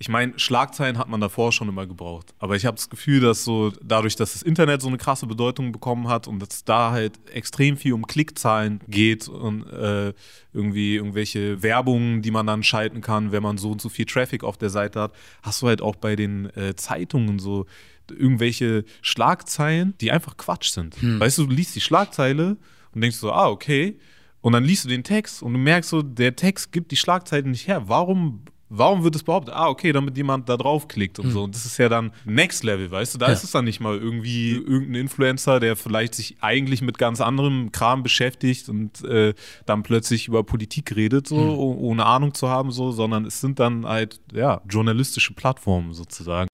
ich 0.00 0.08
meine, 0.08 0.32
Schlagzeilen 0.38 0.96
hat 0.96 1.10
man 1.10 1.20
davor 1.20 1.52
schon 1.52 1.68
immer 1.68 1.86
gebraucht. 1.86 2.32
Aber 2.38 2.56
ich 2.56 2.64
habe 2.64 2.74
das 2.74 2.88
Gefühl, 2.88 3.20
dass 3.20 3.44
so 3.44 3.70
dadurch, 3.82 4.16
dass 4.16 4.32
das 4.32 4.40
Internet 4.40 4.80
so 4.80 4.88
eine 4.88 4.96
krasse 4.96 5.26
Bedeutung 5.26 5.72
bekommen 5.72 6.08
hat 6.08 6.26
und 6.26 6.40
dass 6.40 6.64
da 6.64 6.90
halt 6.90 7.20
extrem 7.30 7.76
viel 7.76 7.92
um 7.92 8.06
Klickzahlen 8.06 8.80
geht 8.88 9.28
und 9.28 9.66
äh, 9.66 10.14
irgendwie 10.54 10.96
irgendwelche 10.96 11.62
Werbungen, 11.62 12.22
die 12.22 12.30
man 12.30 12.46
dann 12.46 12.62
schalten 12.62 13.02
kann, 13.02 13.30
wenn 13.30 13.42
man 13.42 13.58
so 13.58 13.72
und 13.72 13.82
so 13.82 13.90
viel 13.90 14.06
Traffic 14.06 14.42
auf 14.42 14.56
der 14.56 14.70
Seite 14.70 15.02
hat, 15.02 15.12
hast 15.42 15.60
du 15.60 15.66
halt 15.66 15.82
auch 15.82 15.96
bei 15.96 16.16
den 16.16 16.46
äh, 16.56 16.74
Zeitungen 16.76 17.38
so 17.38 17.66
irgendwelche 18.08 18.84
Schlagzeilen, 19.02 19.92
die 20.00 20.12
einfach 20.12 20.38
Quatsch 20.38 20.70
sind. 20.70 20.96
Hm. 21.02 21.20
Weißt 21.20 21.36
du, 21.36 21.46
du 21.46 21.54
liest 21.54 21.76
die 21.76 21.82
Schlagzeile 21.82 22.56
und 22.94 23.02
denkst 23.02 23.18
so, 23.18 23.32
ah, 23.32 23.50
okay. 23.50 23.98
Und 24.40 24.54
dann 24.54 24.64
liest 24.64 24.86
du 24.86 24.88
den 24.88 25.04
Text 25.04 25.42
und 25.42 25.52
du 25.52 25.58
merkst 25.58 25.90
so, 25.90 26.00
der 26.00 26.36
Text 26.36 26.72
gibt 26.72 26.90
die 26.90 26.96
Schlagzeilen 26.96 27.50
nicht 27.50 27.68
her. 27.68 27.82
Warum 27.86 28.46
warum 28.70 29.04
wird 29.04 29.16
es 29.16 29.22
behauptet? 29.22 29.54
Ah, 29.54 29.68
okay, 29.68 29.92
damit 29.92 30.16
jemand 30.16 30.48
da 30.48 30.56
draufklickt 30.56 31.18
und 31.18 31.26
mhm. 31.26 31.30
so. 31.32 31.42
Und 31.42 31.54
das 31.54 31.66
ist 31.66 31.76
ja 31.78 31.88
dann 31.88 32.12
Next 32.24 32.64
Level, 32.64 32.90
weißt 32.90 33.14
du? 33.14 33.18
Da 33.18 33.26
ja. 33.26 33.32
ist 33.32 33.44
es 33.44 33.50
dann 33.50 33.64
nicht 33.64 33.80
mal 33.80 33.98
irgendwie 33.98 34.52
irgendein 34.52 34.94
Influencer, 34.94 35.60
der 35.60 35.76
vielleicht 35.76 36.14
sich 36.14 36.36
eigentlich 36.40 36.80
mit 36.80 36.96
ganz 36.96 37.20
anderem 37.20 37.72
Kram 37.72 38.02
beschäftigt 38.02 38.68
und 38.68 39.04
äh, 39.04 39.34
dann 39.66 39.82
plötzlich 39.82 40.28
über 40.28 40.44
Politik 40.44 40.96
redet, 40.96 41.26
so, 41.26 41.36
mhm. 41.36 41.50
ohne 41.50 42.06
Ahnung 42.06 42.32
zu 42.32 42.48
haben, 42.48 42.70
so, 42.70 42.92
sondern 42.92 43.26
es 43.26 43.40
sind 43.40 43.58
dann 43.58 43.86
halt, 43.86 44.20
ja, 44.32 44.62
journalistische 44.68 45.34
Plattformen 45.34 45.92
sozusagen. 45.92 46.48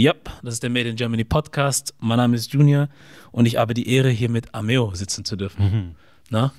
Ja, 0.00 0.14
das 0.42 0.54
ist 0.54 0.62
der 0.62 0.70
Made 0.70 0.88
in 0.88 0.96
Germany 0.96 1.24
Podcast. 1.24 1.94
Mein 1.98 2.16
Name 2.16 2.34
ist 2.34 2.50
Junior 2.54 2.88
und 3.32 3.44
ich 3.44 3.56
habe 3.56 3.74
die 3.74 3.86
Ehre, 3.86 4.08
hier 4.08 4.30
mit 4.30 4.54
Ameo 4.54 4.94
sitzen 4.94 5.26
zu 5.26 5.36
dürfen. 5.36 5.62
Mhm. 5.62 5.94
Na? 6.30 6.54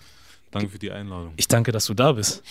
Danke 0.51 0.69
für 0.69 0.77
die 0.77 0.91
Einladung. 0.91 1.33
Ich 1.37 1.47
danke, 1.47 1.71
dass 1.71 1.87
du 1.87 1.95
da 1.95 2.11
bist. 2.11 2.43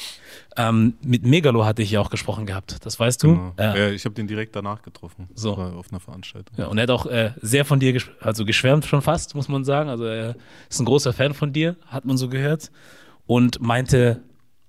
Ähm, 0.57 0.95
mit 1.01 1.25
Megalo 1.25 1.65
hatte 1.65 1.83
ich 1.83 1.93
ja 1.93 2.01
auch 2.01 2.11
gesprochen 2.11 2.45
gehabt, 2.45 2.85
das 2.85 2.99
weißt 2.99 3.23
du. 3.23 3.29
Genau. 3.29 3.55
Ja. 3.57 3.77
ja 3.77 3.91
ich 3.91 4.05
habe 4.05 4.17
den 4.17 4.27
direkt 4.27 4.57
danach 4.57 4.83
getroffen. 4.83 5.29
So. 5.33 5.55
auf 5.55 5.93
einer 5.93 6.01
Veranstaltung. 6.01 6.59
Ja, 6.59 6.67
und 6.67 6.77
er 6.77 6.83
hat 6.83 6.91
auch 6.91 7.07
äh, 7.07 7.35
sehr 7.41 7.65
von 7.65 7.79
dir, 7.79 8.03
also 8.19 8.45
geschwärmt 8.45 8.85
schon 8.85 9.01
fast, 9.01 9.37
muss 9.37 9.47
man 9.47 9.65
sagen. 9.65 9.91
Also 9.91 10.07
er 10.07 10.35
ist 10.69 10.81
ein 10.81 10.87
großer 10.87 11.13
Fan 11.13 11.35
von 11.35 11.53
dir, 11.53 11.77
hat 11.87 12.05
man 12.05 12.17
so 12.17 12.29
gehört. 12.29 12.73
Und 13.27 13.61
meinte 13.61 14.25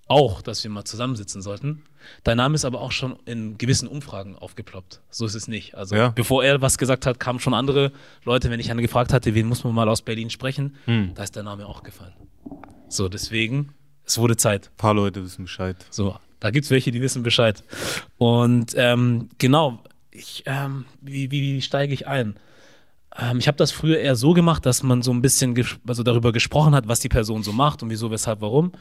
auch, 0.06 0.44
dass 0.44 0.64
wir 0.64 0.70
mal 0.70 0.84
zusammensitzen 0.86 1.42
sollten. 1.42 1.82
Dein 2.24 2.38
Name 2.38 2.56
ist 2.56 2.66
aber 2.66 2.82
auch 2.82 2.92
schon 2.92 3.18
in 3.26 3.58
gewissen 3.58 3.88
Umfragen 3.88 4.36
aufgeploppt. 4.36 5.02
So 5.10 5.26
ist 5.26 5.36
es 5.36 5.48
nicht. 5.48 5.76
Also 5.76 5.96
ja. 5.96 6.10
bevor 6.10 6.44
er 6.44 6.62
was 6.62 6.78
gesagt 6.78 7.06
hat, 7.06 7.20
kamen 7.20 7.40
schon 7.40 7.54
andere 7.54 7.92
Leute, 8.24 8.50
wenn 8.50 8.60
ich 8.60 8.72
einen 8.72 8.82
gefragt 8.82 9.14
hatte, 9.14 9.34
wen 9.36 9.48
muss 9.48 9.64
man 9.64 9.74
mal 9.74 9.90
aus 9.90 10.02
Berlin 10.02 10.30
sprechen, 10.30 10.76
hm. 10.86 11.12
da 11.16 11.24
ist 11.24 11.36
der 11.36 11.44
Name 11.44 11.66
auch 11.66 11.84
gefallen. 11.84 12.14
So, 12.88 13.08
deswegen, 13.10 13.74
es 14.06 14.18
wurde 14.18 14.36
Zeit. 14.36 14.68
Ein 14.74 14.78
paar 14.78 14.94
Leute 14.94 15.24
wissen 15.24 15.46
Bescheid. 15.46 15.78
So, 15.90 16.18
da 16.40 16.52
gibt 16.52 16.66
es 16.66 16.72
welche, 16.72 16.92
die 16.92 17.02
wissen 17.02 17.24
Bescheid. 17.24 17.64
Und 18.18 18.74
ähm, 18.76 19.30
genau, 19.38 19.82
ich, 20.12 20.44
ähm, 20.46 20.86
wie, 21.00 21.32
wie, 21.32 21.42
wie 21.42 21.62
steige 21.62 21.94
ich 21.94 22.08
ein? 22.08 22.36
Ähm, 23.18 23.40
ich 23.40 23.48
habe 23.48 23.58
das 23.58 23.72
früher 23.72 24.00
eher 24.00 24.16
so 24.16 24.34
gemacht, 24.34 24.66
dass 24.66 24.84
man 24.84 25.02
so 25.02 25.12
ein 25.12 25.22
bisschen 25.22 25.56
also 25.88 26.04
darüber 26.04 26.32
gesprochen 26.32 26.76
hat, 26.76 26.88
was 26.88 27.00
die 27.00 27.10
Person 27.10 27.44
so 27.44 27.52
macht 27.52 27.84
und 27.84 27.90
wieso, 27.90 28.12
weshalb, 28.12 28.42
warum. 28.42 28.72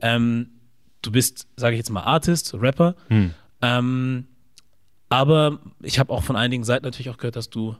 Ähm, 0.00 0.48
du 1.02 1.12
bist, 1.12 1.46
sage 1.56 1.74
ich 1.74 1.78
jetzt 1.78 1.90
mal, 1.90 2.02
Artist, 2.02 2.54
Rapper. 2.54 2.94
Hm. 3.08 3.34
Ähm, 3.62 4.26
aber 5.08 5.58
ich 5.82 5.98
habe 5.98 6.12
auch 6.12 6.22
von 6.22 6.36
einigen 6.36 6.64
Seiten 6.64 6.84
natürlich 6.84 7.10
auch 7.10 7.16
gehört, 7.16 7.36
dass 7.36 7.50
du 7.50 7.76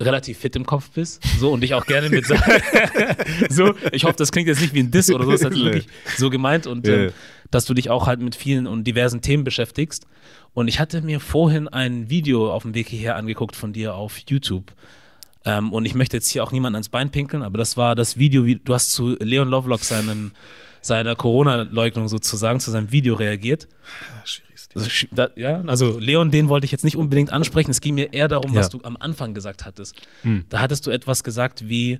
relativ 0.00 0.38
fit 0.38 0.56
im 0.56 0.66
Kopf 0.66 0.90
bist. 0.90 1.22
So 1.38 1.52
und 1.52 1.60
dich 1.62 1.74
auch 1.74 1.86
gerne 1.86 2.10
mit 2.10 2.26
so. 2.26 2.34
Ich 3.92 4.04
hoffe, 4.04 4.16
das 4.16 4.32
klingt 4.32 4.48
jetzt 4.48 4.60
nicht 4.60 4.74
wie 4.74 4.80
ein 4.80 4.90
Diss 4.90 5.10
oder 5.10 5.24
so. 5.24 5.30
Das 5.30 5.40
ist 5.40 5.46
halt 5.46 5.56
wirklich 5.56 5.86
so 6.16 6.30
gemeint 6.30 6.66
und 6.66 6.86
yeah. 6.86 7.06
ähm, 7.06 7.12
dass 7.50 7.64
du 7.64 7.74
dich 7.74 7.90
auch 7.90 8.06
halt 8.06 8.20
mit 8.20 8.34
vielen 8.34 8.66
und 8.66 8.84
diversen 8.84 9.22
Themen 9.22 9.44
beschäftigst. 9.44 10.06
Und 10.52 10.68
ich 10.68 10.80
hatte 10.80 11.02
mir 11.02 11.20
vorhin 11.20 11.68
ein 11.68 12.10
Video 12.10 12.52
auf 12.52 12.62
dem 12.62 12.74
Weg 12.74 12.88
hierher 12.88 13.16
angeguckt 13.16 13.56
von 13.56 13.72
dir 13.72 13.94
auf 13.94 14.18
YouTube. 14.28 14.72
Ähm, 15.44 15.72
und 15.72 15.84
ich 15.86 15.94
möchte 15.94 16.16
jetzt 16.16 16.28
hier 16.28 16.42
auch 16.42 16.52
niemanden 16.52 16.76
ans 16.76 16.88
Bein 16.88 17.10
pinkeln, 17.10 17.42
aber 17.42 17.56
das 17.56 17.76
war 17.76 17.94
das 17.94 18.18
Video, 18.18 18.44
wie 18.44 18.56
du 18.56 18.74
hast 18.74 18.92
zu 18.92 19.16
Leon 19.20 19.48
Lovelock 19.48 19.80
seinem 19.80 20.32
seiner 20.86 21.16
Corona-Leugnung 21.16 22.08
sozusagen, 22.08 22.60
zu 22.60 22.70
seinem 22.70 22.92
Video 22.92 23.14
reagiert. 23.14 23.68
Also, 24.74 24.90
ja, 25.36 25.62
also 25.62 25.98
Leon, 25.98 26.30
den 26.30 26.48
wollte 26.48 26.66
ich 26.66 26.72
jetzt 26.72 26.84
nicht 26.84 26.96
unbedingt 26.96 27.32
ansprechen. 27.32 27.70
Es 27.70 27.80
ging 27.80 27.94
mir 27.94 28.12
eher 28.12 28.28
darum, 28.28 28.52
ja. 28.52 28.60
was 28.60 28.68
du 28.68 28.80
am 28.82 28.96
Anfang 28.98 29.32
gesagt 29.32 29.64
hattest. 29.64 29.96
Hm. 30.22 30.44
Da 30.48 30.60
hattest 30.60 30.86
du 30.86 30.90
etwas 30.90 31.24
gesagt 31.24 31.68
wie, 31.68 31.98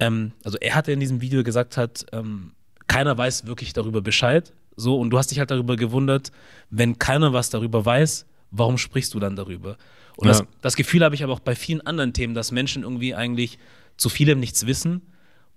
ähm, 0.00 0.32
also 0.44 0.58
er 0.58 0.74
hatte 0.74 0.92
in 0.92 1.00
diesem 1.00 1.20
Video 1.20 1.44
gesagt 1.44 1.76
hat, 1.76 2.04
ähm, 2.12 2.52
keiner 2.88 3.16
weiß 3.16 3.46
wirklich 3.46 3.72
darüber 3.72 4.00
Bescheid. 4.02 4.52
So, 4.76 4.98
und 4.98 5.10
du 5.10 5.18
hast 5.18 5.30
dich 5.30 5.38
halt 5.38 5.50
darüber 5.50 5.76
gewundert, 5.76 6.32
wenn 6.70 6.98
keiner 6.98 7.32
was 7.32 7.50
darüber 7.50 7.84
weiß, 7.84 8.26
warum 8.50 8.76
sprichst 8.76 9.14
du 9.14 9.20
dann 9.20 9.36
darüber? 9.36 9.76
Und 10.16 10.26
ja. 10.26 10.32
das, 10.32 10.44
das 10.62 10.76
Gefühl 10.76 11.04
habe 11.04 11.14
ich 11.14 11.22
aber 11.22 11.32
auch 11.32 11.40
bei 11.40 11.54
vielen 11.54 11.80
anderen 11.80 12.12
Themen, 12.12 12.34
dass 12.34 12.52
Menschen 12.52 12.82
irgendwie 12.82 13.14
eigentlich 13.14 13.58
zu 13.96 14.08
vielem 14.08 14.40
nichts 14.40 14.66
wissen 14.66 15.02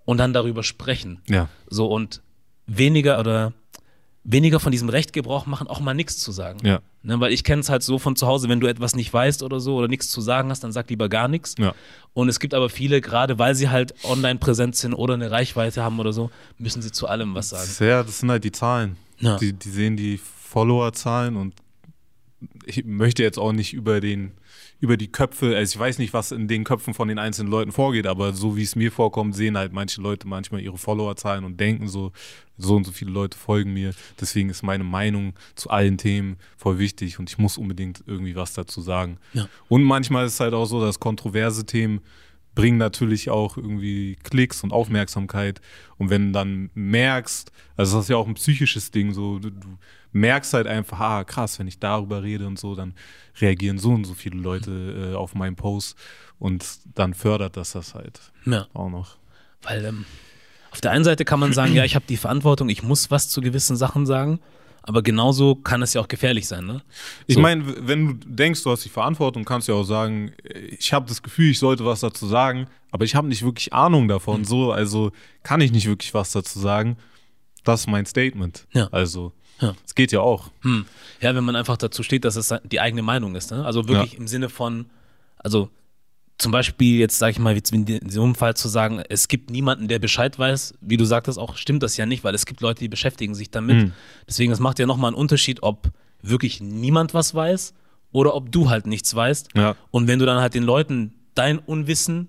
und 0.04 0.18
dann 0.18 0.32
darüber 0.32 0.62
sprechen. 0.62 1.20
Ja. 1.28 1.48
So, 1.68 1.86
und 1.86 2.22
weniger 2.70 3.18
oder 3.18 3.52
weniger 4.22 4.60
von 4.60 4.70
diesem 4.70 4.88
Recht 4.88 5.12
Gebrauch 5.12 5.46
machen, 5.46 5.66
auch 5.66 5.80
mal 5.80 5.94
nichts 5.94 6.18
zu 6.18 6.30
sagen. 6.30 6.58
Ja. 6.64 6.80
Ne, 7.02 7.18
weil 7.18 7.32
ich 7.32 7.42
kenne 7.42 7.60
es 7.60 7.70
halt 7.70 7.82
so 7.82 7.98
von 7.98 8.16
zu 8.16 8.26
Hause, 8.26 8.48
wenn 8.50 8.60
du 8.60 8.66
etwas 8.66 8.94
nicht 8.94 9.12
weißt 9.12 9.42
oder 9.42 9.60
so 9.60 9.76
oder 9.76 9.88
nichts 9.88 10.10
zu 10.10 10.20
sagen 10.20 10.50
hast, 10.50 10.62
dann 10.62 10.72
sag 10.72 10.90
lieber 10.90 11.08
gar 11.08 11.28
nichts. 11.28 11.54
Ja. 11.58 11.74
Und 12.12 12.28
es 12.28 12.38
gibt 12.38 12.52
aber 12.52 12.68
viele, 12.68 13.00
gerade 13.00 13.38
weil 13.38 13.54
sie 13.54 13.70
halt 13.70 13.94
online 14.04 14.38
präsent 14.38 14.76
sind 14.76 14.92
oder 14.92 15.14
eine 15.14 15.30
Reichweite 15.30 15.82
haben 15.82 15.98
oder 15.98 16.12
so, 16.12 16.30
müssen 16.58 16.82
sie 16.82 16.92
zu 16.92 17.08
allem 17.08 17.34
was 17.34 17.48
sagen. 17.48 17.70
Ja, 17.80 18.02
das 18.02 18.20
sind 18.20 18.30
halt 18.30 18.44
die 18.44 18.52
Zahlen. 18.52 18.96
Ja. 19.18 19.38
Die, 19.38 19.54
die 19.54 19.70
sehen 19.70 19.96
die 19.96 20.18
Follower-Zahlen 20.18 21.36
und 21.36 21.54
ich 22.66 22.84
möchte 22.84 23.22
jetzt 23.22 23.38
auch 23.38 23.52
nicht 23.52 23.72
über 23.72 24.00
den 24.00 24.32
über 24.80 24.96
die 24.96 25.12
Köpfe, 25.12 25.56
also 25.56 25.74
ich 25.74 25.78
weiß 25.78 25.98
nicht, 25.98 26.14
was 26.14 26.32
in 26.32 26.48
den 26.48 26.64
Köpfen 26.64 26.94
von 26.94 27.08
den 27.08 27.18
einzelnen 27.18 27.50
Leuten 27.50 27.70
vorgeht, 27.70 28.06
aber 28.06 28.32
so 28.32 28.56
wie 28.56 28.62
es 28.62 28.76
mir 28.76 28.90
vorkommt, 28.90 29.36
sehen 29.36 29.58
halt 29.58 29.72
manche 29.72 30.00
Leute 30.00 30.26
manchmal 30.26 30.62
ihre 30.62 30.78
Followerzahlen 30.78 31.44
und 31.44 31.60
denken 31.60 31.86
so, 31.86 32.12
so 32.56 32.76
und 32.76 32.84
so 32.84 32.92
viele 32.92 33.10
Leute 33.10 33.36
folgen 33.36 33.74
mir. 33.74 33.92
Deswegen 34.18 34.48
ist 34.48 34.62
meine 34.62 34.84
Meinung 34.84 35.34
zu 35.54 35.68
allen 35.68 35.98
Themen 35.98 36.36
voll 36.56 36.78
wichtig 36.78 37.18
und 37.18 37.28
ich 37.28 37.36
muss 37.36 37.58
unbedingt 37.58 38.02
irgendwie 38.06 38.36
was 38.36 38.54
dazu 38.54 38.80
sagen. 38.80 39.18
Ja. 39.34 39.48
Und 39.68 39.84
manchmal 39.84 40.26
ist 40.26 40.34
es 40.34 40.40
halt 40.40 40.54
auch 40.54 40.66
so, 40.66 40.80
dass 40.80 40.98
kontroverse 40.98 41.66
Themen 41.66 42.00
bringen 42.54 42.78
natürlich 42.78 43.30
auch 43.30 43.56
irgendwie 43.56 44.16
Klicks 44.22 44.62
und 44.62 44.72
Aufmerksamkeit. 44.72 45.60
Und 45.98 46.10
wenn 46.10 46.26
du 46.28 46.32
dann 46.32 46.70
merkst, 46.74 47.52
also 47.76 47.96
das 47.96 48.06
ist 48.06 48.10
ja 48.10 48.16
auch 48.16 48.26
ein 48.26 48.34
psychisches 48.34 48.90
Ding, 48.90 49.12
so 49.12 49.38
du, 49.38 49.50
du 49.50 49.78
merkst 50.12 50.52
halt 50.54 50.66
einfach, 50.66 51.00
ah 51.00 51.24
krass, 51.24 51.58
wenn 51.58 51.68
ich 51.68 51.78
darüber 51.78 52.22
rede 52.22 52.46
und 52.46 52.58
so, 52.58 52.74
dann 52.74 52.94
reagieren 53.40 53.78
so 53.78 53.90
und 53.90 54.04
so 54.04 54.14
viele 54.14 54.40
Leute 54.40 55.12
äh, 55.12 55.14
auf 55.14 55.34
meinen 55.34 55.56
Post 55.56 55.96
und 56.38 56.66
dann 56.94 57.14
fördert 57.14 57.56
das 57.56 57.72
das 57.72 57.94
halt 57.94 58.20
ja. 58.44 58.66
auch 58.72 58.90
noch. 58.90 59.16
Weil 59.62 59.84
ähm, 59.84 60.04
auf 60.70 60.80
der 60.80 60.90
einen 60.90 61.04
Seite 61.04 61.24
kann 61.24 61.40
man 61.40 61.52
sagen, 61.52 61.74
ja, 61.74 61.84
ich 61.84 61.94
habe 61.94 62.06
die 62.08 62.16
Verantwortung, 62.16 62.68
ich 62.68 62.82
muss 62.82 63.10
was 63.10 63.28
zu 63.28 63.40
gewissen 63.40 63.76
Sachen 63.76 64.06
sagen. 64.06 64.40
Aber 64.90 65.02
genauso 65.02 65.54
kann 65.54 65.82
es 65.82 65.94
ja 65.94 66.00
auch 66.00 66.08
gefährlich 66.08 66.48
sein, 66.48 66.66
ne? 66.66 66.82
Ich 67.28 67.38
meine, 67.38 67.62
wenn 67.86 68.08
du 68.08 68.26
denkst, 68.26 68.64
du 68.64 68.72
hast 68.72 68.84
die 68.84 68.88
Verantwortung, 68.88 69.44
kannst 69.44 69.68
du 69.68 69.72
ja 69.72 69.78
auch 69.78 69.84
sagen, 69.84 70.32
ich 70.76 70.92
habe 70.92 71.06
das 71.06 71.22
Gefühl, 71.22 71.52
ich 71.52 71.60
sollte 71.60 71.84
was 71.84 72.00
dazu 72.00 72.26
sagen, 72.26 72.66
aber 72.90 73.04
ich 73.04 73.14
habe 73.14 73.28
nicht 73.28 73.44
wirklich 73.44 73.72
Ahnung 73.72 74.08
davon, 74.08 74.40
mhm. 74.40 74.44
so, 74.46 74.72
also 74.72 75.12
kann 75.44 75.60
ich 75.60 75.70
nicht 75.70 75.86
wirklich 75.86 76.12
was 76.12 76.32
dazu 76.32 76.58
sagen. 76.58 76.96
Das 77.62 77.82
ist 77.82 77.86
mein 77.86 78.04
Statement. 78.04 78.66
Ja. 78.72 78.88
Also, 78.90 79.32
ja. 79.60 79.76
es 79.86 79.94
geht 79.94 80.10
ja 80.10 80.22
auch. 80.22 80.50
Hm. 80.62 80.86
Ja, 81.20 81.36
wenn 81.36 81.44
man 81.44 81.54
einfach 81.54 81.76
dazu 81.76 82.02
steht, 82.02 82.24
dass 82.24 82.34
es 82.34 82.52
die 82.64 82.80
eigene 82.80 83.02
Meinung 83.02 83.36
ist, 83.36 83.52
ne? 83.52 83.64
Also 83.64 83.86
wirklich 83.86 84.14
ja. 84.14 84.18
im 84.18 84.26
Sinne 84.26 84.48
von, 84.48 84.86
also 85.36 85.70
zum 86.40 86.52
Beispiel 86.52 86.98
jetzt 86.98 87.18
sage 87.18 87.32
ich 87.32 87.38
mal, 87.38 87.54
wie 87.54 87.76
in 87.76 88.10
einem 88.10 88.34
Fall 88.34 88.56
zu 88.56 88.68
sagen, 88.68 89.02
es 89.08 89.28
gibt 89.28 89.50
niemanden, 89.50 89.88
der 89.88 89.98
Bescheid 89.98 90.38
weiß, 90.38 90.74
wie 90.80 90.96
du 90.96 91.04
sagtest 91.04 91.38
auch, 91.38 91.56
stimmt 91.56 91.82
das 91.82 91.96
ja 91.96 92.06
nicht, 92.06 92.24
weil 92.24 92.34
es 92.34 92.46
gibt 92.46 92.62
Leute, 92.62 92.80
die 92.80 92.88
beschäftigen 92.88 93.34
sich 93.34 93.50
damit. 93.50 93.76
Mhm. 93.76 93.92
Deswegen, 94.26 94.50
es 94.52 94.58
macht 94.58 94.78
ja 94.78 94.86
nochmal 94.86 95.10
einen 95.10 95.18
Unterschied, 95.18 95.62
ob 95.62 95.90
wirklich 96.22 96.60
niemand 96.60 97.12
was 97.12 97.34
weiß 97.34 97.74
oder 98.12 98.34
ob 98.34 98.50
du 98.50 98.70
halt 98.70 98.86
nichts 98.86 99.14
weißt. 99.14 99.50
Ja. 99.54 99.76
Und 99.90 100.08
wenn 100.08 100.18
du 100.18 100.26
dann 100.26 100.40
halt 100.40 100.54
den 100.54 100.64
Leuten 100.64 101.12
dein 101.34 101.58
Unwissen 101.58 102.28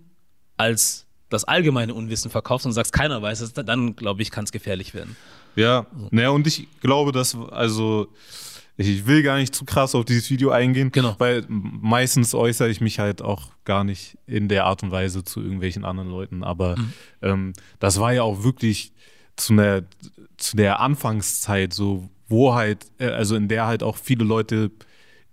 als 0.58 1.08
das 1.30 1.46
allgemeine 1.46 1.94
Unwissen 1.94 2.30
verkaufst 2.30 2.66
und 2.66 2.74
sagst, 2.74 2.92
keiner 2.92 3.22
weiß 3.22 3.40
es, 3.40 3.54
dann 3.54 3.96
glaube 3.96 4.22
ich, 4.22 4.32
kann 4.32 4.44
es 4.44 4.52
gefährlich 4.52 4.94
werden. 4.94 5.16
Ja, 5.56 5.88
naja, 6.12 6.30
und 6.30 6.46
ich 6.48 6.68
glaube, 6.82 7.12
dass, 7.12 7.36
also, 7.52 8.10
ich 8.88 9.08
will 9.08 9.24
gar 9.24 9.38
nicht 9.38 9.54
zu 9.54 9.66
krass 9.66 9.96
auf 9.96 10.06
dieses 10.06 10.30
Video 10.30 10.52
eingehen, 10.52 10.92
genau. 10.92 11.16
weil 11.18 11.46
meistens 11.48 12.34
äußere 12.34 12.70
ich 12.70 12.82
mich 12.82 13.00
halt 13.00 13.22
auch 13.22 13.52
gar 13.66 13.84
nicht 13.84 14.18
in 14.28 14.48
der 14.48 14.66
Art 14.66 14.84
und 14.84 14.92
Weise 14.92 15.24
zu 15.24 15.42
irgendwelchen 15.42 15.86
anderen 15.86 16.10
Leuten. 16.10 16.44
Aber 16.44 16.78
mhm. 16.78 16.94
ähm, 17.22 17.54
das 17.80 18.00
war 18.00 18.14
ja 18.14 18.24
auch 18.24 18.44
wirklich 18.44 18.94
zu 19.36 19.54
einer, 19.54 19.84
zu 20.38 20.58
der 20.58 20.80
Anfangszeit 20.80 21.74
so, 21.74 22.10
wo 22.28 22.54
halt, 22.54 22.86
äh, 22.98 23.08
also 23.08 23.36
in 23.36 23.48
der 23.48 23.68
halt 23.68 23.84
auch 23.84 23.98
viele 23.98 24.24
Leute, 24.24 24.72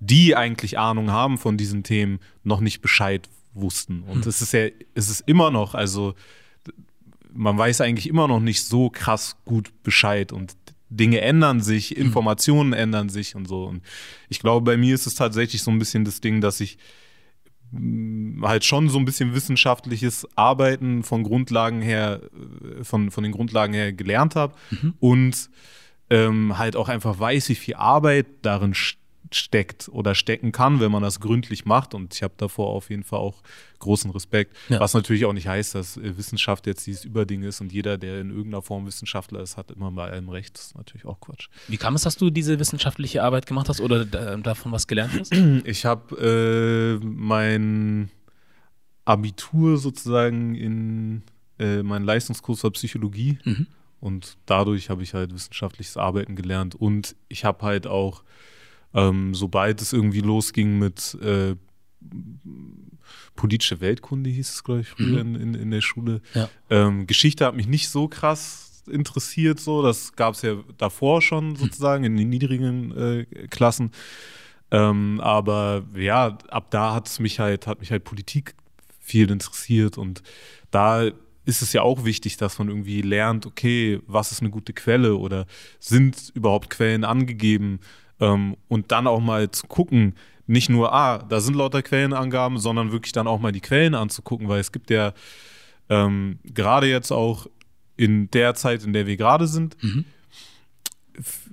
die 0.00 0.36
eigentlich 0.36 0.78
Ahnung 0.78 1.10
haben 1.10 1.38
von 1.38 1.56
diesen 1.56 1.82
Themen, 1.82 2.20
noch 2.44 2.60
nicht 2.60 2.80
Bescheid 2.80 3.28
wussten. 3.54 4.02
Und 4.02 4.26
es 4.26 4.40
ist 4.40 4.52
ja, 4.52 4.68
es 4.94 5.08
ist 5.10 5.22
immer 5.26 5.50
noch, 5.50 5.74
also 5.74 6.14
man 7.32 7.58
weiß 7.58 7.80
eigentlich 7.80 8.08
immer 8.08 8.28
noch 8.28 8.40
nicht 8.40 8.64
so 8.64 8.90
krass 8.90 9.36
gut 9.44 9.72
Bescheid 9.82 10.32
und 10.32 10.54
Dinge 10.90 11.20
ändern 11.20 11.61
sich, 11.61 11.96
Informationen 11.96 12.73
ändern 12.73 13.08
sich 13.08 13.35
und 13.37 13.46
so. 13.46 13.64
Und 13.64 13.82
ich 14.29 14.40
glaube, 14.40 14.64
bei 14.64 14.76
mir 14.76 14.94
ist 14.94 15.06
es 15.06 15.14
tatsächlich 15.14 15.62
so 15.62 15.70
ein 15.70 15.79
bisschen 15.79 16.05
das 16.05 16.20
Ding, 16.20 16.40
dass 16.40 16.61
ich 16.61 16.79
mh, 17.73 18.46
halt 18.49 18.64
schon 18.64 18.88
so 18.88 18.99
ein 18.99 19.05
bisschen 19.05 19.35
wissenschaftliches 19.35 20.26
Arbeiten 20.37 21.02
von 21.02 21.23
Grundlagen 21.23 21.82
her, 21.82 22.20
äh, 22.81 22.85
von, 22.85 23.11
von 23.11 23.23
den 23.23 23.32
Grundlagen 23.32 23.75
her 23.75 23.93
gelernt 23.93 24.35
habe 24.37 24.55
und 25.00 25.50
ähm, 26.11 26.56
halt 26.56 26.75
auch 26.76 26.88
einfach 26.88 27.19
weiß, 27.19 27.49
wie 27.50 27.55
viel 27.55 27.75
Arbeit 27.75 28.26
darin 28.43 28.73
st- 28.73 28.96
steckt 29.34 29.88
oder 29.92 30.14
stecken 30.14 30.52
kann, 30.52 30.80
wenn 30.80 30.90
man 30.92 31.02
das 31.02 31.20
gründlich 31.20 31.64
macht. 31.64 31.94
Und 31.94 32.14
ich 32.14 32.22
habe 32.22 32.34
davor 32.36 32.69
auf 32.69 32.90
jeden 32.90 33.04
Fall 33.04 33.19
auch 33.19 33.42
großen 33.78 34.10
Respekt. 34.10 34.56
Ja. 34.69 34.80
Was 34.80 34.94
natürlich 34.94 35.25
auch 35.25 35.32
nicht 35.32 35.46
heißt, 35.48 35.75
dass 35.75 35.96
äh, 35.96 36.16
Wissenschaft 36.16 36.66
jetzt 36.66 36.86
dieses 36.86 37.04
Überding 37.04 37.42
ist 37.42 37.60
und 37.60 37.72
jeder, 37.72 37.98
der 37.98 38.20
in 38.20 38.30
irgendeiner 38.30 38.62
Form 38.62 38.86
Wissenschaftler 38.86 39.40
ist, 39.40 39.56
hat 39.56 39.70
immer 39.70 39.90
bei 39.92 40.10
allem 40.10 40.28
recht. 40.28 40.56
Das 40.56 40.66
ist 40.66 40.76
natürlich 40.76 41.04
auch 41.06 41.20
Quatsch. 41.20 41.48
Wie 41.69 41.76
kam 41.76 41.94
es, 41.94 42.02
dass 42.02 42.16
du 42.16 42.30
diese 42.30 42.58
wissenschaftliche 42.58 43.22
Arbeit 43.22 43.46
gemacht 43.46 43.69
hast 43.69 43.80
oder 43.80 44.04
da, 44.04 44.36
davon 44.36 44.72
was 44.72 44.86
gelernt 44.86 45.12
hast? 45.19 45.32
Ich 45.64 45.84
habe 45.84 46.98
äh, 47.00 47.04
mein 47.04 48.10
Abitur 49.04 49.78
sozusagen 49.78 50.54
in 50.54 51.22
äh, 51.58 51.82
meinen 51.82 52.04
Leistungskurs 52.04 52.60
für 52.60 52.70
Psychologie 52.70 53.38
Mhm. 53.44 53.66
und 54.00 54.36
dadurch 54.46 54.90
habe 54.90 55.02
ich 55.02 55.14
halt 55.14 55.32
wissenschaftliches 55.32 55.96
Arbeiten 55.96 56.36
gelernt 56.36 56.74
und 56.74 57.16
ich 57.28 57.44
habe 57.44 57.64
halt 57.64 57.86
auch, 57.86 58.22
ähm, 58.98 59.34
sobald 59.34 59.80
es 59.80 59.92
irgendwie 59.92 60.20
losging 60.20 60.78
mit 60.78 61.16
äh, 61.22 61.54
politische 63.36 63.80
Weltkunde, 63.80 64.30
hieß 64.30 64.50
es, 64.50 64.64
glaube 64.64 64.80
ich, 64.80 64.88
früher 64.88 65.20
in, 65.20 65.34
in, 65.34 65.54
in 65.54 65.70
der 65.70 65.80
Schule. 65.80 66.20
Ja. 66.34 66.48
Ähm, 66.70 67.06
Geschichte 67.06 67.46
hat 67.46 67.54
mich 67.54 67.68
nicht 67.68 67.88
so 67.88 68.08
krass 68.08 68.82
interessiert, 68.90 69.60
so. 69.60 69.82
Das 69.82 70.14
gab 70.14 70.34
es 70.34 70.42
ja 70.42 70.56
davor 70.76 71.22
schon 71.22 71.54
sozusagen 71.56 72.04
in 72.04 72.16
den 72.16 72.28
niedrigen 72.28 72.96
äh, 72.96 73.24
Klassen. 73.48 73.92
Ähm, 74.70 75.20
aber 75.22 75.84
ja, 75.94 76.38
ab 76.48 76.70
da 76.70 76.94
hat 76.94 77.08
es 77.08 77.20
mich 77.20 77.38
halt, 77.38 77.66
hat 77.66 77.80
mich 77.80 77.90
halt 77.90 78.04
Politik 78.04 78.54
viel 79.00 79.30
interessiert 79.30 79.96
und 79.96 80.22
da 80.70 81.04
ist 81.46 81.62
es 81.62 81.72
ja 81.72 81.80
auch 81.80 82.04
wichtig, 82.04 82.36
dass 82.36 82.58
man 82.58 82.68
irgendwie 82.68 83.00
lernt, 83.00 83.46
okay, 83.46 84.00
was 84.06 84.32
ist 84.32 84.42
eine 84.42 84.50
gute 84.50 84.74
Quelle 84.74 85.16
oder 85.16 85.46
sind 85.78 86.30
überhaupt 86.34 86.68
Quellen 86.68 87.04
angegeben 87.04 87.80
ähm, 88.20 88.56
und 88.69 88.91
dann 88.93 89.06
auch 89.06 89.20
mal 89.20 89.50
zu 89.50 89.67
gucken, 89.67 90.15
nicht 90.47 90.70
nur, 90.70 90.93
ah, 90.94 91.19
da 91.19 91.41
sind 91.41 91.55
lauter 91.56 91.82
Quellenangaben, 91.82 92.59
sondern 92.59 92.91
wirklich 92.91 93.12
dann 93.12 93.26
auch 93.26 93.38
mal 93.38 93.53
die 93.53 93.61
Quellen 93.61 93.94
anzugucken, 93.94 94.49
weil 94.49 94.61
es 94.61 94.73
gibt 94.73 94.88
ja 94.91 95.12
ähm, 95.91 96.38
gerade 96.44 96.88
jetzt 96.88 97.12
auch 97.12 97.47
in 97.97 98.31
der 98.31 98.55
Zeit, 98.55 98.85
in 98.85 98.93
der 98.93 99.06
wir 99.06 99.17
gerade 99.17 99.47
sind, 99.47 99.76
f- 101.17 101.50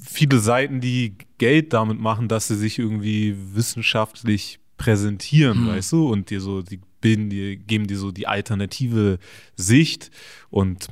viele 0.00 0.38
Seiten, 0.38 0.80
die 0.80 1.14
Geld 1.38 1.72
damit 1.72 1.98
machen, 2.00 2.28
dass 2.28 2.48
sie 2.48 2.56
sich 2.56 2.78
irgendwie 2.78 3.34
wissenschaftlich 3.54 4.60
präsentieren, 4.76 5.66
weißt 5.68 5.92
du, 5.92 6.08
und 6.08 6.30
dir 6.30 6.40
so, 6.40 6.62
die 6.62 6.80
bilden 7.00 7.30
dir, 7.30 7.56
geben 7.56 7.86
dir 7.86 7.98
so 7.98 8.10
die 8.10 8.26
alternative 8.26 9.18
Sicht 9.56 10.10
und 10.50 10.88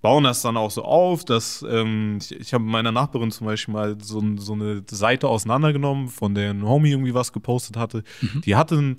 bauen 0.00 0.24
das 0.24 0.42
dann 0.42 0.56
auch 0.56 0.70
so 0.70 0.84
auf, 0.84 1.24
dass 1.24 1.64
ähm, 1.68 2.18
ich, 2.20 2.32
ich 2.32 2.54
habe 2.54 2.64
meiner 2.64 2.92
Nachbarin 2.92 3.30
zum 3.30 3.46
Beispiel 3.46 3.74
mal 3.74 3.96
so, 4.00 4.22
so 4.38 4.54
eine 4.54 4.82
Seite 4.90 5.28
auseinandergenommen, 5.28 6.08
von 6.08 6.34
der 6.34 6.50
ein 6.50 6.64
Homie 6.64 6.90
irgendwie 6.90 7.14
was 7.14 7.32
gepostet 7.32 7.76
hatte. 7.76 8.02
Die 8.44 8.56
hatte 8.56 8.76
einen 8.76 8.96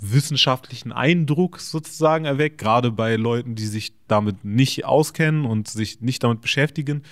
wissenschaftlichen 0.00 0.92
Eindruck 0.92 1.60
sozusagen 1.60 2.24
erweckt, 2.24 2.58
gerade 2.58 2.90
bei 2.90 3.16
Leuten, 3.16 3.54
die 3.54 3.66
sich 3.66 3.92
damit 4.08 4.44
nicht 4.44 4.84
auskennen 4.84 5.44
und 5.44 5.68
sich 5.68 6.00
nicht 6.00 6.22
damit 6.24 6.40
beschäftigen. 6.40 7.02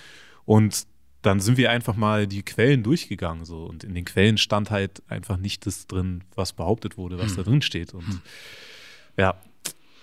Und 0.45 0.87
dann 1.21 1.39
sind 1.39 1.57
wir 1.57 1.69
einfach 1.71 1.95
mal 1.95 2.27
die 2.27 2.43
Quellen 2.43 2.81
durchgegangen 2.83 3.43
so 3.45 3.65
und 3.65 3.83
in 3.83 3.93
den 3.93 4.05
Quellen 4.05 4.37
stand 4.37 4.71
halt 4.71 5.01
einfach 5.09 5.37
nicht 5.37 5.65
das 5.65 5.85
drin, 5.87 6.23
was 6.35 6.53
behauptet 6.53 6.97
wurde, 6.97 7.19
was 7.19 7.35
da 7.35 7.43
drin 7.43 7.61
steht 7.61 7.93
und 7.93 8.21
ja. 9.17 9.35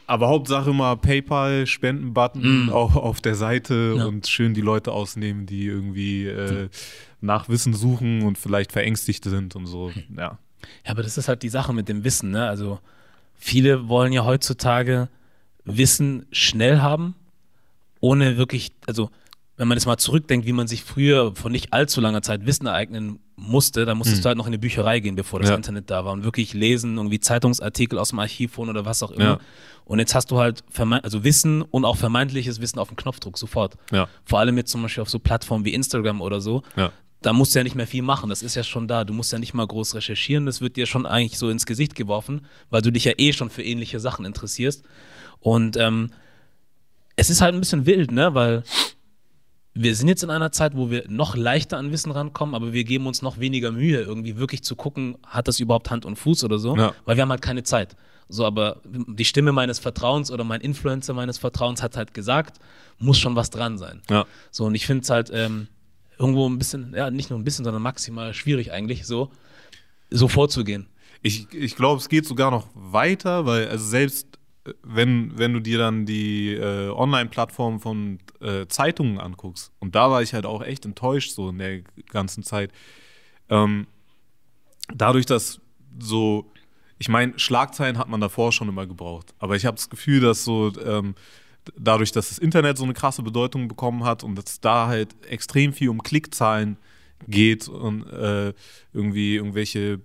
Aber 0.08 0.28
Hauptsache 0.28 0.72
mal 0.72 0.96
PayPal, 0.96 1.66
Spendenbutton 1.66 2.70
auch 2.70 2.94
auf 2.94 3.20
der 3.20 3.34
Seite 3.34 3.94
Ja. 3.98 4.04
und 4.04 4.28
schön 4.28 4.54
die 4.54 4.60
Leute 4.60 4.92
ausnehmen, 4.92 5.46
die 5.46 5.66
irgendwie 5.66 6.26
äh, 6.26 6.68
nach 7.20 7.48
Wissen 7.48 7.74
suchen 7.74 8.22
und 8.22 8.38
vielleicht 8.38 8.70
verängstigt 8.70 9.24
sind 9.24 9.56
und 9.56 9.66
so. 9.66 9.90
Ja. 10.16 10.38
Ja, 10.84 10.90
aber 10.92 11.02
das 11.02 11.18
ist 11.18 11.28
halt 11.28 11.42
die 11.42 11.48
Sache 11.48 11.72
mit 11.72 11.88
dem 11.88 12.04
Wissen, 12.04 12.30
ne? 12.30 12.46
Also 12.48 12.78
viele 13.34 13.88
wollen 13.88 14.12
ja 14.12 14.24
heutzutage 14.24 15.08
Wissen 15.64 16.26
schnell 16.30 16.80
haben, 16.80 17.14
ohne 18.00 18.36
wirklich, 18.36 18.70
also 18.86 19.10
wenn 19.56 19.68
man 19.68 19.76
jetzt 19.78 19.86
mal 19.86 19.96
zurückdenkt, 19.96 20.46
wie 20.46 20.52
man 20.52 20.66
sich 20.66 20.82
früher 20.84 21.34
vor 21.34 21.50
nicht 21.50 21.72
allzu 21.72 22.00
langer 22.00 22.22
Zeit 22.22 22.44
Wissen 22.46 22.66
ereignen 22.66 23.18
musste, 23.36 23.84
dann 23.86 23.98
musstest 23.98 24.24
du 24.24 24.28
halt 24.28 24.38
noch 24.38 24.46
in 24.46 24.50
eine 24.50 24.58
Bücherei 24.58 25.00
gehen, 25.00 25.14
bevor 25.14 25.40
das 25.40 25.50
Ja. 25.50 25.56
Internet 25.56 25.90
da 25.90 26.04
war 26.04 26.12
und 26.12 26.24
wirklich 26.24 26.52
lesen, 26.54 26.96
irgendwie 26.96 27.20
Zeitungsartikel 27.20 27.98
aus 27.98 28.10
dem 28.10 28.18
Archiv 28.18 28.56
holen 28.56 28.70
oder 28.70 28.84
was 28.84 29.02
auch 29.02 29.10
immer. 29.10 29.24
Ja. 29.24 29.38
Und 29.84 29.98
jetzt 29.98 30.14
hast 30.14 30.30
du 30.30 30.38
halt 30.38 30.64
also 31.02 31.22
Wissen 31.24 31.62
und 31.62 31.84
auch 31.84 31.96
vermeintliches 31.96 32.60
Wissen 32.60 32.78
auf 32.78 32.88
dem 32.88 32.96
Knopfdruck 32.96 33.38
sofort. 33.38 33.74
Ja. 33.92 34.08
Vor 34.24 34.40
allem 34.40 34.56
jetzt 34.56 34.70
zum 34.72 34.82
Beispiel 34.82 35.02
auf 35.02 35.10
so 35.10 35.18
Plattformen 35.18 35.64
wie 35.64 35.74
Instagram 35.74 36.20
oder 36.20 36.40
so. 36.40 36.62
Ja. 36.76 36.92
Da 37.22 37.32
musst 37.32 37.54
du 37.54 37.58
ja 37.58 37.62
nicht 37.64 37.76
mehr 37.76 37.86
viel 37.86 38.02
machen. 38.02 38.28
Das 38.28 38.42
ist 38.42 38.54
ja 38.56 38.62
schon 38.62 38.88
da. 38.88 39.04
Du 39.04 39.12
musst 39.14 39.32
ja 39.32 39.38
nicht 39.38 39.54
mal 39.54 39.66
groß 39.66 39.94
recherchieren. 39.94 40.44
Das 40.44 40.60
wird 40.60 40.76
dir 40.76 40.86
schon 40.86 41.06
eigentlich 41.06 41.38
so 41.38 41.48
ins 41.50 41.66
Gesicht 41.66 41.94
geworfen, 41.94 42.46
weil 42.68 42.82
du 42.82 42.90
dich 42.90 43.04
ja 43.04 43.12
eh 43.16 43.32
schon 43.32 43.48
für 43.48 43.62
ähnliche 43.62 44.00
Sachen 44.00 44.24
interessierst. 44.24 44.84
Und 45.40 45.76
ähm, 45.76 46.10
es 47.16 47.30
ist 47.30 47.40
halt 47.40 47.54
ein 47.54 47.60
bisschen 47.60 47.86
wild, 47.86 48.12
ne? 48.12 48.34
Weil 48.34 48.64
wir 49.78 49.94
sind 49.94 50.08
jetzt 50.08 50.22
in 50.22 50.30
einer 50.30 50.52
Zeit, 50.52 50.74
wo 50.76 50.90
wir 50.90 51.04
noch 51.08 51.36
leichter 51.36 51.76
an 51.76 51.92
Wissen 51.92 52.10
rankommen, 52.10 52.54
aber 52.54 52.72
wir 52.72 52.84
geben 52.84 53.06
uns 53.06 53.20
noch 53.20 53.38
weniger 53.38 53.72
Mühe, 53.72 54.00
irgendwie 54.00 54.36
wirklich 54.36 54.62
zu 54.64 54.74
gucken, 54.74 55.18
hat 55.26 55.48
das 55.48 55.60
überhaupt 55.60 55.90
Hand 55.90 56.04
und 56.06 56.16
Fuß 56.16 56.44
oder 56.44 56.58
so, 56.58 56.76
Ja. 56.76 56.94
weil 57.04 57.16
wir 57.16 57.22
haben 57.22 57.30
halt 57.30 57.42
keine 57.42 57.62
Zeit. 57.62 57.94
So, 58.28 58.44
aber 58.44 58.80
die 58.84 59.24
Stimme 59.24 59.52
meines 59.52 59.78
Vertrauens 59.78 60.30
oder 60.32 60.44
mein 60.44 60.60
Influencer 60.60 61.12
meines 61.14 61.38
Vertrauens 61.38 61.82
hat 61.82 61.96
halt 61.96 62.14
gesagt, 62.14 62.58
muss 62.98 63.18
schon 63.18 63.36
was 63.36 63.50
dran 63.50 63.78
sein. 63.78 64.00
Ja. 64.10 64.24
So, 64.50 64.64
und 64.64 64.74
ich 64.74 64.86
finde 64.86 65.02
es 65.02 65.10
halt 65.10 65.30
ähm, 65.32 65.68
irgendwo 66.18 66.48
ein 66.48 66.58
bisschen, 66.58 66.92
ja, 66.96 67.10
nicht 67.10 67.30
nur 67.30 67.38
ein 67.38 67.44
bisschen, 67.44 67.64
sondern 67.64 67.82
maximal 67.82 68.32
schwierig 68.34 68.72
eigentlich, 68.72 69.06
so, 69.06 69.30
so 70.10 70.26
vorzugehen. 70.26 70.86
Ich, 71.22 71.52
ich 71.52 71.76
glaube, 71.76 72.00
es 72.00 72.08
geht 72.08 72.26
sogar 72.26 72.50
noch 72.50 72.66
weiter, 72.74 73.46
weil 73.46 73.68
also 73.68 73.84
selbst 73.84 74.35
wenn, 74.82 75.38
wenn 75.38 75.52
du 75.52 75.60
dir 75.60 75.78
dann 75.78 76.06
die 76.06 76.54
äh, 76.54 76.88
Online-Plattform 76.90 77.80
von 77.80 78.18
äh, 78.40 78.66
Zeitungen 78.66 79.18
anguckst, 79.18 79.72
und 79.78 79.94
da 79.94 80.10
war 80.10 80.22
ich 80.22 80.34
halt 80.34 80.46
auch 80.46 80.62
echt 80.62 80.84
enttäuscht 80.84 81.32
so 81.32 81.50
in 81.50 81.58
der 81.58 81.82
ganzen 82.10 82.42
Zeit, 82.42 82.72
ähm, 83.48 83.86
dadurch, 84.92 85.26
dass 85.26 85.60
so, 85.98 86.50
ich 86.98 87.08
meine, 87.08 87.38
Schlagzeilen 87.38 87.98
hat 87.98 88.08
man 88.08 88.20
davor 88.20 88.52
schon 88.52 88.68
immer 88.68 88.86
gebraucht, 88.86 89.34
aber 89.38 89.56
ich 89.56 89.66
habe 89.66 89.76
das 89.76 89.90
Gefühl, 89.90 90.20
dass 90.20 90.44
so 90.44 90.72
ähm, 90.84 91.14
dadurch, 91.76 92.12
dass 92.12 92.28
das 92.28 92.38
Internet 92.38 92.78
so 92.78 92.84
eine 92.84 92.94
krasse 92.94 93.22
Bedeutung 93.22 93.68
bekommen 93.68 94.04
hat 94.04 94.22
und 94.24 94.36
dass 94.36 94.60
da 94.60 94.86
halt 94.86 95.14
extrem 95.26 95.72
viel 95.72 95.88
um 95.88 96.02
Klickzahlen 96.02 96.76
geht 97.28 97.68
und 97.68 98.04
äh, 98.10 98.52
irgendwie 98.92 99.36
irgendwelche 99.36 100.00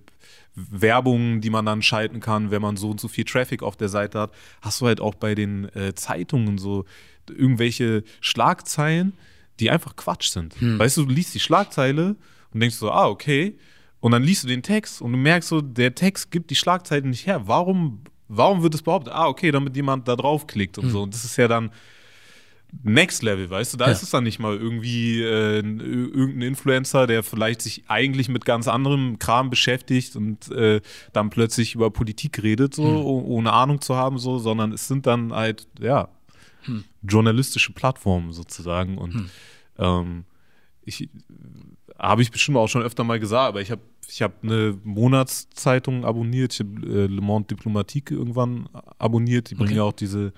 Werbungen, 0.70 1.42
die 1.42 1.50
man 1.50 1.66
dann 1.66 1.82
schalten 1.82 2.20
kann, 2.20 2.52
wenn 2.52 2.62
man 2.62 2.78
so 2.78 2.90
und 2.92 3.00
so 3.00 3.08
viel 3.08 3.26
Traffic 3.26 3.64
auf 3.64 3.76
der 3.76 3.90
Seite 3.90 4.20
hat, 4.20 4.32
hast 4.62 4.82
du 4.82 4.88
halt 4.88 5.02
auch 5.02 5.16
bei 5.16 5.36
den 5.36 5.66
äh, 5.76 5.94
Zeitungen 5.96 6.58
so 6.58 6.86
irgendwelche 7.30 8.04
Schlagzeilen, 8.20 9.14
die 9.60 9.70
einfach 9.70 9.96
Quatsch 9.96 10.30
sind. 10.30 10.56
Weißt 10.80 10.98
du, 10.98 11.06
du 11.06 11.14
liest 11.14 11.34
die 11.36 11.40
Schlagzeile 11.40 12.16
und 12.54 12.60
denkst 12.60 12.76
so, 12.76 12.92
ah, 12.92 13.08
okay. 13.08 13.58
Und 14.00 14.12
dann 14.12 14.24
liest 14.24 14.44
du 14.44 14.48
den 14.48 14.64
Text 14.64 15.02
und 15.02 15.12
du 15.12 15.18
merkst 15.18 15.50
so, 15.50 15.62
der 15.62 15.94
Text 15.94 16.32
gibt 16.32 16.50
die 16.50 16.56
Schlagzeile 16.56 17.08
nicht 17.08 17.28
her. 17.28 17.48
Warum, 17.48 18.02
warum 18.28 18.64
wird 18.64 18.74
es 18.74 18.82
behauptet? 18.82 19.14
Ah, 19.14 19.28
okay, 19.28 19.52
damit 19.52 19.76
jemand 19.76 20.08
da 20.08 20.16
draufklickt 20.16 20.78
und 20.78 20.90
so. 20.90 21.04
Und 21.04 21.14
das 21.14 21.24
ist 21.24 21.38
ja 21.38 21.48
dann 21.48 21.72
Next 22.84 23.22
Level, 23.22 23.50
weißt 23.50 23.74
du? 23.74 23.78
Da 23.78 23.88
Ja. 23.88 23.92
ist 23.92 24.02
es 24.02 24.10
dann 24.12 24.24
nicht 24.24 24.40
mal 24.40 24.56
irgendwie 24.56 25.22
äh, 25.22 25.60
ein- 25.60 25.80
irgendein 25.82 26.42
Influencer, 26.44 27.06
der 27.06 27.22
vielleicht 27.22 27.62
sich 27.62 27.84
eigentlich 27.90 28.30
mit 28.30 28.46
ganz 28.46 28.68
anderem 28.68 29.20
Kram 29.20 29.50
beschäftigt 29.50 30.16
und 30.16 30.50
äh, 30.52 30.80
dann 31.14 31.30
plötzlich 31.30 31.76
über 31.76 31.92
Politik 31.92 32.42
redet, 32.42 32.74
so 32.76 32.84
oh- 32.84 33.24
ohne 33.28 33.52
Ahnung 33.52 33.82
zu 33.82 33.96
haben, 33.96 34.18
so, 34.18 34.40
sondern 34.40 34.72
es 34.72 34.88
sind 34.88 35.06
dann 35.06 35.34
halt, 35.34 35.68
ja, 35.80 36.10
journalistische 37.02 37.74
Plattformen 37.74 38.32
sozusagen. 38.34 38.98
Und 38.98 39.30
ähm, 39.78 40.26
ich 40.84 41.10
habe 42.00 42.22
ich 42.22 42.32
bestimmt 42.32 42.58
auch 42.58 42.68
schon 42.68 42.84
öfter 42.84 43.04
mal 43.04 43.20
gesagt, 43.20 43.50
aber 43.50 43.62
ich 43.62 43.72
habe 43.72 43.82
ich 44.08 44.22
hab 44.22 44.44
eine 44.44 44.78
Monatszeitung 44.84 46.04
abonniert, 46.06 46.54
ich 46.54 46.60
habe 46.60 46.82
äh, 46.86 47.08
Le 47.08 47.22
Monde 47.22 47.48
Diplomatique 47.56 48.12
irgendwann 48.12 48.68
abonniert, 48.98 49.50
die 49.50 49.56
bringen 49.56 49.70
Okay. 49.70 49.78
ja 49.78 49.84
auch 49.84 49.94
diese 49.94 50.34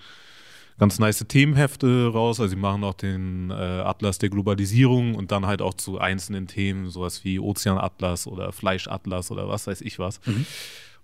ganz 0.77 0.99
nice 0.99 1.25
Themenhefte 1.27 2.07
raus. 2.13 2.39
Also 2.39 2.51
sie 2.51 2.59
machen 2.59 2.83
auch 2.83 2.93
den 2.93 3.51
äh, 3.51 3.53
Atlas 3.53 4.17
der 4.17 4.29
Globalisierung 4.29 5.15
und 5.15 5.31
dann 5.31 5.45
halt 5.45 5.61
auch 5.61 5.73
zu 5.73 5.99
einzelnen 5.99 6.47
Themen, 6.47 6.89
sowas 6.89 7.23
wie 7.23 7.39
Ozeanatlas 7.39 8.27
oder 8.27 8.51
Fleischatlas 8.51 9.31
oder 9.31 9.47
was 9.47 9.67
weiß 9.67 9.81
ich 9.81 9.99
was. 9.99 10.19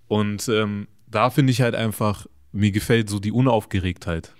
Und 0.07 0.49
ähm, 0.49 0.87
da 1.07 1.29
finde 1.29 1.51
ich 1.51 1.61
halt 1.61 1.75
einfach, 1.75 2.25
mir 2.51 2.71
gefällt 2.71 3.09
so 3.09 3.19
die 3.19 3.31
Unaufgeregtheit. 3.31 4.33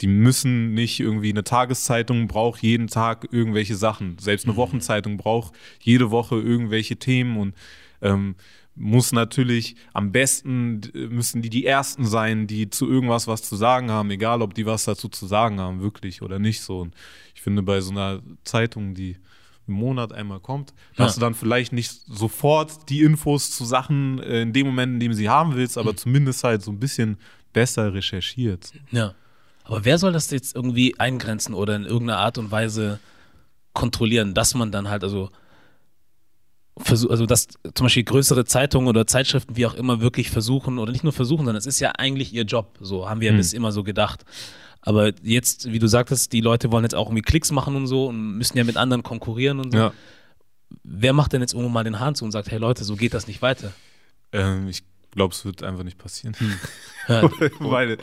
Die 0.00 0.06
müssen 0.06 0.74
nicht 0.74 1.00
irgendwie 1.00 1.30
eine 1.30 1.42
Tageszeitung 1.42 2.28
braucht 2.28 2.62
jeden 2.62 2.86
Tag 2.86 3.26
irgendwelche 3.32 3.74
Sachen. 3.74 4.16
Selbst 4.18 4.46
eine 4.46 4.56
Wochenzeitung 4.56 5.16
braucht 5.16 5.54
jede 5.80 6.10
Woche 6.10 6.36
irgendwelche 6.36 6.96
Themen 6.96 7.36
und 7.36 7.54
ähm, 8.00 8.36
muss 8.78 9.12
natürlich 9.12 9.74
am 9.92 10.12
besten 10.12 10.80
müssen 10.94 11.42
die 11.42 11.50
die 11.50 11.66
ersten 11.66 12.04
sein, 12.06 12.46
die 12.46 12.70
zu 12.70 12.88
irgendwas 12.88 13.26
was 13.26 13.42
zu 13.42 13.56
sagen 13.56 13.90
haben, 13.90 14.10
egal 14.10 14.40
ob 14.40 14.54
die 14.54 14.66
was 14.66 14.84
dazu 14.84 15.08
zu 15.08 15.26
sagen 15.26 15.58
haben, 15.60 15.80
wirklich 15.82 16.22
oder 16.22 16.38
nicht 16.38 16.62
so. 16.62 16.80
Und 16.80 16.94
ich 17.34 17.42
finde 17.42 17.62
bei 17.62 17.80
so 17.80 17.90
einer 17.90 18.20
Zeitung, 18.44 18.94
die 18.94 19.16
im 19.66 19.74
Monat 19.74 20.12
einmal 20.12 20.40
kommt, 20.40 20.72
Ja. 20.96 21.04
hast 21.04 21.16
du 21.16 21.20
dann 21.20 21.34
vielleicht 21.34 21.72
nicht 21.72 21.90
sofort 22.06 22.88
die 22.88 23.02
Infos 23.02 23.50
zu 23.50 23.64
Sachen 23.66 24.18
äh, 24.20 24.42
in 24.42 24.52
dem 24.52 24.66
Moment, 24.66 24.94
in 24.94 25.00
dem 25.00 25.12
sie 25.12 25.28
haben 25.28 25.54
willst, 25.56 25.76
aber 25.76 25.94
zumindest 25.96 26.42
halt 26.44 26.62
so 26.62 26.70
ein 26.70 26.78
bisschen 26.78 27.18
besser 27.52 27.92
recherchiert. 27.92 28.72
Ja. 28.92 29.14
Aber 29.64 29.84
wer 29.84 29.98
soll 29.98 30.12
das 30.12 30.30
jetzt 30.30 30.56
irgendwie 30.56 30.98
eingrenzen 30.98 31.52
oder 31.52 31.76
in 31.76 31.84
irgendeiner 31.84 32.20
Art 32.20 32.38
und 32.38 32.50
Weise 32.50 33.00
kontrollieren, 33.74 34.32
dass 34.34 34.54
man 34.54 34.72
dann 34.72 34.88
halt, 34.88 35.04
also, 35.04 35.30
also 36.86 37.26
dass 37.26 37.48
zum 37.74 37.84
Beispiel 37.86 38.04
größere 38.04 38.44
Zeitungen 38.44 38.88
oder 38.88 39.06
Zeitschriften, 39.06 39.56
wie 39.56 39.66
auch 39.66 39.74
immer, 39.74 40.00
wirklich 40.00 40.30
versuchen, 40.30 40.78
oder 40.78 40.92
nicht 40.92 41.04
nur 41.04 41.12
versuchen, 41.12 41.40
sondern 41.40 41.56
es 41.56 41.66
ist 41.66 41.80
ja 41.80 41.92
eigentlich 41.98 42.32
ihr 42.32 42.44
Job. 42.44 42.76
So 42.80 43.08
haben 43.08 43.20
wir 43.20 43.26
ja 43.26 43.32
Hm. 43.32 43.38
bis 43.38 43.52
immer 43.52 43.72
so 43.72 43.82
gedacht. 43.84 44.24
Aber 44.80 45.12
jetzt, 45.22 45.70
wie 45.72 45.78
du 45.78 45.86
sagtest, 45.86 46.32
die 46.32 46.40
Leute 46.40 46.70
wollen 46.72 46.84
jetzt 46.84 46.94
auch 46.94 47.06
irgendwie 47.08 47.22
Klicks 47.22 47.50
machen 47.50 47.76
und 47.76 47.86
so 47.86 48.06
und 48.06 48.38
müssen 48.38 48.56
ja 48.56 48.64
mit 48.64 48.76
anderen 48.76 49.02
konkurrieren 49.02 49.60
und 49.60 49.72
so. 49.72 49.78
Ja. 49.78 49.92
Wer 50.84 51.12
macht 51.12 51.32
denn 51.32 51.40
jetzt 51.40 51.52
irgendwo 51.54 51.70
mal 51.70 51.84
den 51.84 51.98
Hahn 51.98 52.14
zu 52.14 52.24
und 52.24 52.30
sagt, 52.30 52.50
hey 52.50 52.58
Leute, 52.58 52.84
so 52.84 52.94
geht 52.96 53.14
das 53.14 53.26
nicht 53.26 53.42
weiter? 53.42 53.72
Ähm, 54.32 54.68
ich 54.68 54.82
glaube, 55.10 55.34
es 55.34 55.44
wird 55.44 55.62
einfach 55.62 55.84
nicht 55.84 55.98
passieren. 55.98 56.36
Ja, 57.08 57.22
weil, 57.60 57.96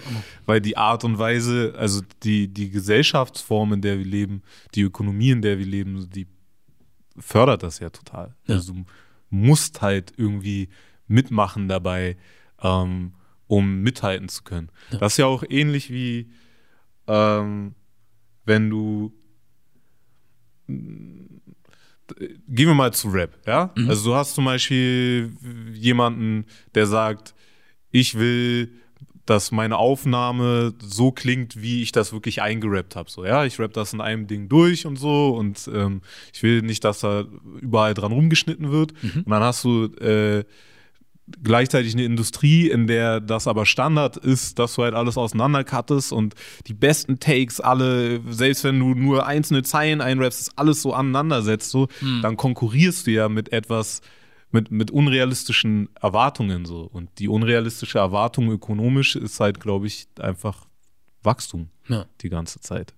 weil 0.48 0.62
die 0.62 0.78
Art 0.78 1.04
und 1.04 1.20
Weise, 1.20 1.76
also 1.78 2.02
die, 2.24 2.48
die 2.48 2.72
Gesellschaftsform, 2.72 3.74
in 3.74 3.82
der 3.82 4.00
wir 4.00 4.06
leben, 4.06 4.42
die 4.74 4.82
Ökonomie, 4.82 5.30
in 5.30 5.44
der 5.44 5.60
wir 5.60 5.66
leben, 5.68 6.10
die 6.10 6.26
fördert 7.18 7.64
das 7.64 7.80
ja 7.80 7.90
total. 7.90 8.36
Ja. 8.48 8.56
Also 8.56 8.74
du 8.74 8.86
musst 9.30 9.82
halt 9.82 10.14
irgendwie 10.18 10.70
mitmachen 11.08 11.68
dabei, 11.68 12.18
ähm, 12.62 13.14
um 13.48 13.82
mithalten 13.82 14.30
zu 14.30 14.44
können. 14.44 14.70
Ja. 14.92 15.00
Das 15.00 15.14
ist 15.14 15.18
ja 15.18 15.26
auch 15.26 15.44
ähnlich 15.48 15.92
wie 15.92 16.32
ähm, 17.08 17.76
wenn 18.46 18.70
du 18.70 19.14
Gehen 20.68 22.68
wir 22.68 22.76
mal 22.76 22.94
zu 22.94 23.10
Rap, 23.10 23.40
ja? 23.48 23.72
Mhm. 23.76 23.90
Also 23.90 24.12
du 24.12 24.16
hast 24.16 24.36
zum 24.36 24.46
Beispiel 24.46 25.36
jemanden, 25.74 26.46
der 26.76 26.86
sagt, 26.86 27.34
ich 27.92 28.16
will, 28.16 28.72
dass 29.26 29.52
meine 29.52 29.78
Aufnahme 29.78 30.74
so 30.80 31.12
klingt, 31.12 31.62
wie 31.62 31.82
ich 31.82 31.92
das 31.92 32.14
wirklich 32.14 32.42
eingerappt 32.42 32.96
habe. 32.96 33.10
So, 33.10 33.26
ja, 33.26 33.46
ich 33.46 33.60
rap 33.60 33.74
das 33.74 33.94
in 33.94 34.02
einem 34.02 34.28
Ding 34.28 34.50
durch 34.50 34.86
und 34.86 34.98
so 34.98 35.36
und 35.36 35.70
ähm, 35.74 36.02
ich 36.34 36.44
will 36.44 36.62
nicht, 36.62 36.84
dass 36.84 37.00
da 37.00 37.26
überall 37.60 37.94
dran 37.94 38.12
rumgeschnitten 38.12 38.72
wird. 38.72 38.94
Und 39.16 39.30
dann 39.30 39.42
hast 39.42 39.64
du 39.64 39.86
äh, 39.96 40.44
gleichzeitig 41.44 41.94
eine 41.94 42.04
Industrie, 42.04 42.70
in 42.70 42.86
der 42.88 43.20
das 43.20 43.48
aber 43.48 43.66
Standard 43.66 44.18
ist, 44.18 44.60
dass 44.60 44.76
du 44.76 44.84
halt 44.84 44.94
alles 44.94 45.18
auseinandercuttest 45.18 46.12
und 46.12 46.36
die 46.68 46.74
besten 46.74 47.20
Takes 47.20 47.60
alle, 47.60 48.22
selbst 48.30 48.64
wenn 48.64 48.80
du 48.80 48.94
nur 48.94 49.26
einzelne 49.26 49.64
Zeilen 49.64 50.02
einrappst, 50.02 50.42
ist 50.42 50.54
alles 50.56 50.82
so 50.84 50.94
aneinandersetzt, 50.94 51.72
so, 51.72 51.88
dann 52.22 52.38
konkurrierst 52.38 53.08
du 53.08 53.12
ja 53.12 53.28
mit 53.28 53.52
etwas, 53.52 54.02
mit, 54.56 54.72
mit 54.72 54.90
unrealistischen 54.90 55.90
Erwartungen 56.02 56.66
so. 56.66 56.90
Und 56.92 57.10
die 57.20 57.28
unrealistische 57.28 58.00
Erwartung 58.00 58.50
ökonomisch 58.50 59.18
ist 59.18 59.42
halt, 59.42 59.60
glaube 59.60 59.86
ich, 59.88 60.08
einfach 60.18 60.66
Wachstum 61.24 61.70
ja. 61.90 62.06
die 62.22 62.30
ganze 62.30 62.62
Zeit. 62.62 62.94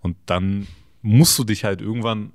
Und 0.00 0.16
dann 0.24 0.66
musst 1.02 1.38
du 1.38 1.44
dich 1.44 1.64
halt 1.64 1.82
irgendwann, 1.82 2.32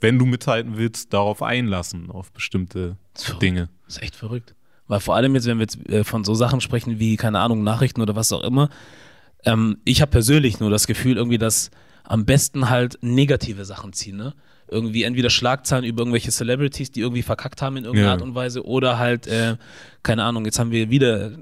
wenn 0.00 0.18
du 0.18 0.26
mithalten 0.26 0.76
willst, 0.76 1.12
darauf 1.12 1.40
einlassen, 1.40 2.10
auf 2.10 2.32
bestimmte 2.32 2.96
verrückt. 3.14 3.42
Dinge. 3.42 3.68
Das 3.86 3.96
ist 3.96 4.02
echt 4.02 4.16
verrückt. 4.16 4.56
Weil 4.88 4.98
vor 4.98 5.14
allem 5.14 5.34
jetzt, 5.36 5.46
wenn 5.46 5.58
wir 5.58 5.62
jetzt 5.62 5.88
äh, 5.88 6.02
von 6.02 6.24
so 6.24 6.34
Sachen 6.34 6.60
sprechen 6.60 6.98
wie, 6.98 7.16
keine 7.16 7.38
Ahnung, 7.38 7.62
Nachrichten 7.62 8.02
oder 8.02 8.16
was 8.16 8.32
auch 8.32 8.42
immer, 8.42 8.70
ähm, 9.44 9.78
ich 9.84 10.00
habe 10.00 10.10
persönlich 10.10 10.58
nur 10.58 10.70
das 10.70 10.88
Gefühl 10.88 11.16
irgendwie, 11.16 11.38
dass 11.38 11.70
am 12.02 12.24
besten 12.24 12.70
halt 12.70 12.98
negative 13.02 13.64
Sachen 13.64 13.92
ziehen, 13.92 14.16
ne? 14.16 14.34
Irgendwie 14.72 15.02
entweder 15.04 15.30
Schlagzeilen 15.30 15.84
über 15.84 16.00
irgendwelche 16.00 16.30
Celebrities, 16.32 16.90
die 16.90 17.00
irgendwie 17.00 17.22
verkackt 17.22 17.62
haben 17.62 17.76
in 17.76 17.84
irgendeiner 17.84 18.08
Ja. 18.08 18.14
Art 18.14 18.22
und 18.22 18.34
Weise, 18.34 18.64
oder 18.66 18.98
halt, 18.98 19.26
äh, 19.26 19.56
keine 20.02 20.24
Ahnung, 20.24 20.44
jetzt 20.46 20.58
haben 20.58 20.70
wir 20.72 20.90
wieder 20.90 21.32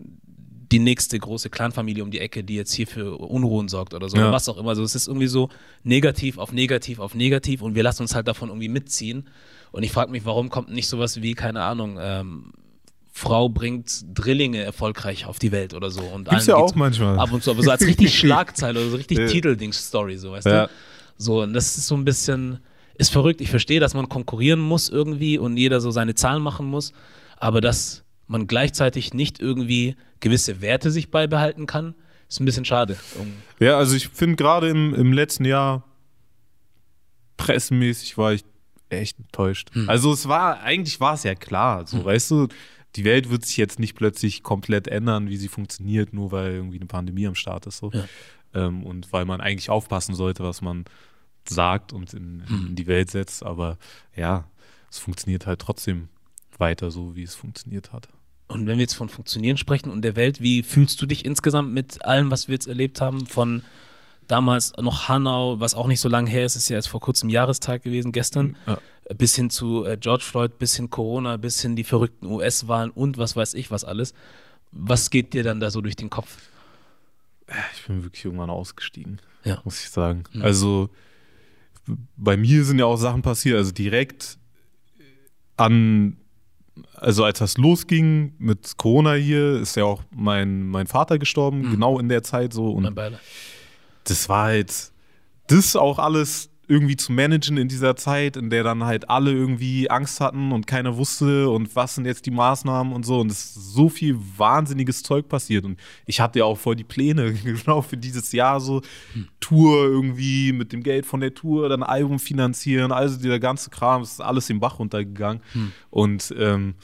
die 0.72 0.78
nächste 0.78 1.18
große 1.18 1.50
Clanfamilie 1.50 2.02
um 2.04 2.10
die 2.10 2.20
Ecke, 2.20 2.44
die 2.44 2.54
jetzt 2.54 2.72
hier 2.72 2.86
für 2.86 3.16
Unruhen 3.18 3.68
sorgt 3.68 3.92
oder 3.94 4.08
so, 4.08 4.16
Ja. 4.16 4.24
oder 4.24 4.32
was 4.32 4.48
auch 4.48 4.56
immer. 4.56 4.68
Also 4.70 4.82
es 4.84 4.94
ist 4.94 5.08
irgendwie 5.08 5.26
so 5.26 5.48
negativ 5.82 6.38
auf 6.38 6.52
negativ 6.52 6.98
auf 7.00 7.14
negativ 7.14 7.62
und 7.62 7.74
wir 7.74 7.82
lassen 7.82 8.02
uns 8.02 8.14
halt 8.14 8.28
davon 8.28 8.50
irgendwie 8.50 8.68
mitziehen. 8.68 9.28
Und 9.72 9.82
ich 9.82 9.90
frage 9.92 10.10
mich, 10.12 10.24
warum 10.24 10.48
kommt 10.48 10.70
nicht 10.70 10.86
sowas 10.88 11.22
wie, 11.22 11.34
keine 11.34 11.62
Ahnung, 11.62 11.98
ähm, 12.00 12.52
Frau 13.12 13.48
bringt 13.48 14.04
Drillinge 14.14 14.62
erfolgreich 14.62 15.26
auf 15.26 15.40
die 15.40 15.50
Welt 15.50 15.74
oder 15.74 15.90
so. 15.90 16.02
Und 16.02 16.28
Gibt's 16.28 16.46
ja 16.46 16.54
auch 16.54 16.74
manchmal. 16.76 17.18
Ab 17.18 17.32
und 17.32 17.42
zu, 17.42 17.50
aber 17.50 17.62
so 17.64 17.70
als 17.72 17.84
richtig 17.84 18.14
Schlagzeile 18.18 18.78
oder 18.80 18.90
so 18.90 18.96
richtig 18.96 19.18
Ja. 19.18 19.26
Titeldings-Story, 19.26 20.16
so, 20.16 20.30
weißt 20.30 20.46
Ja. 20.46 20.66
du? 20.66 20.72
So, 21.18 21.42
und 21.42 21.52
das 21.52 21.76
ist 21.76 21.88
so 21.88 21.96
ein 21.96 22.04
bisschen, 22.04 22.60
ist 23.00 23.10
verrückt. 23.10 23.40
Ich 23.40 23.50
verstehe, 23.50 23.80
dass 23.80 23.94
man 23.94 24.08
konkurrieren 24.08 24.60
muss 24.60 24.88
irgendwie 24.88 25.38
und 25.38 25.56
jeder 25.56 25.80
so 25.80 25.90
seine 25.90 26.14
Zahlen 26.14 26.42
machen 26.42 26.66
muss, 26.66 26.92
aber 27.38 27.60
dass 27.60 28.04
man 28.26 28.46
gleichzeitig 28.46 29.14
nicht 29.14 29.40
irgendwie 29.40 29.96
gewisse 30.20 30.60
Werte 30.60 30.90
sich 30.90 31.10
beibehalten 31.10 31.66
kann, 31.66 31.94
ist 32.28 32.40
ein 32.40 32.44
bisschen 32.44 32.64
schade. 32.64 32.96
Ja, 33.58 33.76
also 33.78 33.96
ich 33.96 34.08
finde 34.08 34.36
gerade 34.36 34.68
im, 34.68 34.94
im 34.94 35.12
letzten 35.12 35.44
Jahr 35.44 35.82
pressemäßig 37.38 38.18
war 38.18 38.34
ich 38.34 38.44
echt 38.90 39.18
enttäuscht. 39.18 39.70
Hm. 39.72 39.88
Also 39.88 40.12
es 40.12 40.28
war, 40.28 40.60
eigentlich 40.60 41.00
war 41.00 41.14
es 41.14 41.22
ja 41.22 41.34
klar, 41.34 41.86
so 41.86 42.04
weißt 42.04 42.30
du, 42.30 42.48
die 42.96 43.04
Welt 43.04 43.30
wird 43.30 43.46
sich 43.46 43.56
jetzt 43.56 43.78
nicht 43.78 43.94
plötzlich 43.94 44.42
komplett 44.42 44.88
ändern, 44.88 45.28
wie 45.28 45.36
sie 45.36 45.48
funktioniert, 45.48 46.12
nur 46.12 46.32
weil 46.32 46.52
irgendwie 46.52 46.76
eine 46.76 46.86
Pandemie 46.86 47.26
am 47.26 47.34
Start 47.34 47.66
ist. 47.66 47.78
So. 47.78 47.90
Ja. 47.92 48.04
Ähm, 48.52 48.82
und 48.84 49.12
weil 49.12 49.24
man 49.24 49.40
eigentlich 49.40 49.70
aufpassen 49.70 50.14
sollte, 50.14 50.42
was 50.42 50.60
man 50.60 50.84
sagt 51.48 51.92
und 51.92 52.12
in, 52.14 52.42
Hm. 52.46 52.66
in 52.68 52.76
die 52.76 52.86
Welt 52.86 53.10
setzt. 53.10 53.44
Aber 53.44 53.78
ja, 54.16 54.44
es 54.90 54.98
funktioniert 54.98 55.46
halt 55.46 55.60
trotzdem 55.60 56.08
weiter 56.58 56.90
so, 56.90 57.14
wie 57.16 57.22
es 57.22 57.34
funktioniert 57.34 57.92
hat. 57.92 58.08
Und 58.48 58.66
wenn 58.66 58.78
wir 58.78 58.82
jetzt 58.82 58.94
von 58.94 59.08
Funktionieren 59.08 59.56
sprechen 59.56 59.90
und 59.90 60.02
der 60.02 60.16
Welt, 60.16 60.40
wie 60.40 60.62
fühlst 60.62 61.00
du 61.00 61.06
dich 61.06 61.24
insgesamt 61.24 61.72
mit 61.72 62.04
allem, 62.04 62.30
was 62.30 62.48
wir 62.48 62.54
jetzt 62.54 62.66
erlebt 62.66 63.00
haben? 63.00 63.26
Von 63.26 63.62
damals 64.26 64.72
noch 64.76 65.08
Hanau, 65.08 65.60
was 65.60 65.74
auch 65.74 65.86
nicht 65.86 66.00
so 66.00 66.08
lange 66.08 66.28
her 66.30 66.44
ist, 66.44 66.56
ist 66.56 66.68
ja 66.68 66.76
jetzt 66.76 66.88
vor 66.88 67.00
kurzem 67.00 67.28
Jahrestag 67.30 67.82
gewesen, 67.82 68.10
gestern, 68.12 68.56
Ja. 68.66 68.78
bis 69.16 69.34
hin 69.36 69.50
zu 69.50 69.84
äh, 69.84 69.96
George 69.96 70.24
Floyd, 70.24 70.58
bis 70.58 70.74
hin 70.76 70.90
Corona, 70.90 71.36
bis 71.36 71.60
hin 71.62 71.76
die 71.76 71.84
verrückten 71.84 72.26
US-Wahlen 72.26 72.90
und 72.90 73.18
was 73.18 73.36
weiß 73.36 73.54
ich 73.54 73.70
was 73.70 73.84
alles. 73.84 74.14
Was 74.72 75.10
geht 75.10 75.32
dir 75.32 75.42
dann 75.44 75.58
da 75.60 75.70
so 75.70 75.80
durch 75.80 75.96
den 75.96 76.10
Kopf? 76.10 76.36
Ich 77.74 77.86
bin 77.86 78.02
wirklich 78.04 78.24
irgendwann 78.24 78.50
ausgestiegen, 78.50 79.20
Ja. 79.44 79.60
muss 79.64 79.80
ich 79.82 79.90
sagen. 79.90 80.24
Mhm. 80.32 80.42
Also 80.42 80.90
bei 82.16 82.36
mir 82.36 82.64
sind 82.64 82.78
ja 82.78 82.84
auch 82.86 82.96
Sachen 82.96 83.22
passiert, 83.22 83.56
also 83.56 83.72
direkt 83.72 84.38
an, 85.56 86.16
also 86.94 87.24
als 87.24 87.38
das 87.38 87.58
losging 87.58 88.34
mit 88.38 88.76
Corona 88.76 89.14
hier, 89.14 89.60
ist 89.60 89.76
ja 89.76 89.84
auch 89.84 90.02
mein, 90.10 90.66
mein 90.66 90.86
Vater 90.86 91.18
gestorben, 91.18 91.62
Mhm. 91.62 91.70
genau 91.72 91.98
in 91.98 92.08
der 92.08 92.22
Zeit 92.22 92.52
so. 92.52 92.70
Und 92.72 92.84
das 94.04 94.28
war 94.28 94.44
halt, 94.44 94.92
das 95.48 95.76
auch 95.76 95.98
alles 95.98 96.48
irgendwie 96.70 96.94
zu 96.94 97.10
managen 97.10 97.56
in 97.56 97.66
dieser 97.66 97.96
Zeit, 97.96 98.36
in 98.36 98.48
der 98.48 98.62
dann 98.62 98.84
halt 98.84 99.10
alle 99.10 99.32
irgendwie 99.32 99.90
Angst 99.90 100.20
hatten 100.20 100.52
und 100.52 100.68
keiner 100.68 100.96
wusste 100.96 101.50
und 101.50 101.74
was 101.74 101.96
sind 101.96 102.06
jetzt 102.06 102.26
die 102.26 102.30
Maßnahmen 102.30 102.92
und 102.92 103.04
so. 103.04 103.18
Und 103.18 103.32
es 103.32 103.56
ist 103.56 103.74
so 103.74 103.88
viel 103.88 104.16
wahnsinniges 104.36 105.02
Zeug 105.02 105.28
passiert. 105.28 105.64
Und 105.64 105.80
ich 106.06 106.20
hatte 106.20 106.38
ja 106.38 106.44
auch 106.44 106.56
voll 106.56 106.76
die 106.76 106.84
Pläne, 106.84 107.32
genau 107.44 107.82
für 107.82 107.96
dieses 107.96 108.30
Jahr 108.30 108.60
so 108.60 108.82
Tour 109.40 109.82
irgendwie 109.82 110.52
mit 110.52 110.72
dem 110.72 110.84
Geld 110.84 111.06
von 111.06 111.18
der 111.18 111.34
Tour, 111.34 111.68
dann 111.68 111.82
Album 111.82 112.20
finanzieren, 112.20 112.92
also 112.92 113.18
dieser 113.18 113.40
ganze 113.40 113.70
Kram, 113.70 114.02
es 114.02 114.12
ist 114.12 114.20
alles 114.20 114.48
im 114.48 114.60
Bach 114.60 114.78
runtergegangen. 114.78 115.42
Und 115.90 116.32
ähm, 116.38 116.76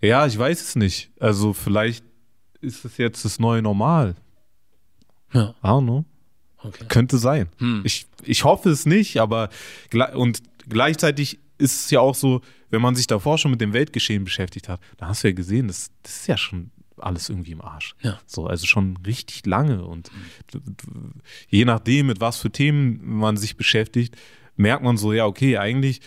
ja, 0.00 0.24
ich 0.24 0.38
weiß 0.38 0.62
es 0.62 0.76
nicht. 0.76 1.10
Also 1.20 1.52
vielleicht 1.52 2.06
ist 2.62 2.86
es 2.86 2.96
jetzt 2.96 3.26
das 3.26 3.38
neue 3.38 3.60
Normal. 3.60 4.16
Ja, 5.34 5.54
I 5.62 5.66
don't 5.66 5.82
know. 5.82 6.06
Okay. 6.62 6.84
Könnte 6.88 7.18
sein. 7.18 7.48
Hm. 7.58 7.82
Ich, 7.84 8.06
ich 8.24 8.44
hoffe 8.44 8.70
es 8.70 8.86
nicht, 8.86 9.18
aber 9.18 9.48
und 10.14 10.42
gleichzeitig 10.68 11.38
ist 11.58 11.84
es 11.84 11.90
ja 11.90 12.00
auch 12.00 12.14
so, 12.14 12.42
wenn 12.70 12.82
man 12.82 12.94
sich 12.94 13.06
davor 13.06 13.38
schon 13.38 13.50
mit 13.50 13.60
dem 13.60 13.72
Weltgeschehen 13.72 14.24
beschäftigt 14.24 14.68
hat, 14.68 14.80
da 14.96 15.08
hast 15.08 15.24
du 15.24 15.28
ja 15.28 15.34
gesehen, 15.34 15.68
das, 15.68 15.90
das 16.02 16.16
ist 16.16 16.26
ja 16.26 16.36
schon 16.36 16.70
alles 16.98 17.28
irgendwie 17.28 17.52
im 17.52 17.60
Arsch. 17.60 17.94
Ja. 18.00 18.18
So, 18.26 18.46
also 18.46 18.66
schon 18.66 18.98
richtig 19.06 19.44
lange. 19.46 19.84
Und 19.84 20.10
je 21.48 21.64
nachdem, 21.64 22.06
mit 22.06 22.20
was 22.20 22.38
für 22.38 22.50
Themen 22.50 23.00
man 23.02 23.36
sich 23.36 23.56
beschäftigt, 23.56 24.16
merkt 24.56 24.82
man 24.82 24.96
so, 24.96 25.12
ja, 25.12 25.26
okay, 25.26 25.58
eigentlich 25.58 26.00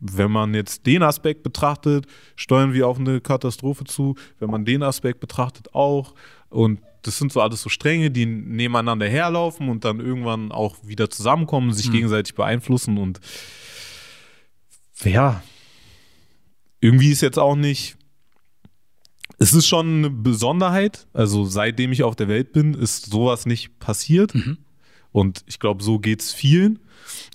wenn 0.00 0.30
man 0.30 0.54
jetzt 0.54 0.86
den 0.86 1.02
Aspekt 1.02 1.42
betrachtet, 1.42 2.06
steuern 2.36 2.72
wir 2.72 2.86
auf 2.86 2.98
eine 2.98 3.20
Katastrophe 3.20 3.84
zu. 3.84 4.14
Wenn 4.38 4.50
man 4.50 4.64
den 4.64 4.82
Aspekt 4.82 5.20
betrachtet, 5.20 5.74
auch. 5.74 6.14
Und 6.50 6.80
das 7.08 7.18
sind 7.18 7.32
so 7.32 7.40
alles 7.40 7.62
so 7.62 7.70
Stränge, 7.70 8.10
die 8.10 8.26
nebeneinander 8.26 9.08
herlaufen 9.08 9.70
und 9.70 9.84
dann 9.84 9.98
irgendwann 9.98 10.52
auch 10.52 10.76
wieder 10.84 11.08
zusammenkommen, 11.08 11.72
sich 11.72 11.88
mhm. 11.88 11.92
gegenseitig 11.92 12.34
beeinflussen. 12.34 12.98
Und 12.98 13.18
ja, 15.02 15.42
irgendwie 16.80 17.10
ist 17.10 17.22
jetzt 17.22 17.38
auch 17.38 17.56
nicht. 17.56 17.96
Es 19.38 19.54
ist 19.54 19.66
schon 19.66 19.98
eine 19.98 20.10
Besonderheit. 20.10 21.06
Also 21.14 21.44
seitdem 21.46 21.92
ich 21.92 22.02
auf 22.02 22.14
der 22.14 22.28
Welt 22.28 22.52
bin, 22.52 22.74
ist 22.74 23.06
sowas 23.06 23.46
nicht 23.46 23.78
passiert. 23.78 24.34
Mhm. 24.34 24.58
Und 25.10 25.44
ich 25.46 25.58
glaube, 25.58 25.82
so 25.82 25.98
geht 25.98 26.20
es 26.20 26.34
vielen. 26.34 26.80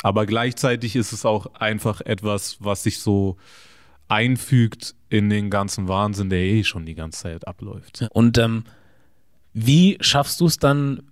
Aber 0.03 0.27
gleichzeitig 0.27 0.96
ist 0.96 1.13
es 1.13 1.25
auch 1.25 1.56
einfach 1.56 2.01
etwas, 2.01 2.58
was 2.60 2.84
sich 2.84 3.00
so 3.00 3.38
einfügt 4.08 4.94
in 5.10 5.32
den 5.32 5.50
ganzen 5.50 5.88
Wahnsinn, 5.88 6.30
der 6.30 6.42
eh 6.42 6.63
schon 6.63 6.86
die 6.86 6.94
ganze 6.94 7.24
Zeit 7.24 7.48
abläuft. 7.48 8.08
Und 8.12 8.38
ähm, 8.38 8.65
wie 9.53 9.98
schaffst 10.01 10.39
du 10.39 10.45
es 10.45 10.57
dann, 10.57 11.03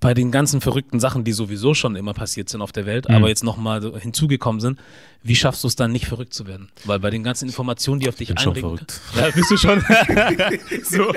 bei 0.00 0.14
den 0.14 0.30
ganzen 0.30 0.60
verrückten 0.60 1.00
Sachen, 1.00 1.24
die 1.24 1.32
sowieso 1.32 1.74
schon 1.74 1.96
immer 1.96 2.14
passiert 2.14 2.48
sind 2.48 2.62
auf 2.62 2.72
der 2.72 2.86
Welt, 2.86 3.08
mhm. 3.08 3.16
aber 3.16 3.28
jetzt 3.28 3.44
nochmal 3.44 3.82
hinzugekommen 4.00 4.60
sind, 4.60 4.78
wie 5.22 5.36
schaffst 5.36 5.64
du 5.64 5.68
es 5.68 5.76
dann 5.76 5.92
nicht 5.92 6.06
verrückt 6.06 6.34
zu 6.34 6.46
werden? 6.46 6.68
Weil 6.84 7.00
bei 7.00 7.10
den 7.10 7.22
ganzen 7.22 7.46
Informationen, 7.46 8.00
die 8.00 8.08
auf 8.08 8.14
dich 8.14 8.36
einregen. 8.36 8.80
Ja, 9.16 9.30
bist 9.30 9.50
du 9.50 9.56
schon. 9.56 9.80
so. 10.82 11.12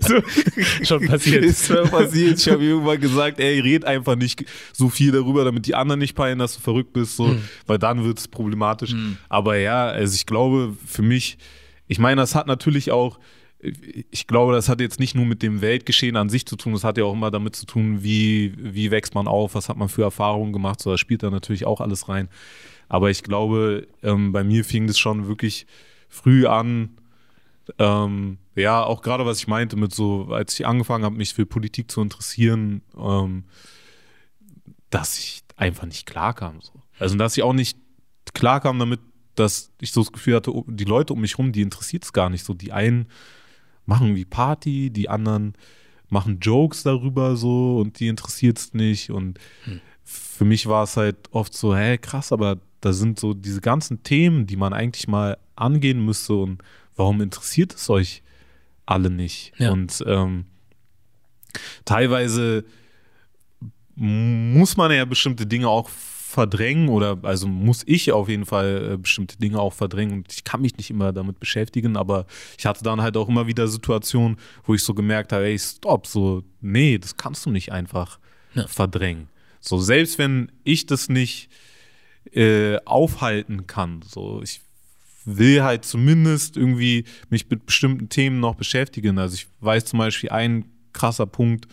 so. 0.00 0.84
Schon 0.84 1.06
passiert. 1.06 1.44
Ist 1.44 1.66
schon 1.66 1.88
passiert. 1.88 2.38
Ich 2.38 2.48
habe 2.48 2.64
irgendwann 2.64 3.00
gesagt, 3.00 3.38
ey, 3.40 3.60
red 3.60 3.84
einfach 3.84 4.16
nicht 4.16 4.44
so 4.72 4.88
viel 4.88 5.12
darüber, 5.12 5.44
damit 5.44 5.66
die 5.66 5.74
anderen 5.74 6.00
nicht 6.00 6.14
peilen, 6.14 6.38
dass 6.38 6.54
du 6.54 6.60
verrückt 6.60 6.92
bist, 6.92 7.16
so, 7.16 7.26
mhm. 7.26 7.42
weil 7.66 7.78
dann 7.78 8.04
wird 8.04 8.18
es 8.18 8.28
problematisch. 8.28 8.92
Mhm. 8.92 9.18
Aber 9.28 9.56
ja, 9.56 9.86
also 9.86 10.14
ich 10.14 10.26
glaube, 10.26 10.76
für 10.86 11.02
mich, 11.02 11.38
ich 11.86 11.98
meine, 11.98 12.20
das 12.20 12.34
hat 12.34 12.46
natürlich 12.46 12.90
auch 12.90 13.18
ich 13.62 14.26
glaube, 14.26 14.52
das 14.52 14.68
hat 14.68 14.80
jetzt 14.80 14.98
nicht 14.98 15.14
nur 15.14 15.24
mit 15.24 15.42
dem 15.42 15.60
Weltgeschehen 15.60 16.16
an 16.16 16.28
sich 16.28 16.46
zu 16.46 16.56
tun, 16.56 16.72
das 16.72 16.82
hat 16.82 16.98
ja 16.98 17.04
auch 17.04 17.12
immer 17.12 17.30
damit 17.30 17.54
zu 17.54 17.64
tun, 17.64 18.02
wie, 18.02 18.54
wie 18.58 18.90
wächst 18.90 19.14
man 19.14 19.28
auf, 19.28 19.54
was 19.54 19.68
hat 19.68 19.76
man 19.76 19.88
für 19.88 20.02
Erfahrungen 20.02 20.52
gemacht, 20.52 20.80
so 20.80 20.90
das 20.90 21.00
spielt 21.00 21.22
da 21.22 21.30
natürlich 21.30 21.64
auch 21.64 21.80
alles 21.80 22.08
rein. 22.08 22.28
Aber 22.88 23.10
ich 23.10 23.22
glaube, 23.22 23.86
ähm, 24.02 24.32
bei 24.32 24.42
mir 24.42 24.64
fing 24.64 24.86
das 24.86 24.98
schon 24.98 25.28
wirklich 25.28 25.66
früh 26.08 26.46
an, 26.46 26.90
ähm, 27.78 28.38
ja, 28.54 28.82
auch 28.82 29.02
gerade 29.02 29.24
was 29.24 29.38
ich 29.38 29.46
meinte 29.46 29.76
mit 29.76 29.94
so, 29.94 30.28
als 30.30 30.58
ich 30.58 30.66
angefangen 30.66 31.04
habe, 31.04 31.16
mich 31.16 31.32
für 31.32 31.46
Politik 31.46 31.90
zu 31.90 32.02
interessieren, 32.02 32.82
ähm, 32.98 33.44
dass 34.90 35.18
ich 35.18 35.42
einfach 35.56 35.86
nicht 35.86 36.06
klarkam. 36.06 36.60
So. 36.60 36.72
Also, 36.98 37.16
dass 37.16 37.36
ich 37.36 37.42
auch 37.42 37.52
nicht 37.52 37.78
klarkam 38.34 38.78
damit, 38.78 39.00
dass 39.36 39.70
ich 39.80 39.92
so 39.92 40.02
das 40.02 40.12
Gefühl 40.12 40.36
hatte, 40.36 40.52
die 40.66 40.84
Leute 40.84 41.12
um 41.12 41.20
mich 41.20 41.38
rum, 41.38 41.52
die 41.52 41.62
interessiert 41.62 42.04
es 42.04 42.12
gar 42.12 42.28
nicht 42.28 42.44
so. 42.44 42.52
Die 42.52 42.72
einen 42.72 43.06
machen 43.86 44.14
wie 44.14 44.24
Party, 44.24 44.90
die 44.90 45.08
anderen 45.08 45.54
machen 46.08 46.40
Jokes 46.40 46.82
darüber 46.82 47.36
so 47.36 47.78
und 47.78 47.98
die 47.98 48.08
interessiert 48.08 48.58
es 48.58 48.74
nicht. 48.74 49.10
Und 49.10 49.38
hm. 49.64 49.80
für 50.04 50.44
mich 50.44 50.66
war 50.66 50.84
es 50.84 50.96
halt 50.96 51.16
oft 51.30 51.54
so, 51.54 51.74
hä, 51.74 51.98
krass, 51.98 52.32
aber 52.32 52.58
da 52.80 52.92
sind 52.92 53.18
so 53.18 53.32
diese 53.32 53.60
ganzen 53.60 54.02
Themen, 54.02 54.46
die 54.46 54.56
man 54.56 54.72
eigentlich 54.72 55.08
mal 55.08 55.38
angehen 55.56 56.04
müsste 56.04 56.34
und 56.34 56.62
warum 56.96 57.20
interessiert 57.20 57.74
es 57.74 57.88
euch 57.88 58.22
alle 58.86 59.10
nicht? 59.10 59.52
Ja. 59.58 59.70
Und 59.70 60.04
ähm, 60.06 60.46
teilweise 61.84 62.64
muss 63.94 64.76
man 64.76 64.90
ja 64.90 65.04
bestimmte 65.04 65.46
Dinge 65.46 65.68
auch 65.68 65.88
verdrängen 66.32 66.88
oder 66.88 67.18
also 67.22 67.46
muss 67.46 67.82
ich 67.86 68.10
auf 68.10 68.28
jeden 68.28 68.46
Fall 68.46 68.92
äh, 68.92 68.96
bestimmte 68.96 69.36
Dinge 69.36 69.60
auch 69.60 69.74
verdrängen 69.74 70.14
und 70.14 70.32
ich 70.32 70.44
kann 70.44 70.62
mich 70.62 70.78
nicht 70.78 70.88
immer 70.88 71.12
damit 71.12 71.38
beschäftigen, 71.38 71.96
aber 71.96 72.26
ich 72.56 72.64
hatte 72.64 72.82
dann 72.82 73.02
halt 73.02 73.18
auch 73.18 73.28
immer 73.28 73.46
wieder 73.46 73.68
Situationen, 73.68 74.38
wo 74.64 74.74
ich 74.74 74.82
so 74.82 74.94
gemerkt 74.94 75.32
habe, 75.32 75.44
ey, 75.44 75.58
stopp, 75.58 76.06
so, 76.06 76.42
nee, 76.62 76.96
das 76.96 77.18
kannst 77.18 77.44
du 77.44 77.50
nicht 77.50 77.70
einfach 77.70 78.18
ja. 78.54 78.66
verdrängen. 78.66 79.28
So, 79.60 79.78
selbst 79.78 80.18
wenn 80.18 80.50
ich 80.64 80.86
das 80.86 81.10
nicht 81.10 81.50
äh, 82.32 82.78
aufhalten 82.86 83.66
kann, 83.66 84.00
so, 84.02 84.40
ich 84.42 84.62
will 85.26 85.62
halt 85.62 85.84
zumindest 85.84 86.56
irgendwie 86.56 87.04
mich 87.28 87.48
mit 87.50 87.66
bestimmten 87.66 88.08
Themen 88.08 88.40
noch 88.40 88.54
beschäftigen. 88.54 89.18
Also 89.18 89.34
ich 89.34 89.46
weiß 89.60 89.84
zum 89.84 89.98
Beispiel, 89.98 90.30
ein 90.30 90.64
krasser 90.94 91.26
Punkt 91.26 91.68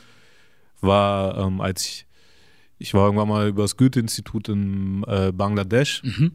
war, 0.82 1.38
ähm, 1.38 1.62
als 1.62 1.86
ich 1.86 2.06
ich 2.80 2.94
war 2.94 3.06
irgendwann 3.06 3.28
mal 3.28 3.50
über 3.50 3.63
das 3.63 3.78
Goethe-Institut 3.78 4.50
in 4.50 5.04
äh, 5.04 5.32
Bangladesch 5.34 6.02
mhm. 6.04 6.32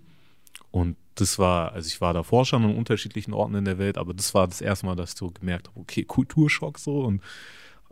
und 0.70 0.96
das 1.16 1.38
war, 1.38 1.72
also 1.72 1.86
ich 1.86 2.00
war 2.00 2.12
davor 2.12 2.44
schon 2.44 2.64
an 2.64 2.76
unterschiedlichen 2.76 3.32
Orten 3.32 3.54
in 3.54 3.64
der 3.64 3.78
Welt, 3.78 3.98
aber 3.98 4.14
das 4.14 4.34
war 4.34 4.46
das 4.46 4.60
erste 4.60 4.86
Mal, 4.86 4.96
dass 4.96 5.12
ich 5.12 5.18
so 5.18 5.30
gemerkt 5.30 5.68
habe, 5.68 5.80
okay, 5.80 6.04
Kulturschock 6.04 6.78
so 6.78 7.02
und 7.02 7.22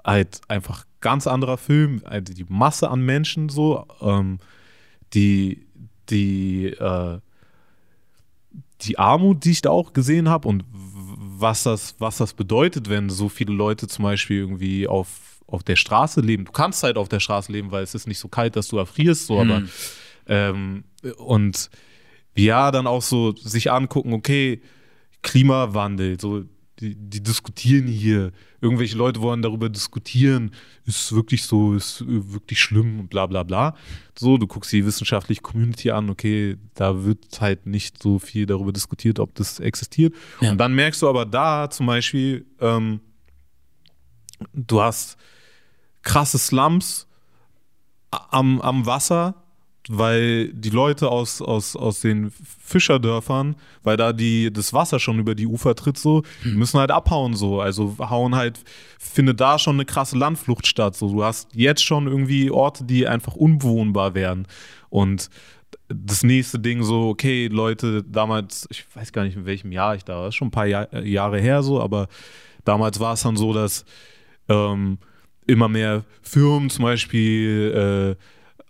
halt 0.05 0.41
einfach 0.49 0.85
ganz 1.01 1.27
anderer 1.27 1.57
Film, 1.57 2.03
also 2.05 2.33
die 2.35 2.47
Masse 2.49 2.91
an 2.91 3.01
Menschen 3.01 3.49
so, 3.49 3.87
ähm, 4.01 4.39
die, 5.15 5.65
die, 6.11 6.67
äh, 6.67 7.19
die 8.83 8.99
Armut, 8.99 9.45
die 9.45 9.53
ich 9.53 9.63
da 9.63 9.71
auch 9.71 9.93
gesehen 9.93 10.29
habe 10.29 10.49
und 10.49 10.65
was 10.73 11.63
das, 11.63 11.95
was 11.99 12.19
das 12.19 12.35
bedeutet, 12.35 12.89
wenn 12.89 13.09
so 13.09 13.29
viele 13.29 13.53
Leute 13.53 13.87
zum 13.87 14.03
Beispiel 14.05 14.39
irgendwie 14.39 14.89
auf 14.89 15.32
auf 15.47 15.63
der 15.63 15.77
Straße 15.77 16.21
leben. 16.21 16.45
Du 16.45 16.53
kannst 16.53 16.83
halt 16.83 16.97
auf 16.97 17.09
der 17.09 17.21
Straße 17.21 17.53
leben, 17.53 17.71
weil 17.71 17.83
es 17.83 17.95
ist 17.95 18.07
nicht 18.07 18.19
so 18.19 18.29
kalt, 18.29 18.57
dass 18.57 18.69
du 18.69 18.79
erfrierst, 18.79 19.27
so, 19.27 19.43
mhm. 19.43 19.51
aber 19.51 19.63
ähm, 20.27 20.85
und 21.19 21.71
ja, 22.37 22.71
dann 22.71 22.87
auch 22.87 23.03
so 23.03 23.35
sich 23.37 23.71
angucken, 23.71 24.13
okay, 24.13 24.63
Klimawandel, 25.23 26.19
so 26.21 26.45
die, 26.81 26.97
die, 26.97 27.23
diskutieren 27.23 27.87
hier, 27.87 28.33
irgendwelche 28.61 28.97
Leute 28.97 29.21
wollen 29.21 29.43
darüber 29.43 29.69
diskutieren, 29.69 30.51
ist 30.85 31.13
wirklich 31.13 31.45
so, 31.45 31.75
ist 31.75 32.03
wirklich 32.07 32.61
schlimm 32.61 33.01
und 33.01 33.11
bla 33.11 33.27
bla 33.27 33.43
bla. 33.43 33.77
So, 34.19 34.37
du 34.37 34.47
guckst 34.47 34.73
die 34.73 34.85
wissenschaftliche 34.85 35.43
Community 35.43 35.91
an, 35.91 36.11
okay, 36.11 36.57
da 36.75 37.05
wird 37.05 37.41
halt 37.41 37.67
nicht 37.67 38.03
so 38.03 38.19
viel 38.19 38.47
darüber 38.47 38.73
diskutiert, 38.73 39.21
ob 39.21 39.35
das 39.35 39.61
existiert. 39.61 40.15
Ja. 40.41 40.53
Und 40.53 40.59
dann 40.59 40.75
merkst 40.75 41.03
du 41.03 41.09
aber 41.09 41.25
da 41.25 41.71
zum 41.71 41.87
Beispiel, 41.87 42.47
ähm, 42.61 43.01
du 44.53 44.83
hast 44.83 45.17
krasse 46.03 46.39
Slums 46.39 47.07
am, 48.11 48.61
am 48.61 48.87
Wasser, 48.87 49.35
weil 49.89 50.53
die 50.53 50.71
Leute 50.71 51.09
aus, 51.09 51.43
aus, 51.43 51.75
aus 51.75 52.01
den 52.01 52.31
Fischerdörfern, 52.31 53.57
weil 53.83 53.97
da 53.97 54.13
die, 54.13 54.53
das 54.53 54.73
Wasser 54.73 55.01
schon 55.01 55.19
über 55.19 55.35
die 55.35 55.47
Ufer 55.47 55.75
tritt, 55.75 55.99
so, 55.99 56.23
die 56.45 56.51
hm. 56.51 56.59
müssen 56.59 56.79
halt 56.79 56.91
abhauen, 56.91 57.35
so. 57.35 57.61
Also 57.61 57.97
hauen 57.99 58.37
halt, 58.37 58.61
findet 58.99 59.41
da 59.41 59.59
schon 59.59 59.77
eine 59.77 59.85
krasse 59.85 60.17
Landflucht 60.17 60.67
statt. 60.67 60.95
So. 60.95 61.13
Du 61.13 61.25
hast 61.25 61.49
jetzt 61.55 61.83
schon 61.83 62.07
irgendwie 62.07 62.51
Orte, 62.51 62.85
die 62.85 63.09
einfach 63.09 63.35
unbewohnbar 63.35 64.15
werden. 64.15 64.47
Und 64.89 65.31
das 65.89 66.23
nächste 66.23 66.59
Ding 66.59 66.83
so, 66.83 67.09
okay, 67.09 67.49
Leute, 67.49 68.03
damals, 68.05 68.67
ich 68.71 68.85
weiß 68.95 69.13
gar 69.13 69.25
nicht, 69.25 69.37
in 69.37 69.47
welchem 69.47 69.73
Jahr 69.73 69.95
ich 69.95 70.05
da 70.05 70.17
war, 70.17 70.29
ist 70.29 70.37
schon 70.37 70.49
ein 70.49 70.53
paar 70.53 70.67
Jahr, 70.67 70.95
Jahre 71.03 71.41
her 71.41 71.63
so, 71.63 71.81
aber 71.81 72.09
damals 72.65 73.01
war 73.01 73.15
es 73.15 73.23
dann 73.23 73.37
so, 73.37 73.53
dass 73.53 73.85
ähm, 74.53 74.99
immer 75.47 75.69
mehr 75.69 76.05
Firmen 76.23 76.71
zum 76.71 76.85
Beispiel 76.85 78.17
äh, 78.19 78.23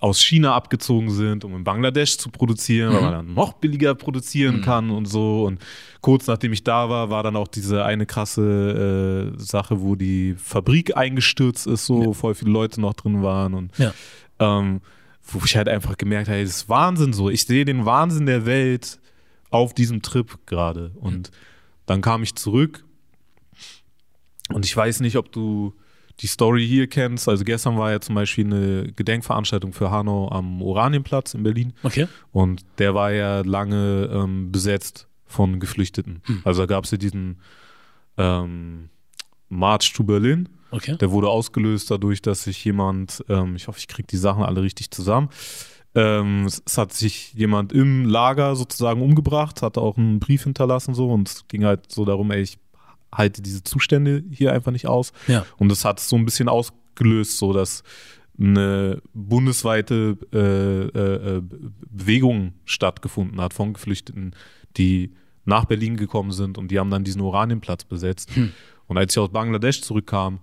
aus 0.02 0.20
China 0.20 0.54
abgezogen 0.54 1.10
sind, 1.10 1.44
um 1.44 1.54
in 1.54 1.62
Bangladesch 1.62 2.18
zu 2.18 2.28
produzieren, 2.30 2.90
mhm. 2.90 2.94
weil 2.94 3.02
man 3.02 3.12
dann 3.12 3.34
noch 3.34 3.52
billiger 3.52 3.94
produzieren 3.94 4.56
mhm. 4.56 4.62
kann 4.62 4.90
und 4.90 5.06
so. 5.06 5.44
Und 5.44 5.60
kurz 6.00 6.26
nachdem 6.26 6.52
ich 6.52 6.64
da 6.64 6.88
war, 6.88 7.08
war 7.10 7.22
dann 7.22 7.36
auch 7.36 7.46
diese 7.46 7.84
eine 7.84 8.04
krasse 8.04 9.32
äh, 9.36 9.40
Sache, 9.40 9.80
wo 9.80 9.94
die 9.94 10.34
Fabrik 10.34 10.96
eingestürzt 10.96 11.68
ist, 11.68 11.86
so 11.86 12.02
ja. 12.02 12.12
voll 12.12 12.34
viele 12.34 12.50
Leute 12.50 12.80
noch 12.80 12.94
drin 12.94 13.22
waren 13.22 13.54
und 13.54 13.78
ja. 13.78 13.94
ähm, 14.40 14.80
wo 15.24 15.40
ich 15.44 15.56
halt 15.56 15.68
einfach 15.68 15.96
gemerkt 15.96 16.28
habe, 16.28 16.40
das 16.40 16.50
ist 16.50 16.68
Wahnsinn 16.68 17.12
so. 17.12 17.30
Ich 17.30 17.44
sehe 17.44 17.64
den 17.64 17.84
Wahnsinn 17.86 18.26
der 18.26 18.44
Welt 18.44 18.98
auf 19.50 19.72
diesem 19.72 20.02
Trip 20.02 20.36
gerade. 20.46 20.90
Und 20.96 21.30
mhm. 21.30 21.34
dann 21.86 22.00
kam 22.00 22.24
ich 22.24 22.34
zurück 22.34 22.84
und 24.54 24.64
ich 24.64 24.76
weiß 24.76 25.00
nicht, 25.00 25.16
ob 25.16 25.32
du 25.32 25.74
die 26.20 26.26
Story 26.26 26.66
hier 26.66 26.86
kennst. 26.86 27.28
Also 27.28 27.44
gestern 27.44 27.78
war 27.78 27.90
ja 27.90 28.00
zum 28.00 28.14
Beispiel 28.14 28.44
eine 28.44 28.92
Gedenkveranstaltung 28.92 29.72
für 29.72 29.90
Hanau 29.90 30.30
am 30.30 30.62
Oranienplatz 30.62 31.34
in 31.34 31.42
Berlin. 31.42 31.72
Okay. 31.82 32.06
Und 32.30 32.64
der 32.78 32.94
war 32.94 33.12
ja 33.12 33.40
lange 33.40 34.10
ähm, 34.12 34.52
besetzt 34.52 35.08
von 35.26 35.58
Geflüchteten. 35.58 36.22
Hm. 36.24 36.42
Also 36.44 36.62
da 36.62 36.66
gab 36.66 36.84
es 36.84 36.90
ja 36.90 36.98
diesen 36.98 37.40
ähm, 38.18 38.90
March 39.48 39.92
to 39.94 40.04
Berlin. 40.04 40.48
Okay. 40.70 40.96
Der 40.96 41.10
wurde 41.10 41.28
ausgelöst 41.28 41.90
dadurch, 41.90 42.22
dass 42.22 42.44
sich 42.44 42.64
jemand, 42.64 43.24
ähm, 43.28 43.56
ich 43.56 43.68
hoffe, 43.68 43.78
ich 43.78 43.88
kriege 43.88 44.06
die 44.06 44.16
Sachen 44.16 44.42
alle 44.42 44.62
richtig 44.62 44.90
zusammen. 44.90 45.28
Ähm, 45.94 46.46
es, 46.46 46.62
es, 46.64 46.78
hat 46.78 46.94
sich 46.94 47.34
jemand 47.34 47.72
im 47.72 48.06
Lager 48.06 48.56
sozusagen 48.56 49.02
umgebracht, 49.02 49.60
hat 49.60 49.76
auch 49.76 49.98
einen 49.98 50.20
Brief 50.20 50.44
hinterlassen 50.44 50.94
so 50.94 51.10
und 51.10 51.28
es 51.28 51.48
ging 51.48 51.66
halt 51.66 51.92
so 51.92 52.06
darum, 52.06 52.30
ey, 52.30 52.40
ich 52.40 52.58
halte 53.12 53.42
diese 53.42 53.62
Zustände 53.62 54.24
hier 54.30 54.52
einfach 54.52 54.72
nicht 54.72 54.86
aus. 54.86 55.12
Ja. 55.28 55.44
Und 55.58 55.68
das 55.68 55.84
hat 55.84 56.00
so 56.00 56.16
ein 56.16 56.24
bisschen 56.24 56.48
ausgelöst, 56.48 57.38
so 57.38 57.52
dass 57.52 57.82
eine 58.38 59.02
bundesweite 59.12 60.16
äh, 60.32 60.98
äh, 60.98 61.36
äh, 61.36 61.42
Bewegung 61.90 62.54
stattgefunden 62.64 63.40
hat 63.40 63.52
von 63.54 63.74
Geflüchteten, 63.74 64.34
die 64.76 65.12
nach 65.44 65.64
Berlin 65.64 65.96
gekommen 65.96 66.32
sind 66.32 66.58
und 66.58 66.70
die 66.70 66.78
haben 66.78 66.90
dann 66.90 67.04
diesen 67.04 67.20
Oranienplatz 67.20 67.84
besetzt. 67.84 68.34
Hm. 68.34 68.52
Und 68.86 68.98
als 68.98 69.12
ich 69.12 69.18
aus 69.18 69.30
Bangladesch 69.30 69.82
zurückkam, 69.82 70.40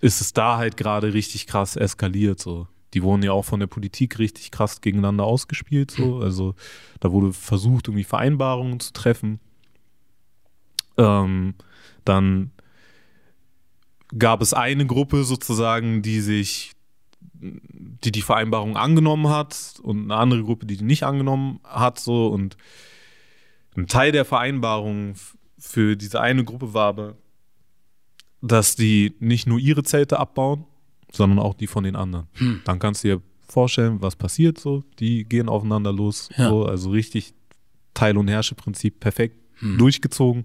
ist 0.00 0.20
es 0.20 0.32
da 0.32 0.56
halt 0.56 0.76
gerade 0.76 1.14
richtig 1.14 1.46
krass 1.46 1.76
eskaliert. 1.76 2.38
So. 2.38 2.68
Die 2.92 3.02
wurden 3.02 3.22
ja 3.22 3.32
auch 3.32 3.44
von 3.44 3.60
der 3.60 3.66
Politik 3.66 4.18
richtig 4.18 4.50
krass 4.50 4.80
gegeneinander 4.80 5.24
ausgespielt. 5.24 5.90
So. 5.90 6.16
Hm. 6.16 6.22
Also 6.22 6.54
da 7.00 7.10
wurde 7.10 7.32
versucht, 7.32 7.88
irgendwie 7.88 8.04
Vereinbarungen 8.04 8.80
zu 8.80 8.92
treffen. 8.92 9.40
Ähm, 10.96 11.54
dann 12.04 12.50
gab 14.16 14.42
es 14.42 14.54
eine 14.54 14.86
Gruppe 14.86 15.24
sozusagen, 15.24 16.02
die 16.02 16.20
sich, 16.20 16.72
die 17.32 18.12
die 18.12 18.22
Vereinbarung 18.22 18.76
angenommen 18.76 19.28
hat 19.28 19.74
und 19.82 20.04
eine 20.04 20.16
andere 20.16 20.42
Gruppe, 20.42 20.66
die 20.66 20.76
die 20.76 20.84
nicht 20.84 21.02
angenommen 21.02 21.60
hat, 21.64 21.98
so 21.98 22.28
und 22.28 22.56
ein 23.76 23.86
Teil 23.86 24.12
der 24.12 24.24
Vereinbarung 24.24 25.14
für 25.58 25.96
diese 25.96 26.20
eine 26.20 26.44
Gruppe 26.44 26.74
war 26.74 26.88
aber, 26.88 27.16
dass 28.40 28.76
die 28.76 29.14
nicht 29.20 29.46
nur 29.46 29.58
ihre 29.58 29.82
Zelte 29.82 30.18
abbauen, 30.20 30.64
sondern 31.10 31.38
auch 31.38 31.54
die 31.54 31.66
von 31.66 31.84
den 31.84 31.96
anderen. 31.96 32.26
Hm. 32.34 32.60
Dann 32.64 32.78
kannst 32.78 33.02
du 33.02 33.08
dir 33.08 33.22
vorstellen, 33.48 34.02
was 34.02 34.16
passiert 34.16 34.58
so. 34.58 34.84
Die 34.98 35.24
gehen 35.24 35.48
aufeinander 35.48 35.92
los. 35.92 36.28
Ja. 36.36 36.50
So, 36.50 36.66
also 36.66 36.90
richtig 36.90 37.34
Teil- 37.94 38.18
und 38.18 38.28
Herrsche-Prinzip 38.28 39.00
perfekt 39.00 39.36
hm. 39.60 39.78
durchgezogen. 39.78 40.44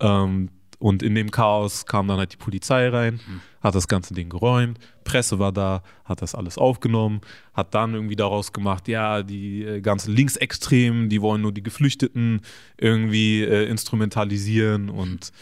Ähm, 0.00 0.50
und 0.80 1.02
in 1.02 1.14
dem 1.14 1.30
Chaos 1.30 1.84
kam 1.84 2.08
dann 2.08 2.16
halt 2.16 2.32
die 2.32 2.38
Polizei 2.38 2.88
rein, 2.88 3.20
mhm. 3.26 3.40
hat 3.60 3.74
das 3.74 3.86
ganze 3.86 4.14
Ding 4.14 4.30
geräumt, 4.30 4.78
Presse 5.04 5.38
war 5.38 5.52
da, 5.52 5.82
hat 6.06 6.22
das 6.22 6.34
alles 6.34 6.56
aufgenommen, 6.56 7.20
hat 7.52 7.74
dann 7.74 7.92
irgendwie 7.92 8.16
daraus 8.16 8.54
gemacht, 8.54 8.88
ja, 8.88 9.22
die 9.22 9.62
äh, 9.62 9.80
ganzen 9.82 10.14
Linksextremen, 10.14 11.10
die 11.10 11.20
wollen 11.20 11.42
nur 11.42 11.52
die 11.52 11.62
Geflüchteten 11.62 12.40
irgendwie 12.78 13.42
äh, 13.42 13.66
instrumentalisieren 13.68 14.88
und 14.88 15.32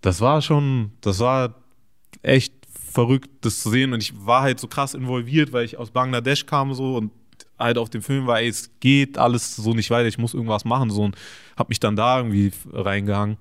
das 0.00 0.20
war 0.20 0.42
schon, 0.42 0.92
das 1.00 1.18
war 1.18 1.56
echt 2.22 2.54
verrückt, 2.70 3.30
das 3.40 3.60
zu 3.60 3.70
sehen 3.70 3.92
und 3.92 4.00
ich 4.00 4.14
war 4.24 4.42
halt 4.42 4.60
so 4.60 4.68
krass 4.68 4.94
involviert, 4.94 5.52
weil 5.52 5.64
ich 5.64 5.76
aus 5.76 5.90
Bangladesch 5.90 6.46
kam 6.46 6.72
so 6.72 6.96
und 6.96 7.10
halt 7.62 7.78
auf 7.78 7.90
dem 7.90 8.02
Film 8.02 8.26
war, 8.26 8.40
ey, 8.40 8.48
es 8.48 8.70
geht 8.80 9.18
alles 9.18 9.56
so 9.56 9.72
nicht 9.72 9.90
weiter, 9.90 10.08
ich 10.08 10.18
muss 10.18 10.34
irgendwas 10.34 10.64
machen 10.64 10.90
so 10.90 11.02
und 11.02 11.16
hab 11.56 11.68
mich 11.68 11.80
dann 11.80 11.96
da 11.96 12.18
irgendwie 12.18 12.52
reingehangen 12.72 13.38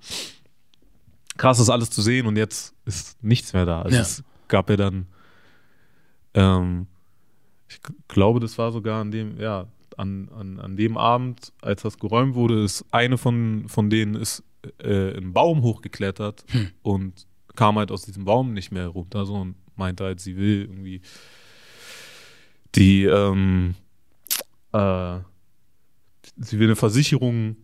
krass, 1.41 1.57
das 1.57 1.69
alles 1.69 1.89
zu 1.89 2.01
sehen 2.01 2.27
und 2.27 2.37
jetzt 2.37 2.75
ist 2.85 3.21
nichts 3.23 3.53
mehr 3.53 3.65
da. 3.65 3.81
Also 3.81 3.95
ja. 3.95 4.01
es 4.03 4.23
gab 4.47 4.69
ja 4.69 4.77
dann, 4.77 5.07
ähm, 6.35 6.87
ich 7.67 7.79
glaube, 8.07 8.39
das 8.39 8.57
war 8.59 8.71
sogar 8.71 9.01
an 9.01 9.09
dem, 9.09 9.39
ja, 9.39 9.67
an, 9.97 10.29
an, 10.37 10.59
an 10.59 10.77
dem 10.77 10.97
Abend, 10.97 11.51
als 11.61 11.81
das 11.81 11.97
geräumt 11.97 12.35
wurde, 12.35 12.63
ist 12.63 12.85
eine 12.91 13.17
von, 13.17 13.65
von 13.67 13.89
denen 13.89 14.13
ist 14.13 14.43
äh, 14.77 15.17
einen 15.17 15.33
Baum 15.33 15.63
hochgeklettert 15.63 16.45
hm. 16.49 16.69
und 16.83 17.25
kam 17.55 17.77
halt 17.77 17.91
aus 17.91 18.03
diesem 18.03 18.25
Baum 18.25 18.53
nicht 18.53 18.71
mehr 18.71 18.87
runter 18.87 19.25
so 19.25 19.33
und 19.33 19.55
meinte 19.75 20.03
halt, 20.03 20.19
sie 20.19 20.37
will 20.37 20.61
irgendwie 20.61 21.01
die, 22.75 23.05
ähm, 23.05 23.73
äh, 24.73 25.19
sie 26.37 26.59
will 26.59 26.67
eine 26.67 26.75
Versicherung, 26.75 27.55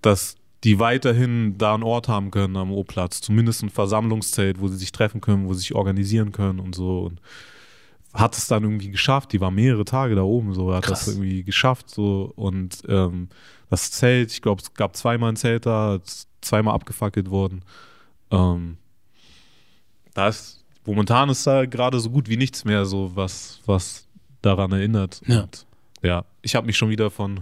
dass 0.00 0.36
die 0.64 0.78
weiterhin 0.78 1.58
da 1.58 1.74
einen 1.74 1.82
Ort 1.82 2.08
haben 2.08 2.30
können 2.30 2.56
am 2.56 2.70
O-Platz, 2.70 3.20
zumindest 3.20 3.62
ein 3.62 3.70
Versammlungszelt, 3.70 4.60
wo 4.60 4.68
sie 4.68 4.76
sich 4.76 4.92
treffen 4.92 5.20
können, 5.20 5.48
wo 5.48 5.54
sie 5.54 5.60
sich 5.60 5.74
organisieren 5.74 6.32
können 6.32 6.60
und 6.60 6.74
so. 6.74 7.00
Und 7.00 7.20
hat 8.14 8.36
es 8.36 8.46
dann 8.46 8.62
irgendwie 8.62 8.90
geschafft. 8.90 9.32
Die 9.32 9.40
war 9.40 9.50
mehrere 9.50 9.84
Tage 9.84 10.14
da 10.14 10.22
oben, 10.22 10.54
so 10.54 10.72
hat 10.72 10.84
Krass. 10.84 11.06
das 11.06 11.14
irgendwie 11.14 11.42
geschafft. 11.42 11.90
So 11.90 12.32
und 12.36 12.82
ähm, 12.88 13.28
das 13.70 13.90
Zelt, 13.90 14.30
ich 14.32 14.42
glaube, 14.42 14.62
es 14.62 14.74
gab 14.74 14.96
zweimal 14.96 15.30
ein 15.30 15.36
Zelt 15.36 15.66
da, 15.66 15.98
zweimal 16.40 16.74
abgefackelt 16.74 17.30
worden. 17.30 17.64
Ähm, 18.30 18.76
da 20.14 20.28
ist 20.28 20.64
momentan 20.84 21.30
ist 21.30 21.46
da 21.46 21.64
gerade 21.64 21.98
so 22.00 22.10
gut 22.10 22.28
wie 22.28 22.36
nichts 22.36 22.64
mehr, 22.64 22.84
so 22.84 23.12
was, 23.14 23.60
was 23.66 24.06
daran 24.42 24.72
erinnert. 24.72 25.22
Ja, 25.26 25.42
und, 25.42 25.66
ja 26.02 26.24
ich 26.42 26.54
habe 26.54 26.66
mich 26.66 26.76
schon 26.76 26.90
wieder 26.90 27.10
von 27.10 27.40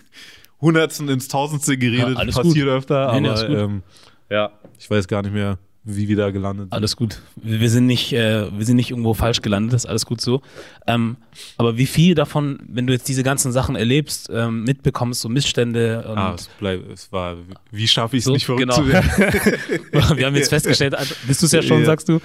Hundertsten 0.60 1.08
ins 1.08 1.28
Tausendste 1.28 1.78
geredet, 1.78 2.18
ja, 2.18 2.24
passiert 2.24 2.66
gut. 2.66 2.74
öfter, 2.74 3.20
nee, 3.20 3.28
aber 3.28 3.48
ähm, 3.48 3.82
ja, 4.28 4.50
ich 4.78 4.90
weiß 4.90 5.06
gar 5.06 5.22
nicht 5.22 5.32
mehr, 5.32 5.58
wie 5.84 6.08
wir 6.08 6.16
da 6.16 6.30
gelandet 6.30 6.64
sind. 6.64 6.72
Alles 6.72 6.96
gut. 6.96 7.22
Wir 7.36 7.70
sind 7.70 7.86
nicht, 7.86 8.12
äh, 8.12 8.50
wir 8.50 8.66
sind 8.66 8.76
nicht 8.76 8.90
irgendwo 8.90 9.14
falsch 9.14 9.40
gelandet, 9.40 9.72
das 9.72 9.84
ist 9.84 9.90
alles 9.90 10.04
gut 10.04 10.20
so. 10.20 10.42
Ähm, 10.86 11.16
aber 11.56 11.76
wie 11.78 11.86
viel 11.86 12.14
davon, 12.14 12.58
wenn 12.66 12.86
du 12.86 12.92
jetzt 12.92 13.08
diese 13.08 13.22
ganzen 13.22 13.52
Sachen 13.52 13.76
erlebst, 13.76 14.28
ähm, 14.32 14.64
mitbekommst, 14.64 15.20
so 15.20 15.28
Missstände 15.28 16.04
und 16.08 16.18
ah, 16.18 16.34
es, 16.34 16.50
bleib, 16.58 16.90
es 16.90 17.12
war, 17.12 17.36
wie 17.70 17.86
schaffe 17.86 18.16
ich 18.16 18.22
es 18.22 18.24
so, 18.24 18.32
nicht 18.32 18.46
verrückt 18.46 18.62
genau. 18.62 18.74
zu 18.74 18.88
werden? 18.88 19.08
wir 20.18 20.26
haben 20.26 20.34
jetzt 20.34 20.50
festgestellt, 20.50 20.94
also, 20.94 21.14
bist 21.26 21.40
du 21.40 21.46
es 21.46 21.52
ja 21.52 21.62
schon, 21.62 21.80
ja. 21.80 21.86
sagst 21.86 22.08
du, 22.08 22.20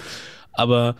aber 0.53 0.95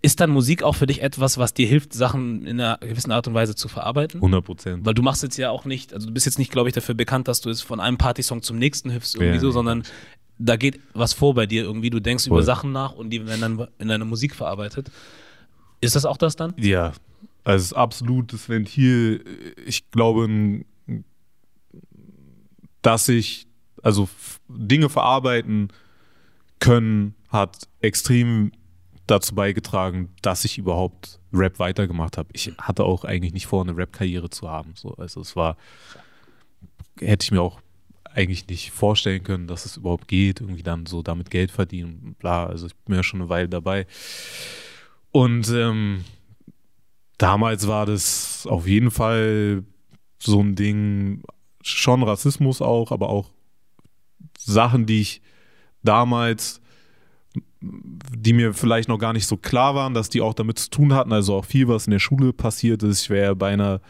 ist 0.00 0.20
dann 0.20 0.30
Musik 0.30 0.62
auch 0.62 0.76
für 0.76 0.86
dich 0.86 1.02
etwas, 1.02 1.38
was 1.38 1.54
dir 1.54 1.66
hilft, 1.66 1.92
Sachen 1.92 2.46
in 2.46 2.60
einer 2.60 2.78
gewissen 2.78 3.10
Art 3.10 3.26
und 3.26 3.34
Weise 3.34 3.54
zu 3.54 3.68
verarbeiten? 3.68 4.18
100 4.18 4.44
Prozent. 4.44 4.86
Weil 4.86 4.94
du 4.94 5.02
machst 5.02 5.22
jetzt 5.22 5.36
ja 5.36 5.50
auch 5.50 5.64
nicht, 5.64 5.92
also 5.92 6.06
du 6.06 6.12
bist 6.12 6.26
jetzt 6.26 6.38
nicht, 6.38 6.52
glaube 6.52 6.68
ich, 6.68 6.74
dafür 6.74 6.94
bekannt, 6.94 7.26
dass 7.26 7.40
du 7.40 7.50
es 7.50 7.62
von 7.62 7.80
einem 7.80 7.98
Partysong 7.98 8.42
zum 8.42 8.58
nächsten 8.58 8.92
hüpfst 8.92 9.14
irgendwie 9.16 9.34
ja, 9.34 9.40
so, 9.40 9.50
sondern 9.50 9.82
da 10.38 10.56
geht 10.56 10.80
was 10.94 11.12
vor 11.12 11.34
bei 11.34 11.46
dir 11.46 11.64
irgendwie. 11.64 11.90
Du 11.90 12.00
denkst 12.00 12.24
Voll. 12.24 12.38
über 12.38 12.42
Sachen 12.44 12.70
nach 12.70 12.92
und 12.92 13.10
die 13.10 13.26
werden 13.26 13.40
dann 13.40 13.68
in 13.78 13.88
deiner 13.88 14.04
Musik 14.04 14.36
verarbeitet. 14.36 14.90
Ist 15.80 15.96
das 15.96 16.04
auch 16.04 16.16
das 16.16 16.36
dann? 16.36 16.54
Ja, 16.56 16.92
also 17.42 17.74
absolutes 17.74 18.48
Ventil. 18.48 19.24
Ich 19.66 19.90
glaube, 19.90 20.64
dass 22.82 23.08
ich, 23.08 23.46
also 23.82 24.08
Dinge 24.48 24.88
verarbeiten 24.88 25.68
können, 26.60 27.14
hat 27.28 27.68
extrem 27.80 28.52
dazu 29.10 29.34
beigetragen, 29.34 30.14
dass 30.22 30.44
ich 30.44 30.58
überhaupt 30.58 31.18
Rap 31.32 31.58
weitergemacht 31.58 32.16
habe. 32.16 32.28
Ich 32.32 32.52
hatte 32.58 32.84
auch 32.84 33.04
eigentlich 33.04 33.32
nicht 33.32 33.46
vor, 33.46 33.62
eine 33.62 33.76
Rap-Karriere 33.76 34.30
zu 34.30 34.48
haben. 34.48 34.72
So. 34.74 34.94
Also 34.94 35.20
es 35.20 35.34
war, 35.34 35.56
hätte 37.00 37.24
ich 37.24 37.30
mir 37.30 37.42
auch 37.42 37.60
eigentlich 38.04 38.46
nicht 38.48 38.70
vorstellen 38.70 39.22
können, 39.22 39.46
dass 39.46 39.64
es 39.64 39.76
überhaupt 39.76 40.08
geht, 40.08 40.40
irgendwie 40.40 40.62
dann 40.62 40.86
so 40.86 41.02
damit 41.02 41.30
Geld 41.30 41.50
verdienen, 41.50 42.16
bla. 42.18 42.46
Also 42.46 42.66
ich 42.66 42.76
bin 42.76 42.96
ja 42.96 43.02
schon 43.02 43.20
eine 43.20 43.28
Weile 43.28 43.48
dabei. 43.48 43.86
Und 45.10 45.48
ähm, 45.50 46.04
damals 47.16 47.66
war 47.66 47.86
das 47.86 48.46
auf 48.46 48.66
jeden 48.66 48.90
Fall 48.90 49.64
so 50.18 50.40
ein 50.40 50.54
Ding, 50.54 51.22
schon 51.62 52.02
Rassismus 52.02 52.60
auch, 52.60 52.92
aber 52.92 53.08
auch 53.08 53.30
Sachen, 54.38 54.86
die 54.86 55.00
ich 55.00 55.22
damals 55.82 56.60
die 57.60 58.32
mir 58.32 58.54
vielleicht 58.54 58.88
noch 58.88 58.98
gar 58.98 59.12
nicht 59.12 59.26
so 59.26 59.36
klar 59.36 59.74
waren, 59.74 59.94
dass 59.94 60.08
die 60.08 60.20
auch 60.20 60.34
damit 60.34 60.58
zu 60.58 60.70
tun 60.70 60.94
hatten. 60.94 61.12
Also 61.12 61.34
auch 61.34 61.44
viel, 61.44 61.68
was 61.68 61.86
in 61.86 61.90
der 61.90 61.98
Schule 61.98 62.32
passiert 62.32 62.82
ist. 62.82 63.02
Ich 63.02 63.10
wäre 63.10 63.34
beinahe 63.34 63.80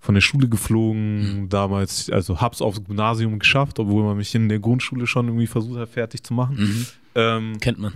von 0.00 0.14
der 0.14 0.22
Schule 0.22 0.48
geflogen 0.48 1.42
mhm. 1.42 1.48
damals, 1.50 2.08
also 2.08 2.40
hab's 2.40 2.62
aufs 2.62 2.82
Gymnasium 2.82 3.38
geschafft, 3.38 3.78
obwohl 3.78 4.02
man 4.02 4.16
mich 4.16 4.34
in 4.34 4.48
der 4.48 4.58
Grundschule 4.58 5.06
schon 5.06 5.26
irgendwie 5.26 5.46
versucht 5.46 5.78
hat, 5.78 5.90
fertig 5.90 6.22
zu 6.22 6.32
machen. 6.32 6.56
Mhm. 6.58 6.86
Ähm, 7.14 7.58
Kennt 7.60 7.78
man. 7.78 7.92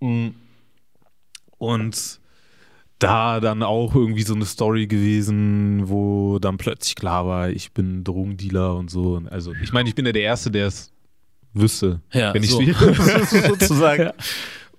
Mm. 0.00 0.34
Und 1.56 2.20
da 2.98 3.40
dann 3.40 3.62
auch 3.62 3.94
irgendwie 3.94 4.22
so 4.22 4.34
eine 4.34 4.44
Story 4.44 4.86
gewesen, 4.86 5.88
wo 5.88 6.38
dann 6.38 6.58
plötzlich 6.58 6.94
klar 6.94 7.26
war, 7.26 7.48
ich 7.48 7.72
bin 7.72 8.04
Drogendealer 8.04 8.76
und 8.76 8.90
so. 8.90 9.22
Also 9.30 9.54
ich 9.62 9.72
meine, 9.72 9.88
ich 9.88 9.94
bin 9.94 10.04
ja 10.04 10.12
der 10.12 10.22
Erste, 10.22 10.50
der 10.50 10.66
es 10.66 10.92
wüsste, 11.52 12.00
ja, 12.12 12.34
wenn 12.34 12.42
ich 12.42 12.50
so. 12.50 12.60
sozusagen. 13.48 14.02
Ja. 14.04 14.14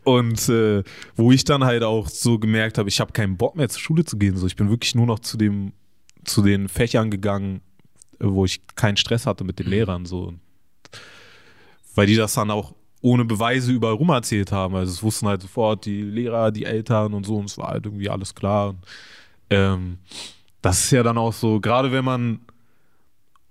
Und 0.03 0.49
äh, 0.49 0.83
wo 1.15 1.31
ich 1.31 1.43
dann 1.43 1.63
halt 1.63 1.83
auch 1.83 2.09
so 2.09 2.39
gemerkt 2.39 2.77
habe, 2.77 2.89
ich 2.89 2.99
habe 2.99 3.11
keinen 3.11 3.37
Bock 3.37 3.55
mehr 3.55 3.69
zur 3.69 3.81
Schule 3.81 4.03
zu 4.03 4.17
gehen. 4.17 4.35
So, 4.35 4.47
ich 4.47 4.55
bin 4.55 4.69
wirklich 4.69 4.95
nur 4.95 5.05
noch 5.05 5.19
zu 5.19 5.37
dem, 5.37 5.73
zu 6.23 6.41
den 6.41 6.69
Fächern 6.69 7.11
gegangen, 7.11 7.61
wo 8.19 8.45
ich 8.45 8.61
keinen 8.75 8.97
Stress 8.97 9.27
hatte 9.27 9.43
mit 9.43 9.59
den 9.59 9.67
mhm. 9.67 9.71
Lehrern. 9.71 10.05
So. 10.05 10.33
Weil 11.93 12.07
die 12.07 12.15
das 12.15 12.33
dann 12.33 12.49
auch 12.49 12.73
ohne 13.01 13.25
Beweise 13.25 13.71
überall 13.71 13.95
rum 13.95 14.09
erzählt 14.09 14.51
haben. 14.51 14.75
Also 14.75 14.91
es 14.91 15.03
wussten 15.03 15.27
halt 15.27 15.41
sofort 15.41 15.85
die 15.85 16.01
Lehrer, 16.01 16.51
die 16.51 16.65
Eltern 16.65 17.13
und 17.13 17.25
so, 17.25 17.37
und 17.37 17.45
es 17.45 17.57
war 17.57 17.69
halt 17.69 17.85
irgendwie 17.85 18.09
alles 18.09 18.33
klar. 18.33 18.69
Und, 18.69 18.85
ähm, 19.49 19.97
das 20.61 20.83
ist 20.85 20.91
ja 20.91 21.03
dann 21.03 21.17
auch 21.17 21.33
so, 21.33 21.59
gerade 21.59 21.91
wenn 21.91 22.05
man 22.05 22.39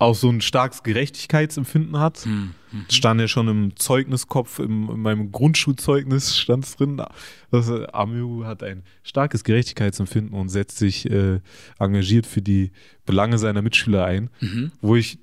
auch 0.00 0.14
so 0.14 0.28
ein 0.30 0.40
starkes 0.40 0.82
Gerechtigkeitsempfinden 0.82 1.98
hat. 2.00 2.24
Mhm. 2.26 2.54
Stand 2.90 3.20
ja 3.20 3.28
schon 3.28 3.48
im 3.48 3.76
Zeugniskopf, 3.76 4.58
im, 4.58 4.88
in 4.90 5.00
meinem 5.00 5.30
Grundschulzeugnis 5.30 6.36
stand 6.38 6.64
es 6.64 6.76
drin. 6.76 7.02
Also, 7.50 7.86
Amu 7.88 8.44
hat 8.44 8.62
ein 8.62 8.82
starkes 9.02 9.44
Gerechtigkeitsempfinden 9.44 10.32
und 10.38 10.48
setzt 10.48 10.78
sich 10.78 11.08
äh, 11.10 11.40
engagiert 11.78 12.26
für 12.26 12.40
die 12.42 12.72
Belange 13.06 13.38
seiner 13.38 13.62
Mitschüler 13.62 14.04
ein. 14.06 14.30
Mhm. 14.40 14.72
Wo 14.80 14.96
ich 14.96 15.18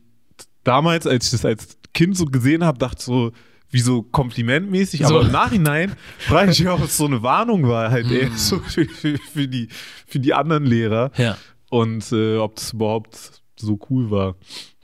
damals, 0.63 1.07
als 1.07 1.25
ich 1.25 1.31
das 1.31 1.45
als 1.45 1.77
Kind 1.93 2.15
so 2.15 2.25
gesehen 2.25 2.63
habe, 2.63 2.77
dachte 2.77 3.01
so, 3.03 3.31
wie 3.69 3.79
so 3.79 4.03
komplimentmäßig, 4.03 5.01
So. 5.01 5.07
aber 5.15 5.25
im 5.25 5.31
Nachhinein 5.31 5.93
frage 6.19 6.51
ich 6.51 6.59
mich, 6.59 6.69
ob 6.69 6.83
es 6.83 6.95
so 6.97 7.05
eine 7.05 7.23
Warnung 7.23 7.67
war, 7.67 7.89
halt 7.91 8.11
eher 8.11 8.29
Mhm. 8.29 8.35
so 8.37 8.59
für, 8.59 8.85
für, 8.85 9.17
für, 9.17 9.47
die, 9.47 9.69
für 10.05 10.19
die 10.19 10.33
anderen 10.33 10.65
Lehrer 10.65 11.11
Ja. 11.17 11.37
und 11.69 12.11
äh, 12.11 12.37
ob 12.37 12.55
das 12.55 12.73
überhaupt 12.73 13.41
so 13.59 13.79
cool 13.89 14.09
war 14.11 14.35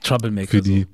Troublemaker. 0.02 0.48
für 0.48 0.62
die. 0.62 0.82
So. 0.82 0.88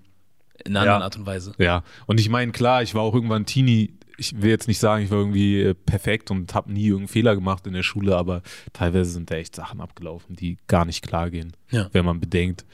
In 0.64 0.76
einer 0.76 0.80
anderen 0.80 1.00
Ja. 1.00 1.04
Art 1.04 1.16
und 1.16 1.26
Weise. 1.26 1.52
Ja, 1.58 1.82
und 2.06 2.20
ich 2.20 2.28
meine, 2.28 2.52
klar, 2.52 2.82
ich 2.82 2.94
war 2.94 3.02
auch 3.02 3.14
irgendwann 3.14 3.46
Teenie. 3.46 3.94
Ich 4.18 4.42
will 4.42 4.50
jetzt 4.50 4.68
nicht 4.68 4.78
sagen, 4.78 5.02
ich 5.02 5.10
war 5.10 5.16
irgendwie 5.18 5.62
äh, 5.62 5.72
perfekt 5.74 6.30
und 6.30 6.52
habe 6.54 6.70
nie 6.70 6.84
irgendeinen 6.88 7.08
Fehler 7.08 7.34
gemacht 7.34 7.66
in 7.66 7.72
der 7.72 7.82
Schule, 7.82 8.14
aber 8.16 8.42
teilweise 8.74 9.10
sind 9.12 9.30
da 9.30 9.36
echt 9.36 9.56
Sachen 9.56 9.80
abgelaufen, 9.80 10.36
die 10.36 10.58
gar 10.66 10.84
nicht 10.84 11.00
klar 11.06 11.30
gehen, 11.30 11.56
Ja. 11.70 11.88
wenn 11.92 12.04
man 12.04 12.20
bedenkt, 12.20 12.66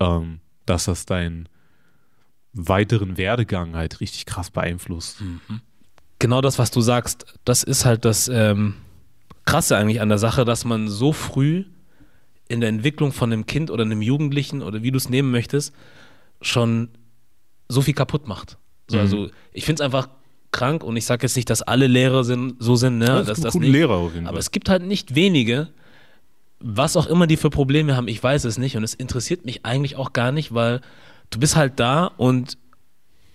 ähm, 0.00 0.40
dass 0.66 0.86
das 0.86 1.06
deinen 1.06 1.48
weiteren 2.52 3.16
Werdegang 3.16 3.74
halt 3.76 4.00
richtig 4.00 4.26
krass 4.26 4.50
beeinflusst. 4.50 5.22
genau 6.18 6.40
das, 6.40 6.58
was 6.58 6.70
du 6.72 6.80
sagst, 6.80 7.26
das 7.44 7.62
ist 7.62 7.84
halt 7.84 8.04
das 8.04 8.28
ähm, 8.28 8.74
Krasse 9.44 9.76
eigentlich 9.76 10.00
an 10.00 10.08
der 10.08 10.18
Sache, 10.18 10.44
dass 10.44 10.64
man 10.64 10.88
so 10.88 11.12
früh 11.12 11.64
in 12.48 12.60
der 12.60 12.68
Entwicklung 12.68 13.12
von 13.12 13.32
einem 13.32 13.46
Kind 13.46 13.70
oder 13.70 13.82
einem 13.84 14.02
Jugendlichen 14.02 14.62
oder 14.62 14.82
wie 14.82 14.90
du 14.90 14.96
es 14.98 15.08
nehmen 15.08 15.30
möchtest, 15.30 15.74
schon 16.42 16.88
so 17.68 17.80
viel 17.80 17.94
kaputt 17.94 18.26
macht. 18.28 18.58
So, 18.88 18.96
Mhm. 18.96 19.00
Also 19.02 19.30
ich 19.52 19.64
finde 19.64 19.82
es 19.82 19.84
einfach 19.84 20.08
krank 20.52 20.84
und 20.84 20.96
ich 20.96 21.04
sage 21.06 21.22
jetzt 21.24 21.36
nicht, 21.36 21.48
dass 21.50 21.62
alle 21.62 21.86
Lehrer 21.86 22.22
sind, 22.22 22.56
so 22.58 22.76
sind, 22.76 22.98
ne? 22.98 23.06
das 23.06 23.26
dass 23.26 23.40
das 23.40 23.54
nicht, 23.54 23.70
Lehrer 23.72 23.94
auf 23.94 24.14
jeden 24.14 24.26
aber 24.26 24.34
Fall. 24.34 24.40
es 24.40 24.50
gibt 24.50 24.68
halt 24.68 24.82
nicht 24.82 25.14
wenige, 25.14 25.68
was 26.60 26.96
auch 26.96 27.06
immer 27.06 27.26
die 27.26 27.36
für 27.36 27.50
Probleme 27.50 27.96
haben, 27.96 28.08
ich 28.08 28.22
weiß 28.22 28.44
es 28.44 28.58
nicht 28.58 28.76
und 28.76 28.84
es 28.84 28.94
interessiert 28.94 29.44
mich 29.44 29.64
eigentlich 29.64 29.96
auch 29.96 30.12
gar 30.12 30.30
nicht, 30.32 30.54
weil 30.54 30.80
du 31.30 31.38
bist 31.40 31.56
halt 31.56 31.80
da 31.80 32.06
und 32.06 32.56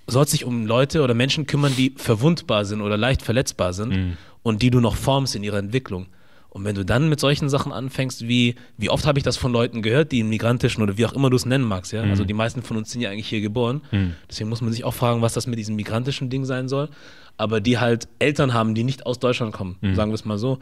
sollst 0.07 0.33
dich 0.33 0.45
um 0.45 0.65
Leute 0.65 1.01
oder 1.03 1.13
Menschen 1.13 1.45
kümmern, 1.45 1.73
die 1.75 1.93
verwundbar 1.97 2.63
sind 2.65 2.81
oder 2.81 2.95
leicht 2.97 3.21
verletzbar 3.21 3.73
sind 3.73 3.89
Mhm. 3.89 4.17
und 4.43 4.61
die 4.61 4.69
du 4.69 4.79
noch 4.79 4.95
formst 4.95 5.35
in 5.35 5.43
ihrer 5.43 5.57
Entwicklung. 5.57 6.07
Und 6.51 6.65
wenn 6.65 6.73
du 6.75 6.83
dann 6.83 7.09
mit 7.09 7.19
solchen 7.19 7.47
Sachen 7.47 7.71
anfängst, 7.71 8.27
wie, 8.27 8.55
wie 8.77 8.89
oft 8.89 9.05
habe 9.05 9.19
ich 9.19 9.23
das 9.23 9.37
von 9.37 9.51
Leuten 9.51 9.83
gehört, 9.83 10.11
die 10.11 10.21
im 10.21 10.29
migrantischen 10.29 10.81
oder 10.81 10.97
wie 10.97 11.05
auch 11.05 11.13
immer 11.13 11.29
du 11.29 11.35
es 11.35 11.45
nennen 11.45 11.63
magst, 11.63 11.91
ja? 11.93 12.01
Also 12.01 12.25
die 12.25 12.33
meisten 12.33 12.63
von 12.63 12.75
uns 12.75 12.91
sind 12.91 13.01
ja 13.01 13.11
eigentlich 13.11 13.27
hier 13.27 13.41
geboren. 13.41 13.81
Deswegen 14.29 14.49
muss 14.49 14.61
man 14.61 14.71
sich 14.71 14.83
auch 14.83 14.93
fragen, 14.95 15.21
was 15.21 15.33
das 15.33 15.45
mit 15.45 15.59
diesem 15.59 15.75
migrantischen 15.75 16.29
Ding 16.31 16.45
sein 16.45 16.67
soll. 16.67 16.89
Aber 17.37 17.61
die 17.61 17.77
halt 17.77 18.07
Eltern 18.17 18.53
haben, 18.53 18.73
die 18.73 18.83
nicht 18.83 19.05
aus 19.05 19.19
Deutschland 19.19 19.53
kommen, 19.53 19.77
sagen 19.93 20.11
wir 20.11 20.15
es 20.15 20.25
mal 20.25 20.39
so. 20.39 20.57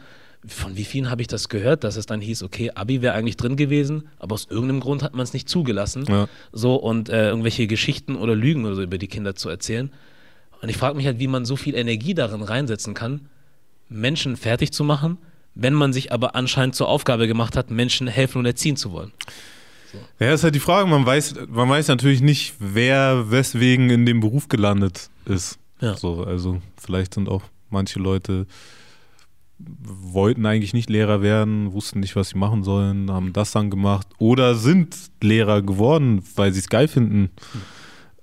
Von 0.46 0.76
wie 0.76 0.84
vielen 0.84 1.10
habe 1.10 1.20
ich 1.20 1.26
das 1.26 1.48
gehört, 1.48 1.82
dass 1.82 1.96
es 1.96 2.06
dann 2.06 2.20
hieß, 2.20 2.44
okay, 2.44 2.70
Abi 2.74 3.02
wäre 3.02 3.14
eigentlich 3.14 3.36
drin 3.36 3.56
gewesen, 3.56 4.08
aber 4.20 4.34
aus 4.34 4.46
irgendeinem 4.48 4.80
Grund 4.80 5.02
hat 5.02 5.12
man 5.14 5.24
es 5.24 5.32
nicht 5.32 5.48
zugelassen. 5.48 6.04
Ja. 6.06 6.28
So 6.52 6.76
und 6.76 7.08
äh, 7.08 7.30
irgendwelche 7.30 7.66
Geschichten 7.66 8.14
oder 8.14 8.36
Lügen 8.36 8.64
oder 8.64 8.76
so 8.76 8.82
über 8.82 8.98
die 8.98 9.08
Kinder 9.08 9.34
zu 9.34 9.48
erzählen. 9.48 9.90
Und 10.62 10.68
ich 10.68 10.76
frage 10.76 10.96
mich 10.96 11.06
halt, 11.06 11.18
wie 11.18 11.26
man 11.28 11.44
so 11.44 11.56
viel 11.56 11.74
Energie 11.74 12.14
darin 12.14 12.42
reinsetzen 12.42 12.94
kann, 12.94 13.28
Menschen 13.88 14.36
fertig 14.36 14.70
zu 14.72 14.84
machen, 14.84 15.18
wenn 15.58 15.74
man 15.74 15.92
sich 15.92 16.12
aber 16.12 16.36
anscheinend 16.36 16.76
zur 16.76 16.88
Aufgabe 16.88 17.26
gemacht 17.26 17.56
hat, 17.56 17.70
Menschen 17.70 18.06
helfen 18.06 18.38
und 18.38 18.46
erziehen 18.46 18.76
zu 18.76 18.92
wollen. 18.92 19.12
Ja, 20.20 20.32
ist 20.32 20.44
halt 20.44 20.54
die 20.54 20.60
Frage, 20.60 20.88
man 20.88 21.04
weiß, 21.04 21.34
man 21.48 21.68
weiß 21.68 21.88
natürlich 21.88 22.20
nicht, 22.20 22.54
wer 22.60 23.30
weswegen 23.30 23.90
in 23.90 24.06
dem 24.06 24.20
Beruf 24.20 24.48
gelandet 24.48 25.10
ist. 25.24 25.58
Ja. 25.80 25.96
So, 25.96 26.22
also 26.22 26.62
vielleicht 26.76 27.14
sind 27.14 27.28
auch 27.28 27.42
manche 27.70 27.98
Leute 27.98 28.46
wollten 29.58 30.46
eigentlich 30.46 30.72
nicht 30.72 30.88
Lehrer 30.88 31.20
werden, 31.20 31.72
wussten 31.72 31.98
nicht, 31.98 32.14
was 32.14 32.28
sie 32.28 32.38
machen 32.38 32.62
sollen, 32.62 33.10
haben 33.10 33.32
das 33.32 33.50
dann 33.50 33.70
gemacht 33.70 34.06
oder 34.18 34.54
sind 34.54 34.94
Lehrer 35.20 35.62
geworden, 35.62 36.22
weil 36.36 36.52
sie 36.52 36.60
es 36.60 36.68
geil 36.68 36.86
finden, 36.86 37.30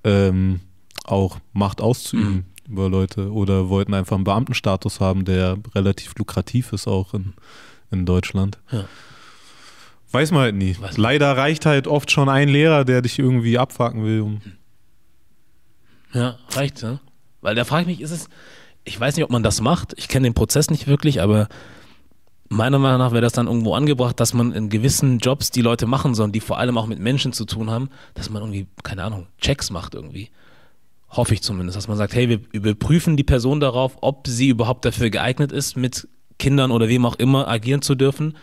ähm, 0.06 0.62
auch 1.04 1.40
Macht 1.52 1.82
auszuüben 1.82 2.46
über 2.68 2.90
Leute 2.90 3.32
oder 3.32 3.70
wollten 3.70 3.94
einfach 3.94 4.16
einen 4.16 4.24
Beamtenstatus 4.24 5.00
haben, 5.00 5.26
der 5.26 5.58
relativ 5.74 6.16
lukrativ 6.18 6.74
ist 6.74 6.88
auch 6.88 7.14
in, 7.14 7.34
in 7.92 8.06
Deutschland. 8.06 8.58
Ja. 8.72 8.86
Weiß 10.12 10.32
man 10.32 10.42
halt 10.42 10.56
nie. 10.56 10.76
Man. 10.80 10.92
Leider 10.96 11.36
reicht 11.36 11.66
halt 11.66 11.88
oft 11.88 12.12
schon 12.12 12.30
ein 12.30 12.50
Lehrer, 12.50 12.86
der 12.86 13.02
dich 13.02 13.20
irgendwie 13.20 13.58
abfacken 13.58 14.04
will. 14.04 14.22
Um 14.22 14.42
Ja, 16.14 16.38
reicht, 16.52 16.82
ne? 16.84 17.00
Weil 17.42 17.56
da 17.56 17.66
frage 17.66 17.82
ich 17.84 17.88
mich, 17.88 18.02
ist 18.02 18.12
es, 18.12 18.30
ich 18.86 19.00
weiß 19.00 19.16
nicht, 19.16 19.26
ob 19.26 19.32
man 19.32 19.44
das 19.44 19.62
macht, 19.62 19.94
ich 19.98 20.08
kenne 20.08 20.28
den 20.28 20.34
Prozess 20.34 20.70
nicht 20.70 20.88
wirklich, 20.88 21.22
aber 21.22 21.48
meiner 22.50 22.80
Meinung 22.80 23.00
nach 23.00 23.12
wäre 23.12 23.22
das 23.22 23.34
dann 23.34 23.48
irgendwo 23.48 23.74
angebracht, 23.74 24.20
dass 24.20 24.34
man 24.34 24.52
in 24.52 24.70
gewissen 24.70 25.20
Jobs, 25.20 25.52
die 25.52 25.62
Leute 25.62 25.86
machen 25.86 26.16
sollen, 26.16 26.32
die 26.32 26.40
vor 26.40 26.60
allem 26.60 26.78
auch 26.78 26.88
mit 26.88 27.00
Menschen 27.00 27.34
zu 27.34 27.46
tun 27.46 27.70
haben, 27.70 27.90
dass 28.14 28.30
man 28.30 28.42
irgendwie, 28.42 28.68
keine 28.84 29.04
Ahnung, 29.04 29.28
Checks 29.40 29.70
macht 29.72 29.96
irgendwie. 29.96 30.30
Hoffe 31.16 31.34
ich 31.34 31.42
zumindest, 31.42 31.78
dass 31.78 31.88
man 31.88 31.98
sagt, 31.98 32.14
hey, 32.14 32.30
wir 32.30 32.40
überprüfen 32.52 33.16
die 33.18 33.24
Person 33.24 33.60
darauf, 33.60 33.98
ob 34.02 34.28
sie 34.28 34.50
überhaupt 34.50 34.84
dafür 34.86 35.10
geeignet 35.10 35.52
ist, 35.52 35.78
mit 35.78 36.08
Kindern 36.40 36.72
oder 36.72 36.90
wem 36.90 37.06
auch 37.06 37.16
immer 37.16 37.48
agieren 37.48 37.82
zu 37.82 37.96
dürfen. 37.96 38.36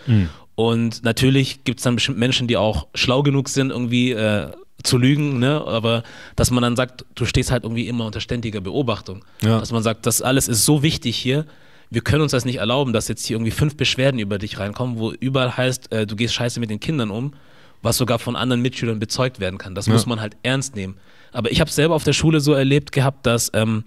Und 0.55 1.03
natürlich 1.05 1.65
gibt 1.65 1.81
es 1.81 1.85
dann 1.85 1.95
bestimmt 1.97 2.19
Menschen, 2.19 2.47
die 2.47 2.57
auch 2.57 2.87
schlau 2.95 3.23
genug 3.23 3.49
sind, 3.49 3.71
irgendwie 3.71 4.13
äh, 4.13 4.51
zu 4.83 4.99
lügen, 4.99 5.39
ne? 5.39 5.63
aber 5.67 6.03
dass 6.37 6.51
man 6.51 6.63
dann 6.63 6.77
sagt, 6.77 7.05
du 7.15 7.25
stehst 7.25 7.51
halt 7.51 7.65
irgendwie 7.65 7.89
immer 7.89 8.07
unter 8.07 8.21
ständiger 8.21 8.61
Beobachtung. 8.61 9.25
Ja. 9.43 9.59
Dass 9.61 9.73
man 9.73 9.83
sagt, 9.83 10.07
das 10.07 10.23
alles 10.23 10.49
ist 10.49 10.65
so 10.65 10.83
wichtig 10.83 11.17
hier, 11.17 11.47
wir 11.91 12.01
können 12.01 12.23
uns 12.23 12.33
das 12.33 12.45
nicht 12.47 12.57
erlauben, 12.57 12.93
dass 12.95 13.07
jetzt 13.09 13.27
hier 13.27 13.37
irgendwie 13.37 13.51
fünf 13.51 13.77
Beschwerden 13.77 14.19
über 14.19 14.39
dich 14.39 14.59
reinkommen, 14.59 14.99
wo 14.99 15.13
überall 15.13 15.57
heißt, 15.57 15.93
äh, 15.93 16.07
du 16.07 16.17
gehst 16.17 16.33
scheiße 16.35 16.59
mit 16.59 16.71
den 16.71 16.81
Kindern 16.81 17.11
um, 17.11 17.35
was 17.83 17.99
sogar 17.99 18.19
von 18.19 18.35
anderen 18.35 18.63
Mitschülern 18.63 18.99
bezeugt 18.99 19.41
werden 19.41 19.59
kann. 19.59 19.75
Das 19.75 19.87
Ja. 19.87 19.93
muss 19.93 20.07
man 20.07 20.21
halt 20.21 20.37
ernst 20.43 20.75
nehmen. 20.75 20.97
Aber 21.33 21.51
ich 21.51 21.61
habe 21.61 21.69
es 21.69 21.75
selber 21.75 21.95
auf 21.95 22.05
der 22.05 22.13
Schule 22.13 22.41
so 22.41 22.53
erlebt 22.53 22.93
gehabt, 22.93 23.27
dass 23.27 23.51
ähm, 23.55 23.85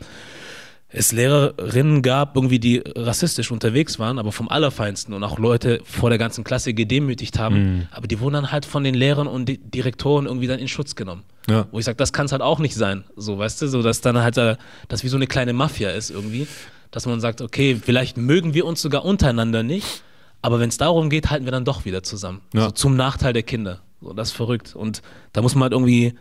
es 0.89 1.12
Lehrerinnen 1.12 2.01
gab, 2.01 2.36
irgendwie, 2.36 2.60
die 2.60 2.81
rassistisch 2.95 3.51
unterwegs 3.51 3.99
waren, 3.99 4.17
aber 4.17 4.31
vom 4.31 4.47
Allerfeinsten 4.47 5.13
und 5.13 5.23
auch 5.23 5.38
Leute 5.38 5.81
vor 5.84 6.10
der 6.10 6.17
ganzen 6.17 6.43
Klasse 6.43 6.73
gedemütigt 6.73 7.38
haben. 7.38 7.88
Aber 7.91 8.08
die 8.08 8.19
wurden 8.19 8.36
dann 8.36 8.51
halt 8.51 8.65
von 8.65 8.84
den 8.84 8.95
Lehrern 8.95 9.27
und 9.27 9.49
Di- 9.49 9.58
Direktoren 9.58 10.25
irgendwie 10.25 10.47
dann 10.47 10.60
in 10.60 10.67
Schutz 10.67 10.95
genommen. 10.95 11.23
Ja. 11.49 11.67
Wo 11.71 11.79
ich 11.79 11.86
sage, 11.86 11.97
das 11.97 12.13
kann 12.13 12.27
es 12.27 12.31
halt 12.31 12.41
auch 12.41 12.60
nicht 12.60 12.75
sein. 12.75 13.03
So, 13.15 13.38
weißt 13.38 13.62
du, 13.62 13.67
so 13.67 13.81
dass 13.81 14.01
dann 14.01 14.17
halt 14.17 14.38
äh, 14.38 14.55
das 14.88 15.03
wie 15.03 15.10
so 15.10 15.17
eine 15.17 15.27
kleine 15.27 15.53
Mafia 15.53 15.89
ist 15.89 16.12
irgendwie. 16.12 16.47
Dass 16.91 17.05
man 17.05 17.19
sagt, 17.19 17.41
okay, 17.41 17.75
vielleicht 17.75 18.15
mögen 18.15 18.53
wir 18.53 18.65
uns 18.65 18.81
sogar 18.81 19.03
untereinander 19.03 19.63
nicht, 19.63 20.01
aber 20.41 20.62
wenn 20.62 20.69
es 20.69 20.77
darum 20.77 21.10
geht, 21.10 21.29
halten 21.29 21.43
wir 21.43 21.51
dann 21.51 21.65
doch 21.65 21.84
wieder 21.84 22.03
zusammen. 22.03 22.39
Ja. 22.53 22.65
So 22.65 22.71
zum 22.71 22.95
Nachteil 22.95 23.34
der 23.34 23.43
Kinder. 23.43 23.81
So, 24.01 24.13
das 24.13 24.29
ist 24.29 24.36
verrückt. 24.36 24.75
Und 24.75 25.01
da 25.34 25.41
muss 25.41 25.55
man 25.55 25.63
halt 25.63 25.73
irgendwie 25.73 26.13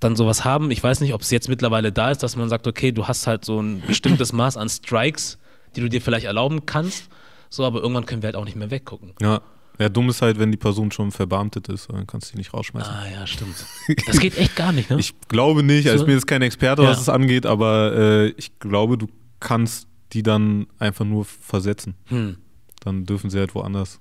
dann 0.00 0.16
sowas 0.16 0.44
haben. 0.44 0.70
Ich 0.70 0.82
weiß 0.82 1.00
nicht, 1.00 1.14
ob 1.14 1.22
es 1.22 1.30
jetzt 1.30 1.48
mittlerweile 1.48 1.90
da 1.92 2.10
ist, 2.10 2.22
dass 2.22 2.36
man 2.36 2.48
sagt, 2.48 2.66
okay, 2.66 2.92
du 2.92 3.06
hast 3.08 3.26
halt 3.26 3.44
so 3.44 3.60
ein 3.60 3.82
bestimmtes 3.86 4.32
Maß 4.32 4.56
an 4.56 4.68
Strikes, 4.68 5.38
die 5.74 5.80
du 5.80 5.88
dir 5.88 6.00
vielleicht 6.02 6.26
erlauben 6.26 6.66
kannst. 6.66 7.08
So, 7.48 7.64
aber 7.64 7.80
irgendwann 7.80 8.06
können 8.06 8.22
wir 8.22 8.26
halt 8.28 8.36
auch 8.36 8.44
nicht 8.44 8.56
mehr 8.56 8.70
weggucken. 8.70 9.12
Ja. 9.20 9.40
Ja, 9.78 9.90
dumm 9.90 10.08
ist 10.08 10.22
halt, 10.22 10.38
wenn 10.38 10.50
die 10.50 10.56
Person 10.56 10.90
schon 10.90 11.12
verbeamtet 11.12 11.68
ist, 11.68 11.90
dann 11.92 12.06
kannst 12.06 12.28
du 12.28 12.32
die 12.32 12.38
nicht 12.38 12.54
rausschmeißen. 12.54 12.90
Ah 12.94 13.10
ja, 13.12 13.26
stimmt. 13.26 13.56
Das 14.06 14.18
geht 14.20 14.38
echt 14.38 14.56
gar 14.56 14.72
nicht, 14.72 14.88
ne? 14.88 14.98
Ich 14.98 15.12
glaube 15.28 15.62
nicht, 15.62 15.86
also 15.86 15.98
So- 15.98 16.04
ich 16.04 16.06
bin 16.06 16.14
jetzt 16.14 16.26
kein 16.26 16.40
Experte, 16.40 16.82
Ja. 16.82 16.88
was 16.88 17.00
es 17.02 17.10
angeht, 17.10 17.44
aber 17.44 17.92
äh, 17.94 18.26
ich 18.38 18.58
glaube, 18.58 18.96
du 18.96 19.06
kannst 19.38 19.86
die 20.14 20.22
dann 20.22 20.66
einfach 20.78 21.04
nur 21.04 21.26
versetzen. 21.26 21.94
Hm. 22.06 22.38
Dann 22.80 23.04
dürfen 23.04 23.28
sie 23.28 23.38
halt 23.38 23.54
woanders. 23.54 24.00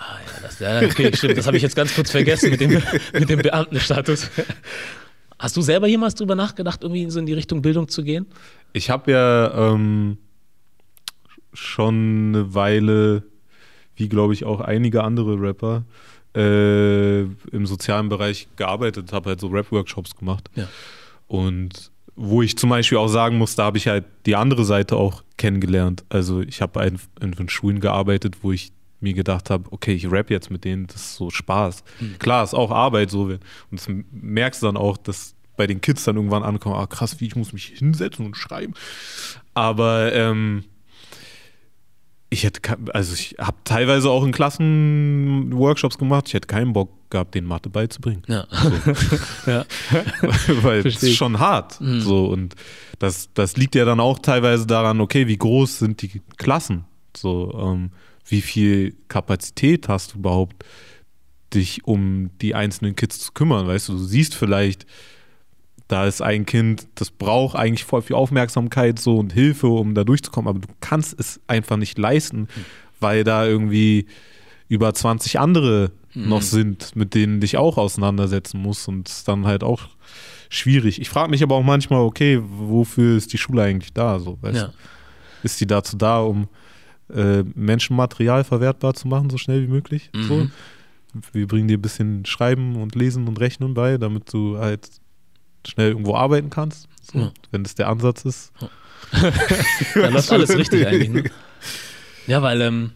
Ah, 0.00 0.16
ja, 0.24 0.40
das, 0.42 0.58
ja, 0.58 0.80
okay, 0.80 1.14
stimmt. 1.14 1.36
Das 1.36 1.46
habe 1.46 1.58
ich 1.58 1.62
jetzt 1.62 1.76
ganz 1.76 1.94
kurz 1.94 2.10
vergessen 2.10 2.50
mit 2.50 2.60
dem, 2.60 2.70
mit 3.12 3.28
dem 3.28 3.42
Beamtenstatus. 3.42 4.30
Hast 5.38 5.56
du 5.58 5.60
selber 5.60 5.86
jemals 5.86 6.14
drüber 6.14 6.34
nachgedacht, 6.34 6.82
irgendwie 6.82 7.10
so 7.10 7.18
in 7.18 7.26
die 7.26 7.34
Richtung 7.34 7.60
Bildung 7.60 7.86
zu 7.86 8.02
gehen? 8.02 8.26
Ich 8.72 8.88
habe 8.88 9.12
ja 9.12 9.72
ähm, 9.72 10.16
schon 11.52 12.28
eine 12.28 12.54
Weile, 12.54 13.24
wie 13.94 14.08
glaube 14.08 14.32
ich 14.32 14.46
auch 14.46 14.62
einige 14.62 15.04
andere 15.04 15.38
Rapper, 15.38 15.84
äh, 16.34 17.20
im 17.20 17.66
sozialen 17.66 18.08
Bereich 18.08 18.48
gearbeitet, 18.56 19.12
habe 19.12 19.28
halt 19.30 19.40
so 19.40 19.48
Rap-Workshops 19.48 20.16
gemacht. 20.16 20.48
Ja. 20.54 20.66
Und 21.26 21.90
wo 22.16 22.40
ich 22.40 22.56
zum 22.56 22.70
Beispiel 22.70 22.96
auch 22.98 23.08
sagen 23.08 23.36
muss, 23.36 23.54
da 23.54 23.64
habe 23.64 23.76
ich 23.76 23.86
halt 23.86 24.06
die 24.24 24.36
andere 24.36 24.64
Seite 24.64 24.96
auch 24.96 25.24
kennengelernt. 25.36 26.04
Also 26.08 26.40
ich 26.40 26.62
habe 26.62 26.86
in, 26.86 26.98
in 27.38 27.48
Schulen 27.50 27.80
gearbeitet, 27.80 28.38
wo 28.42 28.52
ich 28.52 28.72
mir 29.00 29.14
gedacht 29.14 29.50
habe, 29.50 29.70
okay, 29.72 29.92
ich 29.92 30.10
rap 30.10 30.30
jetzt 30.30 30.50
mit 30.50 30.64
denen, 30.64 30.86
das 30.86 30.96
ist 30.96 31.16
so 31.16 31.30
Spaß. 31.30 31.82
Klar, 32.18 32.44
ist 32.44 32.54
auch 32.54 32.70
Arbeit 32.70 33.10
so. 33.10 33.22
Und 33.22 33.40
das 33.70 33.88
merkst 34.10 34.62
du 34.62 34.66
dann 34.66 34.76
auch, 34.76 34.96
dass 34.96 35.34
bei 35.56 35.66
den 35.66 35.80
Kids 35.80 36.04
dann 36.04 36.16
irgendwann 36.16 36.42
ankommen, 36.42 36.76
ah 36.76 36.86
krass, 36.86 37.20
wie 37.20 37.26
ich 37.26 37.36
muss 37.36 37.52
mich 37.52 37.66
hinsetzen 37.66 38.24
und 38.24 38.36
schreiben. 38.36 38.74
Aber 39.54 40.12
ähm, 40.14 40.64
ich 42.30 42.44
hätte, 42.44 42.60
also 42.94 43.12
ich 43.12 43.36
habe 43.38 43.56
teilweise 43.64 44.08
auch 44.08 44.24
in 44.24 44.32
Klassen 44.32 45.52
Workshops 45.52 45.98
gemacht. 45.98 46.28
Ich 46.28 46.34
hätte 46.34 46.46
keinen 46.46 46.72
Bock 46.72 46.90
gehabt, 47.10 47.34
den 47.34 47.44
Mathe 47.44 47.68
beizubringen. 47.68 48.22
Ja. 48.28 48.46
ja. 49.46 49.64
weil 50.62 50.86
es 50.86 51.02
ist 51.02 51.16
schon 51.16 51.40
hart. 51.40 51.78
So 51.80 52.26
und 52.26 52.54
das, 53.00 53.30
das 53.34 53.56
liegt 53.56 53.74
ja 53.74 53.84
dann 53.84 53.98
auch 53.98 54.20
teilweise 54.20 54.66
daran, 54.66 55.00
okay, 55.00 55.26
wie 55.26 55.36
groß 55.36 55.80
sind 55.80 56.02
die 56.02 56.22
Klassen? 56.36 56.84
So, 57.16 57.52
ähm, 57.60 57.90
wie 58.30 58.40
viel 58.40 58.96
Kapazität 59.08 59.88
hast 59.88 60.14
du 60.14 60.18
überhaupt, 60.18 60.64
dich 61.52 61.84
um 61.84 62.30
die 62.40 62.54
einzelnen 62.54 62.96
Kids 62.96 63.18
zu 63.18 63.32
kümmern? 63.32 63.66
Weißt 63.66 63.88
du, 63.88 63.92
du 63.92 63.98
siehst 63.98 64.34
vielleicht 64.34 64.86
da 65.90 66.06
ist 66.06 66.22
ein 66.22 66.46
Kind, 66.46 66.86
das 66.94 67.10
braucht 67.10 67.56
eigentlich 67.56 67.84
voll 67.84 68.02
viel 68.02 68.14
Aufmerksamkeit 68.14 69.00
so 69.00 69.18
und 69.18 69.32
Hilfe, 69.32 69.66
um 69.66 69.94
da 69.94 70.04
durchzukommen, 70.04 70.48
aber 70.48 70.60
du 70.60 70.68
kannst 70.80 71.18
es 71.18 71.40
einfach 71.48 71.76
nicht 71.76 71.98
leisten, 71.98 72.42
mhm. 72.42 72.64
weil 73.00 73.24
da 73.24 73.44
irgendwie 73.44 74.06
über 74.68 74.94
20 74.94 75.40
andere 75.40 75.90
mhm. 76.14 76.28
noch 76.28 76.42
sind, 76.42 76.94
mit 76.94 77.14
denen 77.14 77.40
dich 77.40 77.56
auch 77.56 77.76
auseinandersetzen 77.76 78.62
musst 78.62 78.86
und 78.86 79.08
es 79.08 79.24
dann 79.24 79.46
halt 79.46 79.64
auch 79.64 79.88
schwierig. 80.48 81.00
Ich 81.00 81.08
frage 81.08 81.30
mich 81.30 81.42
aber 81.42 81.56
auch 81.56 81.64
manchmal, 81.64 82.02
okay, 82.02 82.40
wofür 82.40 83.16
ist 83.16 83.32
die 83.32 83.38
Schule 83.38 83.64
eigentlich 83.64 83.92
da? 83.92 84.20
So, 84.20 84.38
weißt 84.42 84.56
ja. 84.56 84.72
Ist 85.42 85.60
die 85.60 85.66
dazu 85.66 85.96
da, 85.96 86.20
um 86.20 86.48
äh, 87.14 87.44
Menschenmaterial 87.54 88.44
verwertbar 88.44 88.94
zu 88.94 89.08
machen, 89.08 89.30
so 89.30 89.38
schnell 89.38 89.62
wie 89.62 89.72
möglich? 89.72 90.10
Mhm. 90.14 90.22
So? 90.22 90.46
Wir 91.32 91.46
bringen 91.46 91.68
dir 91.68 91.78
ein 91.78 91.82
bisschen 91.82 92.24
Schreiben 92.24 92.76
und 92.76 92.94
Lesen 92.94 93.26
und 93.26 93.40
Rechnen 93.40 93.74
bei, 93.74 93.98
damit 93.98 94.32
du 94.32 94.58
halt 94.58 94.88
schnell 95.66 95.88
irgendwo 95.88 96.14
arbeiten 96.14 96.50
kannst, 96.50 96.88
so, 97.02 97.18
ja. 97.18 97.32
wenn 97.50 97.64
das 97.64 97.74
der 97.74 97.88
Ansatz 97.88 98.24
ist. 98.24 98.52
Ja. 98.60 98.70
Dann 99.94 100.12
läuft 100.12 100.32
alles 100.32 100.56
richtig 100.56 100.86
eigentlich. 100.86 101.24
Ne? 101.24 101.30
Ja, 102.26 102.42
weil 102.42 102.60
ähm, 102.60 102.92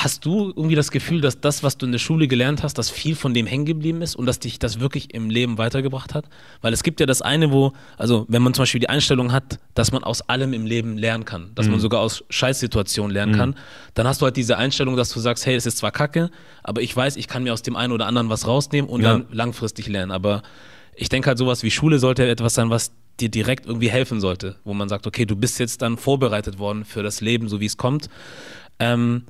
Hast 0.00 0.24
du 0.24 0.52
irgendwie 0.54 0.76
das 0.76 0.92
Gefühl, 0.92 1.20
dass 1.20 1.40
das, 1.40 1.64
was 1.64 1.76
du 1.76 1.84
in 1.84 1.90
der 1.90 1.98
Schule 1.98 2.28
gelernt 2.28 2.62
hast, 2.62 2.78
dass 2.78 2.88
viel 2.88 3.16
von 3.16 3.34
dem 3.34 3.46
hängen 3.46 3.64
geblieben 3.64 4.00
ist 4.00 4.14
und 4.14 4.26
dass 4.26 4.38
dich 4.38 4.60
das 4.60 4.78
wirklich 4.78 5.12
im 5.12 5.28
Leben 5.28 5.58
weitergebracht 5.58 6.14
hat? 6.14 6.26
Weil 6.60 6.72
es 6.72 6.84
gibt 6.84 7.00
ja 7.00 7.06
das 7.06 7.20
eine, 7.20 7.50
wo, 7.50 7.72
also 7.96 8.24
wenn 8.28 8.40
man 8.40 8.54
zum 8.54 8.62
Beispiel 8.62 8.78
die 8.78 8.88
Einstellung 8.88 9.32
hat, 9.32 9.58
dass 9.74 9.90
man 9.90 10.04
aus 10.04 10.22
allem 10.22 10.52
im 10.52 10.66
Leben 10.66 10.98
lernen 10.98 11.24
kann, 11.24 11.50
dass 11.56 11.66
mhm. 11.66 11.72
man 11.72 11.80
sogar 11.80 12.00
aus 12.00 12.22
Scheißsituationen 12.30 13.12
lernen 13.12 13.32
mhm. 13.32 13.38
kann, 13.38 13.56
dann 13.94 14.06
hast 14.06 14.20
du 14.20 14.26
halt 14.26 14.36
diese 14.36 14.56
Einstellung, 14.56 14.96
dass 14.96 15.10
du 15.10 15.18
sagst, 15.18 15.46
hey, 15.46 15.56
es 15.56 15.66
ist 15.66 15.78
zwar 15.78 15.90
kacke, 15.90 16.30
aber 16.62 16.80
ich 16.80 16.96
weiß, 16.96 17.16
ich 17.16 17.26
kann 17.26 17.42
mir 17.42 17.52
aus 17.52 17.62
dem 17.62 17.74
einen 17.74 17.92
oder 17.92 18.06
anderen 18.06 18.28
was 18.28 18.46
rausnehmen 18.46 18.88
und 18.88 19.00
ja. 19.00 19.14
dann 19.14 19.26
langfristig 19.32 19.88
lernen. 19.88 20.12
Aber 20.12 20.42
ich 20.94 21.08
denke 21.08 21.26
halt, 21.26 21.38
sowas 21.38 21.64
wie 21.64 21.72
Schule 21.72 21.98
sollte 21.98 22.24
etwas 22.28 22.54
sein, 22.54 22.70
was 22.70 22.92
dir 23.18 23.30
direkt 23.30 23.66
irgendwie 23.66 23.90
helfen 23.90 24.20
sollte, 24.20 24.58
wo 24.62 24.74
man 24.74 24.88
sagt, 24.88 25.08
okay, 25.08 25.26
du 25.26 25.34
bist 25.34 25.58
jetzt 25.58 25.82
dann 25.82 25.96
vorbereitet 25.96 26.60
worden 26.60 26.84
für 26.84 27.02
das 27.02 27.20
Leben, 27.20 27.48
so 27.48 27.58
wie 27.58 27.66
es 27.66 27.76
kommt. 27.76 28.08
Ähm, 28.78 29.24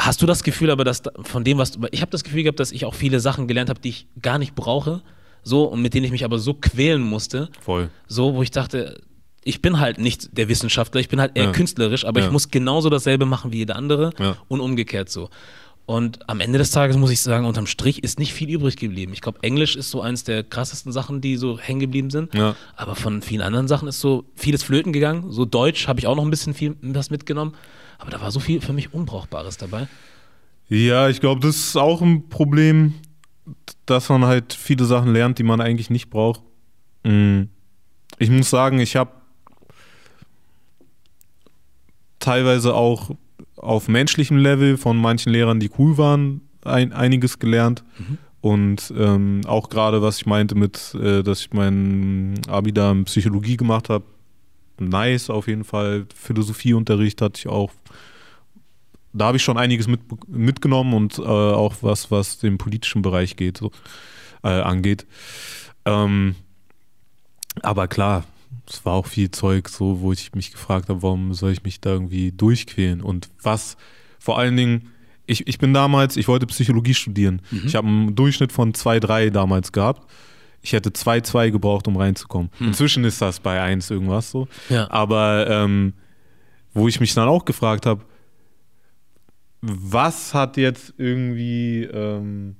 Hast 0.00 0.22
du 0.22 0.26
das 0.26 0.44
Gefühl 0.44 0.70
aber, 0.70 0.84
dass 0.84 1.02
von 1.22 1.42
dem, 1.42 1.58
was 1.58 1.72
du, 1.72 1.86
ich 1.90 2.00
habe 2.00 2.10
das 2.10 2.22
Gefühl 2.22 2.44
gehabt, 2.44 2.60
dass 2.60 2.70
ich 2.70 2.84
auch 2.84 2.94
viele 2.94 3.18
Sachen 3.18 3.48
gelernt 3.48 3.68
habe, 3.68 3.80
die 3.80 3.88
ich 3.88 4.06
gar 4.22 4.38
nicht 4.38 4.54
brauche, 4.54 5.02
so 5.42 5.64
und 5.64 5.82
mit 5.82 5.94
denen 5.94 6.04
ich 6.04 6.12
mich 6.12 6.24
aber 6.24 6.38
so 6.38 6.54
quälen 6.54 7.02
musste. 7.02 7.50
Voll. 7.60 7.90
So, 8.06 8.34
wo 8.34 8.42
ich 8.42 8.50
dachte, 8.52 9.00
ich 9.42 9.62
bin 9.62 9.80
halt 9.80 9.98
nicht 9.98 10.36
der 10.36 10.48
Wissenschaftler, 10.48 11.00
ich 11.00 11.08
bin 11.08 11.20
halt 11.20 11.32
eher 11.34 11.44
ja. 11.44 11.52
künstlerisch, 11.52 12.04
aber 12.04 12.20
ja. 12.20 12.26
ich 12.26 12.32
muss 12.32 12.50
genauso 12.50 12.90
dasselbe 12.90 13.26
machen 13.26 13.52
wie 13.52 13.58
jeder 13.58 13.76
andere 13.76 14.12
ja. 14.18 14.36
und 14.46 14.60
umgekehrt 14.60 15.08
so. 15.10 15.30
Und 15.86 16.28
am 16.28 16.40
Ende 16.40 16.58
des 16.58 16.70
Tages 16.70 16.98
muss 16.98 17.10
ich 17.10 17.22
sagen, 17.22 17.46
unterm 17.46 17.66
Strich 17.66 18.04
ist 18.04 18.18
nicht 18.18 18.34
viel 18.34 18.50
übrig 18.50 18.76
geblieben. 18.76 19.14
Ich 19.14 19.22
glaube, 19.22 19.38
Englisch 19.42 19.74
ist 19.74 19.90
so 19.90 20.02
eines 20.02 20.22
der 20.22 20.44
krassesten 20.44 20.92
Sachen, 20.92 21.22
die 21.22 21.38
so 21.38 21.58
hängen 21.58 21.80
geblieben 21.80 22.10
sind. 22.10 22.34
Ja. 22.34 22.56
Aber 22.76 22.94
von 22.94 23.22
vielen 23.22 23.40
anderen 23.40 23.68
Sachen 23.68 23.88
ist 23.88 23.98
so 23.98 24.24
vieles 24.34 24.62
flöten 24.62 24.92
gegangen. 24.92 25.32
So 25.32 25.46
Deutsch 25.46 25.88
habe 25.88 25.98
ich 25.98 26.06
auch 26.06 26.14
noch 26.14 26.24
ein 26.24 26.30
bisschen 26.30 26.52
viel 26.52 26.76
was 26.82 27.08
mitgenommen. 27.08 27.54
Aber 27.98 28.10
da 28.10 28.20
war 28.20 28.30
so 28.30 28.40
viel 28.40 28.60
für 28.60 28.72
mich 28.72 28.94
Unbrauchbares 28.94 29.56
dabei. 29.56 29.88
Ja, 30.68 31.08
ich 31.08 31.20
glaube, 31.20 31.40
das 31.40 31.56
ist 31.56 31.76
auch 31.76 32.00
ein 32.00 32.28
Problem, 32.28 32.94
dass 33.86 34.08
man 34.08 34.24
halt 34.24 34.52
viele 34.52 34.84
Sachen 34.84 35.12
lernt, 35.12 35.38
die 35.38 35.42
man 35.42 35.60
eigentlich 35.60 35.90
nicht 35.90 36.10
braucht. 36.10 36.42
Mm. 37.04 37.44
Ich 38.18 38.30
muss 38.30 38.50
sagen, 38.50 38.80
ich 38.80 38.96
habe 38.96 39.12
teilweise 42.18 42.74
auch 42.74 43.10
auf 43.56 43.88
menschlichem 43.88 44.36
Level 44.36 44.76
von 44.76 44.96
manchen 44.96 45.32
Lehrern, 45.32 45.60
die 45.60 45.70
cool 45.78 45.98
waren, 45.98 46.42
ein, 46.64 46.92
einiges 46.92 47.38
gelernt. 47.38 47.84
Mhm. 47.98 48.18
Und 48.40 48.94
ähm, 48.96 49.40
auch 49.46 49.68
gerade, 49.68 50.00
was 50.00 50.18
ich 50.18 50.26
meinte 50.26 50.54
mit, 50.54 50.94
äh, 50.94 51.22
dass 51.22 51.40
ich 51.40 51.52
mein 51.52 52.40
Abi 52.48 52.72
da 52.72 52.92
in 52.92 53.04
Psychologie 53.04 53.56
gemacht 53.56 53.88
habe, 53.88 54.04
nice 54.78 55.28
auf 55.30 55.48
jeden 55.48 55.64
Fall. 55.64 56.06
Philosophieunterricht 56.14 57.20
hatte 57.20 57.38
ich 57.38 57.48
auch. 57.48 57.72
Da 59.12 59.26
habe 59.26 59.36
ich 59.36 59.42
schon 59.42 59.58
einiges 59.58 59.88
mit, 59.88 60.00
mitgenommen 60.28 60.94
und 60.94 61.18
äh, 61.18 61.22
auch 61.22 61.76
was, 61.80 62.10
was 62.10 62.38
den 62.38 62.58
politischen 62.58 63.02
Bereich 63.02 63.36
geht, 63.36 63.58
so, 63.58 63.70
äh, 64.42 64.48
angeht. 64.48 65.06
Ähm, 65.84 66.34
aber 67.62 67.88
klar, 67.88 68.24
es 68.66 68.84
war 68.84 68.94
auch 68.94 69.06
viel 69.06 69.30
Zeug, 69.30 69.68
so, 69.68 70.00
wo 70.00 70.12
ich 70.12 70.34
mich 70.34 70.52
gefragt 70.52 70.88
habe, 70.88 71.02
warum 71.02 71.34
soll 71.34 71.52
ich 71.52 71.62
mich 71.62 71.80
da 71.80 71.90
irgendwie 71.90 72.32
durchquälen? 72.32 73.00
Und 73.00 73.28
was 73.42 73.76
vor 74.18 74.38
allen 74.38 74.56
Dingen, 74.56 74.90
ich, 75.26 75.46
ich 75.46 75.58
bin 75.58 75.72
damals, 75.72 76.16
ich 76.16 76.28
wollte 76.28 76.46
Psychologie 76.46 76.94
studieren. 76.94 77.42
Mhm. 77.50 77.62
Ich 77.66 77.74
habe 77.74 77.86
einen 77.86 78.14
Durchschnitt 78.14 78.52
von 78.52 78.72
2,3 78.72 79.30
damals 79.30 79.72
gehabt. 79.72 80.10
Ich 80.60 80.72
hätte 80.72 80.90
2,2 80.90 81.50
gebraucht, 81.50 81.86
um 81.86 81.96
reinzukommen. 81.96 82.50
Hm. 82.58 82.68
Inzwischen 82.68 83.04
ist 83.04 83.22
das 83.22 83.38
bei 83.38 83.60
1 83.60 83.90
irgendwas 83.90 84.30
so. 84.30 84.48
Ja. 84.68 84.90
Aber 84.90 85.46
ähm, 85.48 85.92
wo 86.74 86.88
ich 86.88 86.98
mich 86.98 87.14
dann 87.14 87.28
auch 87.28 87.44
gefragt 87.44 87.86
habe, 87.86 88.04
was 89.60 90.34
hat 90.34 90.56
jetzt 90.56 90.94
irgendwie 90.98 91.84
ähm, 91.84 92.56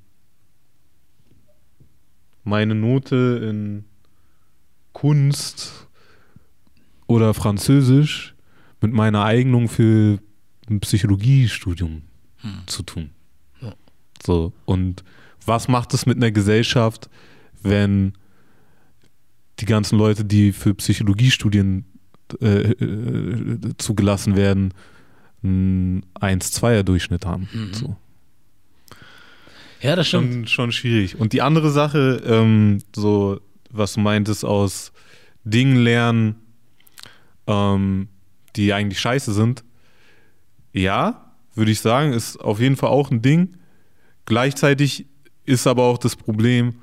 meine 2.44 2.74
Note 2.74 3.40
in 3.48 3.84
Kunst 4.92 5.86
oder 7.06 7.34
Französisch 7.34 8.34
mit 8.80 8.92
meiner 8.92 9.24
Eignung 9.24 9.68
für 9.68 10.18
ein 10.68 10.80
Psychologiestudium 10.80 12.02
hm. 12.38 12.62
zu 12.66 12.82
tun. 12.82 13.10
Ja. 13.60 13.74
So, 14.24 14.52
und 14.64 15.04
was 15.46 15.68
macht 15.68 15.94
es 15.94 16.06
mit 16.06 16.16
einer 16.16 16.30
Gesellschaft, 16.30 17.08
wenn 17.62 18.12
die 19.60 19.64
ganzen 19.64 19.98
Leute, 19.98 20.24
die 20.24 20.52
für 20.52 20.74
Psychologiestudien 20.74 21.84
äh, 22.40 22.72
äh, 22.72 23.74
zugelassen 23.78 24.36
werden, 24.36 24.74
einen 25.48 26.06
1-2er-Durchschnitt 26.20 27.26
haben. 27.26 27.48
Mhm. 27.52 27.74
So. 27.74 27.96
Ja, 29.80 29.96
das 29.96 30.08
stimmt. 30.08 30.32
Schon, 30.32 30.46
schon 30.46 30.72
schwierig. 30.72 31.18
Und 31.18 31.32
die 31.32 31.42
andere 31.42 31.70
Sache, 31.70 32.22
ähm, 32.26 32.78
so 32.94 33.40
was 33.70 33.94
du 33.94 34.00
meintest, 34.00 34.44
aus 34.44 34.92
Dingen 35.44 35.76
lernen, 35.76 36.36
ähm, 37.46 38.08
die 38.56 38.72
eigentlich 38.72 39.00
scheiße 39.00 39.32
sind, 39.32 39.64
ja, 40.72 41.32
würde 41.54 41.70
ich 41.70 41.80
sagen, 41.80 42.12
ist 42.12 42.36
auf 42.38 42.60
jeden 42.60 42.76
Fall 42.76 42.90
auch 42.90 43.10
ein 43.10 43.22
Ding. 43.22 43.56
Gleichzeitig 44.26 45.06
ist 45.44 45.66
aber 45.66 45.84
auch 45.84 45.98
das 45.98 46.16
Problem, 46.16 46.74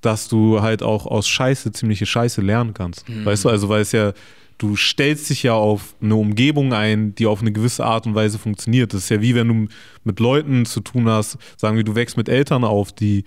dass 0.00 0.28
du 0.28 0.60
halt 0.60 0.82
auch 0.82 1.06
aus 1.06 1.28
Scheiße 1.28 1.72
ziemliche 1.72 2.04
Scheiße 2.04 2.42
lernen 2.42 2.74
kannst. 2.74 3.08
Mhm. 3.08 3.24
Weißt 3.24 3.44
du, 3.44 3.48
also 3.48 3.68
weil 3.68 3.82
es 3.82 3.92
ja, 3.92 4.12
du 4.58 4.76
stellst 4.76 5.30
dich 5.30 5.42
ja 5.42 5.54
auf 5.54 5.94
eine 6.00 6.16
Umgebung 6.16 6.72
ein, 6.72 7.14
die 7.14 7.26
auf 7.26 7.40
eine 7.40 7.52
gewisse 7.52 7.84
Art 7.84 8.06
und 8.06 8.14
Weise 8.14 8.38
funktioniert. 8.38 8.94
Das 8.94 9.04
ist 9.04 9.08
ja 9.08 9.20
wie 9.20 9.34
wenn 9.34 9.48
du 9.48 9.68
mit 10.04 10.20
Leuten 10.20 10.64
zu 10.64 10.80
tun 10.80 11.08
hast, 11.08 11.38
sagen 11.56 11.76
wir, 11.76 11.84
du 11.84 11.94
wächst 11.94 12.16
mit 12.16 12.28
Eltern 12.28 12.64
auf, 12.64 12.92
die 12.92 13.24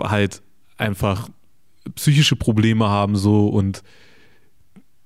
halt 0.00 0.42
einfach 0.76 1.28
psychische 1.94 2.36
Probleme 2.36 2.88
haben 2.88 3.16
so 3.16 3.48
und 3.48 3.82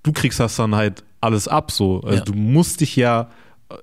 du 0.03 0.13
kriegst 0.13 0.41
das 0.41 0.57
dann 0.57 0.75
halt 0.75 1.05
alles 1.21 1.49
ab 1.49 1.71
so. 1.71 2.01
Also 2.01 2.19
ja. 2.19 2.25
du 2.25 2.33
musst 2.33 2.81
dich 2.81 2.97
ja 2.97 3.31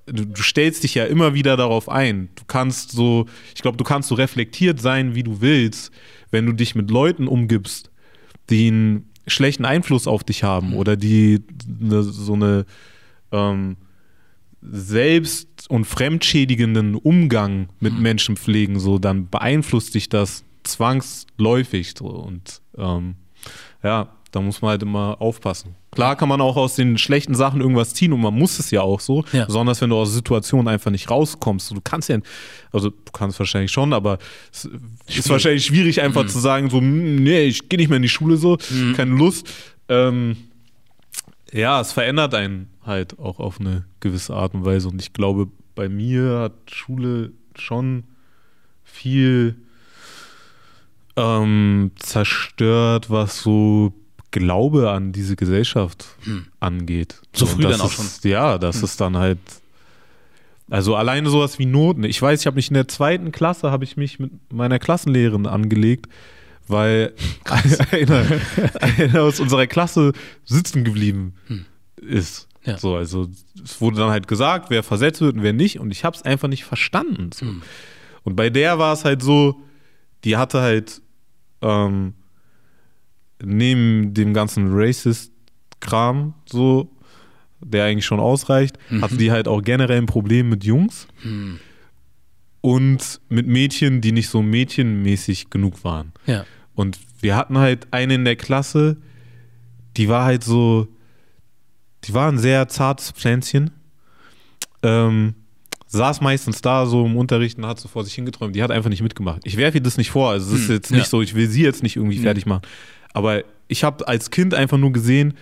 du, 0.05 0.25
du, 0.25 0.41
stellst 0.41 0.83
dich 0.83 0.95
ja 0.95 1.05
immer 1.05 1.33
wieder 1.33 1.57
darauf 1.57 1.89
ein. 1.89 2.29
Du 2.35 2.43
kannst 2.47 2.91
so, 2.91 3.25
ich 3.55 3.61
glaube, 3.61 3.77
du 3.77 3.83
kannst 3.83 4.09
so 4.09 4.15
reflektiert 4.15 4.81
sein, 4.81 5.15
wie 5.15 5.23
du 5.23 5.41
willst, 5.41 5.91
wenn 6.31 6.45
du 6.45 6.53
dich 6.53 6.75
mit 6.75 6.91
Leuten 6.91 7.27
umgibst, 7.27 7.91
die 8.49 8.67
einen 8.67 9.09
schlechten 9.27 9.65
Einfluss 9.65 10.07
auf 10.07 10.23
dich 10.23 10.43
haben 10.43 10.73
oder 10.73 10.95
die 10.95 11.43
ne, 11.67 12.03
so 12.03 12.33
eine 12.33 12.65
ähm, 13.31 13.77
selbst- 14.61 15.69
und 15.69 15.85
fremdschädigenden 15.85 16.95
Umgang 16.95 17.69
mit 17.79 17.93
mhm. 17.93 18.01
Menschen 18.01 18.37
pflegen, 18.37 18.79
so 18.79 18.97
dann 18.97 19.29
beeinflusst 19.29 19.95
dich 19.95 20.09
das 20.09 20.43
zwangsläufig. 20.63 21.93
So. 21.97 22.07
Und 22.07 22.61
ähm, 22.77 23.15
ja, 23.83 24.09
da 24.31 24.41
muss 24.41 24.61
man 24.61 24.71
halt 24.71 24.83
immer 24.83 25.21
aufpassen. 25.21 25.75
Klar 25.97 26.15
kann 26.15 26.29
man 26.29 26.41
auch 26.41 26.57
aus 26.57 26.75
den 26.75 26.99
schlechten 26.99 27.33
Sachen 27.33 27.59
irgendwas 27.59 27.95
ziehen 27.95 28.13
und 28.13 28.21
man 28.21 28.35
muss 28.35 28.59
es 28.59 28.69
ja 28.69 28.81
auch 28.81 28.99
so. 28.99 29.25
Ja. 29.33 29.45
Besonders 29.45 29.81
wenn 29.81 29.89
du 29.89 29.95
aus 29.95 30.13
Situationen 30.13 30.67
einfach 30.67 30.91
nicht 30.91 31.09
rauskommst. 31.09 31.71
Du 31.71 31.81
kannst 31.83 32.07
ja, 32.07 32.19
also 32.71 32.91
du 32.91 33.11
kannst 33.11 33.39
wahrscheinlich 33.39 33.71
schon, 33.71 33.93
aber 33.93 34.19
es 34.53 34.61
schwierig. 34.61 35.17
ist 35.17 35.29
wahrscheinlich 35.31 35.65
schwierig 35.65 35.99
einfach 36.03 36.25
mhm. 36.25 36.27
zu 36.27 36.37
sagen, 36.37 36.69
so, 36.69 36.77
hm, 36.77 37.15
nee, 37.15 37.45
ich 37.45 37.67
gehe 37.67 37.79
nicht 37.79 37.89
mehr 37.89 37.95
in 37.95 38.03
die 38.03 38.09
Schule 38.09 38.37
so, 38.37 38.59
mhm. 38.69 38.93
keine 38.93 39.15
Lust. 39.15 39.51
Ähm, 39.89 40.37
ja, 41.51 41.81
es 41.81 41.93
verändert 41.93 42.35
einen 42.35 42.69
halt 42.85 43.17
auch 43.17 43.39
auf 43.39 43.59
eine 43.59 43.85
gewisse 43.99 44.35
Art 44.35 44.53
und 44.53 44.65
Weise. 44.65 44.89
Und 44.89 45.01
ich 45.01 45.13
glaube, 45.13 45.47
bei 45.73 45.89
mir 45.89 46.41
hat 46.41 46.53
Schule 46.71 47.31
schon 47.55 48.03
viel 48.83 49.55
ähm, 51.15 51.89
zerstört, 51.95 53.09
was 53.09 53.41
so 53.41 53.93
Glaube 54.31 54.91
an 54.91 55.11
diese 55.11 55.35
Gesellschaft 55.35 56.05
hm. 56.23 56.47
angeht. 56.59 57.21
So 57.33 57.45
früh 57.45 57.63
dann 57.63 57.81
auch 57.81 57.91
schon. 57.91 58.05
ja, 58.23 58.57
das 58.57 58.77
hm. 58.77 58.83
ist 58.83 59.01
dann 59.01 59.17
halt. 59.17 59.39
Also 60.69 60.95
alleine 60.95 61.29
sowas 61.29 61.59
wie 61.59 61.65
Noten. 61.65 62.03
Ich 62.03 62.21
weiß, 62.21 62.41
ich 62.41 62.45
habe 62.45 62.55
mich 62.55 62.67
in 62.67 62.73
der 62.73 62.89
zweiten 62.89 63.31
Klasse 63.31 63.71
habe 63.71 63.85
ich 63.85 63.95
mich 63.95 64.19
mit 64.19 64.31
meiner 64.51 64.79
Klassenlehrerin 64.79 65.45
angelegt, 65.45 66.09
weil 66.67 67.13
einer, 67.91 68.25
einer 68.81 69.21
aus 69.21 69.39
unserer 69.39 69.65
Klasse 69.65 70.11
sitzen 70.43 70.83
geblieben 70.83 71.35
ist. 71.95 72.47
Ja. 72.65 72.77
So, 72.77 72.95
also 72.97 73.29
es 73.63 73.79
wurde 73.79 73.97
dann 73.97 74.09
halt 74.09 74.27
gesagt, 74.27 74.69
wer 74.69 74.83
versetzt 74.83 75.21
wird 75.21 75.35
und 75.35 75.43
wer 75.43 75.53
nicht. 75.53 75.79
Und 75.79 75.91
ich 75.91 76.03
habe 76.03 76.17
es 76.17 76.23
einfach 76.23 76.49
nicht 76.49 76.65
verstanden. 76.65 77.29
So. 77.33 77.45
Und 78.23 78.35
bei 78.35 78.49
der 78.49 78.77
war 78.77 78.91
es 78.91 79.05
halt 79.05 79.23
so, 79.23 79.61
die 80.25 80.35
hatte 80.35 80.59
halt 80.59 81.01
ähm, 81.61 82.13
neben 83.43 84.13
dem 84.13 84.33
ganzen 84.33 84.73
Racist-Kram 84.73 86.33
so, 86.45 86.91
der 87.59 87.85
eigentlich 87.85 88.05
schon 88.05 88.19
ausreicht, 88.19 88.77
hatte 89.01 89.17
die 89.17 89.31
halt 89.31 89.47
auch 89.47 89.61
generell 89.61 89.97
ein 89.97 90.05
Problem 90.05 90.49
mit 90.49 90.63
Jungs 90.63 91.07
und 92.61 93.21
mit 93.29 93.47
Mädchen, 93.47 94.01
die 94.01 94.11
nicht 94.11 94.29
so 94.29 94.41
mädchenmäßig 94.41 95.49
genug 95.49 95.83
waren. 95.83 96.11
Ja. 96.25 96.45
Und 96.75 96.99
wir 97.21 97.35
hatten 97.35 97.57
halt 97.57 97.87
eine 97.91 98.15
in 98.15 98.25
der 98.25 98.35
Klasse, 98.35 98.97
die 99.97 100.07
war 100.07 100.25
halt 100.25 100.43
so, 100.43 100.87
die 102.03 102.13
war 102.13 102.31
ein 102.31 102.37
sehr 102.37 102.67
zartes 102.67 103.11
Pflänzchen. 103.11 103.71
Ähm, 104.83 105.33
saß 105.87 106.21
meistens 106.21 106.61
da 106.61 106.85
so 106.85 107.05
im 107.05 107.15
Unterricht 107.15 107.57
und 107.57 107.65
hat 107.65 107.79
so 107.79 107.87
vor 107.87 108.03
sich 108.03 108.13
hingeträumt. 108.13 108.55
Die 108.55 108.61
hat 108.61 108.71
einfach 108.71 108.89
nicht 108.89 109.01
mitgemacht. 109.01 109.41
Ich 109.45 109.57
werfe 109.57 109.77
ihr 109.77 109.83
das 109.83 109.97
nicht 109.97 110.11
vor. 110.11 110.31
Also 110.31 110.53
es 110.53 110.63
ist 110.63 110.69
jetzt 110.69 110.91
nicht 110.91 111.03
ja. 111.03 111.09
so, 111.09 111.21
ich 111.21 111.33
will 111.33 111.47
sie 111.47 111.63
jetzt 111.63 111.81
nicht 111.81 111.95
irgendwie 111.95 112.19
fertig 112.19 112.45
machen. 112.45 112.61
Aber 113.17 113.43
ich 113.67 113.83
habe 113.83 114.07
als 114.07 114.29
Kind 114.29 114.53
einfach 114.53 114.77
nur 114.77 114.93
gesehen, 114.93 115.33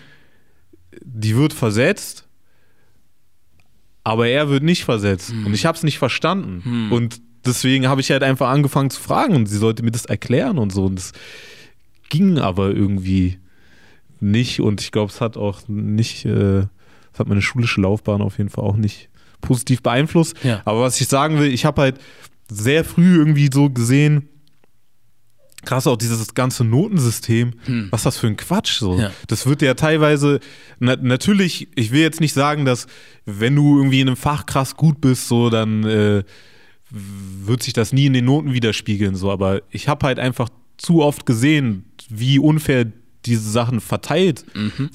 die 1.03 1.35
wird 1.35 1.51
versetzt, 1.51 2.25
aber 4.05 4.27
er 4.29 4.47
wird 4.49 4.63
nicht 4.63 4.85
versetzt. 4.85 5.31
Und 5.45 5.53
ich 5.53 5.65
habe 5.65 5.75
es 5.75 5.83
nicht 5.83 5.97
verstanden. 5.99 6.61
Und 6.93 7.21
deswegen 7.45 7.89
habe 7.89 7.99
ich 7.99 8.11
halt 8.11 8.23
einfach 8.23 8.47
angefangen 8.49 8.89
zu 8.91 9.01
fragen 9.01 9.35
und 9.35 9.47
sie 9.47 9.57
sollte 9.57 9.83
mir 9.83 9.91
das 9.91 10.05
erklären 10.05 10.57
und 10.57 10.71
so. 10.71 10.85
Und 10.85 10.99
es 10.99 11.11
ging 12.07 12.39
aber 12.39 12.69
irgendwie 12.69 13.39
nicht. 14.21 14.61
Und 14.61 14.79
ich 14.79 14.91
glaube, 14.93 15.11
es 15.11 15.19
hat 15.19 15.35
auch 15.35 15.67
nicht, 15.67 16.23
äh, 16.23 16.59
es 17.11 17.19
hat 17.19 17.27
meine 17.27 17.41
schulische 17.41 17.81
Laufbahn 17.81 18.21
auf 18.21 18.37
jeden 18.37 18.49
Fall 18.49 18.63
auch 18.63 18.77
nicht 18.77 19.09
positiv 19.41 19.83
beeinflusst. 19.83 20.37
Ja. 20.43 20.61
Aber 20.63 20.81
was 20.81 21.01
ich 21.01 21.09
sagen 21.09 21.39
will, 21.39 21.51
ich 21.51 21.65
habe 21.65 21.81
halt 21.81 21.99
sehr 22.49 22.85
früh 22.85 23.17
irgendwie 23.17 23.49
so 23.51 23.69
gesehen, 23.69 24.29
krass 25.65 25.87
auch 25.87 25.97
dieses 25.97 26.33
ganze 26.33 26.63
Notensystem, 26.63 27.53
was 27.91 28.03
das 28.03 28.17
für 28.17 28.27
ein 28.27 28.37
Quatsch 28.37 28.79
so. 28.79 28.97
Ja. 28.97 29.11
Das 29.27 29.45
wird 29.45 29.61
ja 29.61 29.73
teilweise 29.73 30.39
na, 30.79 30.95
natürlich, 30.95 31.67
ich 31.75 31.91
will 31.91 32.01
jetzt 32.01 32.21
nicht 32.21 32.33
sagen, 32.33 32.65
dass 32.65 32.87
wenn 33.25 33.55
du 33.55 33.77
irgendwie 33.77 34.01
in 34.01 34.07
einem 34.07 34.17
Fach 34.17 34.45
krass 34.45 34.75
gut 34.75 35.01
bist, 35.01 35.27
so 35.27 35.49
dann 35.49 35.83
äh, 35.83 36.23
wird 36.89 37.63
sich 37.63 37.73
das 37.73 37.91
nie 37.91 38.05
in 38.05 38.13
den 38.13 38.25
Noten 38.25 38.53
widerspiegeln 38.53 39.15
so, 39.15 39.31
aber 39.31 39.61
ich 39.69 39.87
habe 39.87 40.05
halt 40.05 40.19
einfach 40.19 40.49
zu 40.77 41.01
oft 41.01 41.25
gesehen, 41.25 41.85
wie 42.09 42.39
unfair 42.39 42.85
diese 43.25 43.49
Sachen 43.49 43.81
verteilt 43.81 44.45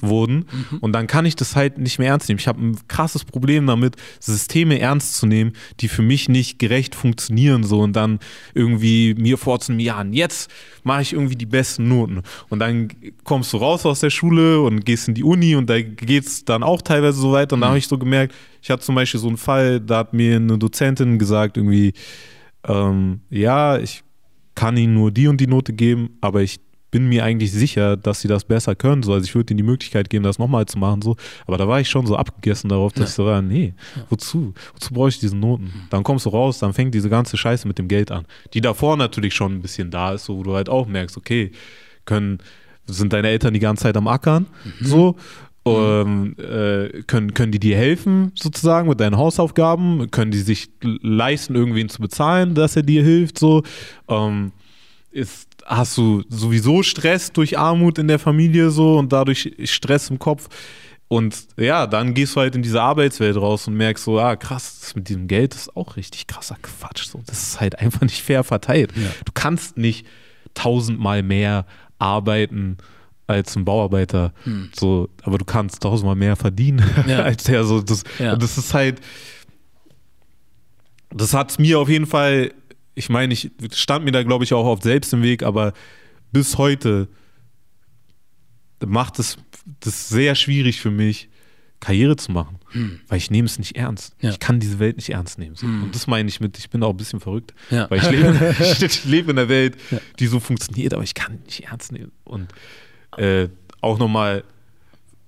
wurden. 0.01 0.45
Und 0.79 0.93
dann 0.93 1.07
kann 1.07 1.25
ich 1.25 1.35
das 1.35 1.55
halt 1.55 1.77
nicht 1.77 1.99
mehr 1.99 2.09
ernst 2.09 2.29
nehmen. 2.29 2.39
Ich 2.39 2.47
habe 2.47 2.61
ein 2.61 2.77
krasses 2.87 3.25
Problem 3.25 3.67
damit, 3.67 3.95
Systeme 4.19 4.79
ernst 4.79 5.15
zu 5.15 5.25
nehmen, 5.25 5.53
die 5.79 5.87
für 5.87 6.01
mich 6.01 6.29
nicht 6.29 6.59
gerecht 6.59 6.95
funktionieren 6.95 7.63
so 7.63 7.79
und 7.79 7.95
dann 7.95 8.19
irgendwie 8.53 9.15
mir 9.15 9.37
vorzunehmen, 9.37 9.85
ja, 9.85 10.01
und 10.01 10.13
jetzt 10.13 10.51
mache 10.83 11.01
ich 11.01 11.13
irgendwie 11.13 11.35
die 11.35 11.45
besten 11.45 11.87
Noten. 11.87 12.21
Und 12.49 12.59
dann 12.59 12.89
kommst 13.23 13.53
du 13.53 13.57
raus 13.57 13.85
aus 13.85 13.99
der 13.99 14.09
Schule 14.09 14.61
und 14.61 14.85
gehst 14.85 15.07
in 15.07 15.13
die 15.13 15.23
Uni 15.23 15.55
und 15.55 15.69
da 15.69 15.81
geht 15.81 16.25
es 16.25 16.45
dann 16.45 16.63
auch 16.63 16.81
teilweise 16.81 17.19
so 17.19 17.31
weiter 17.31 17.55
und 17.55 17.61
da 17.61 17.67
habe 17.67 17.77
ich 17.77 17.87
so 17.87 17.97
gemerkt, 17.97 18.33
ich 18.61 18.69
hatte 18.69 18.83
zum 18.83 18.95
Beispiel 18.95 19.19
so 19.19 19.27
einen 19.27 19.37
Fall, 19.37 19.79
da 19.79 19.99
hat 19.99 20.13
mir 20.13 20.35
eine 20.35 20.57
Dozentin 20.57 21.17
gesagt 21.17 21.57
irgendwie, 21.57 21.93
ähm, 22.67 23.21
ja, 23.29 23.77
ich 23.77 24.03
kann 24.55 24.77
ihnen 24.77 24.93
nur 24.93 25.11
die 25.11 25.27
und 25.27 25.39
die 25.39 25.47
Note 25.47 25.73
geben, 25.73 26.17
aber 26.21 26.41
ich 26.41 26.59
bin 26.91 27.07
mir 27.07 27.23
eigentlich 27.23 27.51
sicher, 27.51 27.97
dass 27.97 28.21
sie 28.21 28.27
das 28.27 28.43
besser 28.43 28.75
können. 28.75 29.01
So. 29.01 29.13
Also 29.13 29.25
ich 29.25 29.33
würde 29.33 29.53
ihnen 29.53 29.57
die 29.57 29.63
Möglichkeit 29.63 30.09
geben, 30.09 30.23
das 30.23 30.37
nochmal 30.37 30.65
zu 30.65 30.77
machen. 30.77 31.01
So. 31.01 31.15
Aber 31.47 31.57
da 31.57 31.67
war 31.67 31.79
ich 31.79 31.89
schon 31.89 32.05
so 32.05 32.17
abgegessen 32.17 32.69
darauf, 32.69 32.93
dass 32.93 33.09
ich 33.09 33.15
so 33.15 33.25
war, 33.25 33.41
nee, 33.41 33.73
wozu? 34.09 34.53
Wozu 34.73 34.93
brauche 34.93 35.09
ich 35.09 35.19
diese 35.19 35.35
Noten? 35.35 35.71
Dann 35.89 36.03
kommst 36.03 36.25
du 36.25 36.29
raus, 36.29 36.59
dann 36.59 36.73
fängt 36.73 36.93
diese 36.93 37.09
ganze 37.09 37.37
Scheiße 37.37 37.67
mit 37.67 37.79
dem 37.79 37.87
Geld 37.87 38.11
an. 38.11 38.25
Die 38.53 38.61
davor 38.61 38.97
natürlich 38.97 39.33
schon 39.33 39.53
ein 39.53 39.61
bisschen 39.61 39.89
da 39.89 40.13
ist, 40.13 40.25
so, 40.25 40.37
wo 40.37 40.43
du 40.43 40.53
halt 40.53 40.69
auch 40.69 40.85
merkst, 40.85 41.17
okay, 41.17 41.51
können, 42.05 42.39
sind 42.85 43.13
deine 43.13 43.29
Eltern 43.29 43.53
die 43.53 43.59
ganze 43.59 43.83
Zeit 43.83 43.95
am 43.95 44.07
Ackern, 44.07 44.47
so, 44.81 45.15
ähm, 45.63 46.35
äh, 46.39 47.03
können, 47.03 47.33
können 47.33 47.51
die 47.51 47.59
dir 47.59 47.77
helfen, 47.77 48.31
sozusagen, 48.35 48.89
mit 48.89 48.99
deinen 48.99 49.15
Hausaufgaben? 49.15 50.09
Können 50.09 50.31
die 50.31 50.39
sich 50.39 50.69
leisten, 50.81 51.55
irgendwen 51.55 51.87
zu 51.87 52.01
bezahlen, 52.01 52.55
dass 52.55 52.75
er 52.75 52.81
dir 52.81 53.03
hilft? 53.03 53.37
So, 53.37 53.63
ähm, 54.07 54.51
ist, 55.11 55.49
hast 55.65 55.97
du 55.97 56.23
sowieso 56.29 56.83
Stress 56.83 57.31
durch 57.31 57.57
Armut 57.57 57.97
in 57.97 58.07
der 58.07 58.19
Familie 58.19 58.69
so 58.71 58.97
und 58.97 59.11
dadurch 59.11 59.51
Stress 59.65 60.09
im 60.09 60.19
Kopf. 60.19 60.47
Und 61.07 61.35
ja, 61.57 61.87
dann 61.87 62.13
gehst 62.13 62.35
du 62.35 62.39
halt 62.39 62.55
in 62.55 62.61
diese 62.61 62.81
Arbeitswelt 62.81 63.35
raus 63.35 63.67
und 63.67 63.73
merkst 63.75 64.05
so, 64.05 64.17
ah, 64.19 64.37
krass, 64.37 64.79
das 64.79 64.95
mit 64.95 65.09
diesem 65.09 65.27
Geld 65.27 65.53
ist 65.53 65.75
auch 65.75 65.97
richtig 65.97 66.25
krasser 66.27 66.55
Quatsch. 66.61 67.03
So, 67.05 67.21
das 67.25 67.41
ist 67.43 67.59
halt 67.59 67.79
einfach 67.79 68.01
nicht 68.01 68.21
fair 68.23 68.43
verteilt. 68.45 68.93
Du 68.95 69.31
kannst 69.33 69.77
nicht 69.77 70.05
tausendmal 70.53 71.21
mehr 71.21 71.65
arbeiten 71.99 72.77
als 73.27 73.55
ein 73.57 73.65
Bauarbeiter. 73.65 74.33
So, 74.77 75.09
aber 75.23 75.37
du 75.37 75.43
kannst 75.45 75.81
tausendmal 75.83 76.15
mehr 76.15 76.35
verdienen 76.37 76.83
Ja. 77.07 77.23
als 77.23 77.43
der. 77.43 77.65
So, 77.65 77.81
das, 77.81 78.03
Ja. 78.17 78.37
das 78.37 78.57
ist 78.57 78.73
halt, 78.73 79.01
das 81.13 81.33
hat 81.33 81.59
mir 81.59 81.79
auf 81.79 81.89
jeden 81.89 82.05
Fall, 82.05 82.53
ich 82.95 83.09
meine, 83.09 83.33
ich 83.33 83.51
stand 83.73 84.05
mir 84.05 84.11
da, 84.11 84.23
glaube 84.23 84.43
ich, 84.43 84.53
auch 84.53 84.65
oft 84.65 84.83
selbst 84.83 85.13
im 85.13 85.21
Weg, 85.23 85.43
aber 85.43 85.73
bis 86.31 86.57
heute 86.57 87.07
macht 88.85 89.19
es 89.19 89.37
das 89.79 90.09
sehr 90.09 90.35
schwierig 90.35 90.81
für 90.81 90.91
mich, 90.91 91.29
Karriere 91.79 92.15
zu 92.15 92.31
machen, 92.31 92.59
weil 93.07 93.17
ich 93.17 93.31
nehme 93.31 93.47
es 93.47 93.57
nicht 93.57 93.75
ernst. 93.75 94.15
Ja. 94.21 94.29
Ich 94.29 94.39
kann 94.39 94.59
diese 94.59 94.77
Welt 94.77 94.97
nicht 94.97 95.09
ernst 95.09 95.39
nehmen. 95.39 95.55
So. 95.55 95.65
Und 95.65 95.95
das 95.95 96.05
meine 96.05 96.29
ich 96.29 96.39
mit, 96.39 96.57
ich 96.59 96.69
bin 96.69 96.83
auch 96.83 96.91
ein 96.91 96.97
bisschen 96.97 97.19
verrückt, 97.19 97.55
Ja. 97.71 97.89
weil 97.89 97.99
ich 97.99 98.09
lebe, 98.11 98.55
ich 98.85 99.03
lebe 99.05 99.31
in 99.31 99.39
einer 99.39 99.49
Welt, 99.49 99.77
die 100.19 100.27
so 100.27 100.39
funktioniert, 100.39 100.93
aber 100.93 101.03
ich 101.03 101.15
kann 101.15 101.39
nicht 101.45 101.63
ernst 101.63 101.91
nehmen. 101.91 102.11
Und 102.23 102.49
äh, 103.17 103.49
auch 103.81 103.97
nochmal, 103.97 104.43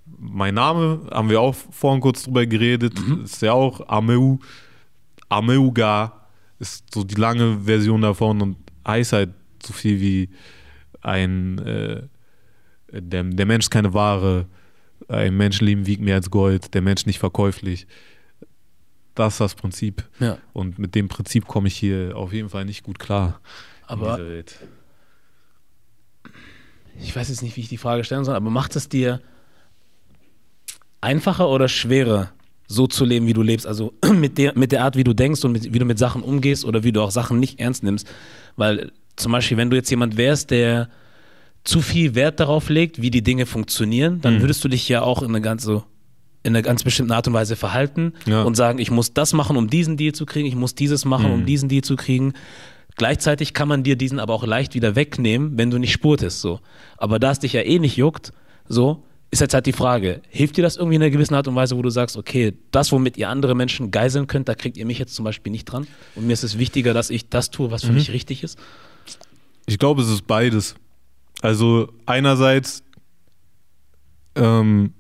mein 0.06 0.54
Name, 0.54 1.08
haben 1.12 1.30
wir 1.30 1.42
auch 1.42 1.56
vorhin 1.72 2.02
kurz 2.02 2.24
drüber 2.24 2.46
geredet, 2.46 2.94
ist 3.24 3.42
ja 3.42 3.54
auch 3.54 3.88
Ameu, 3.88 4.38
Ameuga 5.30 6.23
ist 6.64 6.94
so 6.94 7.04
die 7.04 7.16
lange 7.16 7.60
Version 7.66 8.02
davon 8.02 8.42
und 8.42 8.58
heißt 8.88 9.14
halt 9.14 9.34
so 9.64 9.74
viel 9.74 10.00
wie 10.00 10.30
ein, 11.02 11.60
äh, 11.60 12.04
der, 12.92 13.24
der 13.24 13.46
Mensch 13.46 13.66
ist 13.66 13.70
keine 13.70 13.94
Ware, 13.94 14.48
ein 15.08 15.36
Menschenleben 15.36 15.86
wiegt 15.86 16.02
mehr 16.02 16.16
als 16.16 16.32
Gold, 16.32 16.74
der 16.74 16.82
Mensch 16.82 17.06
nicht 17.06 17.20
verkäuflich. 17.20 17.88
Das 19.16 19.34
ist 19.34 19.42
das 19.42 19.56
Prinzip. 19.56 20.04
Ja. 20.20 20.38
Und 20.54 20.80
mit 20.80 20.96
dem 20.96 21.08
Prinzip 21.08 21.46
komme 21.46 21.68
ich 21.68 21.76
hier 21.76 22.16
auf 22.16 22.34
jeden 22.34 22.50
Fall 22.50 22.66
nicht 22.66 22.84
gut 22.84 22.98
klar. 22.98 23.40
Aber 23.86 24.20
ich 27.00 27.16
weiß 27.16 27.30
jetzt 27.30 27.42
nicht, 27.42 27.56
wie 27.58 27.62
ich 27.62 27.70
die 27.70 27.78
Frage 27.78 28.04
stellen 28.04 28.24
soll, 28.24 28.36
aber 28.36 28.50
macht 28.50 28.76
es 28.76 28.90
dir 28.90 29.22
einfacher 31.02 31.50
oder 31.50 31.68
schwerer, 31.68 32.32
so 32.68 32.88
zu 32.88 33.06
leben, 33.06 33.28
wie 33.28 33.34
du 33.34 33.42
lebst? 33.42 33.68
Also 33.68 33.94
mit 34.14 34.38
der, 34.38 34.58
mit 34.58 34.72
der 34.72 34.84
Art, 34.84 34.96
wie 34.96 35.04
du 35.04 35.14
denkst 35.14 35.44
und 35.46 35.52
mit, 35.52 35.74
wie 35.74 35.80
du 35.80 35.86
mit 35.86 36.00
Sachen 36.00 36.22
umgehst 36.24 36.66
oder 36.66 36.84
wie 36.84 36.92
du 36.92 37.02
auch 37.02 37.12
Sachen 37.12 37.40
nicht 37.40 37.60
ernst 37.60 37.84
nimmst. 37.84 38.08
Weil 38.56 38.92
zum 39.16 39.32
Beispiel, 39.32 39.58
wenn 39.58 39.70
du 39.70 39.76
jetzt 39.76 39.90
jemand 39.90 40.18
wärst, 40.18 40.52
der 40.52 40.90
zu 41.64 41.82
viel 41.82 42.14
Wert 42.16 42.40
darauf 42.40 42.70
legt, 42.70 43.02
wie 43.02 43.12
die 43.12 43.22
Dinge 43.22 43.46
funktionieren, 43.46 44.20
dann 44.22 44.42
würdest 44.42 44.64
du 44.64 44.68
dich 44.68 44.90
ja 44.90 45.02
auch 45.02 45.22
in 45.22 45.30
eine 45.30 45.42
ganz 45.42 45.64
so 45.64 45.84
in 46.46 46.54
einer 46.54 46.62
ganz 46.62 46.84
bestimmten 46.84 47.14
Art 47.14 47.26
und 47.26 47.34
Weise 47.34 47.56
verhalten 47.56 48.12
Ja. 48.26 48.44
und 48.44 48.56
sagen, 48.56 48.78
ich 48.80 48.92
muss 48.92 49.14
das 49.14 49.32
machen, 49.32 49.56
um 49.56 49.70
diesen 49.70 49.96
Deal 49.96 50.12
zu 50.12 50.26
kriegen, 50.26 50.46
ich 50.46 50.56
muss 50.56 50.76
dieses 50.76 51.06
machen, 51.06 51.32
um 51.32 51.46
diesen 51.46 51.70
Deal 51.70 51.84
zu 51.84 51.96
kriegen. 51.96 52.34
Gleichzeitig 52.98 53.54
kann 53.54 53.70
man 53.70 53.84
dir 53.84 53.96
diesen 53.96 54.20
aber 54.20 54.34
auch 54.34 54.46
leicht 54.46 54.76
wieder 54.76 54.98
wegnehmen, 54.98 55.58
wenn 55.58 55.72
du 55.72 55.78
nicht 55.78 55.94
spurtest, 55.94 56.42
so. 56.42 56.60
Aber 56.98 57.18
da 57.18 57.32
es 57.32 57.40
dich 57.40 57.54
ja 57.54 57.62
eh 57.62 57.80
nicht 57.80 57.96
juckt, 57.96 58.34
so, 58.68 59.04
ist 59.34 59.40
jetzt 59.40 59.54
halt 59.56 59.66
die 59.66 59.74
Frage, 59.74 60.22
hilft 60.30 60.58
dir 60.58 60.62
das 60.62 60.78
irgendwie 60.78 60.96
in 60.96 61.02
einer 61.02 61.10
gewissen 61.10 61.34
Art 61.34 61.48
und 61.48 61.56
Weise, 61.56 61.76
wo 61.76 61.82
du 61.82 61.90
sagst, 61.90 62.16
okay, 62.16 62.54
das, 62.70 62.92
womit 62.92 63.18
ihr 63.18 63.30
andere 63.30 63.56
Menschen 63.56 63.90
geiseln 63.90 64.28
könnt, 64.28 64.48
da 64.48 64.54
kriegt 64.54 64.78
ihr 64.78 64.86
mich 64.86 65.00
jetzt 65.00 65.16
zum 65.16 65.26
Beispiel 65.26 65.52
nicht 65.52 65.66
dran 65.66 65.88
und 66.16 66.28
mir 66.28 66.34
ist 66.34 66.44
es 66.44 66.60
wichtiger, 66.60 66.94
dass 66.94 67.10
ich 67.10 67.30
das 67.30 67.50
tue, 67.50 67.72
was 67.72 67.84
für 67.84 67.92
mich 67.92 68.12
richtig 68.12 68.44
ist? 68.44 68.60
Ich 69.66 69.80
glaube, 69.80 70.02
es 70.02 70.10
ist 70.10 70.28
beides. 70.28 70.76
Also 71.42 71.92
einerseits 72.06 72.84
ähm, 74.36 74.94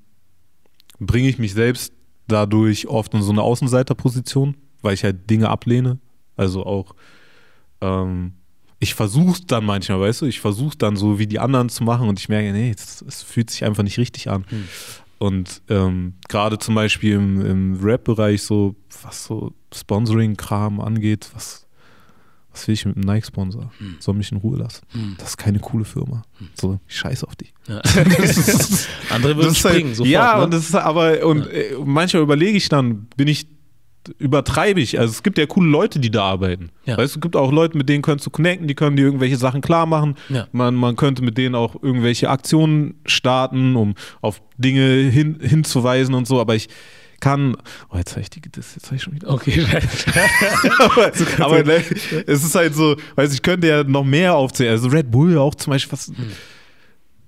bringe 1.00 1.30
ich 1.30 1.38
mich 1.38 1.54
selbst 1.54 1.94
dadurch 2.28 2.88
oft 2.88 3.14
in 3.14 3.22
so 3.22 3.32
eine 3.32 3.44
Außenseiterposition, 3.44 4.56
weil 4.82 4.96
ich 4.96 5.04
halt 5.04 5.30
Dinge 5.30 5.50
ablehne. 5.50 6.00
Also 6.36 6.66
auch, 6.66 6.96
ähm, 7.82 8.34
ich 8.84 8.94
versuche 8.94 9.42
dann 9.48 9.66
manchmal, 9.66 10.00
weißt 10.00 10.22
du, 10.22 10.26
ich 10.26 10.40
versuche 10.40 10.78
dann 10.78 10.96
so 10.96 11.18
wie 11.20 11.28
die 11.28 11.40
anderen 11.40 11.70
zu 11.70 11.84
machen 11.84 12.08
und 12.08 12.20
ich 12.20 12.30
merke, 12.30 12.52
nee, 12.52 12.74
es, 12.78 13.02
es 13.08 13.24
fühlt 13.24 13.50
sich 13.50 13.64
einfach 13.64 13.84
nicht 13.84 13.98
richtig 13.98 14.30
an. 14.30 14.46
Und 15.18 15.62
ähm, 15.70 16.14
gerade 16.28 16.60
zum 16.60 16.76
Beispiel 16.76 17.14
im, 17.14 17.46
im 17.46 17.80
Rap-Bereich, 17.82 18.44
so 18.44 18.76
was 19.02 19.26
so 19.26 19.54
Sponsoring-Kram 19.74 20.80
angeht, 20.82 21.30
was, 21.34 21.66
Was 22.52 22.68
will 22.68 22.74
ich 22.74 22.86
mit 22.86 22.98
einem 22.98 23.06
Nike-Sponsor? 23.06 23.72
Hm. 23.80 23.96
Soll 24.00 24.14
mich 24.16 24.32
in 24.32 24.38
Ruhe 24.38 24.58
lassen. 24.58 24.86
Das 25.18 25.30
ist 25.30 25.38
keine 25.38 25.60
coole 25.60 25.86
Firma. 25.86 26.24
So, 26.54 26.80
ich 26.88 26.98
scheiß 26.98 27.24
auf 27.24 27.36
die. 27.36 27.48
Ja. 27.68 27.78
Andere 29.10 29.36
würden 29.38 29.48
halt- 29.48 29.58
springen, 29.58 29.96
sofort. 29.96 30.12
Ja, 30.12 30.38
ne? 30.38 30.44
und 30.44 30.54
das 30.54 30.66
ist 30.70 30.76
aber, 30.76 31.26
und 31.26 31.48
äh, 31.48 31.76
manchmal 31.84 32.22
überlege 32.22 32.58
ich 32.58 32.70
dann, 32.70 33.08
bin 33.16 33.28
ich, 33.28 33.48
übertreibe 34.20 34.82
ich. 34.82 35.00
Also 35.00 35.12
es 35.12 35.24
gibt 35.24 35.38
ja 35.38 35.46
coole 35.46 35.70
Leute, 35.70 36.00
die 36.00 36.12
da 36.12 36.24
arbeiten. 36.24 36.70
Ja. 36.86 36.98
Weißt 36.98 37.16
du, 37.16 37.20
es 37.20 37.22
gibt 37.22 37.36
auch 37.36 37.52
Leute, 37.52 37.78
mit 37.78 37.90
denen 37.90 38.02
könntest 38.02 38.28
du 38.28 38.32
connecten, 38.32 38.68
die 38.68 38.76
können 38.76 38.96
dir 38.96 39.04
irgendwelche 39.04 39.38
Sachen 39.38 39.62
klar 39.62 39.86
machen. 39.86 40.16
Ja. 40.30 40.48
Man, 40.52 40.76
man 40.76 40.96
könnte 40.96 41.22
mit 41.24 41.38
denen 41.38 41.56
auch 41.56 41.82
irgendwelche 41.82 42.30
Aktionen 42.30 42.96
starten, 43.06 43.76
um 43.76 43.96
auf 44.22 44.42
Dinge 44.58 45.10
hin, 45.10 45.40
hinzuweisen 45.42 46.16
und 46.16 46.28
so, 46.28 46.40
aber 46.40 46.56
ich 46.56 46.70
kann, 47.20 47.56
oh, 47.90 47.98
jetzt 47.98 48.12
habe 48.12 48.22
ich 48.22 48.30
die, 48.30 48.42
das, 48.42 48.76
jetzt 48.76 48.88
habe 48.88 48.98
ich 48.98 49.04
schon 49.04 49.14
wieder. 49.16 49.30
Okay, 49.30 49.66
aber 50.80 51.12
aber 51.40 51.64
ne, 51.64 51.82
es 52.28 52.44
ist 52.44 52.54
halt 52.54 52.76
so, 52.76 52.98
weißt 53.16 53.32
du, 53.32 53.36
ich 53.36 53.42
könnte 53.42 53.68
ja 53.68 53.84
noch 53.86 54.04
mehr 54.04 54.36
aufzählen. 54.36 54.72
Also 54.72 54.90
Red 54.90 55.10
Bull 55.10 55.38
auch 55.38 55.56
zum 55.56 55.72
Beispiel, 55.72 55.94
was, 55.94 56.08
Hm. 56.08 56.16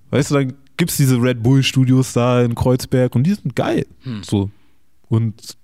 weißt 0.10 0.32
du, 0.32 0.36
dann 0.36 0.54
gibt 0.76 0.92
es 0.92 0.98
diese 0.98 1.16
Red 1.22 1.42
Bull 1.42 1.64
Studios 1.64 2.12
da 2.12 2.42
in 2.42 2.56
Kreuzberg 2.56 3.16
und 3.16 3.24
die 3.24 3.36
sind 3.36 3.56
geil. 3.56 3.86
Hm. 4.04 4.22
So. 4.24 4.50
Und 5.08 5.56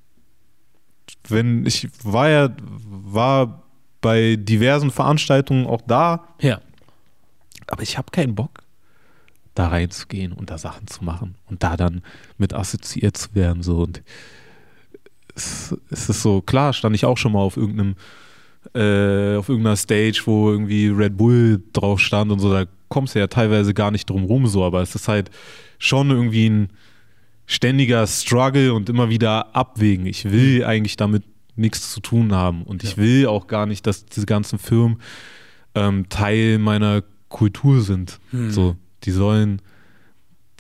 wenn 1.27 1.65
ich 1.65 1.87
war 2.03 2.29
ja, 2.29 2.49
war 2.85 3.63
bei 4.01 4.35
diversen 4.35 4.91
Veranstaltungen 4.91 5.67
auch 5.67 5.81
da, 5.81 6.27
ja. 6.39 6.59
aber 7.67 7.83
ich 7.83 7.97
habe 7.97 8.11
keinen 8.11 8.35
Bock, 8.35 8.63
da 9.55 9.67
reinzugehen 9.67 10.31
und 10.31 10.49
da 10.49 10.57
Sachen 10.57 10.87
zu 10.87 11.03
machen 11.03 11.35
und 11.49 11.63
da 11.63 11.77
dann 11.77 12.01
mit 12.37 12.53
assoziiert 12.53 13.17
zu 13.17 13.35
werden. 13.35 13.63
So. 13.63 13.79
Und 13.79 14.01
es, 15.35 15.75
es 15.89 16.09
ist 16.09 16.21
so, 16.21 16.41
klar, 16.41 16.73
stand 16.73 16.95
ich 16.95 17.05
auch 17.05 17.17
schon 17.17 17.33
mal 17.33 17.39
auf 17.39 17.57
irgendeinem, 17.57 17.95
äh, 18.73 19.35
auf 19.37 19.49
irgendeiner 19.49 19.75
Stage, 19.75 20.21
wo 20.25 20.51
irgendwie 20.51 20.87
Red 20.87 21.17
Bull 21.17 21.61
drauf 21.73 21.99
stand 21.99 22.31
und 22.31 22.39
so, 22.39 22.51
da 22.51 22.65
kommst 22.89 23.15
du 23.15 23.19
ja 23.19 23.27
teilweise 23.27 23.73
gar 23.73 23.91
nicht 23.91 24.09
drum 24.09 24.23
rum, 24.23 24.47
so, 24.47 24.63
aber 24.63 24.81
es 24.81 24.95
ist 24.95 25.07
halt 25.07 25.31
schon 25.79 26.11
irgendwie 26.11 26.49
ein 26.49 26.69
ständiger 27.51 28.07
Struggle 28.07 28.73
und 28.73 28.87
immer 28.87 29.09
wieder 29.09 29.53
abwägen. 29.53 30.05
Ich 30.05 30.31
will 30.31 30.63
eigentlich 30.63 30.95
damit 30.95 31.23
nichts 31.57 31.91
zu 31.91 31.99
tun 31.99 32.33
haben 32.33 32.63
und 32.63 32.81
ich 32.81 32.95
will 32.95 33.27
auch 33.27 33.47
gar 33.47 33.65
nicht, 33.65 33.85
dass 33.85 34.05
diese 34.05 34.25
ganzen 34.25 34.57
Firmen 34.57 35.01
ähm, 35.75 36.07
Teil 36.07 36.59
meiner 36.59 37.03
Kultur 37.27 37.81
sind. 37.81 38.19
Hm. 38.29 38.51
So, 38.51 38.77
die 39.03 39.11
sollen, 39.11 39.61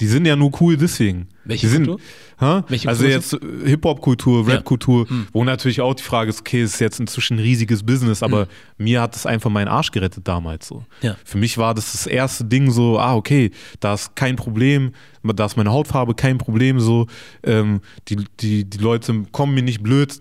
die 0.01 0.07
sind 0.07 0.25
ja 0.25 0.35
nur 0.35 0.51
cool 0.59 0.75
deswegen. 0.75 1.29
Welche 1.43 1.67
sind, 1.67 1.87
Kultur? 1.87 1.99
Hä? 2.39 2.61
Welche 2.67 2.87
also 2.87 3.03
Kultur 3.03 3.15
jetzt 3.15 3.33
äh, 3.33 3.69
Hip-Hop-Kultur, 3.69 4.47
Ja. 4.47 4.55
Rap-Kultur, 4.55 5.09
Hm. 5.09 5.27
wo 5.33 5.43
natürlich 5.43 5.81
auch 5.81 5.93
die 5.93 6.03
Frage 6.03 6.29
ist, 6.29 6.39
okay, 6.41 6.61
es 6.61 6.75
ist 6.75 6.79
jetzt 6.79 6.99
inzwischen 6.99 7.37
ein 7.37 7.39
riesiges 7.39 7.83
Business, 7.83 8.21
aber 8.23 8.47
mir 8.77 9.01
hat 9.01 9.15
es 9.15 9.25
einfach 9.25 9.49
meinen 9.49 9.67
Arsch 9.67 9.91
gerettet 9.91 10.27
damals 10.27 10.67
so. 10.67 10.85
Ja. 11.01 11.15
Für 11.25 11.37
mich 11.37 11.57
war 11.57 11.73
das 11.73 11.91
das 11.93 12.05
erste 12.07 12.45
Ding 12.45 12.71
so, 12.71 12.99
ah, 12.99 13.15
okay, 13.15 13.51
da 13.79 13.93
ist 13.93 14.15
kein 14.15 14.35
Problem, 14.35 14.91
da 15.23 15.45
ist 15.45 15.57
meine 15.57 15.71
Hautfarbe 15.71 16.13
kein 16.15 16.37
Problem 16.37 16.79
so, 16.79 17.07
ähm, 17.43 17.81
die, 18.07 18.17
die, 18.39 18.65
die 18.69 18.77
Leute 18.77 19.23
kommen 19.31 19.53
mir 19.53 19.63
nicht 19.63 19.81
blöd 19.83 20.19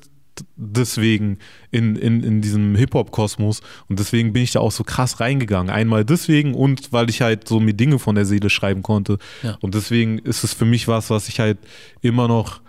deswegen 0.57 1.39
in, 1.71 1.97
in, 1.97 2.23
in 2.23 2.41
diesem 2.41 2.75
Hip-Hop-Kosmos 2.77 3.61
und 3.89 3.99
deswegen 3.99 4.33
bin 4.33 4.43
ich 4.43 4.53
da 4.53 4.61
auch 4.61 4.73
so 4.73 4.85
krass 4.85 5.21
reingegangen. 5.21 5.71
Einmal 5.71 6.05
deswegen 6.05 6.55
und 6.55 6.93
weil 6.93 7.09
ich 7.11 7.21
halt 7.23 7.49
so 7.49 7.61
mir 7.61 7.75
Dinge 7.75 7.99
von 7.99 8.15
der 8.15 8.25
Seele 8.27 8.51
schreiben 8.51 8.83
konnte 8.83 9.19
Ja. 9.43 9.57
und 9.61 9.75
deswegen 9.75 10.19
ist 10.19 10.45
es 10.45 10.53
für 10.55 10.65
mich 10.65 10.89
was, 10.89 11.11
was 11.11 11.29
ich 11.29 11.41
halt 11.41 11.59
immer 12.03 12.29
noch 12.29 12.61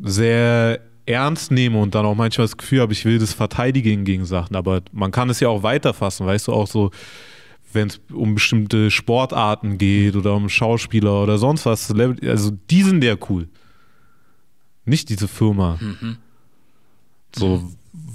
sehr 0.00 0.80
ernst 1.06 1.50
nehme 1.50 1.80
und 1.80 1.94
dann 1.94 2.04
auch 2.04 2.14
manchmal 2.14 2.46
das 2.46 2.56
Gefühl 2.56 2.80
habe, 2.80 2.92
ich 2.92 3.04
will 3.04 3.18
das 3.18 3.32
verteidigen 3.32 4.04
gegen 4.04 4.26
Sachen. 4.26 4.54
Aber 4.56 4.82
man 4.92 5.10
kann 5.10 5.30
es 5.30 5.40
ja 5.40 5.48
auch 5.48 5.62
weiterfassen, 5.62 6.26
weißt 6.26 6.48
du, 6.48 6.52
auch 6.52 6.66
so, 6.66 6.90
wenn 7.72 7.88
es 7.88 8.00
um 8.12 8.34
bestimmte 8.34 8.90
Sportarten 8.90 9.78
geht 9.78 10.16
oder 10.16 10.34
um 10.34 10.48
Schauspieler 10.48 11.22
oder 11.22 11.38
sonst 11.38 11.66
was. 11.66 11.90
Also 11.90 12.50
die 12.70 12.82
sind 12.82 13.02
ja 13.04 13.14
cool. 13.28 13.48
Nicht 14.84 15.08
diese 15.08 15.28
Firma. 15.28 15.78
So, 17.36 17.62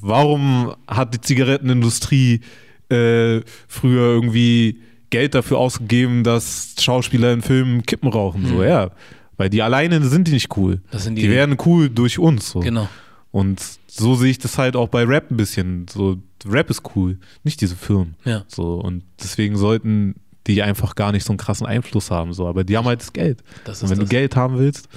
warum 0.01 0.74
hat 0.88 1.14
die 1.14 1.22
Zigarettenindustrie 1.22 2.41
äh, 2.89 3.41
früher 3.68 4.01
irgendwie 4.14 4.80
Geld 5.09 5.36
dafür 5.36 5.57
ausgegeben, 5.59 6.24
dass 6.24 6.76
Schauspieler 6.80 7.34
in 7.34 7.41
Filmen 7.41 7.84
Kippen 7.84 8.09
rauchen? 8.09 8.45
So, 8.47 8.64
ja. 8.64 8.91
Weil 9.38 9.49
die 9.49 9.61
alleine 9.61 10.03
sind 10.05 10.28
die 10.28 10.32
nicht 10.34 10.55
cool. 10.57 10.82
Das 10.91 11.03
sind 11.05 11.16
die- 11.16 11.24
die 11.24 11.30
werden 11.30 11.57
cool 11.66 11.89
durch 11.89 12.20
uns. 12.20 12.49
So. 12.51 12.59
Genau. 12.59 12.88
Und 13.32 13.61
so 13.88 14.16
sehe 14.16 14.30
ich 14.30 14.38
das 14.39 14.57
halt 14.57 14.76
auch 14.76 14.89
bei 14.89 15.03
Rap 15.03 15.32
ein 15.32 15.38
bisschen. 15.38 15.88
So, 15.91 16.18
Rap 16.45 16.70
ist 16.70 16.84
cool, 16.95 17.18
nicht 17.43 17.61
diese 17.61 17.76
Firmen. 17.76 18.16
Ja. 18.26 18.43
So, 18.47 18.76
und 18.76 19.03
deswegen 19.22 19.55
sollten 19.57 20.16
die 20.45 20.61
einfach 20.61 20.93
gar 20.95 21.11
nicht 21.14 21.24
so 21.26 21.32
einen 21.32 21.38
krassen 21.38 21.66
Einfluss 21.66 22.11
haben. 22.11 22.34
So. 22.34 22.47
Aber 22.47 22.64
die 22.64 22.78
haben 22.78 22.86
halt 22.86 22.99
das 23.01 23.14
Geld. 23.14 23.43
Das 23.66 23.82
und 23.82 23.89
wenn 23.89 23.97
das. 23.99 24.07
du 24.09 24.11
Geld 24.16 24.36
haben 24.36 24.59
willst, 24.59 24.88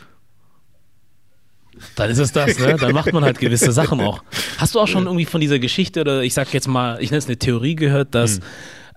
Dann 1.95 2.11
ist 2.11 2.19
es 2.19 2.33
das, 2.33 2.59
ne? 2.59 2.77
Dann 2.79 2.93
macht 2.93 3.13
man 3.13 3.25
halt 3.25 3.39
gewisse 3.39 3.73
Sachen 3.73 4.01
auch. 4.01 4.23
Hast 4.59 4.75
du 4.75 4.81
auch 4.81 4.89
schon 4.89 5.07
irgendwie 5.07 5.25
von 5.25 5.41
dieser 5.41 5.59
Geschichte 5.59 6.01
oder 6.01 6.23
ich 6.23 6.35
sag 6.35 6.53
jetzt 6.53 6.69
mal, 6.69 7.03
ich 7.03 7.11
nenne 7.11 7.19
es 7.19 7.27
eine 7.27 7.37
Theorie 7.37 7.75
gehört, 7.75 8.15
dass, 8.15 8.41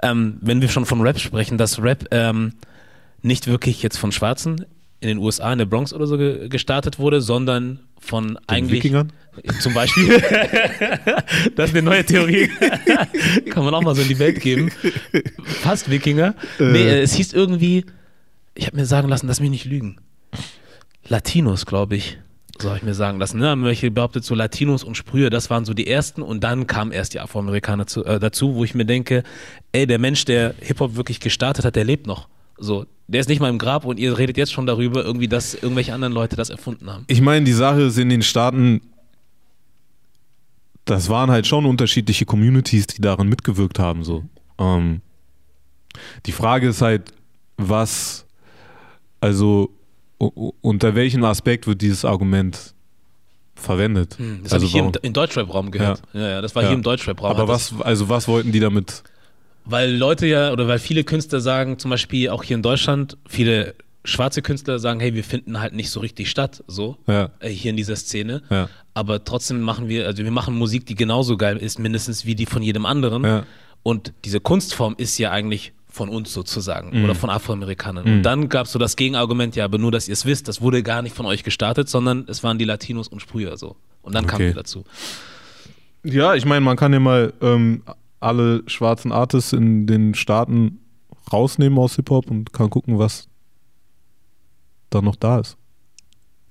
ähm, 0.01 0.38
wenn 0.41 0.61
wir 0.61 0.69
schon 0.69 0.86
von 0.86 1.01
Rap 1.01 1.19
sprechen, 1.19 1.57
dass 1.57 1.82
Rap 1.82 2.05
ähm, 2.11 2.53
nicht 3.21 3.47
wirklich 3.47 3.84
jetzt 3.84 3.97
von 3.97 4.11
Schwarzen 4.11 4.65
in 5.01 5.07
den 5.07 5.17
USA, 5.17 5.51
in 5.51 5.59
der 5.59 5.65
Bronx 5.65 5.93
oder 5.93 6.07
so 6.07 6.17
ge 6.17 6.49
gestartet 6.49 6.99
wurde, 6.99 7.21
sondern 7.21 7.80
von 7.99 8.38
eigentlich. 8.47 8.84
Wikingern? 8.84 9.11
Zum 9.61 9.73
Beispiel. 9.73 10.09
das 11.55 11.69
ist 11.69 11.75
eine 11.75 11.84
neue 11.84 12.03
Theorie. 12.05 12.49
Kann 13.49 13.63
man 13.63 13.73
auch 13.73 13.82
mal 13.82 13.95
so 13.95 14.01
in 14.01 14.07
die 14.09 14.19
Welt 14.19 14.41
geben. 14.41 14.71
Fast 15.43 15.89
Wikinger. 15.89 16.36
Nee, 16.59 16.84
äh, 16.84 17.01
es 17.01 17.13
hieß 17.13 17.34
irgendwie, 17.34 17.86
ich 18.55 18.65
habe 18.65 18.75
mir 18.75 18.86
sagen 18.86 19.07
lassen, 19.07 19.27
lass 19.27 19.39
mich 19.39 19.49
nicht 19.49 19.65
lügen. 19.65 19.97
Latinos, 21.07 21.65
glaube 21.65 21.95
ich. 21.95 22.17
So 22.62 22.68
habe 22.68 22.78
ich 22.78 22.84
mir 22.84 22.93
sagen 22.93 23.20
lassen. 23.20 23.39
Ne? 23.39 23.55
Welche 23.62 23.89
behauptet, 23.89 24.26
so 24.26 24.36
Latinos 24.36 24.84
und 24.84 24.95
Sprühe, 24.95 25.30
das 25.30 25.49
waren 25.49 25.64
so 25.64 25.74
die 25.74 25.88
ersten 25.88 26.22
und 26.22 26.43
dann 26.43 26.68
kamen 26.68 26.91
erst 26.91 27.14
die 27.14 27.20
Afroamerikaner 27.22 27.88
zu, 27.88 28.03
äh, 28.03 28.20
dazu, 28.20 28.55
wo 28.55 28.66
ich 28.66 28.76
mir 28.76 28.86
denke, 28.86 29.24
ey, 29.72 29.88
der 29.88 29.97
Mensch, 29.97 30.26
der 30.26 30.53
Hip-Hop 30.60 30.95
wirklich 30.95 31.22
gestartet 31.22 31.64
hat, 31.64 31.78
der 31.78 31.86
lebt 31.86 32.05
noch. 32.05 32.28
So, 32.57 32.86
der 33.07 33.22
ist 33.22 33.30
nicht 33.30 33.39
mal 33.39 33.49
im 33.49 33.57
Grab 33.57 33.86
und 33.86 33.97
ihr 33.97 34.18
redet 34.18 34.36
jetzt 34.36 34.51
schon 34.51 34.66
darüber, 34.66 35.05
irgendwie, 35.05 35.30
dass 35.30 35.53
irgendwelche 35.53 35.93
anderen 35.93 36.14
Leute 36.14 36.36
das 36.36 36.49
erfunden 36.49 36.91
haben. 36.91 37.05
Ich 37.07 37.22
meine, 37.22 37.45
die 37.45 37.53
Sache 37.53 37.84
ist 37.84 37.97
in 37.97 38.10
den 38.10 38.22
Staaten, 38.22 38.82
das 40.84 41.07
waren 41.07 41.32
halt 41.32 41.47
schon 41.47 41.66
unterschiedliche 41.66 42.26
Communities, 42.26 42.88
die 42.88 43.01
daran 43.01 43.30
mitgewirkt 43.30 43.80
haben. 43.80 44.03
So. 44.03 44.26
Ähm, 44.57 44.99
die 46.26 46.34
Frage 46.34 46.68
ist 46.68 46.82
halt, 46.82 47.14
was, 47.55 48.26
also 49.22 49.72
unter 50.20 50.95
welchem 50.95 51.24
Aspekt 51.24 51.65
wird 51.67 51.82
dieses 51.82 52.05
Argument 52.05 52.74
verwendet? 53.55 54.17
Hm, 54.17 54.39
Das 54.43 54.53
also 54.53 54.55
habe 54.55 54.65
ich 54.65 54.72
hier 54.72 54.80
im, 54.82 54.86
warum- 54.88 55.01
im 55.03 55.13
Deutschrap-Raum 55.13 55.72
gehört. 55.72 56.01
Ja. 56.13 56.30
Ja, 56.30 56.41
das 56.41 56.55
war 56.55 56.63
Ja. 56.63 56.70
hier 56.70 56.78
im 56.78 56.84
Deutschrap-Raum. 56.84 57.32
Aber 57.32 57.47
was, 57.47 57.74
also 57.82 58.09
was 58.09 58.28
wollten 58.28 58.51
die 58.51 58.59
damit? 58.59 59.03
Weil 59.65 59.95
Leute 59.95 60.26
ja, 60.28 60.51
oder 60.51 60.67
weil 60.67 60.80
viele 60.80 61.03
Künstler 61.03 61.41
sagen, 61.41 61.78
zum 61.80 61.91
Beispiel 61.91 62.30
auch 62.30 62.43
hier 62.43 62.55
in 62.57 62.63
Deutschland, 62.63 63.17
viele 63.28 63.76
schwarze 64.05 64.41
Künstler 64.41 64.80
sagen, 64.80 64.99
hey, 65.01 65.13
wir 65.13 65.24
finden 65.24 65.59
halt 65.59 65.74
nicht 65.74 65.89
so 65.91 65.99
richtig 65.99 66.30
statt, 66.30 66.63
so, 66.67 66.97
Ja. 67.07 67.30
äh, 67.39 67.49
hier 67.49 67.70
in 67.72 67.78
dieser 67.78 67.95
Szene. 67.95 68.41
Ja. 68.49 68.70
Aber 68.93 69.24
trotzdem 69.24 69.61
machen 69.61 69.88
wir, 69.89 70.07
also 70.07 70.24
wir 70.24 70.32
machen 70.32 70.55
Musik, 70.57 70.86
die 70.86 70.95
genauso 70.95 71.38
geil 71.38 71.57
ist, 71.57 71.80
mindestens 71.80 72.26
wie 72.26 72.34
die 72.36 72.45
von 72.45 72.61
jedem 72.63 72.86
anderen. 72.86 73.24
Ja. 73.24 73.45
Und 73.84 74.13
diese 74.26 74.39
Kunstform 74.39 74.95
ist 74.97 75.17
ja 75.20 75.32
eigentlich 75.32 75.74
von 76.00 76.08
uns 76.10 76.32
sozusagen 76.34 76.97
Mhm. 76.97 77.04
oder 77.04 77.14
von 77.14 77.30
Afroamerikanern. 77.30 78.06
Und 78.06 78.24
dann 78.24 78.47
gab 78.47 78.68
es 78.68 78.72
so 78.72 78.80
das 78.80 78.95
Gegenargument, 78.95 79.58
ja, 79.58 79.66
aber 79.66 79.78
nur, 79.78 79.91
dass 79.91 80.08
ihr 80.08 80.14
es 80.14 80.26
wisst, 80.26 80.47
das 80.47 80.62
wurde 80.62 80.82
gar 80.82 81.02
nicht 81.02 81.14
von 81.14 81.26
euch 81.26 81.43
gestartet, 81.43 81.89
sondern 81.89 82.24
es 82.30 82.41
waren 82.41 82.58
die 82.58 82.64
Latinos 82.64 83.10
und 83.10 83.20
Sprüher 83.22 83.58
so. 83.58 83.76
Und 84.02 84.16
dann 84.16 84.26
kamen 84.26 84.43
Okay. 84.43 84.47
wir 84.52 84.54
dazu. 84.56 84.86
Ja, 86.04 86.36
ich 86.36 86.45
meine, 86.45 86.62
man 86.62 86.78
kann 86.78 86.93
ja 86.93 87.02
mal 87.02 87.34
ähm, 87.41 87.84
alle 88.22 88.64
schwarzen 88.68 89.12
Artists 89.12 89.52
in 89.52 89.88
den 89.88 90.16
Staaten 90.16 90.80
rausnehmen 91.34 91.78
aus 91.78 91.97
Hip-Hop 91.97 92.32
und 92.32 92.54
kann 92.54 92.70
gucken, 92.70 92.97
was 92.97 93.28
da 94.89 95.02
noch 95.02 95.18
da 95.18 95.39
ist. 95.39 95.58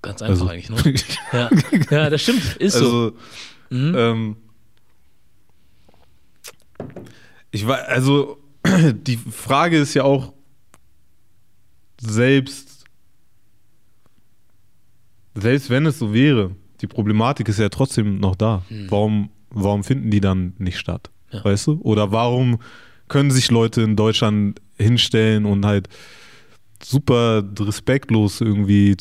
Ganz 0.03 0.21
einfach 0.21 0.47
Also, 0.47 0.49
eigentlich, 0.49 0.69
ne? 0.71 0.95
Ja. 1.33 1.51
ja, 1.91 2.11
das 2.11 2.21
stimmt, 2.23 2.57
ist 2.59 2.75
so. 2.75 2.85
also 2.85 3.13
Mhm. 3.71 3.95
ähm, 3.97 4.37
ich 7.51 7.67
war, 7.67 7.79
also 7.89 8.39
die 8.93 9.17
Frage 9.17 9.79
ist 9.79 9.95
ja 9.95 10.05
auch 10.05 10.33
selbst, 12.01 12.85
selbst 15.35 15.71
wenn 15.71 15.87
es 15.87 15.99
so 15.99 16.13
wäre, 16.13 16.55
die 16.81 16.87
Problematik 16.87 17.49
ist 17.49 17.59
ja 17.59 17.69
trotzdem 17.69 18.19
noch 18.19 18.37
da. 18.37 18.63
Warum, 18.89 19.31
warum 19.51 19.83
finden 19.85 20.11
die 20.11 20.21
dann 20.21 20.55
nicht 20.59 20.79
statt? 20.79 21.11
Ja. 21.31 21.45
Weißt 21.45 21.67
du? 21.67 21.81
Oder 21.83 22.13
warum 22.13 22.59
können 23.09 23.31
sich 23.31 23.51
Leute 23.51 23.83
in 23.83 23.97
Deutschland 23.97 24.61
hinstellen 24.77 25.45
und 25.45 25.67
halt 25.67 25.89
super 26.83 27.43
respektlos 27.59 28.41
irgendwie 28.41 28.97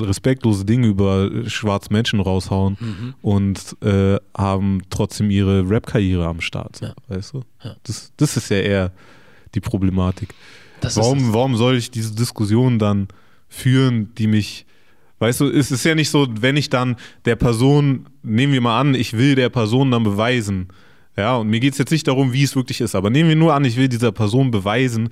respektlose 0.00 0.64
Dinge 0.64 0.86
über 0.88 1.30
schwarze 1.48 1.92
Menschen 1.92 2.20
raushauen 2.20 2.76
Mhm. 2.80 3.14
und 3.22 3.76
äh, 3.82 4.18
haben 4.36 4.82
trotzdem 4.90 5.30
ihre 5.30 5.68
Rap-Karriere 5.68 6.26
am 6.26 6.40
Start. 6.40 6.80
Ja. 6.80 6.94
Weißt 7.08 7.34
du? 7.34 7.42
Ja. 7.62 7.76
Das, 7.84 8.12
das 8.16 8.36
ist 8.36 8.48
ja 8.50 8.58
eher 8.58 8.92
die 9.54 9.60
Problematik. 9.60 10.34
Das 10.80 10.96
Warum, 10.96 11.32
warum 11.32 11.56
soll 11.56 11.76
ich 11.76 11.90
diese 11.90 12.14
Diskussion 12.14 12.78
dann 12.78 13.08
führen, 13.48 14.14
die 14.16 14.26
mich, 14.26 14.66
weißt 15.18 15.40
du, 15.40 15.48
es 15.48 15.70
ist 15.70 15.84
ja 15.84 15.94
nicht 15.94 16.10
so, 16.10 16.26
wenn 16.40 16.56
ich 16.56 16.70
dann 16.70 16.96
der 17.26 17.36
Person, 17.36 18.06
nehmen 18.22 18.52
wir 18.52 18.60
mal 18.62 18.80
an, 18.80 18.94
ich 18.94 19.12
will 19.16 19.34
der 19.34 19.50
Person 19.50 19.90
dann 19.90 20.02
beweisen, 20.02 20.68
ja, 21.16 21.36
und 21.36 21.48
mir 21.50 21.60
geht 21.60 21.74
es 21.74 21.78
jetzt 21.78 21.90
nicht 21.92 22.08
darum, 22.08 22.32
wie 22.32 22.42
es 22.42 22.56
wirklich 22.56 22.80
ist, 22.80 22.94
aber 22.94 23.10
nehmen 23.10 23.28
wir 23.28 23.36
nur 23.36 23.52
an, 23.54 23.66
ich 23.66 23.76
will 23.76 23.88
dieser 23.88 24.12
Person 24.12 24.50
beweisen, 24.50 25.10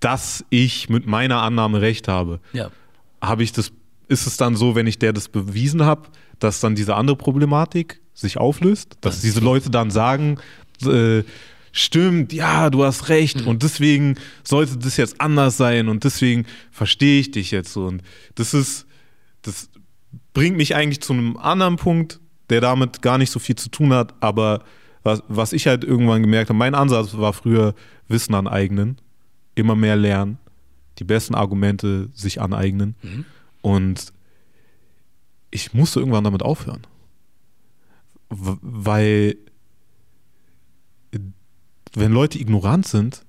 dass 0.00 0.44
ich 0.50 0.88
mit 0.88 1.06
meiner 1.06 1.42
Annahme 1.42 1.80
recht 1.80 2.08
habe. 2.08 2.40
Ja. 2.52 2.70
Habe 3.22 3.42
ich 3.42 3.52
das, 3.52 3.72
ist 4.08 4.26
es 4.26 4.36
dann 4.36 4.56
so, 4.56 4.74
wenn 4.74 4.86
ich 4.86 4.98
der 4.98 5.12
das 5.12 5.28
bewiesen 5.28 5.82
habe, 5.84 6.08
dass 6.38 6.60
dann 6.60 6.74
diese 6.74 6.94
andere 6.94 7.16
Problematik 7.16 8.00
sich 8.14 8.38
auflöst, 8.38 8.96
dass 9.00 9.16
Das- 9.16 9.22
diese 9.22 9.40
Leute 9.40 9.70
dann 9.70 9.90
sagen, 9.90 10.38
äh, 10.84 11.22
stimmt, 11.72 12.32
ja, 12.32 12.70
du 12.70 12.84
hast 12.84 13.08
recht 13.08 13.42
Mhm. 13.42 13.48
und 13.48 13.62
deswegen 13.62 14.14
sollte 14.44 14.78
das 14.78 14.96
jetzt 14.96 15.20
anders 15.20 15.56
sein 15.56 15.88
und 15.88 16.04
deswegen 16.04 16.46
verstehe 16.70 17.20
ich 17.20 17.30
dich 17.32 17.50
jetzt 17.50 17.72
so 17.72 17.84
und 17.86 18.02
das 18.34 18.54
ist, 18.54 18.86
das 19.42 19.68
bringt 20.32 20.56
mich 20.56 20.74
eigentlich 20.74 21.00
zu 21.02 21.12
einem 21.12 21.36
anderen 21.36 21.76
Punkt, 21.76 22.20
der 22.48 22.60
damit 22.60 23.02
gar 23.02 23.18
nicht 23.18 23.30
so 23.30 23.38
viel 23.38 23.56
zu 23.56 23.68
tun 23.70 23.92
hat, 23.92 24.14
aber 24.20 24.62
was, 25.02 25.22
was 25.28 25.52
ich 25.52 25.66
halt 25.66 25.84
irgendwann 25.84 26.22
gemerkt 26.22 26.48
habe, 26.48 26.58
mein 26.58 26.74
Ansatz 26.74 27.16
war 27.16 27.32
früher 27.32 27.74
Wissen 28.08 28.34
aneignen, 28.34 28.96
immer 29.56 29.74
mehr 29.74 29.96
lernen, 29.96 30.38
die 30.98 31.04
besten 31.04 31.34
Argumente 31.34 32.08
sich 32.14 32.40
aneignen 32.40 32.94
Mhm. 33.02 33.24
und 33.62 34.12
ich 35.50 35.74
musste 35.74 35.98
irgendwann 36.00 36.24
damit 36.24 36.42
aufhören. 36.42 36.86
Weil 38.28 39.36
wenn 41.94 42.12
Leute 42.12 42.38
ignorant 42.38 42.86
sind, 42.86 43.24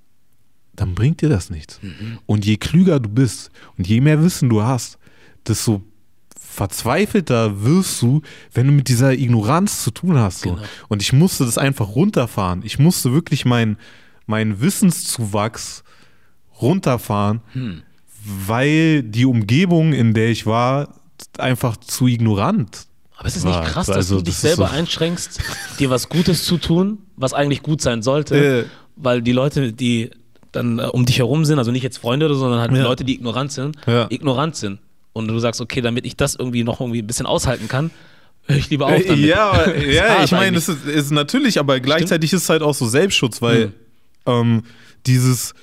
dann 0.76 0.94
bringt 0.94 1.22
dir 1.22 1.30
das 1.30 1.50
nichts. 1.50 1.80
Mhm. 1.82 2.20
Und 2.26 2.46
je 2.46 2.58
klüger 2.58 3.00
du 3.00 3.10
bist 3.10 3.50
und 3.78 3.88
je 3.88 4.02
mehr 4.02 4.22
Wissen 4.22 4.50
du 4.50 4.62
hast, 4.64 4.98
desto 5.48 5.82
verzweifelter 6.40 7.64
wirst 7.64 8.02
du, 8.02 8.22
wenn 8.54 8.68
du 8.68 8.74
mit 8.74 8.88
dieser 8.90 9.14
Ignoranz 9.14 9.84
zu 9.84 9.92
tun 9.92 10.18
hast. 10.18 10.42
So. 10.42 10.56
Genau. 10.56 10.68
Und 10.88 11.02
ich 11.02 11.14
musste 11.14 11.46
das 11.46 11.58
einfach 11.58 11.90
runterfahren. 11.90 12.62
Ich 12.64 12.80
musste 12.80 13.14
wirklich 13.14 13.46
meinen 13.46 13.78
mein 14.26 14.60
Wissenszuwachs 14.60 15.84
runterfahren, 16.62 17.41
Hm. 17.53 17.82
weil 18.24 19.03
die 19.03 19.26
Umgebung, 19.26 19.93
in 19.93 20.14
der 20.14 20.30
ich 20.30 20.45
war, 20.45 20.89
einfach 21.38 21.78
zu 21.78 22.08
ignorant. 22.08 22.86
Aber 23.18 23.28
es 23.28 23.36
ist 23.36 23.45
war. 23.45 23.62
nicht 23.62 23.72
krass, 23.72 23.88
dass 23.88 23.95
Also, 23.95 24.18
du 24.18 24.24
dich 24.24 24.36
das 24.36 24.41
selber 24.41 24.68
so- 24.68 24.74
einschränkst, 24.74 25.39
dir 25.80 25.89
was 25.89 26.10
Gutes 26.10 26.45
zu 26.45 26.58
tun, 26.58 26.99
was 27.16 27.34
eigentlich 27.34 27.64
gut 27.64 27.82
sein 27.82 28.01
sollte, 28.03 28.36
Äh. 28.36 28.66
weil 28.95 29.22
die 29.22 29.32
Leute, 29.32 29.74
die 29.74 30.12
dann 30.51 30.80
äh, 30.80 30.84
um 30.84 31.05
dich 31.05 31.18
herum 31.20 31.43
sind, 31.45 31.58
also 31.58 31.72
nicht 31.72 31.84
jetzt 31.84 31.97
Freunde, 31.97 32.26
oder 32.28 32.36
so, 32.36 32.41
sondern 32.41 32.60
halt 32.62 32.72
Ja. 32.72 32.84
Leute, 32.84 33.03
die 33.03 33.16
ignorant 33.16 33.51
sind, 33.51 33.76
Ja. 33.88 34.08
ignorant 34.10 34.55
sind. 34.55 34.80
Und 35.14 35.28
du 35.28 35.39
sagst, 35.39 35.62
okay, 35.62 35.82
damit 35.82 36.05
ich 36.05 36.16
das 36.16 36.36
irgendwie 36.36 36.64
noch 36.64 36.80
irgendwie 36.80 37.01
ein 37.01 37.08
bisschen 37.08 37.26
aushalten 37.26 37.68
kann, 37.68 37.89
höre 38.45 38.58
ich 38.58 38.70
lieber 38.70 38.86
auf 38.86 39.01
damit. 39.05 39.26
Ja, 39.26 39.68
ja 39.76 40.24
ich 40.24 40.32
meine, 40.32 40.55
es 40.58 40.70
ist, 40.70 40.86
ist 40.86 41.12
natürlich, 41.12 41.60
aber 41.60 41.80
gleichzeitig 41.80 42.34
ist 42.34 42.43
es 42.43 42.49
halt 42.49 42.62
auch 42.62 42.76
so 42.76 42.88
Selbstschutz, 42.88 43.41
weil 43.41 43.68
Mhm. 43.68 43.74
ähm, 44.28 44.64
dieses, 45.08 45.53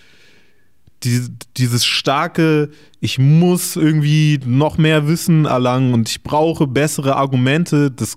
die, 1.05 1.20
dieses 1.57 1.84
starke, 1.84 2.70
ich 3.00 3.18
muss 3.18 3.76
irgendwie 3.76 4.40
noch 4.44 4.78
mehr 4.78 5.07
Wissen 5.07 5.44
erlangen 5.44 5.94
und 5.94 6.09
ich 6.09 6.22
brauche 6.22 6.66
bessere 6.66 7.16
Argumente, 7.16 7.90
das 7.90 8.16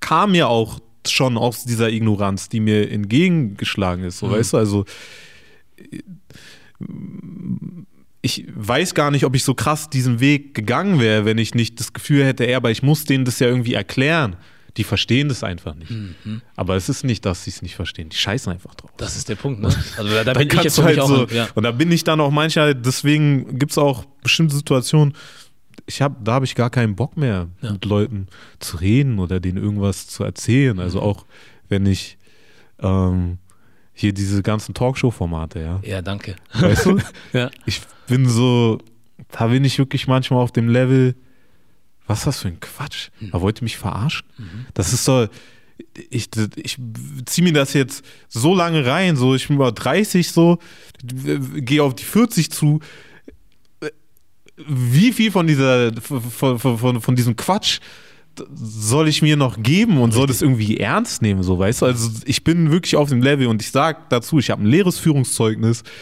kam 0.00 0.34
ja 0.34 0.46
auch 0.46 0.80
schon 1.06 1.36
aus 1.36 1.64
dieser 1.64 1.90
Ignoranz, 1.90 2.48
die 2.48 2.60
mir 2.60 2.90
entgegengeschlagen 2.90 4.04
ist, 4.04 4.18
so 4.18 4.26
Mhm. 4.26 4.30
weißt 4.32 4.52
du, 4.54 4.56
also 4.56 4.84
ich 8.22 8.46
weiß 8.54 8.94
gar 8.94 9.10
nicht, 9.10 9.24
ob 9.24 9.34
ich 9.34 9.44
so 9.44 9.54
krass 9.54 9.90
diesen 9.90 10.18
Weg 10.18 10.54
gegangen 10.54 10.98
wäre, 10.98 11.24
wenn 11.24 11.36
ich 11.38 11.54
nicht 11.54 11.78
das 11.78 11.92
Gefühl 11.92 12.24
hätte, 12.24 12.46
ey, 12.46 12.54
aber 12.54 12.70
ich 12.70 12.82
muss 12.82 13.04
denen 13.04 13.24
das 13.24 13.38
ja 13.38 13.48
irgendwie 13.48 13.74
erklären. 13.74 14.36
Die 14.76 14.84
verstehen 14.84 15.28
das 15.28 15.44
einfach 15.44 15.74
nicht. 15.76 15.90
Mhm. 15.90 16.42
Aber 16.56 16.74
es 16.74 16.88
ist 16.88 17.04
nicht, 17.04 17.24
dass 17.24 17.44
sie 17.44 17.50
es 17.50 17.62
nicht 17.62 17.76
verstehen. 17.76 18.08
Die 18.08 18.16
scheißen 18.16 18.52
einfach 18.52 18.74
drauf. 18.74 18.90
Das 18.96 19.16
ist 19.16 19.28
der 19.28 19.36
Punkt, 19.36 19.60
ne? 19.60 19.68
Also 19.96 20.10
da, 20.12 20.24
da 20.24 20.32
bin 20.32 20.48
ich 20.48 20.62
jetzt 20.64 20.82
halt 20.82 20.98
auch. 20.98 21.06
so, 21.08 21.26
ja. 21.28 21.48
Und 21.54 21.62
da 21.62 21.70
bin 21.70 21.92
ich 21.92 22.02
dann 22.02 22.20
auch 22.20 22.30
manchmal, 22.32 22.74
deswegen 22.74 23.58
gibt 23.58 23.70
es 23.72 23.78
auch 23.78 24.04
bestimmte 24.22 24.56
Situationen, 24.56 25.14
ich 25.86 26.00
hab, 26.02 26.24
da 26.24 26.32
habe 26.32 26.44
ich 26.44 26.54
gar 26.54 26.70
keinen 26.70 26.96
Bock 26.96 27.16
mehr, 27.16 27.48
Ja. 27.60 27.72
mit 27.72 27.84
Leuten 27.84 28.26
zu 28.58 28.78
reden 28.78 29.18
oder 29.18 29.38
denen 29.38 29.58
irgendwas 29.58 30.06
zu 30.08 30.24
erzählen. 30.24 30.78
Also 30.80 30.98
Mhm. 31.00 31.04
auch 31.04 31.24
wenn 31.68 31.86
ich 31.86 32.18
ähm, 32.80 33.38
hier 33.92 34.12
diese 34.12 34.42
ganzen 34.42 34.74
Talkshow-Formate, 34.74 35.60
ja. 35.60 35.80
ja, 35.84 36.02
danke. 36.02 36.34
Weißt 36.52 36.86
du? 36.86 36.98
Ja. 37.32 37.50
ich 37.64 37.80
bin 38.08 38.28
so, 38.28 38.78
da 39.30 39.46
bin 39.46 39.64
ich 39.64 39.78
wirklich 39.78 40.08
manchmal 40.08 40.40
auf 40.42 40.50
dem 40.50 40.68
Level, 40.68 41.14
was 42.06 42.18
ist 42.18 42.26
das 42.26 42.40
für 42.40 42.48
ein 42.48 42.60
Quatsch? 42.60 43.08
Er 43.32 43.40
wollte 43.40 43.64
mich 43.64 43.76
verarschen. 43.76 44.26
Das 44.74 44.92
ist 44.92 45.04
so, 45.04 45.28
ich, 46.10 46.28
ich 46.56 46.78
ziehe 47.26 47.44
mir 47.44 47.52
das 47.52 47.72
jetzt 47.72 48.04
so 48.28 48.54
lange 48.54 48.86
rein, 48.86 49.16
so 49.16 49.34
ich 49.34 49.48
bin 49.48 49.56
über 49.56 49.72
30 49.72 50.30
so, 50.30 50.58
gehe 51.02 51.82
auf 51.82 51.94
die 51.94 52.04
40 52.04 52.50
zu. 52.50 52.80
Wie 54.56 55.12
viel 55.12 55.32
von 55.32 55.46
dieser, 55.46 55.92
von, 56.00 56.58
von, 56.58 57.00
von, 57.00 57.16
diesem 57.16 57.34
Quatsch 57.34 57.80
soll 58.54 59.08
ich 59.08 59.20
mir 59.20 59.36
noch 59.36 59.60
geben 59.60 59.98
und 59.98 60.12
soll 60.12 60.28
das 60.28 60.42
irgendwie 60.42 60.78
ernst 60.78 61.22
nehmen, 61.22 61.42
so 61.42 61.58
weißt 61.58 61.82
du? 61.82 61.86
Also 61.86 62.10
ich 62.24 62.44
bin 62.44 62.70
wirklich 62.70 62.94
auf 62.94 63.08
dem 63.08 63.20
Level 63.20 63.48
und 63.48 63.62
ich 63.62 63.70
sag 63.70 64.08
dazu, 64.10 64.38
ich 64.38 64.50
habe 64.50 64.62
ein 64.62 64.66
leeres 64.66 64.98
Führungszeugnis. 64.98 65.82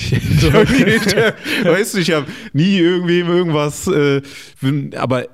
Ich, 0.00 0.12
weißt 1.64 1.94
du, 1.94 1.98
ich 1.98 2.12
habe 2.12 2.26
nie 2.52 2.78
irgendwem 2.78 3.26
irgendwas, 3.26 3.88
äh, 3.88 4.22
bin, 4.60 4.94
aber 4.94 5.26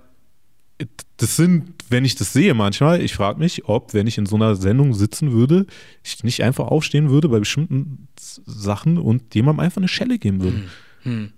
das 1.25 1.37
sind, 1.37 1.73
wenn 1.89 2.05
ich 2.05 2.17
das 2.17 2.35
sehe 2.35 2.53
manchmal, 2.53 3.01
ich 3.01 3.15
frage 3.15 3.39
mich, 3.39 3.65
ob, 3.67 3.95
wenn 3.95 4.07
ich 4.07 4.19
in 4.19 4.27
so 4.27 4.37
einer 4.37 4.57
Sendung 4.57 4.93
sitzen 4.93 5.33
würde, 5.33 5.67
ich 6.03 6.23
nicht 6.23 6.43
einfach 6.43 6.67
aufstehen 6.67 7.09
würde 7.09 7.31
bei 7.31 7.39
bestimmten 7.39 8.09
Sachen 8.19 8.99
und 8.99 9.35
jemandem 9.35 9.61
einfach 9.61 9.79
eine 9.79 9.89
Schelle 9.89 10.19
geben 10.19 10.43
würde. 10.43 10.63
Hm. 11.03 11.33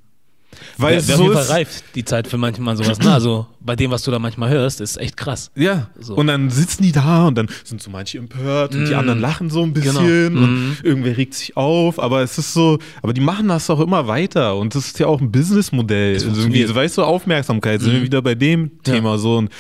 Weil 0.79 0.99
auf 0.99 1.05
so 1.05 1.31
ist, 1.33 1.51
reif, 1.51 1.83
die 1.95 2.05
Zeit 2.05 2.27
für 2.29 2.39
manchmal 2.39 2.77
sowas. 2.77 2.99
Ne? 2.99 3.13
Also 3.13 3.47
bei 3.61 3.77
dem, 3.77 3.91
was 3.91 4.03
du 4.03 4.11
da 4.11 4.19
manchmal 4.19 4.49
hörst, 4.51 4.81
ist 4.81 4.97
echt 4.97 5.17
krass. 5.17 5.51
Ja, 5.55 5.91
So. 5.99 6.15
und 6.15 6.27
dann 6.29 6.49
sitzen 6.51 6.83
die 6.83 6.93
da 6.93 7.27
und 7.27 7.35
dann 7.37 7.49
sind 7.65 7.83
so 7.83 7.91
manche 7.91 8.19
empört 8.19 8.75
und 8.75 8.87
die 8.87 8.95
Mm. 8.95 8.99
anderen 8.99 9.21
lachen 9.21 9.51
so 9.51 9.63
ein 9.65 9.75
Genau. 9.75 10.01
bisschen 10.01 10.37
und 10.39 10.71
Mm. 10.71 10.77
irgendwer 10.83 11.17
regt 11.17 11.35
sich 11.35 11.57
auf, 11.57 11.99
aber 11.99 12.23
es 12.23 12.39
ist 12.39 12.55
so, 12.55 12.79
aber 13.03 13.13
die 13.13 13.21
machen 13.21 13.49
das 13.49 13.69
auch 13.69 13.81
immer 13.81 14.07
weiter 14.07 14.57
und 14.57 14.75
das 14.75 14.87
ist 14.87 14.99
ja 14.99 15.07
auch 15.09 15.21
ein 15.21 15.31
Businessmodell. 15.31 16.15
Es 16.17 16.25
Also 16.27 16.41
irgendwie, 16.41 16.75
weißt 16.75 16.99
du, 16.99 17.03
Aufmerksamkeit, 17.05 17.81
sind 17.81 17.93
wir 17.93 18.01
Mhm. 18.01 18.05
wieder 18.05 18.23
bei 18.23 18.35
dem 18.35 18.71
Ja. 18.87 18.95
Thema 18.95 19.19
so 19.19 19.37
und 19.39 19.51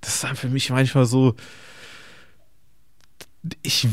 das 0.00 0.14
ist 0.14 0.24
dann 0.24 0.34
für 0.36 0.48
mich 0.48 0.70
manchmal 0.70 1.06
so, 1.06 1.34
ich, 3.62 3.86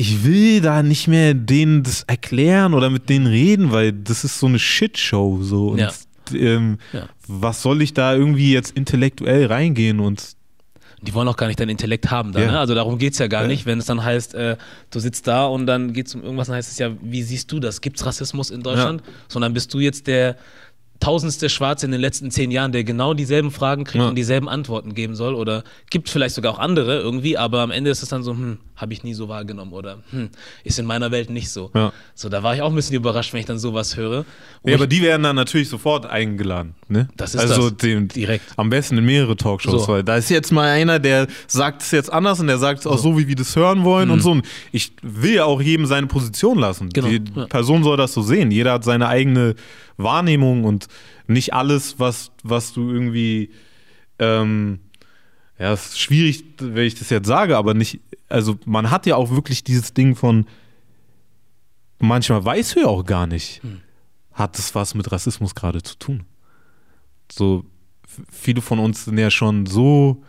ich 0.00 0.24
will 0.24 0.62
da 0.62 0.82
nicht 0.82 1.08
mehr 1.08 1.34
denen 1.34 1.82
das 1.82 2.04
erklären 2.04 2.72
oder 2.72 2.88
mit 2.88 3.10
denen 3.10 3.26
reden, 3.26 3.70
weil 3.70 3.92
das 3.92 4.24
ist 4.24 4.38
so 4.38 4.46
eine 4.46 4.58
Shitshow 4.58 5.42
so 5.42 5.68
und 5.68 5.78
Ja. 5.78 5.90
ähm, 6.32 6.78
Ja. 6.94 7.08
was 7.28 7.60
soll 7.60 7.82
ich 7.82 7.92
da 7.92 8.14
irgendwie 8.14 8.52
jetzt 8.52 8.74
intellektuell 8.76 9.46
reingehen 9.46 10.00
und 10.00 10.36
Die 11.02 11.14
wollen 11.14 11.28
auch 11.28 11.36
gar 11.38 11.46
nicht 11.46 11.58
deinen 11.58 11.70
Intellekt 11.70 12.10
haben 12.10 12.32
dann. 12.32 12.42
Ja. 12.42 12.50
Ne? 12.52 12.58
Also 12.58 12.74
darum 12.74 12.98
geht 12.98 13.14
es 13.14 13.18
ja 13.18 13.26
gar 13.26 13.42
Ja. 13.42 13.48
nicht, 13.48 13.64
wenn 13.66 13.78
es 13.78 13.86
dann 13.86 14.02
heißt, 14.04 14.34
äh, 14.34 14.56
du 14.90 15.00
sitzt 15.00 15.26
da 15.26 15.46
und 15.46 15.66
dann 15.66 15.92
geht 15.94 16.06
es 16.08 16.14
um 16.14 16.22
irgendwas, 16.22 16.48
dann 16.48 16.56
heißt 16.56 16.70
es 16.70 16.78
ja, 16.78 16.90
wie 17.02 17.22
siehst 17.22 17.50
du 17.52 17.58
das? 17.60 17.80
Gibt 17.80 17.96
es 17.98 18.04
Rassismus 18.04 18.50
in 18.50 18.62
Deutschland? 18.62 19.02
Sondern 19.28 19.52
bist 19.54 19.72
du 19.74 19.80
jetzt 19.80 20.06
der 20.06 20.36
tausendste 21.00 21.48
Schwarze 21.48 21.86
in 21.86 21.92
den 21.92 22.00
letzten 22.00 22.30
zehn 22.30 22.50
Jahren, 22.50 22.72
der 22.72 22.84
genau 22.84 23.14
dieselben 23.14 23.50
Fragen 23.50 23.84
kriegt 23.84 24.02
Ja. 24.02 24.08
und 24.10 24.14
dieselben 24.16 24.48
Antworten 24.48 24.94
geben 24.94 25.14
soll? 25.14 25.34
Oder 25.34 25.64
gibt 25.90 26.08
vielleicht 26.10 26.34
sogar 26.34 26.52
auch 26.52 26.58
andere 26.58 26.98
irgendwie, 27.00 27.38
aber 27.38 27.60
am 27.60 27.70
Ende 27.70 27.90
ist 27.90 28.02
es 28.02 28.10
dann 28.10 28.22
so, 28.22 28.32
hm, 28.32 28.58
habe 28.76 28.92
ich 28.92 29.02
nie 29.02 29.14
so 29.14 29.28
wahrgenommen 29.28 29.72
oder 29.72 29.98
hm, 30.10 30.28
ist 30.64 30.78
in 30.78 30.86
meiner 30.86 31.10
Welt 31.10 31.30
nicht 31.30 31.50
so. 31.50 31.70
Ja. 31.74 31.92
So, 32.14 32.28
da 32.28 32.42
war 32.42 32.54
ich 32.54 32.62
auch 32.62 32.68
ein 32.70 32.74
bisschen 32.74 32.96
überrascht, 32.96 33.32
wenn 33.32 33.40
ich 33.40 33.46
dann 33.46 33.58
sowas 33.58 33.96
höre. 33.96 34.18
Ja, 34.18 34.24
ich- 34.64 34.74
aber 34.74 34.86
die 34.86 35.02
werden 35.02 35.22
dann 35.22 35.36
natürlich 35.36 35.68
sofort 35.68 36.06
eingeladen. 36.06 36.74
Ne? 36.88 37.08
Das 37.16 37.34
ist 37.34 37.40
also 37.40 37.70
das. 37.70 37.78
Dem, 37.78 38.08
Direkt. 38.08 38.44
Am 38.56 38.68
besten 38.70 38.98
in 38.98 39.04
mehrere 39.04 39.36
Talkshows, 39.36 39.86
So. 39.86 39.92
weil 39.92 40.04
da 40.04 40.16
ist 40.16 40.28
jetzt 40.30 40.50
mal 40.52 40.68
einer, 40.68 40.98
der 40.98 41.26
sagt 41.46 41.82
es 41.82 41.90
jetzt 41.92 42.12
anders 42.12 42.40
und 42.40 42.46
der 42.46 42.58
sagt 42.58 42.80
es 42.80 42.86
auch 42.86 42.98
so, 42.98 43.18
wie 43.18 43.26
wir 43.28 43.36
das 43.36 43.56
hören 43.56 43.84
wollen 43.84 44.10
und 44.10 44.20
so. 44.20 44.32
Und 44.32 44.46
ich 44.72 44.92
will 45.02 45.34
ja 45.34 45.44
auch 45.44 45.60
jedem 45.62 45.86
seine 45.86 46.06
Position 46.06 46.58
lassen. 46.58 46.88
Genau, 46.90 47.08
Die 47.08 47.22
ja. 47.36 47.46
Person 47.46 47.82
soll 47.84 47.96
das 47.96 48.12
so 48.12 48.22
sehen. 48.22 48.50
Jeder 48.50 48.72
hat 48.74 48.84
seine 48.84 49.08
eigene 49.08 49.54
Wahrnehmung 50.02 50.64
und 50.64 50.88
nicht 51.26 51.54
alles, 51.54 51.98
was, 51.98 52.32
was 52.42 52.72
du 52.72 52.90
irgendwie 52.90 53.50
ähm, 54.18 54.80
ja, 55.58 55.72
es 55.72 55.88
ist 55.88 56.00
schwierig, 56.00 56.44
wenn 56.58 56.86
ich 56.86 56.94
das 56.94 57.10
jetzt 57.10 57.26
sage, 57.26 57.56
aber 57.56 57.74
nicht, 57.74 58.00
also 58.28 58.58
man 58.64 58.90
hat 58.90 59.04
ja 59.04 59.16
auch 59.16 59.30
wirklich 59.30 59.62
dieses 59.62 59.92
Ding 59.92 60.16
von, 60.16 60.46
manchmal 61.98 62.42
weißt 62.42 62.76
du 62.76 62.80
ja 62.80 62.86
auch 62.86 63.04
gar 63.04 63.26
nicht. 63.26 63.60
hat 64.32 64.58
es 64.58 64.74
was 64.74 64.94
mit 64.94 65.12
Rassismus 65.12 65.54
gerade 65.54 65.82
zu 65.82 65.98
tun. 65.98 66.24
So, 67.30 67.66
viele 68.30 68.62
von 68.62 68.78
uns 68.78 69.04
sind 69.04 69.18
ja 69.18 69.30
schon 69.30 69.66
so 69.66 70.24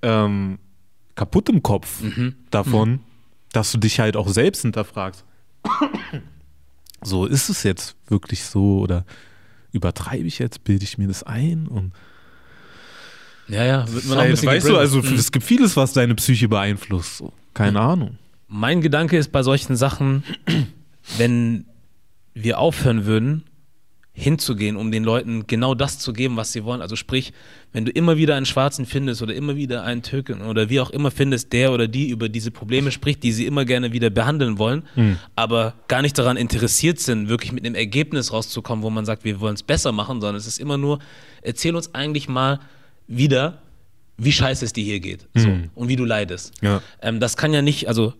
ähm, 0.00 0.58
kaputt 1.14 1.50
im 1.50 1.62
Kopf 1.62 2.00
mhm. 2.00 2.36
davon, 2.50 2.90
mhm. 2.90 3.00
dass 3.52 3.72
du 3.72 3.78
dich 3.78 4.00
halt 4.00 4.16
auch 4.16 4.28
selbst 4.28 4.62
hinterfragst. 4.62 5.26
So, 7.02 7.26
ist 7.26 7.48
es 7.48 7.62
jetzt 7.62 7.96
wirklich 8.08 8.44
so 8.44 8.80
oder 8.80 9.04
übertreibe 9.72 10.26
ich 10.26 10.38
jetzt, 10.38 10.64
bilde 10.64 10.84
ich 10.84 10.98
mir 10.98 11.08
das 11.08 11.22
ein 11.22 11.66
und 11.66 11.92
ja, 13.48 13.64
ja, 13.64 13.92
wird 13.92 14.04
man 14.06 14.18
auch 14.18 14.22
ein 14.22 14.30
bisschen 14.30 14.48
Weißt 14.48 14.68
du, 14.68 14.76
also 14.76 15.02
mhm. 15.02 15.14
es 15.14 15.32
gibt 15.32 15.44
vieles, 15.44 15.76
was 15.76 15.92
deine 15.92 16.14
Psyche 16.14 16.48
beeinflusst. 16.48 17.16
So. 17.16 17.32
Keine 17.52 17.80
mhm. 17.80 17.86
Ahnung. 17.86 18.18
Mein 18.46 18.80
Gedanke 18.80 19.16
ist 19.16 19.32
bei 19.32 19.42
solchen 19.42 19.76
Sachen, 19.76 20.22
wenn 21.18 21.66
wir 22.34 22.58
aufhören 22.58 23.06
würden, 23.06 23.44
hinzugehen, 24.20 24.76
um 24.76 24.92
den 24.92 25.02
Leuten 25.02 25.46
genau 25.46 25.74
das 25.74 25.98
zu 25.98 26.12
geben, 26.12 26.36
was 26.36 26.52
sie 26.52 26.64
wollen. 26.64 26.82
Also 26.82 26.94
sprich, 26.94 27.32
wenn 27.72 27.84
du 27.84 27.90
immer 27.90 28.16
wieder 28.16 28.36
einen 28.36 28.46
Schwarzen 28.46 28.84
findest 28.84 29.22
oder 29.22 29.34
immer 29.34 29.56
wieder 29.56 29.82
einen 29.82 30.02
Türken 30.02 30.42
oder 30.42 30.68
wie 30.68 30.78
auch 30.80 30.90
immer 30.90 31.10
findest, 31.10 31.52
der 31.52 31.72
oder 31.72 31.88
die 31.88 32.10
über 32.10 32.28
diese 32.28 32.50
Probleme 32.50 32.90
spricht, 32.92 33.22
die 33.22 33.32
sie 33.32 33.46
immer 33.46 33.64
gerne 33.64 33.92
wieder 33.92 34.10
behandeln 34.10 34.58
wollen, 34.58 34.82
mhm. 34.94 35.18
aber 35.36 35.74
gar 35.88 36.02
nicht 36.02 36.18
daran 36.18 36.36
interessiert 36.36 37.00
sind, 37.00 37.28
wirklich 37.28 37.52
mit 37.52 37.64
einem 37.64 37.74
Ergebnis 37.74 38.32
rauszukommen, 38.32 38.84
wo 38.84 38.90
man 38.90 39.06
sagt, 39.06 39.24
wir 39.24 39.40
wollen 39.40 39.54
es 39.54 39.62
besser 39.62 39.92
machen, 39.92 40.20
sondern 40.20 40.36
es 40.36 40.46
ist 40.46 40.60
immer 40.60 40.76
nur, 40.76 40.98
erzähl 41.42 41.74
uns 41.74 41.94
eigentlich 41.94 42.28
mal 42.28 42.60
wieder, 43.06 43.62
wie 44.18 44.32
scheiße 44.32 44.66
es 44.66 44.74
dir 44.74 44.84
hier 44.84 45.00
geht 45.00 45.26
so, 45.34 45.48
mhm. 45.48 45.70
und 45.74 45.88
wie 45.88 45.96
du 45.96 46.04
leidest. 46.04 46.52
Ja. 46.60 46.82
Ähm, 47.00 47.20
das 47.20 47.38
kann 47.38 47.54
ja 47.54 47.62
nicht, 47.62 47.88
also 47.88 48.12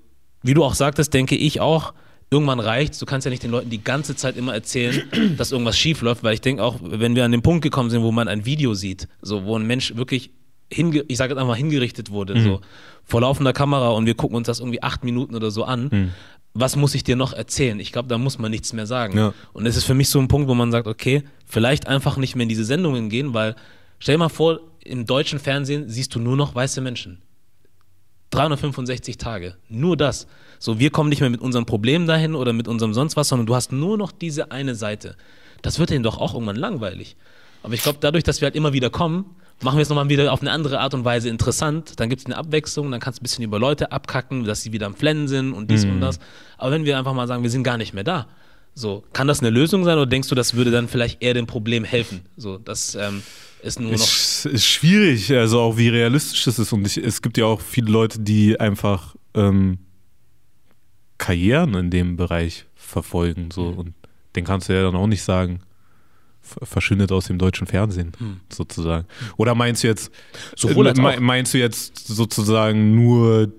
wie 0.42 0.54
du 0.54 0.64
auch 0.64 0.74
sagtest, 0.74 1.12
denke 1.12 1.36
ich 1.36 1.60
auch, 1.60 1.92
irgendwann 2.30 2.60
reicht's. 2.60 2.98
Du 2.98 3.06
kannst 3.06 3.24
ja 3.24 3.30
nicht 3.30 3.42
den 3.42 3.50
Leuten 3.50 3.70
die 3.70 3.82
ganze 3.82 4.16
Zeit 4.16 4.36
immer 4.36 4.54
erzählen, 4.54 5.02
dass 5.36 5.52
irgendwas 5.52 5.78
schief 5.78 6.00
läuft, 6.02 6.22
weil 6.22 6.34
ich 6.34 6.40
denke 6.40 6.62
auch, 6.62 6.76
wenn 6.82 7.14
wir 7.16 7.24
an 7.24 7.32
den 7.32 7.42
Punkt 7.42 7.62
gekommen 7.62 7.90
sind, 7.90 8.02
wo 8.02 8.12
man 8.12 8.28
ein 8.28 8.44
Video 8.44 8.74
sieht, 8.74 9.08
so 9.20 9.44
wo 9.44 9.56
ein 9.56 9.66
Mensch 9.66 9.96
wirklich 9.96 10.30
hinge 10.72 11.04
ich 11.08 11.16
sage 11.16 11.32
jetzt 11.32 11.40
einfach 11.40 11.56
hingerichtet 11.56 12.10
wurde, 12.10 12.36
mhm. 12.36 12.42
so 12.42 12.60
vor 13.04 13.22
laufender 13.22 13.52
Kamera 13.52 13.90
und 13.90 14.06
wir 14.06 14.14
gucken 14.14 14.36
uns 14.36 14.46
das 14.46 14.60
irgendwie 14.60 14.82
acht 14.82 15.02
Minuten 15.04 15.34
oder 15.34 15.50
so 15.50 15.64
an. 15.64 15.88
Mhm. 15.90 16.10
Was 16.52 16.74
muss 16.74 16.94
ich 16.94 17.04
dir 17.04 17.14
noch 17.14 17.32
erzählen? 17.32 17.78
Ich 17.78 17.92
glaube, 17.92 18.08
da 18.08 18.18
muss 18.18 18.38
man 18.38 18.50
nichts 18.50 18.72
mehr 18.72 18.86
sagen. 18.86 19.16
Ja. 19.16 19.34
Und 19.52 19.66
es 19.66 19.76
ist 19.76 19.84
für 19.84 19.94
mich 19.94 20.08
so 20.08 20.18
ein 20.18 20.26
Punkt, 20.26 20.48
wo 20.48 20.54
man 20.54 20.72
sagt, 20.72 20.88
okay, 20.88 21.22
vielleicht 21.46 21.86
einfach 21.86 22.16
nicht 22.16 22.34
mehr 22.34 22.42
in 22.42 22.48
diese 22.48 22.64
Sendungen 22.64 23.08
gehen, 23.08 23.34
weil 23.34 23.54
stell 24.00 24.14
dir 24.14 24.18
mal 24.18 24.28
vor, 24.28 24.60
im 24.84 25.06
deutschen 25.06 25.38
Fernsehen 25.38 25.88
siehst 25.88 26.14
du 26.14 26.18
nur 26.18 26.36
noch 26.36 26.54
weiße 26.54 26.80
Menschen. 26.80 27.22
365 28.30 29.18
Tage. 29.18 29.56
Nur 29.68 29.96
das. 29.96 30.26
So, 30.62 30.78
wir 30.78 30.90
kommen 30.90 31.08
nicht 31.08 31.20
mehr 31.20 31.30
mit 31.30 31.40
unseren 31.40 31.64
Problemen 31.64 32.06
dahin 32.06 32.34
oder 32.34 32.52
mit 32.52 32.68
unserem 32.68 32.92
sonst 32.92 33.16
was, 33.16 33.28
sondern 33.28 33.46
du 33.46 33.54
hast 33.54 33.72
nur 33.72 33.96
noch 33.96 34.12
diese 34.12 34.52
eine 34.52 34.74
Seite. 34.74 35.16
Das 35.62 35.78
wird 35.78 35.88
denen 35.88 36.04
doch 36.04 36.18
auch 36.18 36.34
irgendwann 36.34 36.56
langweilig. 36.56 37.16
Aber 37.62 37.72
ich 37.72 37.82
glaube, 37.82 37.98
dadurch, 38.00 38.24
dass 38.24 38.42
wir 38.42 38.46
halt 38.46 38.54
immer 38.54 38.74
wieder 38.74 38.90
kommen, 38.90 39.24
machen 39.62 39.78
wir 39.78 39.82
es 39.82 39.88
nochmal 39.88 40.08
wieder 40.10 40.30
auf 40.30 40.42
eine 40.42 40.50
andere 40.50 40.80
Art 40.80 40.92
und 40.92 41.04
Weise 41.04 41.30
interessant. 41.30 41.98
Dann 41.98 42.10
gibt 42.10 42.20
es 42.20 42.26
eine 42.26 42.36
Abwechslung, 42.36 42.90
dann 42.90 43.00
kannst 43.00 43.18
du 43.18 43.22
ein 43.22 43.24
bisschen 43.24 43.44
über 43.44 43.58
Leute 43.58 43.90
abkacken, 43.90 44.44
dass 44.44 44.62
sie 44.62 44.72
wieder 44.72 44.86
am 44.86 44.94
Flennen 44.94 45.28
sind 45.28 45.54
und 45.54 45.70
dies 45.70 45.86
mhm. 45.86 45.92
und 45.92 46.00
das. 46.02 46.20
Aber 46.58 46.72
wenn 46.72 46.84
wir 46.84 46.98
einfach 46.98 47.14
mal 47.14 47.26
sagen, 47.26 47.42
wir 47.42 47.50
sind 47.50 47.62
gar 47.62 47.78
nicht 47.78 47.94
mehr 47.94 48.04
da, 48.04 48.26
so, 48.74 49.02
kann 49.14 49.26
das 49.26 49.40
eine 49.40 49.50
Lösung 49.50 49.84
sein 49.84 49.96
oder 49.96 50.06
denkst 50.06 50.28
du, 50.28 50.34
das 50.34 50.54
würde 50.54 50.70
dann 50.70 50.88
vielleicht 50.88 51.22
eher 51.22 51.34
dem 51.34 51.46
Problem 51.46 51.84
helfen? 51.84 52.20
So, 52.36 52.58
das 52.58 52.94
ähm, 52.94 53.22
ist 53.62 53.80
nur 53.80 53.92
noch. 53.92 53.98
Es 53.98 54.44
ist 54.44 54.66
schwierig, 54.66 55.32
also 55.32 55.60
auch 55.60 55.76
wie 55.78 55.88
realistisch 55.88 56.46
es 56.46 56.58
ist. 56.58 56.72
Und 56.72 56.86
ich, 56.86 56.96
es 56.98 57.20
gibt 57.22 57.38
ja 57.38 57.46
auch 57.46 57.60
viele 57.60 57.90
Leute, 57.90 58.20
die 58.20 58.60
einfach 58.60 59.16
ähm, 59.34 59.78
Karrieren 61.20 61.74
in 61.74 61.90
dem 61.90 62.16
Bereich 62.16 62.64
verfolgen. 62.74 63.50
So. 63.52 63.72
Mhm. 63.72 63.78
Und 63.78 63.94
den 64.34 64.44
kannst 64.44 64.68
du 64.68 64.72
ja 64.72 64.82
dann 64.82 64.96
auch 64.96 65.06
nicht 65.06 65.22
sagen, 65.22 65.60
verschwindet 66.40 67.12
aus 67.12 67.26
dem 67.26 67.38
deutschen 67.38 67.66
Fernsehen, 67.66 68.12
mhm. 68.18 68.40
sozusagen. 68.50 69.06
Oder 69.36 69.54
meinst 69.54 69.84
du 69.84 69.88
jetzt, 69.88 70.10
Sowohl 70.56 70.88
äh, 70.88 71.20
meinst 71.20 71.54
du 71.54 71.58
jetzt 71.58 72.08
sozusagen 72.08 72.94
nur 72.94 73.52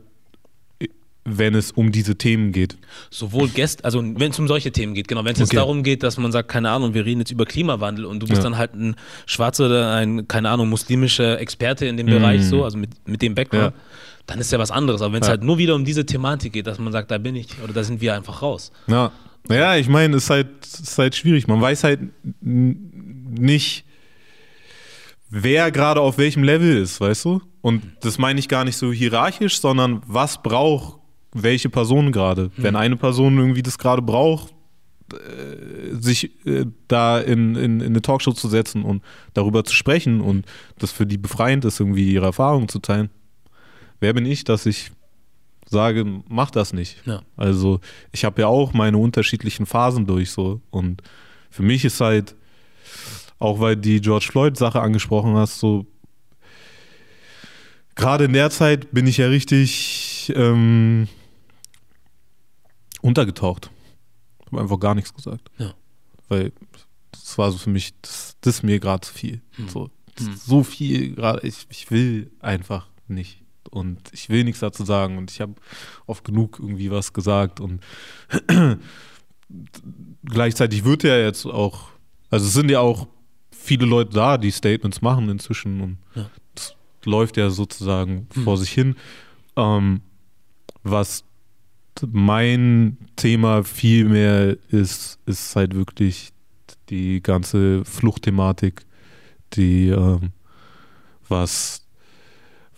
wenn 1.23 1.53
es 1.53 1.71
um 1.71 1.91
diese 1.91 2.15
Themen 2.15 2.51
geht. 2.51 2.77
Sowohl 3.11 3.47
Gäste, 3.47 3.85
also 3.85 4.01
wenn 4.01 4.31
es 4.31 4.39
um 4.39 4.47
solche 4.47 4.71
Themen 4.71 4.95
geht, 4.95 5.07
genau. 5.07 5.23
Wenn 5.23 5.33
es 5.33 5.39
jetzt 5.39 5.49
okay. 5.49 5.57
darum 5.57 5.83
geht, 5.83 6.01
dass 6.01 6.17
man 6.17 6.31
sagt, 6.31 6.49
keine 6.49 6.71
Ahnung, 6.71 6.95
wir 6.95 7.05
reden 7.05 7.19
jetzt 7.19 7.31
über 7.31 7.45
Klimawandel 7.45 8.05
und 8.05 8.21
du 8.21 8.27
bist 8.27 8.39
ja. 8.39 8.43
dann 8.43 8.57
halt 8.57 8.73
ein 8.73 8.95
schwarzer 9.27 9.67
oder 9.67 9.93
ein, 9.93 10.27
keine 10.27 10.49
Ahnung, 10.49 10.69
muslimischer 10.69 11.39
Experte 11.39 11.85
in 11.85 11.97
dem 11.97 12.07
mm. 12.07 12.09
Bereich, 12.09 12.43
so, 12.43 12.63
also 12.63 12.77
mit, 12.77 12.89
mit 13.07 13.21
dem 13.21 13.35
Background, 13.35 13.75
ja. 13.75 13.81
Dann 14.27 14.39
ist 14.39 14.51
ja 14.51 14.59
was 14.59 14.71
anderes. 14.71 15.01
Aber 15.01 15.13
wenn 15.13 15.21
es 15.21 15.27
ja. 15.27 15.31
halt 15.31 15.43
nur 15.43 15.57
wieder 15.57 15.75
um 15.75 15.85
diese 15.85 16.05
Thematik 16.05 16.53
geht, 16.53 16.67
dass 16.67 16.79
man 16.79 16.91
sagt, 16.91 17.11
da 17.11 17.17
bin 17.17 17.35
ich 17.35 17.47
oder 17.63 17.73
da 17.73 17.83
sind 17.83 18.01
wir 18.01 18.15
einfach 18.15 18.41
raus. 18.41 18.71
Ja, 18.87 19.11
ja 19.49 19.75
ich 19.75 19.87
meine, 19.87 20.17
es 20.17 20.23
ist 20.25 20.29
halt, 20.29 20.47
ist 20.63 20.97
halt 20.97 21.15
schwierig. 21.15 21.47
Man 21.47 21.61
weiß 21.61 21.83
halt 21.83 21.99
nicht, 22.41 23.85
wer 25.29 25.71
gerade 25.71 26.01
auf 26.01 26.17
welchem 26.17 26.43
Level 26.43 26.77
ist, 26.77 27.01
weißt 27.01 27.25
du? 27.25 27.41
Und 27.61 27.83
das 28.01 28.17
meine 28.17 28.39
ich 28.39 28.47
gar 28.47 28.65
nicht 28.65 28.77
so 28.77 28.91
hierarchisch, 28.91 29.59
sondern 29.59 30.01
was 30.05 30.41
braucht 30.41 30.99
welche 31.33 31.69
Person 31.69 32.11
gerade. 32.11 32.43
Mhm. 32.43 32.51
Wenn 32.57 32.75
eine 32.75 32.97
Person 32.97 33.37
irgendwie 33.37 33.63
das 33.63 33.77
gerade 33.77 34.01
braucht, 34.01 34.53
äh, 35.13 35.95
sich 35.95 36.45
äh, 36.45 36.65
da 36.87 37.19
in, 37.19 37.55
in, 37.55 37.79
in, 37.79 37.87
eine 37.87 38.01
Talkshow 38.01 38.33
zu 38.33 38.47
setzen 38.47 38.83
und 38.83 39.01
darüber 39.33 39.63
zu 39.63 39.73
sprechen 39.73 40.21
und 40.21 40.45
das 40.79 40.91
für 40.91 41.05
die 41.05 41.17
befreiend 41.17 41.65
ist, 41.65 41.79
irgendwie 41.79 42.11
ihre 42.11 42.25
Erfahrungen 42.25 42.67
zu 42.67 42.79
teilen. 42.79 43.09
Wer 44.01 44.13
bin 44.13 44.25
ich, 44.25 44.43
dass 44.43 44.65
ich 44.65 44.91
sage, 45.65 46.05
mach 46.27 46.51
das 46.51 46.73
nicht? 46.73 46.97
Ja. 47.05 47.21
Also 47.37 47.79
ich 48.11 48.25
habe 48.25 48.41
ja 48.41 48.47
auch 48.47 48.73
meine 48.73 48.97
unterschiedlichen 48.97 49.65
Phasen 49.65 50.05
durch 50.05 50.31
so 50.31 50.59
und 50.71 51.01
für 51.49 51.63
mich 51.63 51.85
ist 51.85 52.01
halt, 52.01 52.35
auch 53.39 53.59
weil 53.59 53.77
die 53.77 54.01
George 54.01 54.27
Floyd-Sache 54.29 54.81
angesprochen 54.81 55.35
hast, 55.35 55.59
so 55.59 55.85
gerade 57.95 58.25
in 58.25 58.33
der 58.33 58.49
Zeit 58.49 58.91
bin 58.91 59.05
ich 59.05 59.17
ja 59.17 59.27
richtig 59.27 60.33
ähm, 60.35 61.07
untergetaucht. 63.01 63.69
Ich 64.39 64.47
habe 64.47 64.61
einfach 64.61 64.79
gar 64.79 64.95
nichts 64.95 65.13
gesagt. 65.13 65.49
Ja. 65.57 65.73
Weil 66.27 66.51
das 67.11 67.37
war 67.37 67.51
so 67.51 67.59
für 67.59 67.69
mich, 67.69 67.93
das, 68.01 68.35
das 68.41 68.55
ist 68.55 68.63
mir 68.63 68.79
gerade 68.79 69.01
zu 69.01 69.13
viel. 69.13 69.41
Hm. 69.51 69.69
So, 69.69 69.89
hm. 70.17 70.35
so 70.35 70.63
viel 70.63 71.15
gerade, 71.15 71.45
ich, 71.47 71.67
ich 71.69 71.91
will 71.91 72.31
einfach 72.39 72.87
nicht. 73.07 73.40
Und 73.69 73.99
ich 74.11 74.29
will 74.29 74.43
nichts 74.43 74.59
dazu 74.59 74.83
sagen. 74.83 75.17
Und 75.17 75.31
ich 75.31 75.41
habe 75.41 75.55
oft 76.05 76.23
genug 76.23 76.59
irgendwie 76.59 76.91
was 76.91 77.13
gesagt. 77.13 77.59
Und 77.59 77.81
gleichzeitig 80.25 80.83
wird 80.83 81.03
ja 81.03 81.17
jetzt 81.17 81.45
auch, 81.45 81.89
also 82.29 82.45
es 82.45 82.53
sind 82.53 82.69
ja 82.69 82.79
auch 82.79 83.07
viele 83.51 83.85
Leute 83.85 84.11
da, 84.11 84.37
die 84.37 84.51
Statements 84.51 85.01
machen 85.01 85.29
inzwischen. 85.29 85.81
Und 85.81 85.97
ja. 86.15 86.29
das 86.55 86.75
läuft 87.05 87.37
ja 87.37 87.49
sozusagen 87.49 88.27
hm. 88.33 88.43
vor 88.43 88.57
sich 88.57 88.71
hin. 88.71 88.95
Ähm, 89.55 90.01
was 90.83 91.23
mein 92.07 92.97
Thema 93.15 93.63
viel 93.63 94.05
mehr 94.05 94.57
ist, 94.69 95.19
ist 95.25 95.55
halt 95.55 95.75
wirklich 95.75 96.31
die 96.89 97.21
ganze 97.21 97.85
Fluchtthematik, 97.85 98.85
die 99.53 99.89
ähm, 99.89 100.31
was, 101.27 101.80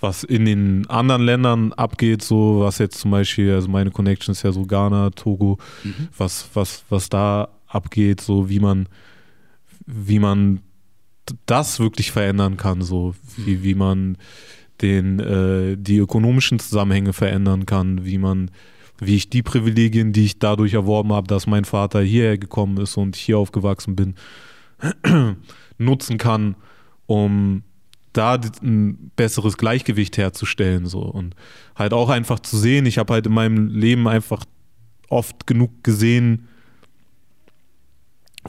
was 0.04 0.24
in 0.24 0.44
den 0.44 0.88
anderen 0.90 1.24
Ländern 1.24 1.74
abgeht, 1.74 2.22
so 2.22 2.60
was 2.60 2.78
jetzt 2.78 3.00
zum 3.00 3.12
Beispiel, 3.12 3.54
also 3.54 3.70
meine 3.70 3.90
Connection 3.90 4.34
ist 4.34 4.44
ja 4.44 4.52
so 4.52 4.66
Ghana, 4.66 5.12
Togo, 5.12 5.58
mhm. 5.84 6.10
was, 6.18 6.50
was, 6.54 6.84
was 6.90 7.08
da 7.08 7.48
abgeht, 7.68 8.20
so 8.20 8.50
wie 8.50 8.60
man, 8.60 8.88
wie 9.86 10.20
man 10.20 10.60
das 11.46 11.80
wirklich 11.80 12.12
verändern 12.12 12.58
kann, 12.58 12.82
so 12.82 13.16
wie, 13.38 13.56
mhm. 13.56 13.64
wie 13.64 13.76
man 13.76 14.18
den, 14.82 15.20
äh, 15.22 15.78
die 15.78 15.98
ökonomischen 15.98 16.60
Zusammenhänge 16.60 17.14
verändern 17.14 17.66
kann, 17.66 18.06
wie 18.06 18.18
man 18.18 18.52
wie 19.00 19.16
ich 19.16 19.30
die 19.30 19.42
Privilegien, 19.42 20.14
die 20.14 20.26
ich 20.26 20.40
dadurch 20.40 20.76
erworben 20.76 21.14
habe, 21.14 21.28
dass 21.28 21.48
mein 21.48 21.66
Vater 21.66 22.02
hierher 22.02 22.38
gekommen 22.38 22.78
ist 22.78 22.96
und 22.96 23.16
hier 23.16 23.38
aufgewachsen 23.38 23.96
bin, 23.96 24.16
nutzen 25.78 26.18
kann, 26.18 26.56
um 27.06 27.64
da 28.14 28.40
ein 28.62 29.12
besseres 29.16 29.58
Gleichgewicht 29.58 30.18
herzustellen. 30.18 30.86
So. 30.86 31.02
Und 31.02 31.36
halt 31.76 31.94
auch 31.94 32.10
einfach 32.10 32.40
zu 32.40 32.58
sehen, 32.58 32.86
ich 32.86 32.98
habe 32.98 33.14
halt 33.14 33.26
in 33.26 33.34
meinem 33.34 33.68
Leben 33.68 34.08
einfach 34.08 34.46
oft 35.10 35.46
genug 35.48 35.84
gesehen, 35.84 36.48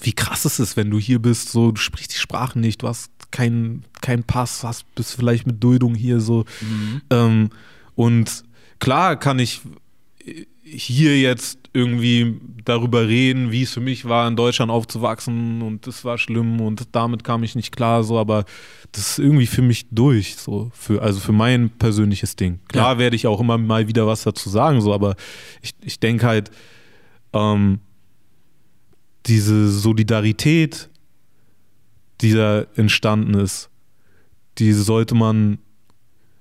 wie 0.01 0.13
krass 0.13 0.45
es 0.45 0.59
ist, 0.59 0.77
wenn 0.77 0.91
du 0.91 0.99
hier 0.99 1.21
bist, 1.21 1.51
so, 1.51 1.71
du 1.71 1.81
sprichst 1.81 2.13
die 2.15 2.19
Sprache 2.19 2.59
nicht, 2.59 2.83
du 2.83 2.89
hast 2.89 3.11
keinen 3.31 3.85
kein 4.01 4.25
Pass, 4.25 4.65
hast, 4.65 4.93
bist 4.95 5.15
vielleicht 5.15 5.47
mit 5.47 5.63
Duldung 5.63 5.95
hier 5.95 6.21
so. 6.21 6.45
Mhm. 6.61 7.03
Ähm, 7.11 7.51
und 7.95 8.43
klar 8.81 9.19
kann 9.19 9.39
ich 9.39 9.61
hier 10.63 11.21
jetzt 11.21 11.64
irgendwie 11.75 12.41
darüber 12.65 13.09
reden, 13.09 13.51
wie 13.51 13.63
es 13.63 13.73
für 13.73 13.81
mich 13.81 14.05
war, 14.07 14.29
in 14.29 14.37
Deutschland 14.37 14.71
aufzuwachsen 14.71 15.61
und 15.61 15.87
das 15.87 16.05
war 16.05 16.17
schlimm 16.17 16.61
und 16.61 16.89
damit 16.93 17.25
kam 17.25 17.43
ich 17.43 17.57
nicht 17.57 17.75
klar, 17.75 18.05
so, 18.05 18.17
aber 18.19 18.45
das 18.93 19.11
ist 19.11 19.19
irgendwie 19.19 19.47
für 19.47 19.61
mich 19.61 19.87
durch, 19.91 20.37
so, 20.37 20.71
für, 20.73 21.03
also 21.03 21.19
für 21.19 21.33
mein 21.33 21.71
persönliches 21.71 22.37
Ding. 22.37 22.61
Klar 22.69 22.93
ja. 22.93 22.99
werde 22.99 23.17
ich 23.17 23.27
auch 23.27 23.41
immer 23.41 23.59
mal 23.59 23.89
wieder 23.89 24.07
was 24.07 24.23
dazu 24.23 24.49
sagen, 24.49 24.81
so, 24.81 24.95
aber 24.95 25.17
ich, 25.63 25.73
ich 25.83 25.99
denke 25.99 26.27
halt, 26.27 26.51
ähm, 27.33 27.81
diese 29.27 29.69
Solidarität, 29.69 30.89
die 32.21 32.35
da 32.35 32.67
entstanden 32.77 33.35
ist, 33.35 33.69
die 34.59 34.73
sollte 34.73 35.17
man 35.17 35.59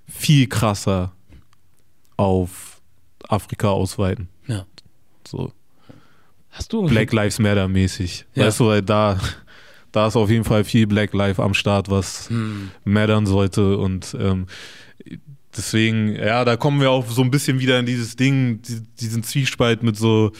viel 0.08 0.48
krasser 0.48 1.14
auf 2.18 2.82
Afrika 3.28 3.70
ausweiten. 3.70 4.30
Ja. 4.48 4.68
So 5.28 5.52
Hast 6.52 6.72
du 6.72 6.86
Black 6.86 7.12
Lives 7.12 7.40
Matter 7.40 7.68
mäßig. 7.68 8.26
Ja. 8.36 8.46
Weißt 8.46 8.60
du, 8.60 8.68
weil 8.68 8.82
da, 8.84 9.20
da 9.92 10.08
ist 10.08 10.16
auf 10.16 10.30
jeden 10.30 10.44
Fall 10.44 10.64
viel 10.64 10.86
Black 10.86 11.14
Life 11.14 11.42
am 11.42 11.54
Start, 11.56 11.90
was 11.90 12.30
Hm. 12.30 12.70
mattern 12.84 13.26
sollte. 13.26 13.78
Und 13.78 14.16
ähm, 14.20 14.46
deswegen, 15.58 16.16
ja, 16.16 16.46
da 16.46 16.56
kommen 16.56 16.80
wir 16.80 16.92
auch 16.92 17.08
so 17.08 17.24
ein 17.24 17.32
bisschen 17.32 17.60
wieder 17.60 17.80
in 17.80 17.86
dieses 17.88 18.16
Ding, 18.16 18.62
die, 18.62 18.82
diesen 19.00 19.24
Zwiespalt 19.24 19.82
mit 19.82 19.98
so 19.98 20.32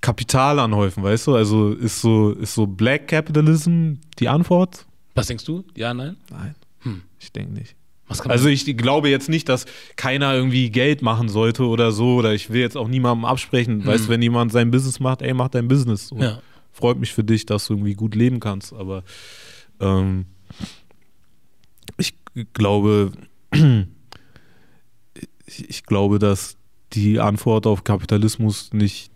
Kapital 0.00 0.58
anhäufen, 0.60 1.02
weißt 1.02 1.26
du? 1.26 1.34
Also 1.34 1.72
ist 1.72 2.00
so, 2.00 2.30
ist 2.30 2.54
so 2.54 2.66
Black 2.66 3.08
Capitalism 3.08 3.94
die 4.18 4.28
Antwort? 4.28 4.86
Was 5.14 5.26
denkst 5.26 5.44
du? 5.44 5.64
Ja, 5.74 5.92
nein? 5.92 6.16
Nein. 6.30 6.54
Hm. 6.80 7.02
Ich 7.18 7.32
denke 7.32 7.52
nicht. 7.52 7.74
Also 8.18 8.48
ich 8.48 8.64
glaube 8.76 9.08
jetzt 9.08 9.28
nicht, 9.28 9.48
dass 9.48 9.66
keiner 9.96 10.34
irgendwie 10.34 10.70
Geld 10.70 11.02
machen 11.02 11.28
sollte 11.28 11.66
oder 11.66 11.92
so, 11.92 12.16
oder 12.16 12.34
ich 12.34 12.50
will 12.50 12.60
jetzt 12.60 12.76
auch 12.76 12.88
niemandem 12.88 13.24
absprechen. 13.24 13.86
Weißt 13.86 14.06
du, 14.06 14.08
wenn 14.08 14.22
jemand 14.22 14.52
sein 14.52 14.70
Business 14.70 15.00
macht, 15.00 15.22
ey, 15.22 15.32
mach 15.32 15.48
dein 15.48 15.68
Business. 15.68 16.08
So. 16.08 16.16
Ja. 16.16 16.42
Freut 16.72 16.98
mich 16.98 17.12
für 17.12 17.24
dich, 17.24 17.46
dass 17.46 17.66
du 17.66 17.74
irgendwie 17.74 17.94
gut 17.94 18.14
leben 18.14 18.40
kannst, 18.40 18.72
aber 18.72 19.04
ähm, 19.80 20.26
ich 21.98 22.14
glaube, 22.52 23.12
ich, 25.46 25.68
ich 25.68 25.82
glaube, 25.84 26.18
dass 26.18 26.56
die 26.92 27.20
Antwort 27.20 27.66
auf 27.66 27.84
Kapitalismus 27.84 28.72
nicht 28.72 29.12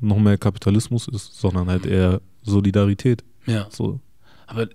noch 0.00 0.18
mehr 0.18 0.38
Kapitalismus 0.38 1.08
ist, 1.08 1.34
sondern 1.34 1.68
halt 1.68 1.86
eher 1.86 2.20
Solidarität. 2.42 3.24
Ja. 3.46 3.68
So. 3.70 4.00
Aber 4.46 4.68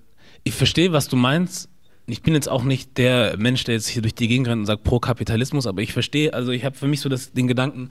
ich 0.43 0.53
verstehe, 0.53 0.91
was 0.93 1.07
du 1.07 1.15
meinst. 1.15 1.69
Ich 2.09 2.21
bin 2.21 2.33
jetzt 2.33 2.47
auch 2.49 2.63
nicht 2.63 2.97
der 2.97 3.35
Mensch, 3.37 3.65
der 3.65 3.75
jetzt 3.75 3.87
hier 3.87 4.01
durch 4.01 4.15
die 4.15 4.27
Gegend 4.29 4.47
rennt 4.47 4.61
und 4.61 4.65
sagt 4.65 4.83
pro 4.83 4.99
Kapitalismus, 4.99 5.67
aber 5.67 5.81
ich 5.81 5.91
verstehe, 5.91 6.33
also 6.33 6.51
ich 6.51 6.63
habe 6.63 6.75
für 6.75 6.87
mich 6.87 7.01
so 7.01 7.09
das, 7.09 7.33
den 7.33 7.47
Gedanken, 7.47 7.89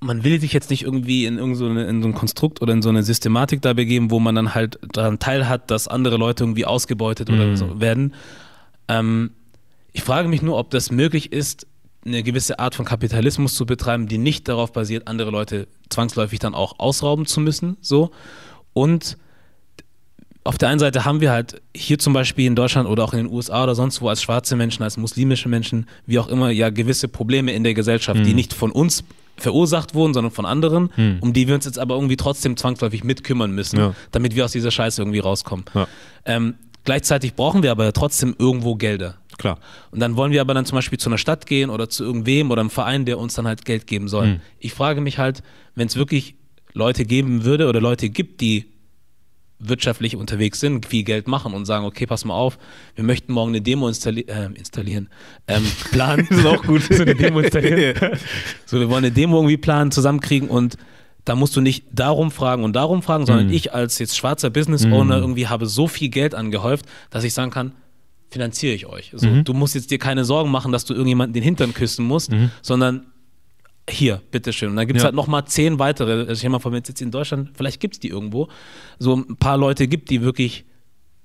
man 0.00 0.22
will 0.22 0.40
sich 0.40 0.52
jetzt 0.52 0.70
nicht 0.70 0.82
irgendwie 0.82 1.24
in, 1.24 1.38
irgend 1.38 1.56
so 1.56 1.66
eine, 1.66 1.84
in 1.84 2.02
so 2.02 2.08
ein 2.08 2.14
Konstrukt 2.14 2.60
oder 2.62 2.72
in 2.72 2.82
so 2.82 2.90
eine 2.90 3.02
Systematik 3.02 3.62
da 3.62 3.72
begeben, 3.72 4.10
wo 4.10 4.20
man 4.20 4.34
dann 4.34 4.54
halt 4.54 4.78
daran 4.92 5.18
teilhat, 5.18 5.70
dass 5.70 5.88
andere 5.88 6.16
Leute 6.16 6.44
irgendwie 6.44 6.66
ausgebeutet 6.66 7.30
oder 7.30 7.46
Mhm. 7.46 7.56
so 7.56 7.80
werden. 7.80 8.14
Ähm, 8.86 9.30
ich 9.92 10.02
frage 10.02 10.28
mich 10.28 10.42
nur, 10.42 10.58
ob 10.58 10.70
das 10.70 10.90
möglich 10.90 11.32
ist, 11.32 11.66
eine 12.04 12.22
gewisse 12.22 12.58
Art 12.58 12.74
von 12.74 12.84
Kapitalismus 12.84 13.54
zu 13.54 13.64
betreiben, 13.64 14.06
die 14.06 14.18
nicht 14.18 14.46
darauf 14.46 14.72
basiert, 14.72 15.08
andere 15.08 15.30
Leute 15.30 15.68
zwangsläufig 15.88 16.38
dann 16.38 16.54
auch 16.54 16.78
ausrauben 16.78 17.24
zu 17.24 17.40
müssen. 17.40 17.78
So. 17.80 18.10
Und 18.74 19.16
auf 20.44 20.58
der 20.58 20.68
einen 20.68 20.78
Seite 20.78 21.04
haben 21.06 21.20
wir 21.22 21.30
halt 21.32 21.62
hier 21.74 21.98
zum 21.98 22.12
Beispiel 22.12 22.46
in 22.46 22.54
Deutschland 22.54 22.86
oder 22.88 23.02
auch 23.04 23.12
in 23.14 23.24
den 23.24 23.32
USA 23.32 23.62
oder 23.64 23.74
sonst 23.74 24.02
wo 24.02 24.08
als 24.08 24.22
schwarze 24.22 24.56
Menschen, 24.56 24.82
als 24.82 24.96
muslimische 24.98 25.48
Menschen, 25.48 25.86
wie 26.06 26.18
auch 26.18 26.28
immer, 26.28 26.50
ja 26.50 26.68
gewisse 26.70 27.08
Probleme 27.08 27.52
in 27.52 27.64
der 27.64 27.72
Gesellschaft, 27.74 28.20
die 28.26 28.34
nicht 28.34 28.52
von 28.52 28.70
uns 28.70 29.04
verursacht 29.36 29.94
wurden, 29.94 30.14
sondern 30.14 30.30
von 30.32 30.46
anderen, 30.46 30.90
um 31.20 31.32
die 31.32 31.48
wir 31.48 31.54
uns 31.54 31.64
jetzt 31.64 31.78
aber 31.78 31.94
irgendwie 31.94 32.16
trotzdem 32.16 32.56
zwangsläufig 32.56 33.02
mitkümmern 33.04 33.50
müssen, 33.52 33.78
Ja. 33.78 33.94
damit 34.12 34.36
wir 34.36 34.44
aus 34.44 34.52
dieser 34.52 34.70
Scheiße 34.70 35.00
irgendwie 35.02 35.18
rauskommen. 35.18 35.64
Ja. 35.74 35.88
Ähm, 36.24 36.54
gleichzeitig 36.84 37.34
brauchen 37.34 37.62
wir 37.62 37.70
aber 37.72 37.92
trotzdem 37.92 38.36
irgendwo 38.38 38.76
Gelder. 38.76 39.16
Klar. 39.38 39.58
Und 39.90 39.98
dann 40.00 40.16
wollen 40.16 40.30
wir 40.30 40.40
aber 40.40 40.54
dann 40.54 40.66
zum 40.66 40.76
Beispiel 40.76 40.98
zu 40.98 41.08
einer 41.08 41.18
Stadt 41.18 41.46
gehen 41.46 41.70
oder 41.70 41.88
zu 41.88 42.04
irgendwem 42.04 42.50
oder 42.52 42.60
einem 42.60 42.70
Verein, 42.70 43.04
der 43.06 43.18
uns 43.18 43.34
dann 43.34 43.48
halt 43.48 43.64
Geld 43.64 43.86
geben 43.88 44.06
soll. 44.08 44.26
Mhm. 44.26 44.40
Ich 44.60 44.72
frage 44.74 45.00
mich 45.00 45.18
halt, 45.18 45.42
wenn 45.74 45.88
es 45.88 45.96
wirklich 45.96 46.36
Leute 46.72 47.04
geben 47.04 47.44
würde 47.44 47.66
oder 47.68 47.80
Leute 47.80 48.10
gibt, 48.10 48.40
die 48.40 48.66
wirtschaftlich 49.68 50.16
unterwegs 50.16 50.60
sind, 50.60 50.86
viel 50.86 51.04
Geld 51.04 51.28
machen 51.28 51.54
und 51.54 51.64
sagen, 51.64 51.84
okay, 51.84 52.06
pass 52.06 52.24
mal 52.24 52.34
auf, 52.34 52.58
wir 52.94 53.04
möchten 53.04 53.32
morgen 53.32 53.50
eine 53.50 53.60
Demo 53.60 53.88
installi 53.88 54.22
äh, 54.22 54.46
installieren, 54.54 55.08
ähm, 55.48 55.64
planen. 55.90 56.26
Das 56.28 56.38
ist 56.38 56.46
auch 56.46 56.62
gut. 56.62 56.82
so 56.82 57.02
eine 57.02 57.14
Demo 57.14 57.40
installieren. 57.40 58.18
so, 58.66 58.78
wir 58.80 58.88
wollen 58.88 59.04
eine 59.04 59.12
Demo 59.12 59.38
irgendwie 59.38 59.56
planen, 59.56 59.90
zusammenkriegen 59.90 60.48
und 60.48 60.76
da 61.24 61.34
musst 61.34 61.56
du 61.56 61.60
nicht 61.60 61.84
darum 61.92 62.30
fragen 62.30 62.64
und 62.64 62.76
darum 62.76 63.02
fragen, 63.02 63.24
sondern 63.24 63.50
ich 63.50 63.72
als 63.72 63.98
jetzt 63.98 64.16
schwarzer 64.16 64.50
Business 64.50 64.84
Owner 64.84 65.16
irgendwie 65.16 65.48
habe 65.48 65.64
so 65.64 65.88
viel 65.88 66.10
Geld 66.10 66.34
angehäuft, 66.34 66.84
dass 67.08 67.24
ich 67.24 67.32
sagen 67.32 67.50
kann, 67.50 67.72
finanziere 68.28 68.74
ich 68.74 68.84
euch. 68.84 69.12
Also, 69.14 69.42
Du 69.42 69.54
musst 69.54 69.74
jetzt 69.74 69.90
dir 69.90 69.98
keine 69.98 70.26
Sorgen 70.26 70.50
machen, 70.50 70.70
dass 70.70 70.84
du 70.84 70.92
irgendjemanden 70.92 71.32
den 71.32 71.42
Hintern 71.42 71.72
küssen 71.72 72.04
musst, 72.04 72.30
sondern 72.60 73.06
hier, 73.88 74.22
bitteschön. 74.30 74.70
Und 74.70 74.76
dann 74.76 74.86
gibt 74.86 74.96
es 74.96 75.02
Ja. 75.02 75.06
halt 75.06 75.14
nochmal 75.14 75.44
zehn 75.46 75.78
weitere. 75.78 76.20
Also 76.26 76.32
ich 76.32 76.44
habe 76.44 76.70
mal 76.70 76.78
es 76.80 76.88
jetzt 76.88 77.02
in 77.02 77.10
Deutschland, 77.10 77.50
vielleicht 77.54 77.80
gibt 77.80 77.94
es 77.94 78.00
die 78.00 78.08
irgendwo, 78.08 78.48
so 78.98 79.16
ein 79.16 79.36
paar 79.36 79.58
Leute 79.58 79.86
gibt, 79.88 80.10
die 80.10 80.22
wirklich 80.22 80.64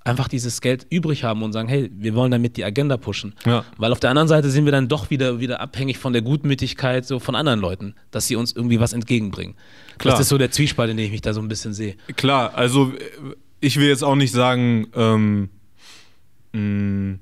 einfach 0.05 0.27
dieses 0.27 0.61
Geld 0.61 0.87
übrig 0.89 1.23
haben 1.23 1.43
und 1.43 1.51
sagen, 1.53 1.67
hey, 1.67 1.89
wir 1.93 2.15
wollen 2.15 2.31
damit 2.31 2.57
die 2.57 2.63
Agenda 2.63 2.97
pushen. 2.97 3.33
Ja. 3.45 3.63
Weil 3.77 3.91
auf 3.91 3.99
der 3.99 4.09
anderen 4.09 4.27
Seite 4.27 4.49
sind 4.49 4.65
wir 4.65 4.71
dann 4.71 4.87
doch 4.87 5.09
wieder, 5.09 5.39
wieder 5.39 5.61
abhängig 5.61 5.97
von 5.99 6.13
der 6.13 6.21
Gutmütigkeit 6.21 7.05
so 7.05 7.19
von 7.19 7.35
anderen 7.35 7.59
Leuten, 7.59 7.95
dass 8.11 8.27
sie 8.27 8.35
uns 8.35 8.51
irgendwie 8.53 8.79
was 8.79 8.93
entgegenbringen. 8.93 9.55
Klar. 9.97 10.13
Das 10.13 10.21
ist 10.21 10.29
so 10.29 10.37
der 10.37 10.51
Zwiespalt, 10.51 10.89
in 10.89 10.97
dem 10.97 11.05
ich 11.05 11.11
mich 11.11 11.21
da 11.21 11.33
so 11.33 11.41
ein 11.41 11.47
bisschen 11.47 11.73
sehe. 11.73 11.95
Klar, 12.15 12.55
also 12.55 12.91
äh, 12.93 13.35
ich 13.59 13.77
will 13.77 13.87
jetzt 13.87 14.03
auch 14.03 14.15
nicht 14.15 14.31
sagen, 14.31 14.87
ähm, 14.95 15.49
mh, 16.53 17.19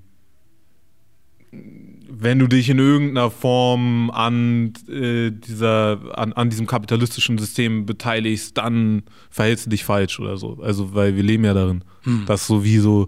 wenn 2.19 2.39
du 2.39 2.47
dich 2.47 2.69
in 2.69 2.79
irgendeiner 2.79 3.29
Form 3.29 4.09
an 4.09 4.73
äh, 4.89 5.31
dieser, 5.31 5.99
an, 6.17 6.33
an 6.33 6.49
diesem 6.49 6.65
kapitalistischen 6.67 7.37
System 7.37 7.85
beteiligst, 7.85 8.57
dann 8.57 9.03
verhältst 9.29 9.65
du 9.65 9.69
dich 9.69 9.83
falsch 9.83 10.19
oder 10.19 10.37
so. 10.37 10.57
Also, 10.61 10.93
weil 10.93 11.15
wir 11.15 11.23
leben 11.23 11.45
ja 11.45 11.53
darin. 11.53 11.83
Das 12.25 12.41
ist 12.41 12.47
so 12.47 12.63
wie 12.63 12.77
so, 12.77 13.07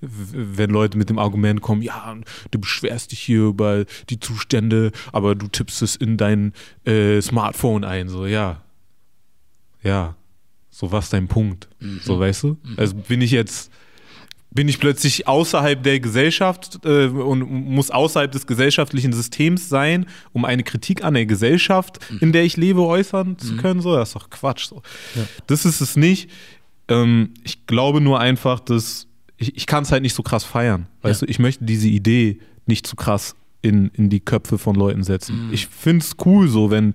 wenn 0.00 0.70
Leute 0.70 0.98
mit 0.98 1.08
dem 1.08 1.18
Argument 1.18 1.60
kommen, 1.62 1.82
ja, 1.82 2.16
du 2.50 2.58
beschwerst 2.58 3.12
dich 3.12 3.20
hier 3.20 3.42
über 3.44 3.84
die 4.10 4.20
Zustände, 4.20 4.92
aber 5.12 5.34
du 5.34 5.48
tippst 5.48 5.82
es 5.82 5.96
in 5.96 6.16
dein 6.16 6.52
äh, 6.84 7.20
Smartphone 7.20 7.84
ein. 7.84 8.08
So, 8.08 8.26
ja. 8.26 8.62
Ja. 9.82 10.16
So, 10.70 10.92
was 10.92 11.08
dein 11.08 11.28
Punkt? 11.28 11.68
So, 12.02 12.18
weißt 12.18 12.42
du? 12.42 12.58
Also 12.76 12.96
bin 12.96 13.20
ich 13.20 13.30
jetzt, 13.30 13.70
bin 14.54 14.68
ich 14.68 14.78
plötzlich 14.78 15.26
außerhalb 15.28 15.82
der 15.82 15.98
Gesellschaft 16.00 16.80
äh, 16.84 17.06
und 17.08 17.40
muss 17.50 17.90
außerhalb 17.90 18.30
des 18.30 18.46
gesellschaftlichen 18.46 19.12
Systems 19.12 19.68
sein, 19.68 20.06
um 20.32 20.44
eine 20.44 20.62
Kritik 20.62 21.04
an 21.04 21.14
der 21.14 21.26
Gesellschaft, 21.26 21.98
in 22.20 22.32
der 22.32 22.44
ich 22.44 22.56
lebe, 22.56 22.80
äußern 22.82 23.36
zu 23.38 23.56
können? 23.56 23.80
So, 23.80 23.94
das 23.96 24.10
ist 24.10 24.14
doch 24.14 24.30
Quatsch. 24.30 24.66
So. 24.68 24.82
Das 25.48 25.64
ist 25.64 25.80
es 25.80 25.96
nicht. 25.96 26.30
Ähm, 26.88 27.30
ich 27.42 27.66
glaube 27.66 28.00
nur 28.00 28.20
einfach, 28.20 28.60
dass 28.60 29.06
ich, 29.36 29.56
ich 29.56 29.66
kann 29.66 29.82
es 29.82 29.90
halt 29.90 30.02
nicht 30.02 30.14
so 30.14 30.22
krass 30.22 30.44
feiern. 30.44 30.86
Weißt 31.02 31.22
Ja. 31.22 31.26
du, 31.26 31.30
ich 31.32 31.38
möchte 31.40 31.64
diese 31.64 31.88
Idee 31.88 32.38
nicht 32.66 32.86
zu 32.86 32.94
krass 32.94 33.34
in, 33.62 33.88
in 33.94 34.08
die 34.08 34.20
Köpfe 34.20 34.58
von 34.58 34.76
Leuten 34.76 35.02
setzen. 35.02 35.48
Ich 35.52 35.66
finde 35.66 36.04
es 36.04 36.12
cool 36.24 36.48
so, 36.48 36.70
wenn 36.70 36.94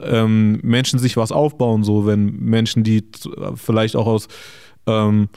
ähm, 0.00 0.58
Menschen 0.62 0.98
sich 0.98 1.16
was 1.16 1.32
aufbauen, 1.32 1.84
so 1.84 2.06
wenn 2.06 2.36
Menschen, 2.40 2.82
die 2.82 3.04
vielleicht 3.56 3.94
auch 3.96 4.06
aus 4.06 4.28
ähm, 4.86 5.28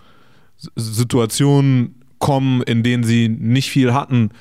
Situationen 0.76 1.95
kommen, 2.20 2.64
in 2.64 2.84
denen 2.84 3.03
sie 3.03 3.30
nicht 3.30 3.70
viel 3.70 3.93
hatten, 3.93 4.32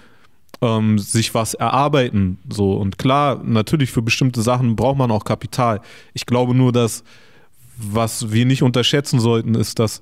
ähm, 0.62 0.98
sich 0.98 1.34
was 1.34 1.54
erarbeiten. 1.54 2.38
So 2.48 2.74
und 2.74 2.98
klar, 2.98 3.42
natürlich 3.44 3.90
für 3.90 4.02
bestimmte 4.02 4.42
Sachen 4.42 4.76
braucht 4.76 4.98
man 4.98 5.10
auch 5.10 5.24
Kapital. 5.24 5.80
Ich 6.14 6.26
glaube 6.26 6.54
nur, 6.54 6.72
dass 6.72 7.04
was 7.76 8.32
wir 8.32 8.46
nicht 8.46 8.62
unterschätzen 8.62 9.20
sollten, 9.20 9.54
ist, 9.54 9.78
dass 9.78 10.00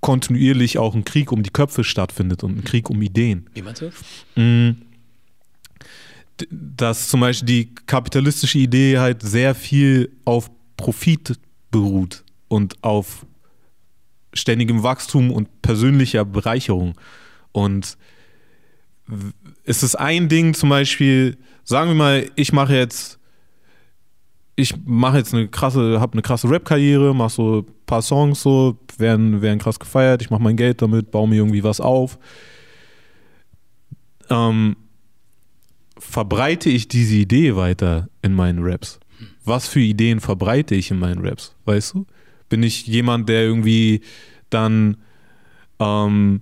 kontinuierlich 0.00 0.78
auch 0.78 0.94
ein 0.94 1.04
Krieg 1.04 1.32
um 1.32 1.42
die 1.42 1.50
Köpfe 1.50 1.84
stattfindet 1.84 2.42
und 2.44 2.58
ein 2.58 2.64
Krieg 2.64 2.90
um 2.90 3.00
Ideen. 3.00 3.48
Wie 3.54 3.62
meinst 3.62 3.82
du? 3.82 4.40
Mm, 4.40 4.76
dass 6.50 7.08
zum 7.08 7.20
Beispiel 7.20 7.46
die 7.46 7.74
kapitalistische 7.86 8.58
Idee 8.58 8.98
halt 8.98 9.22
sehr 9.22 9.54
viel 9.54 10.10
auf 10.24 10.50
Profit 10.76 11.38
beruht 11.70 12.24
und 12.48 12.82
auf 12.82 13.24
ständigem 14.36 14.82
Wachstum 14.82 15.30
und 15.30 15.62
persönlicher 15.62 16.24
Bereicherung. 16.24 16.94
Und 17.52 17.96
es 19.64 19.82
ist 19.82 19.96
ein 19.96 20.28
Ding 20.28 20.54
zum 20.54 20.68
Beispiel, 20.68 21.36
sagen 21.64 21.90
wir 21.90 21.94
mal, 21.94 22.30
ich 22.34 22.52
mache 22.52 22.74
jetzt, 22.74 23.18
ich 24.56 24.74
mache 24.84 25.18
jetzt 25.18 25.34
eine 25.34 25.48
krasse, 25.48 26.00
habe 26.00 26.14
eine 26.14 26.22
krasse 26.22 26.48
Rap-Karriere, 26.48 27.14
mache 27.14 27.30
so 27.30 27.58
ein 27.60 27.66
paar 27.86 28.02
Songs 28.02 28.42
so, 28.42 28.78
werden, 28.98 29.42
werden 29.42 29.58
krass 29.58 29.78
gefeiert, 29.78 30.22
ich 30.22 30.30
mache 30.30 30.42
mein 30.42 30.56
Geld 30.56 30.82
damit, 30.82 31.10
baue 31.10 31.28
mir 31.28 31.36
irgendwie 31.36 31.64
was 31.64 31.80
auf. 31.80 32.18
Ähm, 34.28 34.76
verbreite 35.98 36.68
ich 36.68 36.88
diese 36.88 37.14
Idee 37.14 37.56
weiter 37.56 38.08
in 38.22 38.34
meinen 38.34 38.58
Raps? 38.62 38.98
Was 39.44 39.68
für 39.68 39.80
Ideen 39.80 40.20
verbreite 40.20 40.74
ich 40.74 40.90
in 40.90 40.98
meinen 40.98 41.24
Raps? 41.24 41.54
Weißt 41.64 41.94
du? 41.94 42.06
Bin 42.48 42.62
ich 42.62 42.86
jemand, 42.86 43.28
der 43.28 43.42
irgendwie 43.42 44.00
dann 44.50 44.96
ähm, 45.78 46.40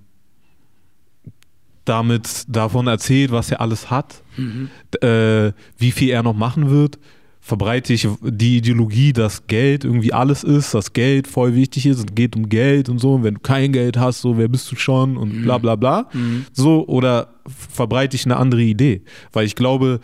damit 1.85 2.45
davon 2.49 2.87
erzählt, 2.87 3.31
was 3.31 3.51
er 3.51 3.61
alles 3.61 3.91
hat, 3.91 4.23
Mhm. 4.37 4.69
äh, 5.03 5.53
wie 5.79 5.93
viel 5.93 6.11
er 6.11 6.23
noch 6.23 6.35
machen 6.35 6.71
wird? 6.71 6.99
verbreite 7.47 7.93
ich 7.93 8.09
die 8.23 8.57
Ideologie, 8.57 9.13
dass 9.13 9.47
Geld 9.47 9.85
irgendwie 9.85 10.15
alles 10.15 10.45
ist, 10.45 10.73
dass 10.73 10.95
Geld 10.95 11.29
voll 11.29 11.55
wichtig 11.55 11.85
ist, 11.85 11.99
es 11.99 12.07
geht 12.15 12.37
um 12.37 12.49
Geld 12.49 12.89
und 12.89 13.01
so, 13.01 13.17
und 13.17 13.23
wenn 13.23 13.35
du 13.35 13.41
kein 13.41 13.71
Geld 13.71 13.99
hast, 13.99 14.23
so, 14.23 14.39
wer 14.39 14.49
bist 14.49 14.73
du 14.73 14.77
schon 14.77 15.19
und 15.19 15.43
bla 15.43 15.59
bla 15.59 15.77
bla. 15.77 16.09
So, 16.55 16.87
oder 16.89 17.35
verbreite 17.47 18.17
ich 18.17 18.25
eine 18.25 18.39
andere 18.39 18.63
Idee? 18.63 19.03
Weil 19.35 19.45
ich 19.45 19.57
glaube, 19.57 20.01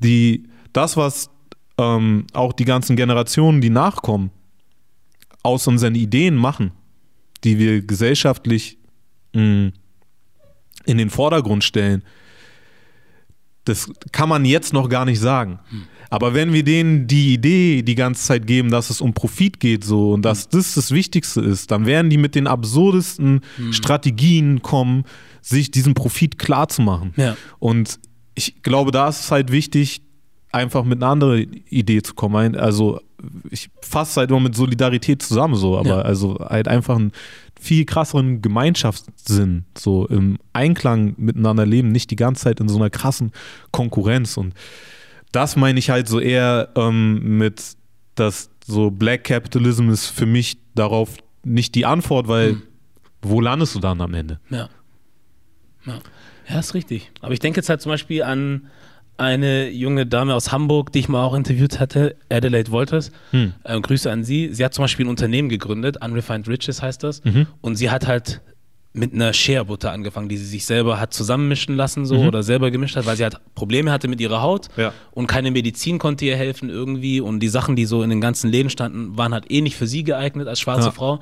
die, 0.00 0.48
das, 0.72 0.96
was 0.96 1.30
ähm, 1.78 2.26
auch 2.32 2.52
die 2.52 2.64
ganzen 2.64 2.96
Generationen, 2.96 3.60
die 3.60 3.70
nachkommen, 3.70 4.30
aus 5.42 5.66
unseren 5.66 5.94
Ideen 5.94 6.36
machen, 6.36 6.72
die 7.44 7.58
wir 7.58 7.82
gesellschaftlich 7.82 8.78
mh, 9.34 9.72
in 10.84 10.98
den 10.98 11.10
Vordergrund 11.10 11.64
stellen, 11.64 12.02
das 13.64 13.90
kann 14.10 14.28
man 14.28 14.44
jetzt 14.44 14.72
noch 14.72 14.88
gar 14.88 15.04
nicht 15.04 15.20
sagen. 15.20 15.60
Aber 16.10 16.34
wenn 16.34 16.52
wir 16.52 16.62
denen 16.62 17.06
die 17.06 17.32
Idee 17.32 17.82
die 17.82 17.94
ganze 17.94 18.22
Zeit 18.24 18.46
geben, 18.46 18.70
dass 18.70 18.90
es 18.90 19.00
um 19.00 19.14
Profit 19.14 19.60
geht 19.60 19.84
so 19.84 20.12
und 20.12 20.22
dass 20.22 20.48
das 20.48 20.74
das 20.74 20.90
Wichtigste 20.90 21.40
ist, 21.40 21.70
dann 21.70 21.86
werden 21.86 22.10
die 22.10 22.18
mit 22.18 22.34
den 22.34 22.46
absurdesten 22.46 23.40
Strategien 23.70 24.62
kommen, 24.62 25.04
sich 25.40 25.70
diesen 25.70 25.94
Profit 25.94 26.38
klar 26.38 26.68
zu 26.68 26.82
machen. 26.82 27.14
Ja. 27.16 27.36
Und 27.60 27.98
ich 28.34 28.62
glaube, 28.62 28.90
da 28.90 29.08
ist 29.08 29.20
es 29.20 29.30
halt 29.30 29.52
wichtig, 29.52 30.02
einfach 30.50 30.84
mit 30.84 31.02
einer 31.02 31.12
anderen 31.12 31.62
Idee 31.70 32.02
zu 32.02 32.14
kommen. 32.14 32.56
Also 32.56 33.00
ich 33.50 33.70
fasse 33.80 34.20
halt 34.20 34.30
immer 34.30 34.40
mit 34.40 34.54
Solidarität 34.56 35.22
zusammen 35.22 35.54
so, 35.54 35.78
aber 35.78 35.88
Ja. 35.88 36.00
also 36.02 36.38
halt 36.40 36.68
einfach 36.68 36.96
einen 36.96 37.12
viel 37.60 37.84
krasseren 37.84 38.42
Gemeinschaftssinn, 38.42 39.64
so 39.78 40.06
im 40.06 40.38
Einklang 40.52 41.14
miteinander 41.16 41.64
leben, 41.66 41.92
nicht 41.92 42.10
die 42.10 42.16
ganze 42.16 42.44
Zeit 42.44 42.60
in 42.60 42.68
so 42.68 42.76
einer 42.76 42.90
krassen 42.90 43.30
Konkurrenz. 43.70 44.36
Und 44.36 44.54
das 45.30 45.56
meine 45.56 45.78
ich 45.78 45.90
halt 45.90 46.08
so 46.08 46.18
eher 46.20 46.70
ähm, 46.76 47.38
mit, 47.38 47.62
dass 48.16 48.50
so 48.66 48.90
Black 48.90 49.24
Capitalism 49.24 49.90
ist 49.90 50.06
für 50.06 50.26
mich 50.26 50.58
darauf 50.74 51.16
nicht 51.44 51.74
die 51.74 51.86
Antwort, 51.86 52.28
weil 52.28 52.56
wo 53.22 53.40
landest 53.40 53.74
du 53.76 53.78
dann 53.80 54.00
am 54.00 54.14
Ende? 54.14 54.40
Ja. 54.50 54.68
Ja. 55.86 55.98
ja, 56.48 56.58
ist 56.58 56.74
richtig. 56.74 57.10
Aber 57.20 57.32
ich 57.32 57.40
denke 57.40 57.58
jetzt 57.58 57.68
halt 57.68 57.80
zum 57.80 57.90
Beispiel 57.90 58.22
an 58.22 58.66
eine 59.22 59.70
junge 59.70 60.04
Dame 60.06 60.34
aus 60.34 60.52
Hamburg, 60.52 60.92
die 60.92 60.98
ich 60.98 61.08
mal 61.08 61.24
auch 61.24 61.34
interviewt 61.34 61.80
hatte, 61.80 62.16
Adelaide 62.28 62.70
Wolters. 62.70 63.10
Hm. 63.30 63.54
Ähm, 63.64 63.82
Grüße 63.82 64.10
an 64.10 64.24
sie. 64.24 64.50
Sie 64.52 64.64
hat 64.64 64.74
zum 64.74 64.82
Beispiel 64.84 65.06
ein 65.06 65.08
Unternehmen 65.10 65.48
gegründet, 65.48 65.96
Unrefined 66.04 66.48
Riches 66.48 66.82
heißt 66.82 67.02
das. 67.02 67.24
Mhm. 67.24 67.46
Und 67.60 67.76
sie 67.76 67.90
hat 67.90 68.06
halt 68.06 68.40
mit 68.94 69.14
einer 69.14 69.32
Shea-Butter 69.32 69.90
angefangen, 69.90 70.28
die 70.28 70.36
sie 70.36 70.44
sich 70.44 70.66
selber 70.66 71.00
hat 71.00 71.14
zusammenmischen 71.14 71.74
lassen 71.76 72.04
so 72.04 72.18
Mhm. 72.20 72.28
oder 72.28 72.42
selber 72.42 72.70
gemischt 72.70 72.94
hat, 72.96 73.06
weil 73.06 73.16
sie 73.16 73.22
halt 73.22 73.38
Probleme 73.54 73.90
hatte 73.90 74.06
mit 74.06 74.20
ihrer 74.20 74.42
Haut 74.42 74.68
Ja. 74.76 74.92
und 75.12 75.28
keine 75.28 75.50
Medizin 75.50 75.98
konnte 75.98 76.26
ihr 76.26 76.36
helfen 76.36 76.68
irgendwie 76.68 77.18
und 77.22 77.40
die 77.40 77.48
Sachen, 77.48 77.74
die 77.74 77.86
so 77.86 78.02
in 78.02 78.10
den 78.10 78.20
ganzen 78.20 78.50
Läden 78.50 78.68
standen, 78.68 79.16
waren 79.16 79.32
halt 79.32 79.50
eh 79.50 79.62
nicht 79.62 79.76
für 79.76 79.86
sie 79.86 80.04
geeignet 80.04 80.46
als 80.46 80.60
schwarze 80.60 80.88
Ja. 80.88 80.90
Frau. 80.90 81.20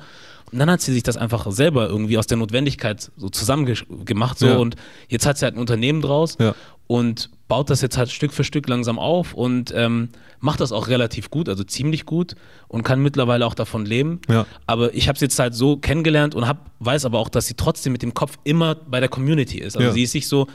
Und 0.51 0.59
dann 0.59 0.69
hat 0.69 0.81
sie 0.81 0.93
sich 0.93 1.03
das 1.03 1.17
einfach 1.17 1.49
selber 1.51 1.87
irgendwie 1.87 2.17
aus 2.17 2.27
der 2.27 2.37
Notwendigkeit 2.37 3.11
so 3.17 3.29
zusammengemacht 3.29 4.37
so 4.37 4.47
Ja. 4.47 4.57
und 4.57 4.75
jetzt 5.07 5.25
hat 5.25 5.37
sie 5.37 5.45
halt 5.45 5.55
ein 5.55 5.59
Unternehmen 5.59 6.01
draus 6.01 6.37
Ja. 6.39 6.55
und 6.87 7.29
baut 7.47 7.69
das 7.69 7.81
jetzt 7.81 7.97
halt 7.97 8.09
Stück 8.11 8.33
für 8.33 8.43
Stück 8.43 8.67
langsam 8.67 8.99
auf 8.99 9.33
und 9.33 9.73
ähm, 9.75 10.09
macht 10.39 10.59
das 10.59 10.71
auch 10.71 10.87
relativ 10.87 11.29
gut, 11.29 11.47
also 11.49 11.63
ziemlich 11.63 12.05
gut 12.05 12.35
und 12.67 12.83
kann 12.83 13.01
mittlerweile 13.01 13.45
auch 13.45 13.53
davon 13.53 13.85
leben. 13.85 14.19
Ja. 14.29 14.45
Aber 14.65 14.93
ich 14.93 15.07
habe 15.07 15.19
sie 15.19 15.25
jetzt 15.25 15.37
halt 15.39 15.53
so 15.53 15.77
kennengelernt 15.77 16.33
und 16.35 16.47
hab, 16.47 16.71
weiß 16.79 17.05
aber 17.05 17.19
auch, 17.19 17.29
dass 17.29 17.47
sie 17.47 17.53
trotzdem 17.53 17.91
mit 17.93 18.01
dem 18.01 18.13
Kopf 18.13 18.37
immer 18.43 18.75
bei 18.75 18.99
der 18.99 19.09
Community 19.09 19.57
ist. 19.59 19.77
Also 19.77 19.91
sie 19.91 20.03
ist 20.03 20.13
nicht 20.15 20.27
so, 20.27 20.47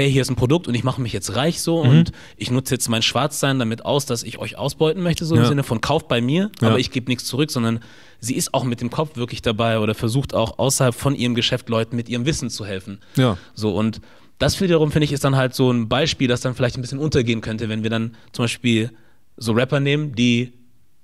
hey, 0.00 0.10
hier 0.10 0.22
ist 0.22 0.30
ein 0.30 0.36
Produkt 0.36 0.66
und 0.66 0.74
ich 0.74 0.82
mache 0.84 1.00
mich 1.00 1.12
jetzt 1.12 1.36
reich 1.36 1.60
so 1.60 1.84
Mhm. 1.84 1.90
und 1.90 2.12
ich 2.36 2.50
nutze 2.50 2.74
jetzt 2.74 2.88
mein 2.88 3.02
Schwarzsein 3.02 3.58
damit 3.58 3.84
aus, 3.84 4.06
dass 4.06 4.22
ich 4.22 4.38
euch 4.38 4.56
ausbeuten 4.56 5.02
möchte, 5.02 5.24
so 5.26 5.34
im 5.34 5.42
Ja. 5.42 5.48
Sinne 5.48 5.62
von 5.62 5.80
kauft 5.80 6.08
bei 6.08 6.20
mir, 6.20 6.50
Ja. 6.60 6.68
aber 6.68 6.78
ich 6.78 6.90
gebe 6.90 7.10
nichts 7.10 7.24
zurück, 7.26 7.50
sondern 7.50 7.80
sie 8.18 8.34
ist 8.34 8.54
auch 8.54 8.64
mit 8.64 8.80
dem 8.80 8.90
Kopf 8.90 9.16
wirklich 9.16 9.42
dabei 9.42 9.78
oder 9.78 9.94
versucht 9.94 10.34
auch 10.34 10.58
außerhalb 10.58 10.94
von 10.94 11.14
ihrem 11.14 11.34
Geschäft 11.34 11.68
Leuten 11.68 11.96
mit 11.96 12.08
ihrem 12.08 12.24
Wissen 12.26 12.48
zu 12.50 12.64
helfen. 12.64 12.98
Ja. 13.16 13.36
So 13.54 13.74
und 13.76 14.00
das 14.38 14.58
wiederum 14.60 14.90
finde 14.90 15.04
ich 15.04 15.12
ist 15.12 15.22
dann 15.24 15.36
halt 15.36 15.54
so 15.54 15.70
ein 15.70 15.88
Beispiel, 15.88 16.26
das 16.28 16.40
dann 16.40 16.54
vielleicht 16.54 16.76
ein 16.78 16.80
bisschen 16.82 16.98
untergehen 16.98 17.42
könnte, 17.42 17.68
wenn 17.68 17.82
wir 17.82 17.90
dann 17.90 18.16
zum 18.32 18.44
Beispiel 18.44 18.90
so 19.36 19.52
Rapper 19.52 19.80
nehmen, 19.80 20.14
die 20.14 20.52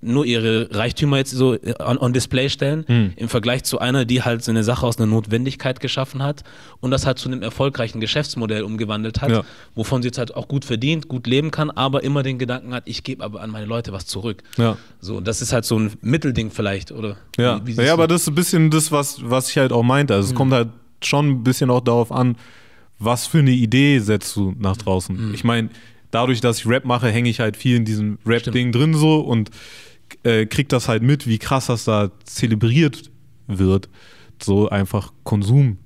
nur 0.03 0.27
ihre 0.27 0.69
Reichtümer 0.73 1.17
jetzt 1.17 1.31
so 1.31 1.57
on, 1.81 1.97
on 1.99 2.13
Display 2.13 2.51
stellen, 2.51 2.85
Hm. 2.87 3.13
im 3.17 3.29
Vergleich 3.29 3.65
zu 3.65 3.79
einer, 3.79 4.05
die 4.05 4.23
halt 4.23 4.45
so 4.45 4.51
eine 4.53 4.63
Sache 4.63 4.87
aus 4.87 4.99
einer 4.99 5.07
Notwendigkeit 5.07 5.81
geschaffen 5.81 6.23
hat 6.23 6.45
und 6.81 6.91
das 6.91 7.07
halt 7.07 7.19
zu 7.19 7.29
einem 7.29 7.43
erfolgreichen 7.43 7.99
Geschäftsmodell 8.01 8.63
umgewandelt 8.63 9.23
hat, 9.23 9.31
Ja. 9.31 9.43
wovon 9.75 10.03
sie 10.03 10.09
jetzt 10.09 10.19
halt 10.19 10.37
auch 10.37 10.49
gut 10.49 10.65
verdient, 10.67 11.09
gut 11.09 11.27
leben 11.27 11.51
kann, 11.51 11.71
aber 11.71 12.05
immer 12.05 12.23
den 12.23 12.39
Gedanken 12.39 12.75
hat, 12.75 12.83
ich 12.87 13.05
gebe 13.05 13.25
aber 13.25 13.41
an 13.41 13.51
meine 13.51 13.67
Leute 13.67 13.93
was 13.93 14.07
zurück. 14.07 14.43
Ja. 14.59 14.77
So, 15.01 15.21
das 15.21 15.41
ist 15.41 15.53
halt 15.55 15.65
so 15.65 15.79
ein 15.79 15.93
Mittelding 16.03 16.51
vielleicht, 16.51 16.93
oder? 16.93 17.17
Ja, 17.39 17.61
Wie- 17.67 17.77
wie 17.79 17.83
ja 17.83 17.95
aber 17.95 18.07
das 18.07 18.23
ist 18.23 18.29
ein 18.29 18.35
bisschen 18.35 18.71
das, 18.71 18.93
was, 18.93 19.19
was 19.25 19.49
ich 19.51 19.57
halt 19.57 19.73
auch 19.73 19.83
meinte. 19.83 20.15
Also 20.15 20.27
es 20.27 20.33
Mhm. 20.35 20.37
kommt 20.37 20.53
halt 20.53 20.69
schon 21.03 21.31
ein 21.31 21.43
bisschen 21.43 21.71
auch 21.71 21.81
darauf 21.81 22.13
an, 22.13 22.37
was 22.99 23.27
für 23.27 23.39
eine 23.39 23.51
Idee 23.51 23.99
setzt 23.99 24.37
du 24.37 24.55
nach 24.59 24.77
Mhm. 24.77 24.81
draußen. 24.81 25.35
Ich 25.35 25.43
meine, 25.43 25.71
dadurch, 26.17 26.41
dass 26.41 26.59
ich 26.61 26.67
Rap 26.67 26.87
mache, 26.87 27.09
hänge 27.11 27.29
ich 27.29 27.41
halt 27.41 27.59
viel 27.59 27.77
in 27.77 27.85
diesem 27.85 28.19
Rap-Ding 28.25 28.73
drin 28.73 28.95
so 28.95 29.21
und 29.21 29.51
äh, 30.23 30.47
krieg 30.47 30.71
das 30.71 30.89
halt 30.89 31.03
mit, 31.03 31.27
wie 31.27 31.39
krass 31.39 31.67
das 31.67 31.85
da 31.85 32.11
zelebriert 32.25 33.11
wird. 33.47 33.91
So 34.43 34.69
einfach 34.71 35.13
Konsum 35.25 35.77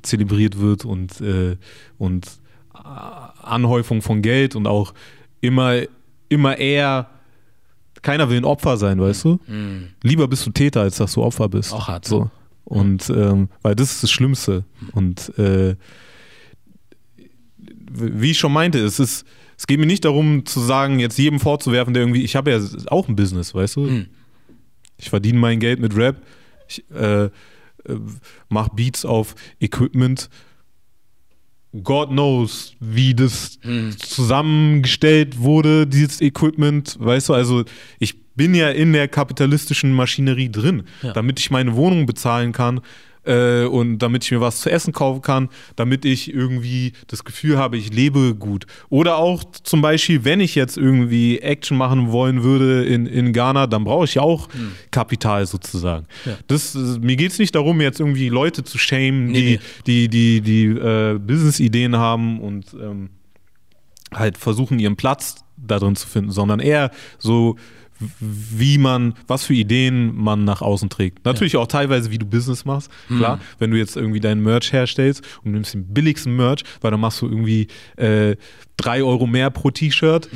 zelebriert 0.00 0.58
wird 0.58 0.86
und, 0.86 1.20
äh, 1.20 1.56
und 1.98 2.26
Anhäufung 2.72 4.00
von 4.00 4.22
Geld 4.22 4.56
und 4.56 4.66
auch 4.66 4.94
immer, 5.42 5.82
immer 6.30 6.56
eher 6.56 7.10
keiner 8.00 8.30
will 8.30 8.38
ein 8.38 8.44
Opfer 8.44 8.76
sein, 8.78 9.00
weißt 9.00 9.24
du? 9.24 9.38
Lieber 10.02 10.28
bist 10.28 10.46
du 10.46 10.50
Täter, 10.50 10.80
als 10.82 10.96
dass 10.96 11.12
du 11.12 11.22
Opfer 11.22 11.48
bist. 11.48 11.72
Auch 11.74 11.88
hart, 11.88 12.06
So. 12.06 12.20
ne? 12.24 12.30
Und 12.64 13.10
ähm, 13.10 13.48
weil 13.62 13.74
das 13.74 13.90
ist 13.92 14.02
das 14.02 14.10
Schlimmste. 14.10 14.64
Und 14.92 15.36
äh, 15.38 15.74
wie 17.90 18.30
ich 18.30 18.38
schon 18.38 18.52
meinte, 18.52 18.78
es 18.78 19.00
ist, 19.00 19.26
es 19.58 19.66
geht 19.66 19.78
mir 19.80 19.86
nicht 19.86 20.04
darum 20.04 20.46
zu 20.46 20.60
sagen, 20.60 21.00
jetzt 21.00 21.18
jedem 21.18 21.40
vorzuwerfen, 21.40 21.92
der 21.92 22.04
irgendwie, 22.04 22.22
ich 22.22 22.36
habe 22.36 22.50
ja 22.52 22.60
auch 22.86 23.08
ein 23.08 23.16
Business, 23.16 23.54
weißt 23.54 23.76
du? 23.76 23.80
Mhm. 23.80 24.06
Ich 24.96 25.10
verdiene 25.10 25.38
mein 25.38 25.58
Geld 25.60 25.80
mit 25.80 25.94
Rap, 25.96 26.22
ich 26.68 26.84
äh, 26.92 27.24
äh, 27.24 27.30
mache 28.48 28.70
Beats 28.74 29.04
auf 29.04 29.34
Equipment. 29.60 30.30
God 31.82 32.08
knows, 32.10 32.74
wie 32.80 33.14
das 33.14 33.58
Mhm. 33.62 33.96
zusammengestellt 33.98 35.38
wurde, 35.38 35.86
dieses 35.86 36.20
Equipment, 36.22 36.96
weißt 36.98 37.28
du, 37.28 37.34
also 37.34 37.64
ich 37.98 38.18
bin 38.34 38.54
ja 38.54 38.70
in 38.70 38.92
der 38.92 39.06
kapitalistischen 39.08 39.92
Maschinerie 39.92 40.50
drin, 40.50 40.84
Ja. 41.02 41.12
damit 41.12 41.38
ich 41.40 41.50
meine 41.50 41.74
Wohnung 41.76 42.06
bezahlen 42.06 42.52
kann 42.52 42.80
äh, 43.28 43.64
und 43.64 43.98
damit 43.98 44.24
ich 44.24 44.30
mir 44.30 44.40
was 44.40 44.60
zu 44.60 44.70
essen 44.70 44.92
kaufen 44.92 45.22
kann, 45.22 45.48
damit 45.76 46.04
ich 46.04 46.32
irgendwie 46.32 46.92
das 47.06 47.24
Gefühl 47.24 47.58
habe, 47.58 47.76
ich 47.76 47.92
lebe 47.92 48.34
gut. 48.34 48.66
Oder 48.88 49.18
auch 49.18 49.44
zum 49.62 49.82
Beispiel, 49.82 50.24
wenn 50.24 50.40
ich 50.40 50.54
jetzt 50.54 50.76
irgendwie 50.76 51.38
Action 51.38 51.76
machen 51.76 52.10
wollen 52.10 52.42
würde 52.42 52.84
in, 52.84 53.06
in 53.06 53.32
Ghana, 53.32 53.66
dann 53.66 53.84
brauche 53.84 54.06
ich 54.06 54.14
ja 54.14 54.22
auch 54.22 54.48
Kapital 54.90 55.46
sozusagen. 55.46 56.06
Ja. 56.24 56.38
Das, 56.46 56.74
mir 56.74 57.16
geht 57.16 57.32
es 57.32 57.38
nicht 57.38 57.54
darum, 57.54 57.80
jetzt 57.80 58.00
irgendwie 58.00 58.28
Leute 58.28 58.64
zu 58.64 58.78
shamen, 58.78 59.26
Nee, 59.26 59.60
die, 59.86 60.08
die, 60.08 60.40
die, 60.40 60.40
die 60.40 60.78
äh, 60.78 61.18
Business-Ideen 61.18 61.96
haben 61.96 62.40
und 62.40 62.74
ähm, 62.80 63.10
halt 64.14 64.38
versuchen, 64.38 64.78
ihren 64.78 64.96
Platz 64.96 65.44
da 65.56 65.78
drin 65.78 65.96
zu 65.96 66.06
finden, 66.06 66.30
sondern 66.30 66.60
eher 66.60 66.90
so, 67.18 67.56
wie 68.20 68.78
man, 68.78 69.14
was 69.26 69.44
für 69.44 69.54
Ideen 69.54 70.14
man 70.14 70.44
nach 70.44 70.62
außen 70.62 70.88
trägt. 70.88 71.24
Natürlich 71.24 71.56
auch 71.56 71.66
teilweise, 71.66 72.10
wie 72.10 72.18
du 72.18 72.26
Business 72.26 72.64
machst. 72.64 72.90
Klar, 73.08 73.40
wenn 73.58 73.70
du 73.70 73.76
jetzt 73.76 73.96
irgendwie 73.96 74.20
deinen 74.20 74.42
Merch 74.42 74.72
herstellst 74.72 75.22
und 75.44 75.52
nimmst 75.52 75.74
den 75.74 75.92
billigsten 75.92 76.36
Merch, 76.36 76.62
weil 76.80 76.90
dann 76.90 77.00
machst 77.00 77.20
du 77.22 77.26
irgendwie 77.26 77.68
äh, 77.96 78.36
drei 78.76 79.02
Euro 79.02 79.26
mehr 79.26 79.50
pro 79.50 79.70
T-Shirt. 79.70 80.28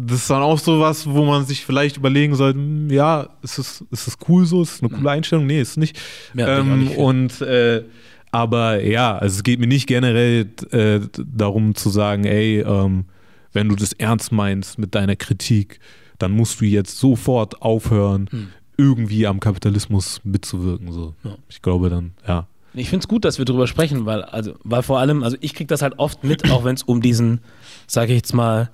Das 0.00 0.18
ist 0.18 0.30
dann 0.30 0.42
auch 0.42 0.58
so 0.58 0.80
was, 0.80 1.08
wo 1.08 1.24
man 1.24 1.44
sich 1.44 1.64
vielleicht 1.64 1.98
überlegen 1.98 2.34
sollte, 2.34 2.58
hm, 2.58 2.90
ja, 2.90 3.28
ist 3.42 3.58
es, 3.58 3.84
ist 3.90 4.08
es 4.08 4.16
cool 4.28 4.46
so? 4.46 4.62
Ist 4.62 4.76
es 4.76 4.82
eine 4.82 4.90
coole 4.90 5.10
Einstellung? 5.10 5.46
Nee, 5.46 5.60
ist 5.60 5.76
nicht. 5.76 6.00
Ja, 6.34 6.58
ähm, 6.58 6.84
nicht 6.84 6.96
und 6.96 7.40
äh, 7.42 7.84
aber 8.32 8.82
ja, 8.82 9.18
also 9.18 9.36
es 9.36 9.42
geht 9.42 9.58
mir 9.58 9.66
nicht 9.66 9.86
generell 9.86 10.48
äh, 10.70 11.00
darum 11.16 11.74
zu 11.74 11.90
sagen, 11.90 12.24
ey, 12.24 12.60
ähm, 12.60 13.06
wenn 13.52 13.68
du 13.68 13.74
das 13.74 13.92
ernst 13.92 14.30
meinst 14.32 14.78
mit 14.78 14.94
deiner 14.94 15.16
Kritik, 15.16 15.80
dann 16.22 16.32
musst 16.32 16.60
du 16.60 16.64
jetzt 16.64 16.98
sofort 16.98 17.62
aufhören, 17.62 18.28
irgendwie 18.76 19.26
am 19.26 19.40
Kapitalismus 19.40 20.20
mitzuwirken. 20.24 20.92
So. 20.92 21.14
Ja. 21.24 21.36
Ich 21.48 21.60
glaube 21.62 21.90
dann, 21.90 22.12
ja. 22.26 22.46
Ich 22.72 22.88
finde 22.88 23.02
es 23.02 23.08
gut, 23.08 23.24
dass 23.24 23.38
wir 23.38 23.44
drüber 23.44 23.66
sprechen, 23.66 24.06
weil, 24.06 24.22
also, 24.22 24.54
weil 24.62 24.82
vor 24.82 25.00
allem, 25.00 25.24
also 25.24 25.36
ich 25.40 25.54
kriege 25.54 25.66
das 25.66 25.82
halt 25.82 25.98
oft 25.98 26.22
mit, 26.22 26.50
auch 26.50 26.64
wenn 26.64 26.76
es 26.76 26.82
um 26.84 27.00
diesen, 27.00 27.40
sage 27.86 28.12
ich 28.12 28.18
jetzt 28.18 28.32
mal, 28.32 28.70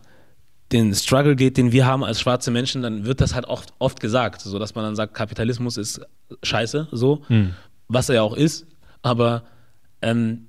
den 0.73 0.95
Struggle 0.95 1.37
geht, 1.37 1.57
den 1.57 1.73
wir 1.73 1.87
haben 1.87 2.05
als 2.05 2.21
schwarze 2.21 2.51
Menschen, 2.51 2.83
dann 2.83 3.07
wird 3.07 3.21
das 3.21 3.35
halt 3.35 3.47
oft, 3.47 3.73
oft 3.79 4.01
gesagt, 4.01 4.43
so 4.43 4.59
dass 4.59 4.75
man 4.75 4.85
dann 4.85 4.97
sagt, 4.97 5.15
Kapitalismus 5.15 5.77
ist 5.77 6.01
scheiße, 6.43 6.89
so, 6.91 7.23
was 7.89 8.09
er 8.09 8.17
ja 8.17 8.23
auch 8.23 8.37
ist, 8.37 8.67
aber 9.03 9.45
ähm, 10.03 10.46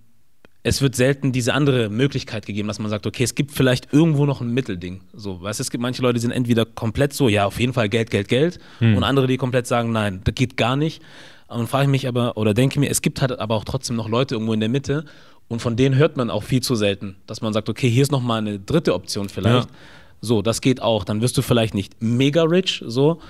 es 0.67 0.81
wird 0.81 0.95
selten 0.95 1.31
diese 1.31 1.53
andere 1.53 1.89
Möglichkeit 1.89 2.45
gegeben, 2.45 2.67
dass 2.67 2.77
man 2.79 2.89
sagt, 2.89 3.07
okay, 3.07 3.23
es 3.23 3.35
gibt 3.35 3.51
vielleicht 3.51 3.93
irgendwo 3.93 4.25
noch 4.25 4.41
ein 4.41 4.53
Mittelding. 4.53 5.01
So, 5.13 5.41
weißt 5.41 5.59
du, 5.59 5.61
es 5.61 5.71
gibt 5.71 5.81
manche 5.81 6.01
Leute, 6.01 6.15
die 6.15 6.19
sind 6.19 6.31
entweder 6.31 6.65
komplett 6.65 7.13
so, 7.13 7.29
ja, 7.29 7.45
auf 7.45 7.59
jeden 7.59 7.73
Fall 7.73 7.87
Geld, 7.89 8.09
Geld, 8.09 8.27
Geld, 8.27 8.59
Hm. 8.79 8.95
und 8.97 9.03
andere, 9.03 9.27
die 9.27 9.37
komplett 9.37 9.65
sagen, 9.67 9.91
nein, 9.91 10.21
das 10.25 10.35
geht 10.35 10.57
gar 10.57 10.75
nicht. 10.75 11.01
Und 11.47 11.59
dann 11.59 11.67
frage 11.67 11.83
ich 11.85 11.89
mich 11.89 12.07
aber, 12.07 12.35
oder 12.35 12.53
denke 12.53 12.79
mir, 12.79 12.89
es 12.89 13.01
gibt 13.01 13.21
halt 13.21 13.39
aber 13.39 13.55
auch 13.55 13.63
trotzdem 13.63 13.95
noch 13.95 14.09
Leute 14.09 14.35
irgendwo 14.35 14.51
in 14.53 14.59
der 14.59 14.67
Mitte 14.69 15.05
und 15.47 15.61
von 15.61 15.77
denen 15.77 15.95
hört 15.95 16.17
man 16.17 16.29
auch 16.29 16.43
viel 16.43 16.61
zu 16.61 16.75
selten, 16.75 17.15
dass 17.25 17.39
man 17.41 17.53
sagt, 17.53 17.69
okay, 17.69 17.89
hier 17.89 18.03
ist 18.03 18.11
nochmal 18.11 18.39
eine 18.39 18.59
dritte 18.59 18.93
Option 18.93 19.29
vielleicht. 19.29 19.69
Ja. 19.69 19.75
So, 20.19 20.41
das 20.41 20.59
geht 20.59 20.81
auch. 20.81 21.05
Dann 21.05 21.21
wirst 21.21 21.37
du 21.37 21.41
vielleicht 21.41 21.73
nicht 21.73 22.01
mega 22.01 22.43
rich, 22.43 22.83
so, 22.85 23.21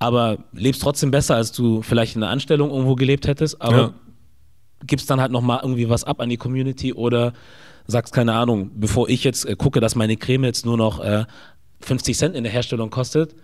aber 0.00 0.38
lebst 0.52 0.82
trotzdem 0.82 1.10
besser, 1.12 1.36
als 1.36 1.52
du 1.52 1.82
vielleicht 1.82 2.16
in 2.16 2.22
einer 2.22 2.32
Anstellung 2.32 2.70
irgendwo 2.70 2.94
gelebt 2.96 3.26
hättest, 3.28 3.60
aber 3.62 3.76
Ja. 3.76 3.94
Gibst 4.86 5.10
dann 5.10 5.20
halt 5.20 5.32
nochmal 5.32 5.60
irgendwie 5.62 5.88
was 5.88 6.04
ab 6.04 6.20
an 6.20 6.28
die 6.28 6.36
Community 6.36 6.92
oder 6.92 7.32
sagst, 7.86 8.12
keine 8.12 8.34
Ahnung, 8.34 8.70
bevor 8.74 9.08
ich 9.08 9.24
jetzt 9.24 9.44
äh, 9.46 9.56
gucke, 9.56 9.80
dass 9.80 9.94
meine 9.94 10.16
Creme 10.16 10.44
jetzt 10.44 10.66
nur 10.66 10.76
noch 10.76 11.00
äh, 11.00 11.24
50 11.80 12.16
Cent 12.16 12.36
in 12.36 12.44
der 12.44 12.52
Herstellung 12.52 12.90
kostet, 12.90 13.34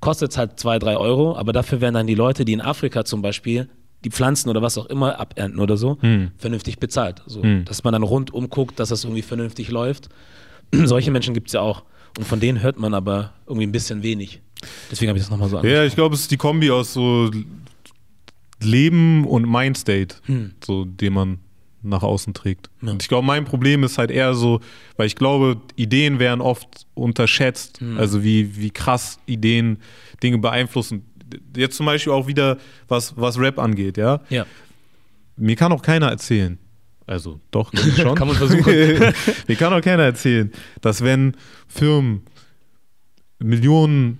kostet 0.00 0.30
es 0.30 0.38
halt 0.38 0.58
2, 0.60 0.78
3 0.78 0.96
Euro, 0.96 1.36
aber 1.36 1.52
dafür 1.52 1.80
werden 1.80 1.94
dann 1.94 2.06
die 2.06 2.14
Leute, 2.14 2.44
die 2.44 2.52
in 2.52 2.60
Afrika 2.60 3.04
zum 3.04 3.22
Beispiel 3.22 3.68
die 4.04 4.10
Pflanzen 4.10 4.48
oder 4.48 4.62
was 4.62 4.78
auch 4.78 4.86
immer 4.86 5.18
abernten 5.18 5.58
oder 5.58 5.76
so, 5.76 5.98
vernünftig 6.36 6.78
bezahlt. 6.78 7.22
So, 7.26 7.42
Dass 7.64 7.82
man 7.82 7.92
dann 7.92 8.04
rundum 8.04 8.48
guckt, 8.48 8.78
dass 8.78 8.90
das 8.90 9.02
irgendwie 9.02 9.22
vernünftig 9.22 9.70
läuft. 9.70 10.08
Solche 10.72 11.10
Menschen 11.10 11.34
gibt 11.34 11.48
es 11.48 11.54
ja 11.54 11.62
auch. 11.62 11.82
Und 12.16 12.24
von 12.24 12.38
denen 12.38 12.62
hört 12.62 12.78
man 12.78 12.94
aber 12.94 13.32
irgendwie 13.48 13.66
ein 13.66 13.72
bisschen 13.72 14.04
wenig. 14.04 14.40
Deswegen 14.88 15.08
habe 15.08 15.18
ich 15.18 15.24
das 15.24 15.30
nochmal 15.32 15.48
so 15.48 15.56
Ja, 15.56 15.60
angesprochen. 15.62 15.86
ich 15.88 15.94
glaube, 15.96 16.14
es 16.14 16.20
ist 16.20 16.30
die 16.30 16.36
Kombi 16.36 16.70
aus 16.70 16.92
so 16.92 17.28
Leben 18.62 19.24
und 19.24 19.48
Mindstate, 19.50 20.16
Hm. 20.26 20.52
so 20.64 20.84
den 20.84 21.12
man 21.12 21.38
nach 21.82 22.02
außen 22.02 22.34
trägt. 22.34 22.70
Ja. 22.82 22.90
Und 22.90 23.02
ich 23.02 23.08
glaube, 23.08 23.26
mein 23.26 23.44
Problem 23.44 23.84
ist 23.84 23.98
halt 23.98 24.10
eher 24.10 24.34
so, 24.34 24.60
weil 24.96 25.06
ich 25.06 25.14
glaube, 25.14 25.60
Ideen 25.76 26.18
werden 26.18 26.40
oft 26.40 26.66
unterschätzt. 26.94 27.80
Hm. 27.80 27.96
Also 27.98 28.24
wie, 28.24 28.56
wie 28.56 28.70
krass 28.70 29.18
Ideen 29.26 29.78
Dinge 30.22 30.38
beeinflussen. 30.38 31.04
Jetzt 31.56 31.76
zum 31.76 31.86
Beispiel 31.86 32.12
auch 32.12 32.26
wieder, 32.26 32.58
was, 32.88 33.16
was 33.16 33.38
Rap 33.38 33.58
angeht, 33.58 33.96
ja. 33.96 34.20
Ja. 34.28 34.44
Mir 35.36 35.54
kann 35.54 35.72
auch 35.72 35.82
keiner 35.82 36.08
erzählen. 36.08 36.58
Also 37.06 37.40
doch, 37.52 37.70
schon. 37.96 38.14
Kann 38.16 38.26
man 38.28 38.36
versuchen. 38.36 38.64
Mir 39.46 39.56
kann 39.56 39.72
auch 39.72 39.80
keiner 39.80 40.02
erzählen, 40.02 40.50
dass 40.80 41.02
wenn 41.02 41.36
Firmen 41.68 42.22
Millionen 43.38 44.18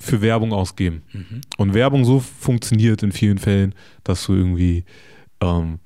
für 0.00 0.20
Werbung 0.22 0.52
ausgeben 0.52 1.02
Mhm. 1.12 1.40
und 1.58 1.74
Werbung 1.74 2.04
so 2.04 2.20
funktioniert 2.20 3.02
in 3.02 3.12
vielen 3.12 3.38
Fällen, 3.38 3.74
dass 4.04 4.24
du 4.26 4.34
irgendwie 4.34 4.84
ähm, 5.42 5.78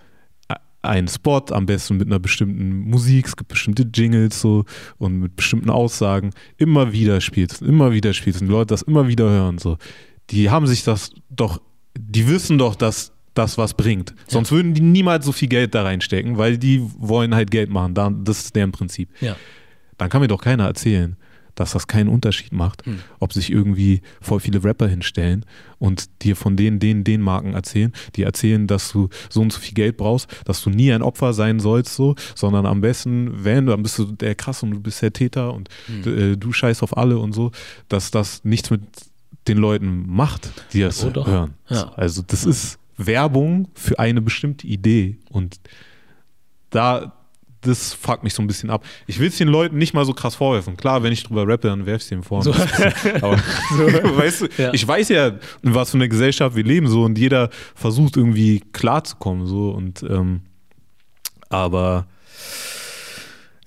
einen 0.83 1.09
Spot 1.09 1.43
am 1.51 1.65
besten 1.65 1.97
mit 1.97 2.09
einer 2.09 2.19
bestimmten 2.19 2.81
Musik, 2.91 3.27
es 3.27 3.37
gibt 3.37 3.49
bestimmte 3.49 3.85
Jingles 3.95 4.39
so 4.41 4.65
und 4.99 5.19
mit 5.19 5.35
bestimmten 5.35 5.71
Aussagen 5.71 6.31
immer 6.59 6.93
wieder 6.93 7.21
spielst, 7.23 7.63
immer 7.63 7.93
wieder 7.93 8.13
spielst 8.13 8.43
und 8.43 8.49
die 8.49 8.53
Leute 8.53 8.67
das 8.75 8.83
immer 8.83 9.09
wieder 9.09 9.29
hören 9.31 9.57
so. 9.59 9.79
Die 10.31 10.51
haben 10.51 10.67
sich 10.67 10.85
das 10.85 11.11
doch, 11.31 11.61
die 11.99 12.29
wissen 12.29 12.59
doch, 12.59 12.75
dass 12.77 13.13
das 13.33 13.57
was 13.59 13.75
bringt. 13.75 14.15
Sonst 14.29 14.53
würden 14.53 14.75
die 14.75 14.81
niemals 14.83 15.25
so 15.25 15.33
viel 15.33 15.49
Geld 15.49 15.75
da 15.75 15.83
reinstecken, 15.85 16.37
weil 16.39 16.59
die 16.59 16.83
wollen 16.99 17.35
halt 17.35 17.51
Geld 17.51 17.71
machen. 17.71 17.95
Da- 17.95 18.11
Das 18.11 18.45
ist 18.45 18.55
deren 18.55 18.71
Prinzip 18.73 19.09
Ja. 19.23 19.37
dann 19.97 20.09
kann 20.11 20.21
mir 20.21 20.29
doch 20.29 20.41
keiner 20.43 20.67
erzählen, 20.67 21.17
dass 21.55 21.73
das 21.73 21.87
keinen 21.87 22.09
Unterschied 22.09 22.53
macht, 22.53 22.85
Hm. 22.87 22.99
ob 23.21 23.33
sich 23.33 23.51
irgendwie 23.51 24.03
voll 24.21 24.41
viele 24.41 24.63
Rapper 24.65 24.89
hinstellen 24.89 25.45
und 25.79 26.23
dir 26.23 26.37
von 26.37 26.57
denen, 26.57 26.79
den, 26.79 27.05
den 27.05 27.21
Marken 27.21 27.55
erzählen, 27.55 27.93
die 28.17 28.23
erzählen, 28.23 28.67
dass 28.67 28.91
du 28.93 29.09
so 29.31 29.41
und 29.43 29.53
so 29.53 29.61
viel 29.61 29.75
Geld 29.75 29.97
brauchst, 29.97 30.29
dass 30.45 30.63
du 30.63 30.71
nie 30.71 30.93
ein 30.93 31.03
Opfer 31.03 31.33
sein 31.33 31.61
sollst, 31.61 31.95
so, 31.95 32.15
sondern 32.35 32.67
am 32.67 32.81
besten, 32.81 33.45
wenn, 33.45 33.67
dann 33.67 33.83
bist 33.83 33.99
du 33.99 34.05
der 34.07 34.35
Krass 34.35 34.63
und 34.63 34.71
du 34.73 34.81
bist 34.81 35.01
der 35.03 35.13
Täter 35.13 35.53
und 35.55 35.69
Hm. 35.87 36.33
äh, 36.33 36.37
du 36.37 36.53
scheißt 36.53 36.83
auf 36.83 36.97
alle 36.97 37.19
und 37.19 37.33
so, 37.33 37.51
dass 37.89 38.11
das 38.11 38.45
nichts 38.45 38.71
mit 38.71 38.83
den 39.49 39.59
Leuten 39.59 40.05
macht, 40.09 40.51
die 40.73 40.81
das 40.81 41.05
Oh, 41.05 41.13
hören. 41.27 41.55
Ja. 41.69 41.93
Also 41.97 42.23
das 42.27 42.45
ist 42.47 42.79
Werbung 42.97 43.69
für 43.75 43.99
eine 43.99 44.23
bestimmte 44.23 44.67
Idee 44.67 45.19
und 45.31 45.59
da, 46.71 47.13
das 47.65 47.93
fuckt 47.95 48.23
mich 48.25 48.35
so 48.35 48.43
ein 48.43 48.47
bisschen 48.47 48.71
ab. 48.71 48.85
Ich 49.07 49.19
will 49.19 49.29
es 49.29 49.37
den 49.39 49.49
Leuten 49.49 49.77
nicht 49.79 49.95
mal 49.95 50.05
so 50.05 50.13
krass 50.13 50.35
vorwerfen. 50.37 50.77
Klar, 50.77 51.03
wenn 51.03 51.13
ich 51.13 51.23
drüber 51.25 51.47
rappe, 51.49 51.69
dann 51.69 51.87
werf 51.87 51.97
ich 51.99 52.03
es 52.05 52.09
denen 52.11 52.23
vor. 52.23 52.43
So. 52.43 52.53
Aber 53.21 53.37
weißt 54.17 54.43
du, 54.43 54.49
Ja. 54.59 54.73
ich 54.73 54.87
weiß 54.87 55.09
ja, 55.09 55.29
in 55.63 55.75
was 55.75 55.91
für 55.91 55.97
eine 55.97 56.09
Gesellschaft 56.09 56.55
wir 56.57 56.65
leben 56.65 56.87
so 56.89 57.03
und 57.05 57.19
jeder 57.19 57.51
versucht 57.75 58.17
irgendwie 58.17 58.61
klarzukommen 58.73 59.47
so 59.47 59.71
und 59.71 60.03
ähm, 60.05 60.43
aber 61.49 62.07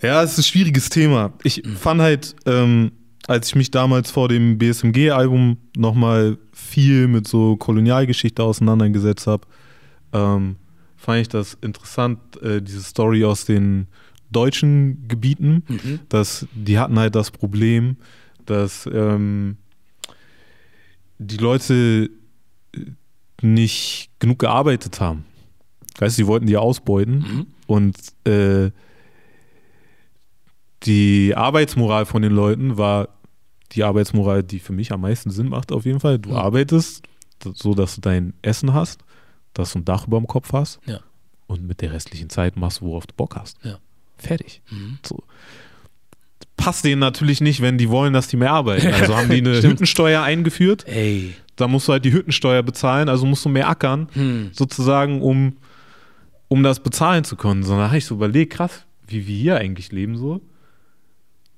ja, 0.02 0.22
es 0.24 0.34
ist 0.34 0.40
ein 0.40 0.44
schwieriges 0.44 0.90
Thema. 0.90 1.34
Ich 1.44 1.64
fand 1.80 2.02
halt, 2.02 2.36
ähm, 2.46 2.92
als 3.28 3.48
ich 3.50 3.56
mich 3.56 3.72
damals 3.72 4.12
vor 4.12 4.30
dem 4.30 4.58
BSMG-Album 4.58 5.58
nochmal 5.76 6.38
viel 6.54 7.08
mit 7.08 7.28
so 7.28 7.56
Kolonialgeschichte 7.58 8.44
auseinandergesetzt 8.44 9.28
habe, 9.28 9.48
ähm, 10.14 10.56
fand 10.98 11.22
ich 11.22 11.30
das 11.30 11.54
interessant, 11.62 12.20
äh, 12.42 12.62
diese 12.62 12.82
Story 12.84 13.24
aus 13.24 13.46
den 13.46 13.88
deutschen 14.32 15.08
Gebieten, 15.08 15.64
Mhm. 15.70 16.00
dass 16.10 16.48
die 16.52 16.78
hatten 16.80 17.00
halt 17.00 17.16
das 17.16 17.32
Problem, 17.32 17.96
dass 18.46 18.90
ähm, 18.92 19.58
die 21.20 21.38
Leute 21.38 22.10
äh, 22.76 22.80
nicht 23.42 24.10
genug 24.20 24.40
gearbeitet 24.40 25.00
haben. 25.00 25.24
Weißt 26.00 26.18
du, 26.18 26.24
die 26.24 26.28
wollten 26.28 26.46
die 26.48 26.58
ausbeuten 26.58 27.16
Mhm. 27.20 27.46
und 27.68 27.98
äh, 28.26 28.72
die 30.84 31.34
Arbeitsmoral 31.36 32.06
von 32.06 32.22
den 32.22 32.34
Leuten 32.34 32.78
war 32.78 33.10
die 33.74 33.84
Arbeitsmoral, 33.84 34.44
die 34.44 34.60
für 34.60 34.74
mich 34.74 34.92
am 34.92 35.02
meisten 35.02 35.30
Sinn 35.32 35.50
macht, 35.50 35.72
auf 35.72 35.86
jeden 35.86 36.00
Fall. 36.00 36.20
Du 36.20 36.32
Ja. 36.32 36.38
arbeitest, 36.38 37.04
so 37.54 37.74
dass 37.74 37.96
du 37.96 38.02
dein 38.02 38.34
Essen 38.42 38.74
hast, 38.74 39.02
dass 39.58 39.74
du 39.74 39.80
ein 39.80 39.86
Dach 39.86 40.08
über 40.08 40.18
dem 40.18 40.28
Kopf 40.28 40.54
hast 40.54 40.80
Ja. 40.86 41.00
und 41.48 41.66
mit 41.68 41.82
der 41.82 41.92
restlichen 41.94 42.30
Zeit 42.30 42.56
machst 42.58 42.82
du, 42.82 42.86
worauf 42.86 43.08
du 43.08 43.14
Bock 43.16 43.36
hast. 43.36 43.58
Ja. 43.64 43.78
Fertig. 44.18 44.62
Mhm. 44.72 44.98
So. 45.06 45.24
Passt 46.56 46.84
denen 46.86 47.00
natürlich 47.00 47.40
nicht, 47.40 47.62
wenn 47.62 47.78
die 47.78 47.90
wollen, 47.90 48.14
dass 48.14 48.28
die 48.28 48.38
mehr 48.38 48.52
arbeiten. 48.52 48.88
Also 48.94 49.16
haben 49.16 49.30
die 49.30 49.38
eine. 49.46 49.62
Hüttensteuer 49.62 50.24
eingeführt. 50.24 50.88
Ey. 50.88 51.34
Da 51.56 51.68
musst 51.68 51.88
du 51.88 51.92
halt 51.94 52.04
die 52.06 52.12
Hüttensteuer 52.14 52.64
bezahlen, 52.64 53.10
also 53.10 53.26
musst 53.26 53.46
du 53.46 53.50
mehr 53.50 53.68
ackern 53.70 54.08
Hm. 54.14 54.50
sozusagen, 54.54 55.22
um, 55.22 55.58
um 56.48 56.64
das 56.64 56.80
bezahlen 56.82 57.24
zu 57.24 57.36
können. 57.36 57.64
So, 57.64 57.76
da 57.78 57.88
habe 57.88 57.98
ich 57.98 58.06
so 58.06 58.16
überlegt, 58.16 58.54
krass, 58.54 58.86
wie 59.08 59.28
wir 59.28 59.36
hier 59.38 59.58
eigentlich 59.58 59.92
leben 59.92 60.18
so. 60.18 60.42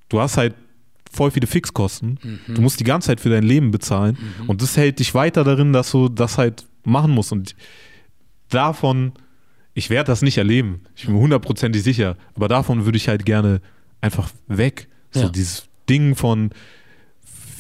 Du 0.10 0.20
hast 0.20 0.38
halt 0.38 0.56
voll 1.12 1.32
viele 1.32 1.47
Fixkosten. 1.47 2.20
Mhm. 2.47 2.56
Du 2.56 2.62
musst 2.62 2.80
die 2.80 2.84
ganze 2.84 3.08
Zeit 3.08 3.20
für 3.20 3.30
dein 3.30 3.43
Leben 3.43 3.72
bezahlen. 3.72 4.18
Und 4.47 4.62
das 4.62 4.76
hält 4.78 5.00
dich 5.00 5.14
weiter 5.16 5.43
darin, 5.43 5.74
dass 5.74 5.91
du 5.91 6.08
das 6.10 6.38
halt 6.38 6.66
machen 6.84 7.12
musst. 7.12 7.32
Und 7.32 7.56
davon, 8.50 9.14
ich 9.74 9.89
werde 9.89 10.08
das 10.08 10.22
nicht 10.22 10.38
erleben. 10.38 10.82
Ich 10.95 11.06
bin 11.06 11.16
mir 11.16 11.22
hundertprozentig 11.22 11.84
sicher. 11.84 12.18
Aber 12.36 12.47
davon 12.47 12.86
würde 12.86 12.97
ich 12.97 13.08
halt 13.08 13.26
gerne 13.26 13.62
einfach 14.02 14.30
weg. 14.47 14.88
So 15.12 15.22
Ja. 15.22 15.30
dieses 15.30 15.68
Ding 15.89 16.16
von, 16.16 16.52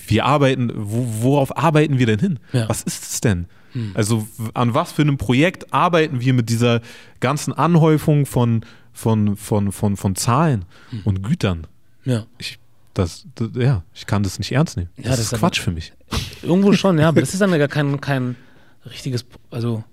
wir 0.07 0.25
arbeiten, 0.25 0.71
wo, 0.75 1.05
worauf 1.23 1.55
arbeiten 1.57 1.99
wir 1.99 2.05
denn 2.05 2.19
hin? 2.19 2.39
Ja. 2.53 2.67
Was 2.69 2.81
ist 2.83 3.03
es 3.03 3.21
denn? 3.21 3.45
Also 3.93 4.27
w- 4.37 4.49
an 4.55 4.73
was 4.73 4.91
für 4.91 5.03
einem 5.03 5.17
Projekt 5.17 5.71
arbeiten 5.73 6.21
wir 6.21 6.33
mit 6.33 6.49
dieser 6.49 6.81
ganzen 7.19 7.53
Anhäufung 7.53 8.25
von, 8.25 8.65
von, 8.93 9.37
von, 9.37 9.71
von, 9.71 9.95
von 9.95 10.15
Zahlen 10.15 10.65
und 11.05 11.21
Gütern? 11.21 11.67
Ja. 12.03 12.25
Ich, 12.39 12.57
das, 12.95 13.27
das, 13.35 13.49
ja, 13.53 13.83
ich 13.93 14.07
kann 14.07 14.23
das 14.23 14.39
nicht 14.39 14.51
ernst 14.51 14.75
nehmen. 14.75 14.89
Das, 14.97 15.05
Ja, 15.05 15.11
das 15.11 15.19
ist 15.19 15.33
ist 15.33 15.39
Quatsch 15.39 15.59
für 15.59 15.69
mich. 15.69 15.93
Irgendwo 16.41 16.73
schon, 16.73 16.97
ja, 16.97 17.09
aber 17.09 17.21
das 17.21 17.33
ist 17.33 17.41
dann 17.41 17.51
gar 17.51 17.67
kein, 17.67 18.01
kein 18.01 18.35
richtiges, 18.89 19.23
also 19.51 19.83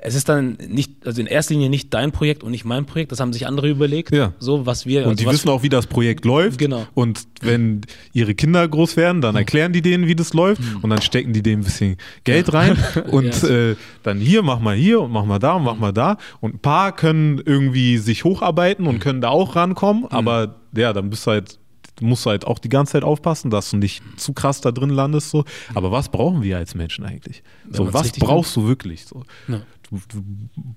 es 0.00 0.14
ist 0.14 0.28
dann 0.28 0.56
nicht, 0.68 0.92
also 1.04 1.20
in 1.20 1.26
erster 1.26 1.54
Linie 1.54 1.68
nicht 1.70 1.92
dein 1.92 2.12
Projekt 2.12 2.44
und 2.44 2.52
nicht 2.52 2.64
mein 2.64 2.86
Projekt, 2.86 3.10
das 3.10 3.18
haben 3.18 3.32
sich 3.32 3.48
andere 3.48 3.68
überlegt, 3.68 4.14
Ja. 4.14 4.32
so 4.38 4.64
was 4.64 4.86
wir, 4.86 5.00
Und 5.02 5.08
also 5.10 5.24
die 5.24 5.28
wissen 5.30 5.48
auch, 5.48 5.64
wie 5.64 5.68
das 5.68 5.88
Projekt 5.88 6.24
läuft. 6.24 6.58
Genau. 6.58 6.86
Und 6.94 7.26
wenn 7.40 7.80
ihre 8.12 8.36
Kinder 8.36 8.66
groß 8.68 8.96
werden, 8.96 9.20
dann 9.20 9.34
erklären 9.34 9.72
die 9.72 9.82
denen, 9.82 10.06
wie 10.06 10.14
das 10.14 10.34
läuft. 10.34 10.62
Und 10.82 10.90
dann 10.90 11.02
stecken 11.02 11.32
die 11.32 11.42
denen 11.42 11.62
ein 11.62 11.64
bisschen 11.64 11.96
Geld 12.22 12.52
rein. 12.52 12.76
Und 13.10 13.42
Ja. 13.42 13.48
äh, 13.48 13.76
dann 14.04 14.18
hier, 14.20 14.42
mach 14.42 14.60
mal 14.60 14.76
hier 14.76 15.00
und 15.00 15.10
mach 15.10 15.24
mal 15.24 15.40
da 15.40 15.54
und 15.54 15.64
mach 15.64 15.76
mal 15.76 15.92
da. 15.92 16.16
Und 16.40 16.54
ein 16.54 16.58
paar 16.60 16.94
können 16.94 17.42
irgendwie 17.44 17.98
sich 17.98 18.22
hocharbeiten 18.24 18.86
und 18.86 19.00
können 19.00 19.20
da 19.20 19.30
auch 19.30 19.56
rankommen. 19.56 20.06
Aber 20.10 20.54
ja, 20.76 20.92
dann 20.92 21.10
bist 21.10 21.26
du 21.26 21.32
halt, 21.32 21.58
musst 22.00 22.24
du 22.24 22.30
halt 22.30 22.46
auch 22.46 22.60
die 22.60 22.68
ganze 22.68 22.92
Zeit 22.92 23.02
aufpassen, 23.02 23.50
dass 23.50 23.70
du 23.70 23.76
nicht 23.76 24.02
zu 24.16 24.32
krass 24.32 24.60
da 24.60 24.70
drin 24.70 24.90
landest. 24.90 25.30
So. 25.30 25.44
Aber 25.74 25.90
was 25.90 26.08
brauchen 26.08 26.42
wir 26.42 26.56
als 26.56 26.74
Menschen 26.76 27.04
eigentlich? 27.04 27.42
So, 27.72 27.92
was 27.92 28.12
brauchst 28.12 28.54
du 28.54 28.66
wirklich? 28.68 29.04
So. 29.04 29.24
Ja. 29.48 29.62
Du, 29.90 29.98
du 30.08 30.22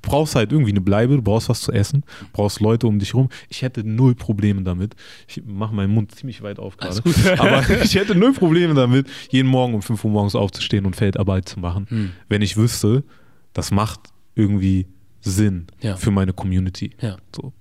brauchst 0.02 0.36
halt 0.36 0.52
irgendwie 0.52 0.72
eine 0.72 0.82
Bleibe, 0.82 1.16
du 1.16 1.22
brauchst 1.22 1.50
was 1.50 1.62
zu 1.62 1.72
essen, 1.72 2.04
brauchst 2.34 2.60
Leute 2.62 2.88
um 2.88 2.98
dich 3.00 3.14
rum. 3.14 3.30
Ich 3.50 3.62
hätte 3.62 3.84
null 3.84 4.16
Probleme 4.16 4.62
damit. 4.64 4.96
Ich 5.28 5.42
mache 5.46 5.74
meinen 5.76 5.94
Mund 5.94 6.14
ziemlich 6.16 6.42
weit 6.42 6.60
auf 6.60 6.78
gerade. 6.78 7.02
Aber 7.40 7.70
ich 7.84 7.96
hätte 7.96 8.16
null 8.16 8.34
Probleme 8.34 8.74
damit, 8.74 9.08
jeden 9.30 9.50
Morgen 9.50 9.74
um 9.74 9.82
5 9.82 10.04
Uhr 10.06 10.12
morgens 10.12 10.36
aufzustehen 10.36 10.86
und 10.86 10.96
Feldarbeit 10.96 11.48
zu 11.50 11.60
machen, 11.60 11.86
Hm. 11.90 12.12
wenn 12.30 12.42
ich 12.42 12.56
wüsste, 12.58 13.04
das 13.54 13.72
macht 13.72 14.00
irgendwie 14.36 14.88
Sinn 15.22 15.68
Ja. 15.82 15.96
für 15.98 16.12
meine 16.12 16.34
Community. 16.34 16.92
Ja. 17.02 17.18
So 17.36 17.54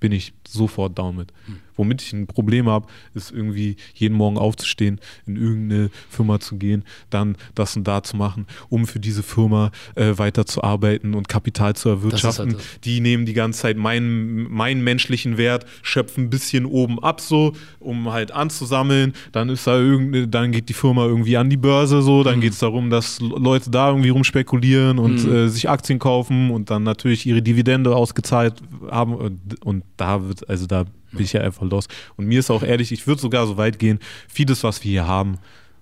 bin 0.00 0.12
ich 0.12 0.32
sofort 0.48 0.98
down 0.98 1.16
mit. 1.16 1.32
Womit 1.76 2.02
ich 2.02 2.12
ein 2.12 2.26
Problem 2.26 2.68
habe, 2.68 2.86
ist 3.14 3.30
irgendwie 3.30 3.76
jeden 3.94 4.16
Morgen 4.16 4.38
aufzustehen, 4.38 5.00
in 5.26 5.36
irgendeine 5.36 5.90
Firma 6.08 6.40
zu 6.40 6.56
gehen, 6.56 6.84
dann 7.10 7.36
das 7.54 7.76
und 7.76 7.86
da 7.86 8.02
zu 8.02 8.16
machen, 8.16 8.46
um 8.68 8.86
für 8.86 9.00
diese 9.00 9.22
Firma 9.22 9.70
äh, 9.94 10.12
weiterzuarbeiten 10.16 11.14
und 11.14 11.28
Kapital 11.28 11.74
zu 11.74 11.88
erwirtschaften. 11.88 12.54
halt 12.54 12.84
die 12.84 13.00
nehmen 13.00 13.26
die 13.26 13.32
ganze 13.32 13.60
Zeit 13.62 13.76
meinen, 13.76 14.50
meinen 14.50 14.82
menschlichen 14.82 15.36
Wert, 15.38 15.66
schöpfen 15.82 16.24
ein 16.24 16.30
bisschen 16.30 16.66
oben 16.66 17.02
ab 17.02 17.20
so, 17.20 17.52
um 17.80 18.12
halt 18.12 18.32
anzusammeln. 18.32 19.14
Dann 19.32 19.48
ist 19.48 19.66
da 19.66 19.78
irgendeine, 19.78 20.28
dann 20.28 20.52
geht 20.52 20.68
die 20.68 20.74
Firma 20.74 21.06
irgendwie 21.06 21.36
an 21.36 21.50
die 21.50 21.56
Börse 21.56 22.02
so, 22.02 22.22
dann 22.22 22.40
geht 22.40 22.52
es 22.52 22.58
darum, 22.58 22.90
dass 22.90 23.20
Leute 23.20 23.70
da 23.70 23.88
irgendwie 23.88 24.10
rumspekulieren 24.10 24.98
und 24.98 25.24
äh, 25.26 25.48
sich 25.48 25.68
Aktien 25.68 25.98
kaufen 25.98 26.50
und 26.50 26.70
dann 26.70 26.82
natürlich 26.82 27.26
ihre 27.26 27.42
Dividende 27.42 27.94
ausgezahlt 27.94 28.54
haben. 28.90 29.14
Und, 29.14 29.64
und 29.64 29.84
da 29.96 30.26
wird, 30.26 30.48
also 30.48 30.66
da 30.66 30.84
bin 31.12 31.24
ich 31.24 31.32
ja 31.32 31.40
einfach 31.42 31.62
los. 31.62 31.86
Und 32.16 32.26
mir 32.26 32.40
ist 32.40 32.50
auch 32.50 32.62
ehrlich, 32.62 32.92
ich 32.92 33.06
würde 33.06 33.20
sogar 33.20 33.46
so 33.46 33.56
weit 33.56 33.78
gehen, 33.78 33.98
vieles, 34.28 34.64
was 34.64 34.82
wir 34.82 34.90
hier 34.90 35.06
haben, 35.06 35.38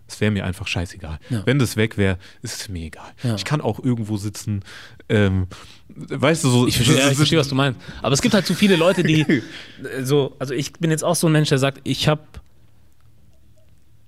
es 0.08 0.20
wäre 0.20 0.30
mir 0.30 0.44
einfach 0.44 0.66
scheißegal. 0.66 1.18
Ja. 1.30 1.42
Wenn 1.46 1.58
das 1.58 1.76
weg 1.76 1.96
wäre, 1.96 2.18
ist 2.42 2.60
es 2.60 2.68
mir 2.68 2.86
egal. 2.86 3.12
Ja. 3.22 3.36
Ich 3.36 3.44
kann 3.44 3.60
auch 3.60 3.78
irgendwo 3.78 4.16
sitzen, 4.16 4.64
ähm, 5.08 5.46
weißt 5.88 6.44
du, 6.44 6.48
so. 6.50 6.66
Ich 6.66 6.76
verstehe, 6.76 6.98
ja, 6.98 7.10
ich 7.10 7.16
verstehe, 7.16 7.38
was 7.38 7.48
du 7.48 7.54
meinst. 7.54 7.80
Aber 8.02 8.12
es 8.12 8.20
gibt 8.20 8.34
halt 8.34 8.46
zu 8.46 8.54
viele 8.54 8.76
Leute, 8.76 9.02
die 9.02 9.42
so, 10.02 10.34
also 10.38 10.52
ich 10.54 10.72
bin 10.74 10.90
jetzt 10.90 11.04
auch 11.04 11.14
so 11.14 11.28
ein 11.28 11.32
Mensch, 11.32 11.48
der 11.48 11.58
sagt, 11.58 11.80
ich 11.84 12.08
habe 12.08 12.22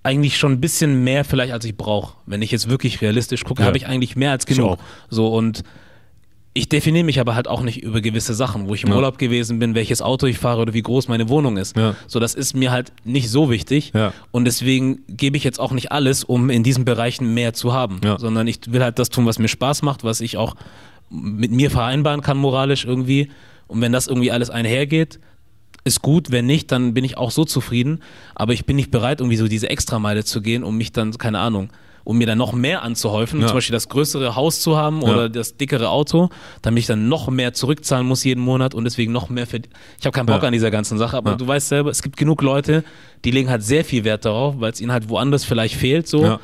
eigentlich 0.03 0.37
schon 0.37 0.53
ein 0.53 0.61
bisschen 0.61 1.05
mehr 1.05 1.25
vielleicht, 1.25 1.53
als 1.53 1.65
ich 1.65 1.77
brauche. 1.77 2.17
Wenn 2.27 2.43
ich 2.43 2.51
jetzt 2.51 2.69
wirklich 2.69 3.01
realistisch 3.01 3.45
gucke, 3.45 3.65
habe 3.65 3.77
ich 3.77 3.87
eigentlich 3.87 4.17
mehr 4.17 4.33
als 4.33 4.47
genug. 4.47 4.79
So 5.09 5.33
und 5.33 5.63
ich 6.55 6.69
definiere 6.69 7.05
mich 7.05 7.19
aber 7.19 7.35
halt 7.35 7.49
auch 7.49 7.63
nicht 7.63 7.83
über 7.83 8.01
gewisse 8.03 8.35
Sachen, 8.35 8.69
wo 8.69 8.75
ich 8.75 8.85
im 8.85 8.91
Ja. 8.91 8.97
Urlaub 8.97 9.17
gewesen 9.17 9.59
bin, 9.59 9.75
welches 9.75 10.03
Auto 10.03 10.27
ich 10.27 10.39
fahre 10.39 10.61
oder 10.61 10.75
wie 10.75 10.83
groß 10.83 11.09
meine 11.09 11.29
Wohnung 11.31 11.57
ist. 11.57 11.77
Ja. 11.77 11.97
So, 12.07 12.21
das 12.21 12.35
ist 12.35 12.55
mir 12.55 12.71
halt 12.71 12.93
nicht 13.05 13.31
so 13.31 13.51
wichtig. 13.51 13.93
Ja. 13.95 14.13
Und 14.33 14.45
deswegen 14.45 15.01
gebe 15.09 15.37
ich 15.39 15.45
jetzt 15.45 15.59
auch 15.59 15.73
nicht 15.73 15.93
alles, 15.93 16.25
um 16.25 16.51
in 16.51 16.63
diesen 16.63 16.85
Bereichen 16.85 17.33
mehr 17.33 17.55
zu 17.55 17.73
haben. 17.73 18.01
Sondern 18.19 18.47
ich 18.47 18.59
will 18.69 18.83
halt 18.83 18.99
das 18.99 19.09
tun, 19.09 19.25
was 19.25 19.39
mir 19.39 19.49
Spaß 19.49 19.81
macht, 19.83 20.05
was 20.05 20.21
ich 20.21 20.37
auch 20.37 20.55
mit 21.09 21.53
mir 21.53 21.71
vereinbaren 21.71 22.21
kann, 22.21 22.37
moralisch 22.37 22.85
irgendwie. 22.85 23.31
Und 23.67 23.81
wenn 23.81 23.93
das 23.93 24.07
irgendwie 24.07 24.31
alles 24.31 24.51
einhergeht, 24.51 25.21
ist 25.85 26.03
gut. 26.03 26.31
Wenn 26.31 26.45
nicht, 26.45 26.71
dann 26.71 26.93
bin 26.93 27.05
ich 27.05 27.17
auch 27.17 27.31
so 27.31 27.47
zufrieden. 27.47 28.01
Aber 28.35 28.53
ich 28.53 28.67
bin 28.67 28.77
nicht 28.77 28.91
bereit, 28.91 29.21
irgendwie 29.21 29.39
so 29.39 29.49
diese 29.49 29.71
Extrameile 29.71 30.23
zu 30.25 30.43
gehen, 30.43 30.65
um 30.65 30.77
mich 30.77 30.93
dann, 30.93 31.13
keine 31.17 31.39
Ahnung, 31.39 31.71
um 32.05 32.19
mir 32.19 32.27
dann 32.27 32.39
noch 32.39 32.53
mehr 32.53 32.83
anzuhäufen, 32.83 33.41
Ja. 33.41 33.47
zum 33.49 33.57
Beispiel 33.57 33.73
das 33.75 33.89
größere 33.89 34.35
Haus 34.37 34.61
zu 34.61 34.77
haben 34.77 35.03
oder 35.03 35.23
Ja. 35.23 35.29
das 35.29 35.57
dickere 35.57 35.89
Auto, 35.91 36.29
damit 36.63 36.81
ich 36.81 36.87
dann 36.87 37.09
noch 37.09 37.29
mehr 37.29 37.53
zurückzahlen 37.55 38.07
muss 38.07 38.25
jeden 38.25 38.41
Monat 38.43 38.75
und 38.75 38.85
deswegen 38.85 39.13
noch 39.13 39.29
mehr 39.29 39.47
verdient. 39.47 39.75
Ich 40.01 40.07
habe 40.07 40.15
keinen 40.15 40.27
Bock 40.27 40.43
Ja. 40.43 40.49
an 40.49 40.53
dieser 40.53 40.71
ganzen 40.71 40.99
Sache, 40.99 41.17
aber 41.17 41.37
du 41.37 41.47
weißt 41.47 41.69
selber, 41.69 41.91
es 41.91 42.03
gibt 42.03 42.17
genug 42.17 42.43
Leute, 42.43 42.85
die 43.25 43.31
legen 43.31 43.49
halt 43.51 43.63
sehr 43.63 43.85
viel 43.85 44.05
Wert 44.05 44.25
darauf, 44.25 44.55
weil 44.59 44.73
es 44.73 44.81
ihnen 44.81 44.93
halt 44.93 45.09
woanders 45.09 45.45
vielleicht 45.45 45.75
fehlt 45.77 46.09
so. 46.09 46.39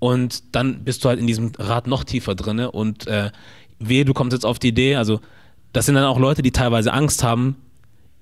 Und 0.00 0.54
dann 0.54 0.84
bist 0.84 1.04
du 1.04 1.08
halt 1.08 1.18
in 1.18 1.26
diesem 1.26 1.52
Rad 1.58 1.86
noch 1.86 2.04
tiefer 2.04 2.34
drinne 2.34 2.70
und 2.72 3.06
äh, 3.06 3.30
wehe, 3.78 4.04
du 4.04 4.12
kommst 4.12 4.32
jetzt 4.34 4.44
auf 4.44 4.58
die 4.58 4.68
Idee, 4.68 4.96
also 4.96 5.20
das 5.72 5.86
sind 5.86 5.94
dann 5.94 6.04
auch 6.04 6.18
Leute, 6.18 6.42
die 6.42 6.50
teilweise 6.52 6.92
Angst 6.92 7.22
haben, 7.24 7.56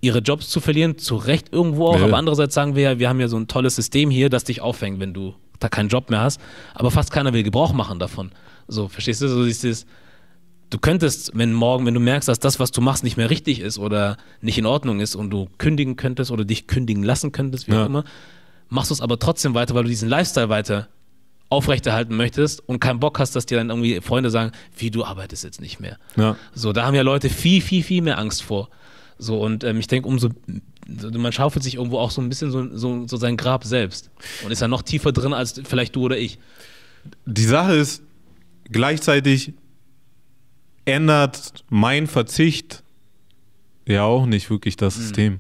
ihre 0.01 0.19
Jobs 0.21 0.49
zu 0.49 0.61
verlieren, 0.61 0.99
zu 0.99 1.17
Recht 1.17 1.53
irgendwo 1.53 1.87
auch, 1.89 2.01
aber 2.03 2.17
andererseits 2.17 2.55
sagen 2.55 2.75
wir 2.77 2.83
ja, 2.83 2.99
wir 2.99 3.09
haben 3.09 3.21
ja 3.21 3.29
so 3.29 3.37
ein 3.37 3.47
tolles 3.49 3.77
System 3.77 4.11
hier, 4.11 4.31
das 4.31 4.45
dich 4.45 4.61
auffängt, 4.61 5.01
wenn 5.01 5.13
du 5.15 5.35
da 5.63 5.69
keinen 5.69 5.89
Job 5.89 6.11
mehr 6.11 6.21
hast, 6.21 6.41
aber 6.75 6.91
fast 6.91 7.11
keiner 7.13 7.33
will 7.33 7.43
Gebrauch 7.43 7.73
machen 7.73 7.99
davon. 7.99 8.31
So, 8.69 8.89
verstehst 8.89 9.23
du? 9.23 9.29
So 9.29 9.45
dieses, 9.45 9.87
du 10.71 10.79
könntest, 10.79 11.33
wenn 11.35 11.53
morgen, 11.53 11.85
wenn 11.87 11.95
du 11.95 12.01
merkst, 12.01 12.29
dass 12.29 12.39
das, 12.39 12.59
was 12.61 12.71
du 12.71 12.81
machst, 12.81 13.05
nicht 13.05 13.17
mehr 13.17 13.31
richtig 13.31 13.61
ist 13.61 13.79
oder 13.79 14.17
nicht 14.41 14.59
in 14.59 14.67
Ordnung 14.67 15.01
ist 15.01 15.15
und 15.15 15.31
du 15.31 15.49
kündigen 15.59 15.97
könntest 15.97 16.31
oder 16.31 16.45
dich 16.45 16.67
kündigen 16.67 17.03
lassen 17.03 17.33
könntest, 17.33 17.69
wie 17.69 17.73
Ja. 17.73 17.83
auch 17.83 17.87
immer, 17.87 18.05
machst 18.69 18.91
du 18.91 18.95
es 18.95 19.01
aber 19.01 19.19
trotzdem 19.19 19.55
weiter, 19.55 19.75
weil 19.75 19.83
du 19.85 19.89
diesen 19.91 20.09
Lifestyle 20.09 20.49
weiter 20.49 20.89
aufrechterhalten 21.51 22.17
möchtest 22.17 22.67
und 22.67 22.81
keinen 22.81 22.99
Bock 23.01 23.19
hast, 23.19 23.37
dass 23.37 23.45
dir 23.45 23.59
dann 23.59 23.69
irgendwie 23.69 24.01
Freunde 24.01 24.31
sagen, 24.31 24.53
wie 24.79 24.91
du 24.91 25.05
arbeitest 25.05 25.45
jetzt 25.45 25.61
nicht 25.61 25.81
mehr. 25.81 25.99
Ja. 26.17 26.37
So, 26.55 26.73
da 26.73 26.87
haben 26.87 26.95
ja 26.95 27.03
Leute 27.03 27.29
viel, 27.29 27.61
viel, 27.61 27.83
viel 27.83 28.01
mehr 28.01 28.17
Angst 28.19 28.43
vor. 28.43 28.71
So, 29.23 29.41
und 29.41 29.63
ähm, 29.63 29.79
ich 29.79 29.87
denke, 29.87 30.09
umso, 30.09 30.31
man 30.89 31.33
schaufelt 31.33 31.63
sich 31.63 31.77
irgendwo 31.77 31.99
auch 31.99 32.11
so 32.11 32.21
ein 32.21 32.29
bisschen 32.29 32.51
so, 32.51 32.77
so, 32.77 33.07
so 33.07 33.17
sein 33.17 33.37
Grab 33.37 33.63
selbst 33.63 34.11
und 34.45 34.51
ist 34.51 34.61
ja 34.61 34.67
noch 34.67 34.83
tiefer 34.83 35.13
drin 35.13 35.33
als 35.33 35.61
vielleicht 35.65 35.95
du 35.95 36.03
oder 36.03 36.19
ich. 36.19 36.41
Die 37.25 37.45
Sache 37.45 37.75
ist, 37.75 38.03
gleichzeitig 38.65 39.53
ändert 40.87 41.65
mein 41.69 42.09
Verzicht 42.09 42.83
ja 43.87 44.03
auch 44.03 44.27
nicht 44.27 44.51
wirklich 44.51 44.75
das 44.75 44.97
System. 44.97 45.39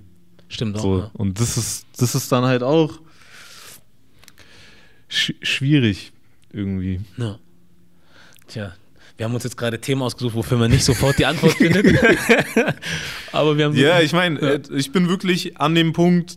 Stimmt 0.49 0.77
auch. 0.77 0.83
So. 0.83 0.99
Ja. 1.01 1.11
Und 1.15 1.41
das 1.41 1.57
ist, 1.57 1.87
das 1.97 2.15
ist 2.15 2.31
dann 2.31 2.45
halt 2.45 2.63
auch 2.63 3.01
sch 5.09 5.33
schwierig 5.43 6.13
irgendwie. 6.53 7.01
Ja. 7.17 7.37
Tja, 8.47 8.75
wir 9.17 9.27
haben 9.27 9.35
uns 9.35 9.45
jetzt 9.45 9.57
gerade 9.57 9.81
Themen 9.81 10.03
ausgesucht, 10.03 10.35
wofür 10.35 10.59
man 10.59 10.71
nicht 10.71 10.85
sofort 10.85 11.19
die 11.19 11.27
Antwort 11.27 11.53
findet. 11.55 11.87
Aber 13.33 13.57
wir 13.57 13.67
haben 13.67 13.75
so- 13.75 13.81
Ja, 13.81 14.01
ich 14.01 14.13
meine, 14.13 14.41
Ja. 14.41 14.49
äh, 14.55 14.61
ich 14.77 14.93
bin 14.93 15.09
wirklich 15.09 15.59
an 15.59 15.75
dem 15.75 15.93
Punkt 15.93 16.37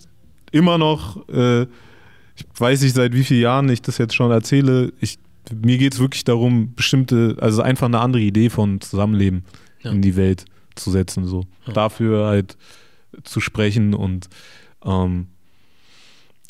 immer 0.52 0.77
noch, 0.77 1.27
äh, 1.30 1.64
ich 1.64 2.45
weiß 2.57 2.81
nicht, 2.81 2.95
seit 2.95 3.14
wie 3.14 3.23
vielen 3.23 3.41
Jahren 3.41 3.69
ich 3.69 3.81
das 3.81 3.97
jetzt 3.97 4.14
schon 4.15 4.31
erzähle, 4.31 4.91
ich, 4.99 5.18
mir 5.53 5.77
geht 5.77 5.93
es 5.93 5.99
wirklich 5.99 6.23
darum, 6.23 6.73
bestimmte, 6.76 7.38
also 7.39 7.61
einfach 7.61 7.88
eine 7.88 7.99
andere 7.99 8.22
Idee 8.22 8.49
von 8.49 8.81
Zusammenleben 8.81 9.43
Ja. 9.81 9.91
in 9.91 10.02
die 10.02 10.15
Welt 10.15 10.45
zu 10.76 10.91
setzen, 10.91 11.26
so. 11.26 11.45
Ja. 11.68 11.73
Dafür 11.73 12.26
halt 12.27 12.57
zu 13.23 13.39
sprechen 13.39 13.93
und 13.93 14.27
ähm, 14.84 15.27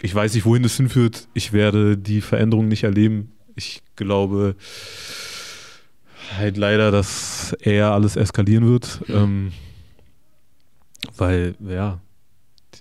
ich 0.01 0.13
weiß 0.13 0.33
nicht, 0.33 0.45
wohin 0.45 0.63
das 0.63 0.75
hinführt. 0.77 1.27
Ich 1.33 1.53
werde 1.53 1.97
die 1.97 2.21
Veränderung 2.21 2.67
nicht 2.67 2.83
erleben. 2.83 3.31
Ich 3.55 3.81
glaube 3.95 4.55
halt 6.37 6.57
leider, 6.57 6.91
dass 6.91 7.53
eher 7.61 7.91
alles 7.91 8.15
eskalieren 8.15 8.67
wird. 8.67 9.01
Ähm, 9.09 9.51
weil, 11.17 11.55
ja, 11.67 11.99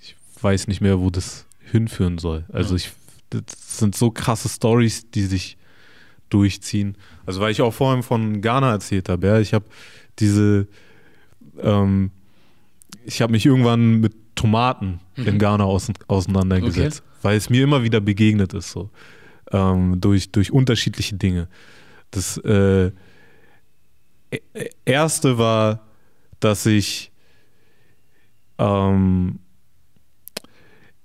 ich 0.02 0.16
weiß 0.40 0.68
nicht 0.68 0.80
mehr, 0.80 0.98
wo 1.00 1.10
das 1.10 1.46
hinführen 1.70 2.18
soll. 2.18 2.44
Also 2.52 2.76
ich, 2.76 2.92
das 3.30 3.78
sind 3.78 3.94
so 3.94 4.10
krasse 4.10 4.48
Stories, 4.48 5.10
die 5.10 5.24
sich 5.24 5.56
durchziehen. 6.30 6.96
Also 7.26 7.40
weil 7.40 7.52
ich 7.52 7.62
auch 7.62 7.72
vorhin 7.72 8.02
von 8.02 8.40
Ghana 8.40 8.72
erzählt 8.72 9.08
habe, 9.08 9.26
ja, 9.26 9.38
ich 9.38 9.54
habe 9.54 9.64
diese, 10.18 10.66
ähm, 11.60 12.10
ich 13.04 13.20
habe 13.22 13.32
mich 13.32 13.46
irgendwann 13.46 14.00
mit 14.00 14.14
Tomaten 14.34 15.00
in 15.16 15.34
Mhm. 15.34 15.38
Ghana 15.38 15.64
aus, 15.64 15.88
auseinandergesetzt, 16.08 17.02
weil 17.22 17.36
es 17.36 17.50
mir 17.50 17.62
immer 17.62 17.82
wieder 17.82 18.00
begegnet 18.00 18.52
ist, 18.52 18.70
so 18.72 18.90
ähm, 19.52 20.00
durch, 20.00 20.32
durch 20.32 20.50
unterschiedliche 20.52 21.14
Dinge. 21.16 21.48
Das 22.10 22.36
äh, 22.38 22.90
erste 24.84 25.38
war, 25.38 25.80
dass 26.40 26.66
ich 26.66 27.12
ähm, 28.58 29.38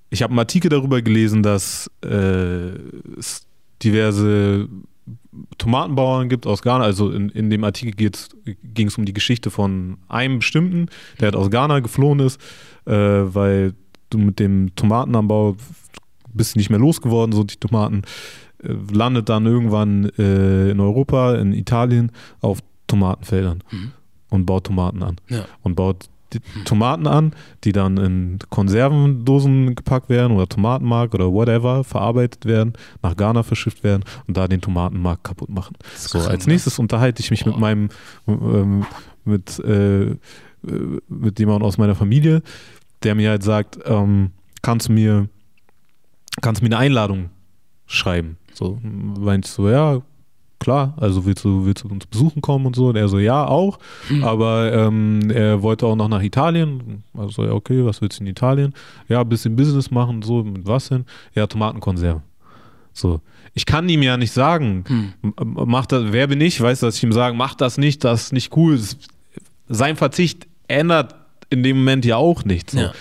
ich 0.10 0.24
habe 0.24 0.32
einen 0.32 0.40
Artikel 0.40 0.70
darüber 0.70 1.02
gelesen, 1.02 1.44
dass 1.44 1.90
äh, 2.04 2.70
es 3.18 3.48
diverse 3.84 4.68
Tomatenbauern 5.58 6.30
gibt 6.30 6.48
aus 6.48 6.62
Ghana. 6.62 6.84
Also 6.84 7.12
in, 7.12 7.30
in 7.30 7.50
dem 7.50 7.64
Artikel 7.64 7.94
ging 7.94 8.88
es 8.88 8.98
um 8.98 9.06
die 9.06 9.14
Geschichte 9.14 9.52
von 9.52 9.98
einem 10.08 10.40
bestimmten, 10.40 10.88
der 11.20 11.28
halt 11.28 11.36
aus 11.36 11.52
Ghana 11.52 11.80
geflohen 11.80 12.20
ist, 12.20 12.42
äh, 12.86 12.94
weil 12.94 13.74
du 14.10 14.18
mit 14.18 14.40
dem 14.40 14.76
Tomatenanbau 14.76 15.56
bist 16.34 16.56
nicht 16.56 16.70
mehr 16.70 16.80
losgeworden, 16.80 17.34
so 17.34 17.44
die 17.44 17.58
Tomaten, 17.58 18.04
äh, 18.64 18.74
landet 18.92 19.30
dann 19.30 19.46
irgendwann 19.46 20.10
äh, 20.18 20.72
in 20.72 20.80
Europa, 20.80 21.36
in 21.36 21.54
Italien, 21.54 22.12
auf 22.42 22.60
Tomatenfeldern 22.90 23.64
Mhm. 23.72 23.92
und 24.30 24.46
baut 24.46 24.66
Tomaten 24.66 25.02
an. 25.04 25.16
Ja. 25.30 25.46
Und 25.64 25.76
baut 25.76 26.10
die 26.34 26.40
Tomaten 26.64 27.08
an, 27.08 27.34
die 27.64 27.72
dann 27.72 27.98
in 27.98 28.38
Konservendosen 28.52 29.74
gepackt 29.76 30.10
werden 30.10 30.36
oder 30.36 30.48
Tomatenmark 30.48 31.16
oder 31.16 31.32
whatever 31.32 31.84
verarbeitet 31.84 32.46
werden, 32.46 32.74
nach 33.02 33.16
Ghana 33.16 33.42
verschifft 33.44 33.84
werden 33.84 34.04
und 34.28 34.38
da 34.38 34.48
den 34.48 34.62
Tomatenmarkt 34.62 35.24
kaputt 35.24 35.50
machen. 35.50 35.76
So, 35.96 36.20
als 36.20 36.46
ne? 36.46 36.54
nächstes 36.54 36.78
unterhalte 36.78 37.22
ich 37.22 37.32
mich 37.32 37.46
mit 37.46 37.56
Boah. 37.56 37.62
meinem, 37.62 37.90
ähm, 38.28 38.86
mit, 39.26 39.58
äh, 39.60 40.16
mit 41.08 41.40
jemandem 41.40 41.64
aus 41.66 41.78
meiner 41.78 41.96
Familie, 41.96 42.44
der 43.02 43.16
mir 43.16 43.32
halt 43.32 43.44
sagt, 43.44 43.80
ähm, 43.86 44.32
kannst 44.62 44.90
du 44.90 44.94
mir, 44.94 45.30
kannst 46.42 46.62
du 46.62 46.66
mir 46.66 46.76
eine 46.76 46.86
Einladung 46.86 47.30
schreiben? 47.88 48.38
So, 48.54 48.80
ich 48.84 49.48
so, 49.48 49.70
ja, 49.70 50.02
klar, 50.60 50.94
also 50.98 51.26
willst 51.26 51.44
du, 51.46 51.66
willst 51.66 51.84
du 51.84 51.88
uns 51.88 52.06
besuchen 52.06 52.42
kommen 52.42 52.66
und 52.66 52.76
so? 52.76 52.88
Und 52.90 52.96
er 52.96 53.08
so, 53.08 53.18
ja, 53.20 53.46
auch, 53.48 53.80
Hm. 54.08 54.24
aber 54.24 54.72
ähm, 54.74 55.32
er 55.32 55.62
wollte 55.62 55.86
auch 55.86 55.96
noch 55.96 56.08
nach 56.10 56.22
Italien. 56.22 57.04
Also, 57.18 57.46
ja, 57.46 57.52
okay, 57.52 57.86
was 57.86 58.02
willst 58.02 58.20
du 58.20 58.24
in 58.24 58.30
Italien? 58.30 58.74
Ja, 59.08 59.22
ein 59.22 59.30
bisschen 59.30 59.56
Business 59.56 59.90
machen, 59.92 60.22
so, 60.22 60.44
mit 60.44 60.68
was 60.68 60.90
denn? 60.90 61.06
Ja, 61.36 61.48
Tomatenkonserve. 61.48 62.22
So, 62.94 63.22
ich 63.54 63.66
kann 63.66 63.88
ihm 63.90 64.02
ja 64.04 64.18
nicht 64.18 64.32
sagen, 64.34 64.84
Hm. 64.88 65.14
Mach 65.44 65.86
das, 65.86 66.12
wer 66.12 66.28
bin 66.28 66.42
ich? 66.42 66.60
Weißt 66.62 66.82
du, 66.82 66.88
dass 66.88 66.98
ich 66.98 67.04
ihm 67.04 67.14
sage, 67.14 67.36
mach 67.36 67.56
das 67.56 67.78
nicht, 67.78 68.04
das 68.04 68.24
ist 68.24 68.34
nicht 68.34 68.56
cool. 68.58 68.80
Sein 69.70 69.96
Verzicht 69.96 70.48
ändert 70.68 71.16
in 71.50 71.64
dem 71.64 71.78
Moment 71.78 72.06
ja 72.06 72.18
auch 72.18 72.44
nichts. 72.46 72.74
So. 72.74 72.80
Ja. 72.80 72.92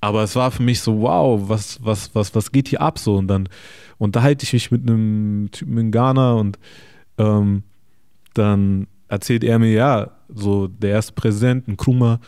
Aber 0.00 0.22
es 0.22 0.36
war 0.36 0.50
für 0.50 0.62
mich 0.62 0.80
so, 0.80 1.00
wow, 1.00 1.40
was, 1.48 1.78
was, 1.82 2.14
was, 2.14 2.34
was 2.34 2.52
geht 2.52 2.68
hier 2.68 2.80
ab 2.80 2.98
so? 2.98 3.16
Und 3.16 3.26
dann 3.28 3.48
unterhalte 3.98 4.44
ich 4.44 4.52
mich 4.52 4.70
mit 4.70 4.82
einem 4.82 5.48
Typen 5.50 5.78
in 5.78 5.90
Ghana 5.90 6.34
und 6.34 6.58
ähm, 7.18 7.62
dann 8.34 8.86
erzählt 9.08 9.44
er 9.44 9.58
mir, 9.58 9.72
ja, 9.72 10.10
so 10.28 10.66
der 10.66 10.90
erste 10.90 11.12
Präsident, 11.12 11.68
ein 11.68 11.76
Krummer, 11.76 12.20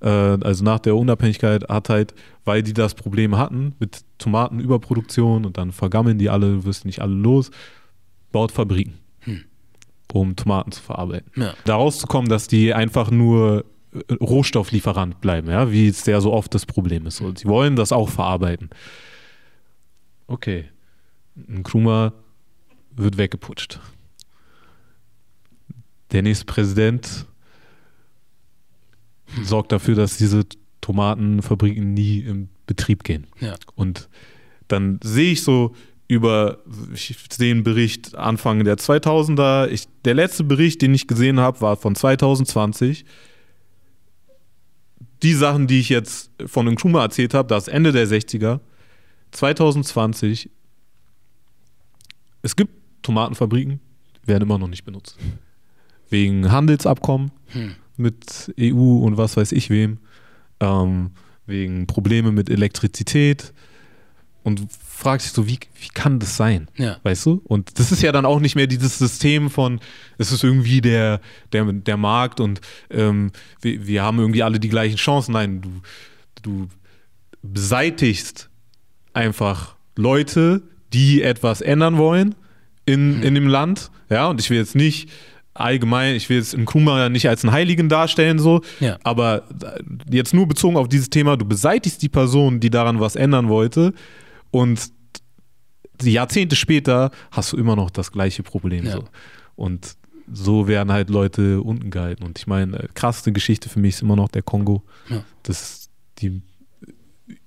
äh, 0.00 0.08
also 0.08 0.64
nach 0.64 0.78
der 0.78 0.96
Unabhängigkeit, 0.96 1.68
hat 1.68 1.88
halt, 1.88 2.14
weil 2.44 2.62
die 2.62 2.74
das 2.74 2.94
Problem 2.94 3.38
hatten 3.38 3.74
mit 3.78 4.04
Tomatenüberproduktion 4.18 5.46
und 5.46 5.56
dann 5.56 5.72
vergammeln 5.72 6.18
die 6.18 6.28
alle, 6.28 6.56
du 6.56 6.64
wirst 6.64 6.84
nicht 6.84 7.00
alle 7.00 7.14
los, 7.14 7.50
baut 8.32 8.52
Fabriken, 8.52 8.98
um 10.12 10.36
Tomaten 10.36 10.72
zu 10.72 10.82
verarbeiten. 10.82 11.30
Ja. 11.36 11.54
Daraus 11.64 11.98
zu 11.98 12.06
kommen, 12.06 12.28
dass 12.28 12.48
die 12.48 12.74
einfach 12.74 13.10
nur 13.10 13.64
äh, 13.94 14.14
Rohstofflieferant 14.14 15.20
bleiben, 15.20 15.48
ja, 15.48 15.72
wie 15.72 15.88
es 15.88 16.04
ja 16.04 16.20
so 16.20 16.32
oft 16.32 16.54
das 16.54 16.66
Problem 16.66 17.06
ist. 17.06 17.20
Und 17.22 17.38
sie 17.38 17.48
wollen 17.48 17.76
das 17.76 17.92
auch 17.92 18.10
verarbeiten. 18.10 18.68
Okay. 20.26 20.66
Ein 21.48 21.62
Krummer 21.62 22.12
wird 22.90 23.18
weggeputscht. 23.18 23.80
Der 26.12 26.22
nächste 26.22 26.46
Präsident 26.46 27.26
sorgt 29.42 29.72
dafür, 29.72 29.94
dass 29.94 30.16
diese 30.16 30.44
Tomatenfabriken 30.80 31.92
nie 31.92 32.20
in 32.20 32.48
Betrieb 32.66 33.04
gehen. 33.04 33.26
Ja. 33.40 33.54
Und 33.74 34.08
dann 34.68 35.00
sehe 35.02 35.32
ich 35.32 35.42
so 35.42 35.74
über, 36.06 36.58
ich 36.94 37.16
sehe 37.30 37.52
einen 37.52 37.62
Bericht 37.62 38.14
Anfang 38.14 38.64
der 38.64 38.78
2000er. 38.78 39.68
Ich, 39.68 39.84
der 40.04 40.14
letzte 40.14 40.44
Bericht, 40.44 40.80
den 40.80 40.94
ich 40.94 41.06
gesehen 41.06 41.38
habe, 41.38 41.60
war 41.60 41.76
von 41.76 41.94
2020. 41.94 43.04
Die 45.22 45.34
Sachen, 45.34 45.66
die 45.66 45.80
ich 45.80 45.90
jetzt 45.90 46.30
von 46.46 46.66
Nkrumah 46.66 47.02
erzählt 47.02 47.34
habe, 47.34 47.48
das 47.48 47.68
Ende 47.68 47.92
der 47.92 48.06
60er. 48.06 48.60
2020. 49.32 50.50
Es 52.42 52.56
gibt 52.56 52.72
Tomatenfabriken, 53.02 53.80
werden 54.24 54.42
immer 54.42 54.58
noch 54.58 54.68
nicht 54.68 54.84
benutzt. 54.84 55.16
Wegen 56.10 56.50
Handelsabkommen 56.50 57.30
mit 57.96 58.54
EU 58.58 58.98
und 58.98 59.16
was 59.16 59.36
weiß 59.36 59.52
ich 59.52 59.70
wem. 59.70 59.98
Ähm, 60.60 61.10
wegen 61.46 61.86
Probleme 61.86 62.30
mit 62.32 62.50
Elektrizität. 62.50 63.52
Und 64.44 64.66
fragst 64.98 65.26
dich 65.26 65.32
so, 65.32 65.46
wie, 65.46 65.58
wie 65.80 65.88
kann 65.88 66.18
das 66.18 66.36
sein? 66.36 66.68
Ja. 66.76 66.98
Weißt 67.02 67.26
du? 67.26 67.42
Und 67.44 67.78
das 67.78 67.92
ist 67.92 68.02
ja 68.02 68.12
dann 68.12 68.24
auch 68.24 68.40
nicht 68.40 68.56
mehr 68.56 68.66
dieses 68.66 68.98
System 68.98 69.50
von, 69.50 69.80
es 70.16 70.32
ist 70.32 70.42
irgendwie 70.42 70.80
der, 70.80 71.20
der, 71.52 71.64
der 71.72 71.96
Markt 71.96 72.40
und 72.40 72.60
ähm, 72.90 73.30
wir, 73.60 73.86
wir 73.86 74.02
haben 74.02 74.18
irgendwie 74.18 74.42
alle 74.42 74.58
die 74.58 74.68
gleichen 74.68 74.96
Chancen. 74.96 75.32
Nein, 75.32 75.60
du, 75.60 75.70
du 76.42 76.68
beseitigst 77.42 78.48
einfach 79.12 79.76
Leute, 79.96 80.62
die 80.92 81.22
etwas 81.22 81.60
ändern 81.60 81.96
wollen 81.98 82.34
in, 82.86 83.22
in 83.22 83.34
dem 83.34 83.46
Land. 83.46 83.90
Ja, 84.10 84.28
und 84.28 84.40
ich 84.40 84.48
will 84.50 84.58
jetzt 84.58 84.74
nicht 84.74 85.10
allgemein, 85.54 86.14
ich 86.14 86.28
will 86.28 86.38
jetzt 86.38 86.54
in 86.54 86.64
Kuma 86.64 87.08
nicht 87.08 87.28
als 87.28 87.44
einen 87.44 87.52
Heiligen 87.52 87.88
darstellen, 87.88 88.38
so, 88.38 88.60
Ja. 88.80 88.96
aber 89.02 89.42
jetzt 90.10 90.32
nur 90.32 90.46
bezogen 90.46 90.76
auf 90.76 90.88
dieses 90.88 91.10
Thema, 91.10 91.36
du 91.36 91.44
beseitigst 91.44 92.00
die 92.00 92.08
Person, 92.08 92.60
die 92.60 92.70
daran 92.70 93.00
was 93.00 93.16
ändern 93.16 93.48
wollte 93.48 93.92
und 94.52 94.90
Jahrzehnte 96.00 96.54
später 96.54 97.10
hast 97.32 97.52
du 97.52 97.56
immer 97.56 97.74
noch 97.74 97.90
das 97.90 98.12
gleiche 98.12 98.44
Problem. 98.44 98.84
Ja. 98.86 98.92
So. 98.92 99.04
Und 99.56 99.96
so 100.32 100.68
werden 100.68 100.92
halt 100.92 101.10
Leute 101.10 101.60
unten 101.60 101.90
gehalten. 101.90 102.22
Und 102.22 102.38
ich 102.38 102.46
meine, 102.46 102.78
äh, 102.78 102.88
krasseste 102.94 103.32
Geschichte 103.32 103.68
für 103.68 103.80
mich 103.80 103.96
ist 103.96 104.02
immer 104.02 104.14
noch 104.14 104.28
der 104.28 104.42
Kongo. 104.42 104.84
Ja. 105.10 105.24
Das 105.42 105.60
ist 105.62 105.90
die 106.18 106.40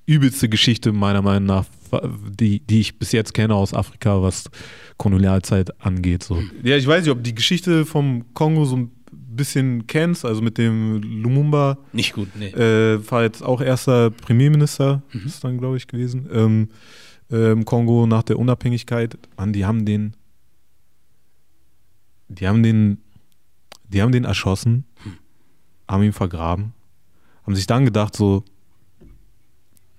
übelste 0.05 0.49
Geschichte 0.49 0.91
meiner 0.91 1.21
Meinung 1.21 1.45
nach, 1.45 1.65
die, 2.39 2.59
die 2.59 2.79
ich 2.79 2.97
bis 2.97 3.11
jetzt 3.11 3.33
kenne 3.33 3.55
aus 3.55 3.73
Afrika, 3.73 4.21
was 4.21 4.45
Kolonialzeit 4.97 5.81
angeht. 5.81 6.23
So. 6.23 6.41
Ja, 6.63 6.77
ich 6.77 6.87
weiß 6.87 7.03
nicht, 7.03 7.11
ob 7.11 7.23
die 7.23 7.35
Geschichte 7.35 7.85
vom 7.85 8.33
Kongo 8.33 8.65
so 8.65 8.77
ein 8.77 8.91
bisschen 9.11 9.87
kennst, 9.87 10.25
also 10.25 10.41
mit 10.41 10.57
dem 10.57 11.01
Lumumba, 11.01 11.77
Nicht 11.93 12.13
gut, 12.13 12.29
nee. 12.37 12.49
äh, 12.49 12.99
war 13.09 13.23
jetzt 13.23 13.41
auch 13.41 13.61
erster 13.61 14.11
Premierminister, 14.11 15.01
ist 15.25 15.43
dann, 15.43 15.57
glaube 15.57 15.77
ich, 15.77 15.87
gewesen, 15.87 16.27
ähm, 16.31 16.69
äh, 17.31 17.51
im 17.51 17.65
Kongo 17.65 18.05
nach 18.07 18.23
der 18.23 18.37
Unabhängigkeit. 18.37 19.17
Mann, 19.37 19.53
die 19.53 19.65
haben 19.65 19.85
den, 19.85 20.15
die 22.27 22.47
haben 22.47 22.61
den, 22.61 22.99
die 23.87 24.01
haben 24.01 24.11
den 24.11 24.25
erschossen, 24.25 24.85
haben 25.87 26.03
ihn 26.03 26.13
vergraben, 26.13 26.73
haben 27.45 27.55
sich 27.55 27.67
dann 27.67 27.85
gedacht 27.85 28.15
so, 28.15 28.43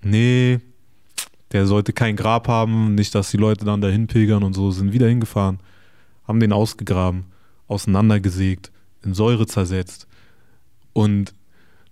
nee, 0.01 0.59
der 1.53 1.65
sollte 1.65 1.93
kein 1.93 2.15
Grab 2.15 2.47
haben, 2.47 2.95
nicht, 2.95 3.15
dass 3.15 3.31
die 3.31 3.37
Leute 3.37 3.63
dann 3.63 3.81
dahin 3.81 4.07
pilgern 4.07 4.43
und 4.43 4.53
so, 4.53 4.71
sind 4.71 4.91
wieder 4.91 5.07
hingefahren, 5.07 5.59
haben 6.27 6.39
den 6.39 6.51
ausgegraben, 6.51 7.25
auseinandergesägt, 7.67 8.71
in 9.03 9.13
Säure 9.13 9.45
zersetzt 9.45 10.07
und 10.93 11.33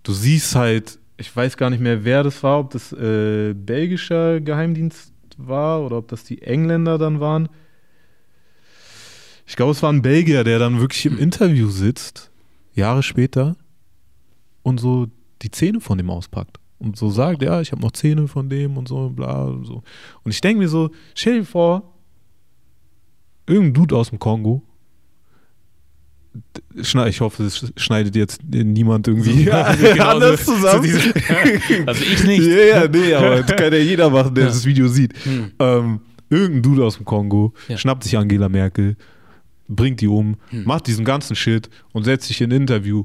du 0.02 0.12
siehst 0.12 0.54
halt, 0.54 0.98
ich 1.16 1.34
weiß 1.34 1.56
gar 1.56 1.70
nicht 1.70 1.80
mehr, 1.80 2.04
wer 2.04 2.22
das 2.22 2.42
war, 2.42 2.60
ob 2.60 2.70
das 2.70 2.92
äh, 2.92 3.54
belgischer 3.54 4.40
Geheimdienst 4.40 5.12
war 5.36 5.82
oder 5.82 5.98
ob 5.98 6.08
das 6.08 6.24
die 6.24 6.42
Engländer 6.42 6.98
dann 6.98 7.20
waren. 7.20 7.48
Ich 9.46 9.56
glaube, 9.56 9.72
es 9.72 9.82
war 9.82 9.92
ein 9.92 10.02
Belgier, 10.02 10.44
der 10.44 10.58
dann 10.58 10.80
wirklich 10.80 11.04
im 11.06 11.18
Interview 11.18 11.68
sitzt, 11.68 12.30
Jahre 12.74 13.02
später, 13.02 13.56
und 14.62 14.78
so 14.78 15.08
die 15.42 15.50
Zähne 15.50 15.80
von 15.80 15.98
dem 15.98 16.10
auspackt. 16.10 16.58
Und 16.82 16.96
so 16.96 17.10
sagt, 17.10 17.42
ja, 17.42 17.60
ich 17.60 17.70
habe 17.70 17.80
noch 17.80 17.92
Zähne 17.92 18.26
von 18.26 18.48
dem 18.48 18.76
und 18.76 18.88
so, 18.88 19.08
bla 19.10 19.44
und 19.44 19.64
so. 19.66 19.82
Und 20.24 20.30
ich 20.32 20.40
denke 20.40 20.58
mir 20.62 20.68
so, 20.68 20.90
stell 21.14 21.38
dir 21.40 21.44
vor, 21.44 21.94
irgendein 23.46 23.74
Dude 23.74 23.96
aus 23.96 24.10
dem 24.10 24.18
Kongo, 24.18 24.62
ich 26.74 27.20
hoffe, 27.20 27.44
es 27.44 27.72
schneidet 27.76 28.16
jetzt 28.16 28.40
niemand 28.50 29.06
irgendwie 29.06 29.44
Ja, 29.44 29.74
genau 29.74 30.08
anders 30.16 30.44
so- 30.46 30.54
zusammen. 30.54 30.82
diese- 30.82 31.12
also 31.86 32.02
ich 32.04 32.24
nicht. 32.24 32.42
Ja, 32.42 32.56
ja, 32.82 32.88
nee, 32.88 33.14
aber 33.14 33.42
das 33.42 33.54
kann 33.56 33.72
ja 33.72 33.78
jeder 33.78 34.08
machen, 34.10 34.34
der 34.34 34.44
Ja. 34.44 34.50
das 34.50 34.64
Video 34.64 34.88
sieht. 34.88 35.12
Hm. 35.24 35.52
Ähm, 35.58 36.00
irgendein 36.30 36.62
Dude 36.62 36.84
aus 36.84 36.96
dem 36.96 37.04
Kongo 37.04 37.52
Ja. 37.68 37.76
schnappt 37.76 38.04
sich 38.04 38.16
Angela 38.16 38.48
Merkel, 38.48 38.96
bringt 39.68 40.00
die 40.00 40.08
um, 40.08 40.36
Hm. 40.48 40.64
macht 40.64 40.86
diesen 40.86 41.04
ganzen 41.04 41.36
Shit 41.36 41.68
und 41.92 42.04
setzt 42.04 42.28
sich 42.28 42.40
in 42.40 42.50
ein 42.50 42.62
Interview 42.62 43.04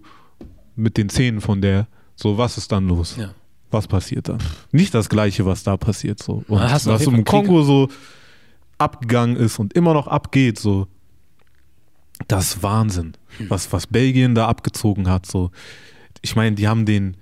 mit 0.76 0.98
den 0.98 1.10
Szenen 1.10 1.42
von 1.42 1.62
der. 1.62 1.88
So, 2.16 2.38
was 2.38 2.58
ist 2.58 2.72
dann 2.72 2.88
los? 2.88 3.18
Ja. 3.20 3.34
Was 3.72 3.88
passiert 3.88 4.30
dann? 4.30 4.40
Nicht 4.72 4.94
das 4.94 5.10
Gleiche, 5.10 5.46
was 5.46 5.64
da 5.64 5.76
passiert. 5.78 6.22
So. 6.24 6.44
Und 6.48 6.60
was 6.62 6.86
im 6.86 7.16
Krieg- 7.16 7.26
Kongo 7.26 7.64
so 7.64 7.90
abgegangen 8.78 9.36
ist 9.36 9.60
und 9.60 9.74
immer 9.74 9.94
noch 9.94 10.08
abgeht, 10.08 10.58
so. 10.60 10.88
Das 12.28 12.56
ist 12.56 12.64
Wahnsinn, 12.64 13.14
Hm. 13.38 13.50
was, 13.50 13.72
was 13.72 13.86
Belgien 13.88 14.34
da 14.36 14.48
abgezogen 14.48 15.08
hat. 15.10 15.26
So. 15.26 15.52
Ich 16.22 16.36
meine, 16.36 16.56
die 16.56 16.68
haben 16.68 16.86
den. 16.86 17.18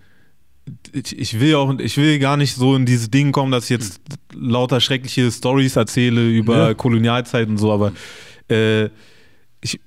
Ich, 0.94 1.18
ich 1.18 1.40
will 1.40 1.56
auch, 1.56 1.78
ich 1.80 1.98
will 1.98 2.18
gar 2.20 2.38
nicht 2.38 2.56
so 2.56 2.76
in 2.76 2.86
dieses 2.86 3.12
Ding 3.12 3.32
kommen, 3.32 3.52
dass 3.52 3.66
ich 3.66 3.70
jetzt 3.72 4.00
lauter 4.34 4.80
schreckliche 4.80 5.32
Stories 5.32 5.76
erzähle 5.76 6.28
über 6.30 6.58
Ja. 6.70 6.74
Kolonialzeit 6.74 7.48
und 7.50 7.58
so, 7.58 7.72
aber 7.72 7.92
äh, 8.50 8.86
ich, 9.62 9.80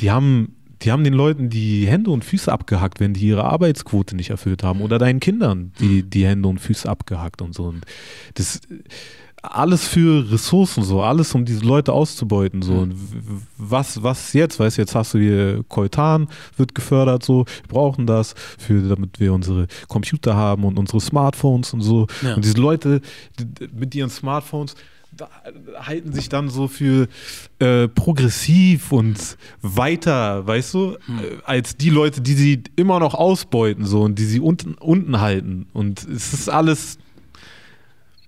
die 0.00 0.10
haben, 0.10 0.54
die 0.82 0.92
haben 0.92 1.04
den 1.04 1.14
Leuten 1.14 1.48
die 1.50 1.86
Hände 1.86 2.10
und 2.10 2.24
Füße 2.24 2.50
abgehackt, 2.50 3.00
wenn 3.00 3.14
die 3.14 3.26
ihre 3.28 3.44
Arbeitsquote 3.44 4.16
nicht 4.16 4.30
erfüllt 4.30 4.62
haben 4.62 4.80
oder 4.80 4.98
deinen 4.98 5.20
Kindern 5.20 5.72
die, 5.80 6.02
die 6.02 6.26
Hände 6.26 6.48
und 6.48 6.58
Füße 6.60 6.88
abgehackt 6.88 7.42
und 7.42 7.54
so. 7.54 7.64
Und 7.64 7.84
das 8.34 8.60
alles 9.44 9.88
für 9.88 10.30
Ressourcen 10.30 10.84
so, 10.84 11.02
alles 11.02 11.34
um 11.34 11.44
diese 11.44 11.64
Leute 11.64 11.92
auszubeuten 11.92 12.62
so. 12.62 12.74
Und 12.74 12.92
w- 12.94 13.16
w- 13.16 13.40
was 13.58 14.00
was 14.02 14.32
jetzt, 14.34 14.60
weißt 14.60 14.78
du, 14.78 14.82
jetzt 14.82 14.94
hast 14.94 15.14
du 15.14 15.18
hier 15.18 15.64
Koltan 15.68 16.28
wird 16.56 16.76
gefördert 16.76 17.24
so, 17.24 17.44
wir 17.46 17.68
brauchen 17.68 18.06
das 18.06 18.34
für 18.58 18.80
damit 18.88 19.18
wir 19.18 19.32
unsere 19.32 19.66
Computer 19.88 20.36
haben 20.36 20.62
und 20.64 20.78
unsere 20.78 21.00
Smartphones 21.00 21.74
und 21.74 21.80
so. 21.80 22.06
Ja. 22.22 22.34
Und 22.36 22.44
diese 22.44 22.58
Leute 22.60 23.00
mit 23.72 23.94
ihren 23.96 24.10
Smartphones 24.10 24.76
halten 25.78 26.12
sich 26.12 26.28
dann 26.28 26.48
so 26.48 26.68
für 26.68 27.08
äh, 27.58 27.88
progressiv 27.88 28.92
und 28.92 29.36
weiter, 29.60 30.46
weißt 30.46 30.74
du, 30.74 30.96
Hm. 31.06 31.18
äh, 31.18 31.22
als 31.44 31.76
die 31.76 31.90
Leute, 31.90 32.20
die 32.20 32.34
sie 32.34 32.62
immer 32.76 32.98
noch 33.00 33.14
ausbeuten 33.14 33.84
so 33.84 34.02
und 34.02 34.18
die 34.18 34.24
sie 34.24 34.40
unten, 34.40 34.74
unten 34.74 35.20
halten. 35.20 35.66
Und 35.72 36.04
es 36.08 36.32
ist 36.32 36.48
alles, 36.48 36.98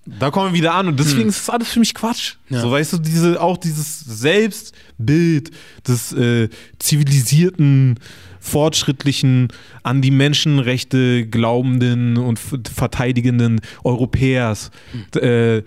da 0.05 0.29
kommen 0.29 0.53
wir 0.53 0.59
wieder 0.59 0.75
an 0.75 0.87
und 0.87 0.99
deswegen 0.99 1.29
ist 1.29 1.41
es 1.41 1.49
alles 1.49 1.69
für 1.69 1.79
mich 1.79 1.93
Quatsch. 1.93 2.35
Hm. 2.47 2.57
Ja. 2.57 2.61
So, 2.61 2.71
weißt 2.71 2.93
du, 2.93 2.97
diese, 2.99 3.41
auch 3.41 3.57
dieses 3.57 3.99
Selbstbild 4.01 5.51
des 5.87 6.13
äh, 6.13 6.49
zivilisierten, 6.79 7.99
fortschrittlichen, 8.39 9.47
an 9.81 10.03
die 10.03 10.11
Menschenrechte 10.11 11.25
glaubenden 11.25 12.17
und 12.17 12.39
verteidigenden 12.39 13.59
Europäers. 13.83 14.69
Hm. 14.91 15.21
Äh, 15.21 15.63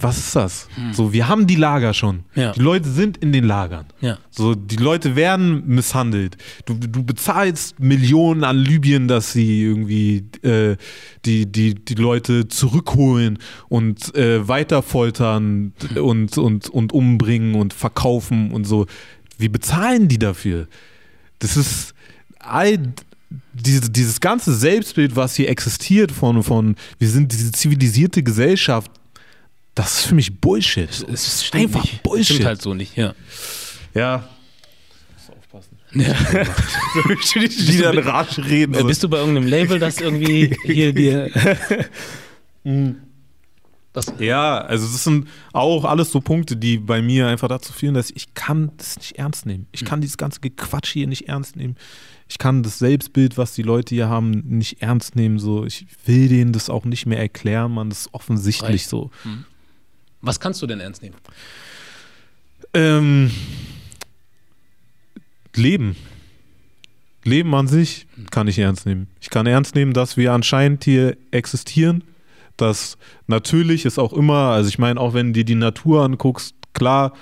was 0.00 0.18
ist 0.18 0.36
das? 0.36 0.68
So, 0.92 1.12
wir 1.12 1.28
haben 1.28 1.46
die 1.46 1.56
Lager 1.56 1.94
schon. 1.94 2.24
Ja. 2.34 2.52
Die 2.52 2.60
Leute 2.60 2.88
sind 2.88 3.18
in 3.18 3.32
den 3.32 3.44
Lagern. 3.44 3.86
Ja. 4.00 4.18
So, 4.30 4.54
die 4.54 4.76
Leute 4.76 5.16
werden 5.16 5.66
misshandelt. 5.66 6.36
Du, 6.64 6.74
du 6.74 7.02
bezahlst 7.02 7.78
Millionen 7.80 8.44
an 8.44 8.56
Libyen, 8.56 9.08
dass 9.08 9.32
sie 9.32 9.62
irgendwie 9.62 10.24
äh, 10.42 10.76
die, 11.24 11.50
die, 11.50 11.74
die 11.74 11.94
Leute 11.94 12.48
zurückholen 12.48 13.38
und 13.68 14.14
äh, 14.14 14.46
weiter 14.48 14.82
foltern 14.82 15.72
und, 15.96 16.38
und, 16.38 16.68
und 16.68 16.92
umbringen 16.92 17.54
und 17.54 17.74
verkaufen 17.74 18.52
und 18.52 18.64
so. 18.64 18.86
Wie 19.38 19.48
bezahlen 19.48 20.08
die 20.08 20.18
dafür? 20.18 20.66
Das 21.38 21.56
ist 21.56 21.94
all 22.38 22.78
diese, 23.52 23.90
dieses 23.90 24.20
ganze 24.20 24.54
Selbstbild, 24.54 25.16
was 25.16 25.34
hier 25.34 25.48
existiert 25.48 26.12
von, 26.12 26.42
von, 26.42 26.76
wir 26.98 27.08
sind 27.08 27.32
diese 27.32 27.52
zivilisierte 27.52 28.22
Gesellschaft, 28.22 28.90
das 29.80 30.00
ist 30.00 30.06
für 30.06 30.14
mich 30.14 30.40
Bullshit. 30.40 30.90
Es 31.08 31.46
stimmt 31.46 31.64
einfach 31.64 31.84
nicht. 31.84 32.02
Bullshit. 32.02 32.26
Stimmt 32.26 32.44
halt 32.46 32.62
so 32.62 32.74
nicht, 32.74 32.96
ja. 32.96 33.14
Ja. 33.94 34.00
ja. 34.00 34.28
Die 35.92 37.78
dann 37.78 37.98
rasch 37.98 38.38
reden. 38.38 38.74
Äh, 38.74 38.84
Bist 38.84 39.02
du 39.02 39.08
bei 39.08 39.18
irgendeinem 39.18 39.48
Label, 39.48 39.78
das 39.78 40.00
irgendwie 40.00 40.56
hier 40.64 40.92
dir. 40.92 41.30
das, 43.92 44.12
Ja, 44.18 44.58
also 44.58 44.86
das 44.86 45.02
sind 45.02 45.28
auch 45.52 45.84
alles 45.84 46.12
so 46.12 46.20
Punkte, 46.20 46.56
die 46.56 46.78
bei 46.78 47.02
mir 47.02 47.26
einfach 47.26 47.48
dazu 47.48 47.72
führen, 47.72 47.94
dass 47.94 48.10
ich 48.10 48.34
kann 48.34 48.70
das 48.76 48.98
nicht 48.98 49.18
ernst 49.18 49.46
nehmen. 49.46 49.66
Ich 49.72 49.84
kann 49.84 50.00
dieses 50.00 50.16
ganze 50.16 50.40
Gequatsch 50.40 50.92
hier 50.92 51.06
nicht 51.06 51.28
ernst 51.28 51.56
nehmen. 51.56 51.76
Ich 52.28 52.38
kann 52.38 52.62
das 52.62 52.78
Selbstbild, 52.78 53.36
was 53.38 53.54
die 53.54 53.62
Leute 53.62 53.94
hier 53.96 54.08
haben, 54.08 54.30
nicht 54.46 54.82
ernst 54.82 55.16
nehmen. 55.16 55.40
So, 55.40 55.64
ich 55.64 55.86
will 56.06 56.28
denen 56.28 56.52
das 56.52 56.70
auch 56.70 56.84
nicht 56.84 57.06
mehr 57.06 57.18
erklären, 57.18 57.72
man. 57.72 57.88
Das 57.88 58.02
ist 58.02 58.14
offensichtlich 58.14 58.82
Reicht. 58.82 58.88
so. 58.88 59.10
Was 60.20 60.40
kannst 60.40 60.60
du 60.62 60.66
denn 60.66 60.80
ernst 60.80 61.02
nehmen? 61.02 61.16
Ähm, 62.74 63.30
Leben. 65.54 65.96
Leben 67.24 67.54
an 67.54 67.68
sich 67.68 68.06
kann 68.30 68.48
ich 68.48 68.58
ernst 68.58 68.86
nehmen. 68.86 69.08
Ich 69.20 69.30
kann 69.30 69.46
ernst 69.46 69.74
nehmen, 69.74 69.92
dass 69.92 70.16
wir 70.16 70.32
anscheinend 70.32 70.84
hier 70.84 71.16
existieren. 71.30 72.04
Dass 72.56 72.98
natürlich 73.26 73.84
ist 73.84 73.98
auch 73.98 74.12
immer, 74.12 74.50
also 74.50 74.68
ich 74.68 74.78
meine, 74.78 75.00
auch 75.00 75.14
wenn 75.14 75.28
du 75.28 75.32
dir 75.32 75.44
die 75.44 75.54
Natur 75.54 76.04
anguckst, 76.04 76.54
klar, 76.72 77.14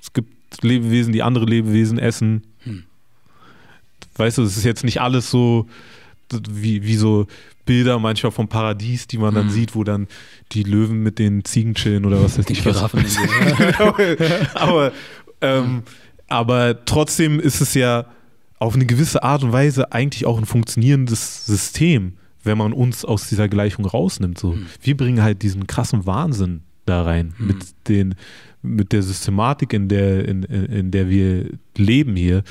es 0.00 0.12
gibt 0.12 0.62
Lebewesen, 0.62 1.12
die 1.12 1.22
andere 1.22 1.46
Lebewesen 1.46 1.98
essen. 1.98 2.42
Hm. 2.60 2.84
Weißt 4.16 4.38
du, 4.38 4.42
es 4.42 4.56
ist 4.56 4.64
jetzt 4.64 4.84
nicht 4.84 5.00
alles 5.00 5.30
so 5.30 5.66
wie, 6.50 6.82
wie 6.84 6.96
so 6.96 7.26
Bilder 7.66 7.98
manchmal 7.98 8.32
vom 8.32 8.48
Paradies, 8.48 9.06
die 9.06 9.18
man 9.18 9.34
dann 9.34 9.46
Hm. 9.46 9.50
sieht, 9.52 9.74
wo 9.74 9.84
dann 9.84 10.06
die 10.52 10.62
Löwen 10.62 11.02
mit 11.02 11.18
den 11.18 11.44
Ziegen 11.44 11.74
chillen 11.74 12.04
oder 12.04 12.22
was 12.22 12.38
weiß 12.38 12.50
ich. 12.50 12.62
Giraffen 12.62 13.04
dir. 13.04 14.48
aber, 14.54 14.92
ähm, 15.40 15.82
aber 16.28 16.84
trotzdem 16.84 17.40
ist 17.40 17.60
es 17.60 17.74
ja 17.74 18.06
auf 18.58 18.74
eine 18.74 18.86
gewisse 18.86 19.22
Art 19.22 19.42
und 19.42 19.52
Weise 19.52 19.92
eigentlich 19.92 20.26
auch 20.26 20.38
ein 20.38 20.46
funktionierendes 20.46 21.46
System, 21.46 22.14
wenn 22.42 22.58
man 22.58 22.72
uns 22.72 23.04
aus 23.04 23.28
dieser 23.28 23.48
Gleichung 23.48 23.84
rausnimmt. 23.86 24.38
So. 24.38 24.52
Hm. 24.52 24.66
Wir 24.82 24.96
bringen 24.96 25.22
halt 25.22 25.42
diesen 25.42 25.66
krassen 25.66 26.06
Wahnsinn 26.06 26.62
da 26.86 27.02
rein 27.02 27.34
Hm. 27.38 27.46
mit, 27.46 27.64
den, 27.88 28.14
mit 28.62 28.92
der 28.92 29.02
Systematik, 29.02 29.72
in 29.72 29.88
der, 29.88 30.28
in, 30.28 30.42
in, 30.42 30.64
in 30.66 30.90
der 30.90 31.08
wir 31.08 31.48
leben 31.76 32.14
hier. 32.16 32.42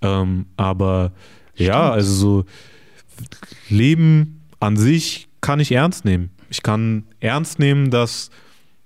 Ähm, 0.00 0.46
aber 0.56 1.12
ja, 1.56 1.90
also 1.90 2.12
so 2.12 2.44
Leben 3.68 4.42
an 4.60 4.76
sich 4.76 5.28
kann 5.40 5.60
ich 5.60 5.72
ernst 5.72 6.04
nehmen. 6.04 6.30
Ich 6.50 6.62
kann 6.62 7.04
ernst 7.20 7.58
nehmen, 7.58 7.90
dass 7.90 8.30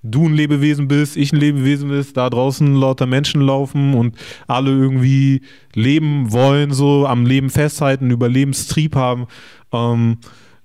du 0.03 0.29
ein 0.29 0.35
Lebewesen 0.35 0.89
bist, 0.89 1.17
ich 1.17 1.33
ein 1.33 1.41
Lebewesen 1.41 1.89
bist, 1.89 2.17
da 2.17 2.31
draußen 2.31 2.75
lauter 2.75 3.07
Menschen 3.07 3.41
laufen 3.41 3.95
und 3.95 4.17
alle 4.47 4.71
irgendwie 4.71 5.43
leben 5.75 6.33
wollen, 6.33 6.73
so 6.73 7.07
am 7.07 7.27
Leben 7.27 7.51
festhalten, 7.51 8.11
Überlebenstrieb 8.11 8.95
haben, 8.95 9.27
ähm, 9.73 10.19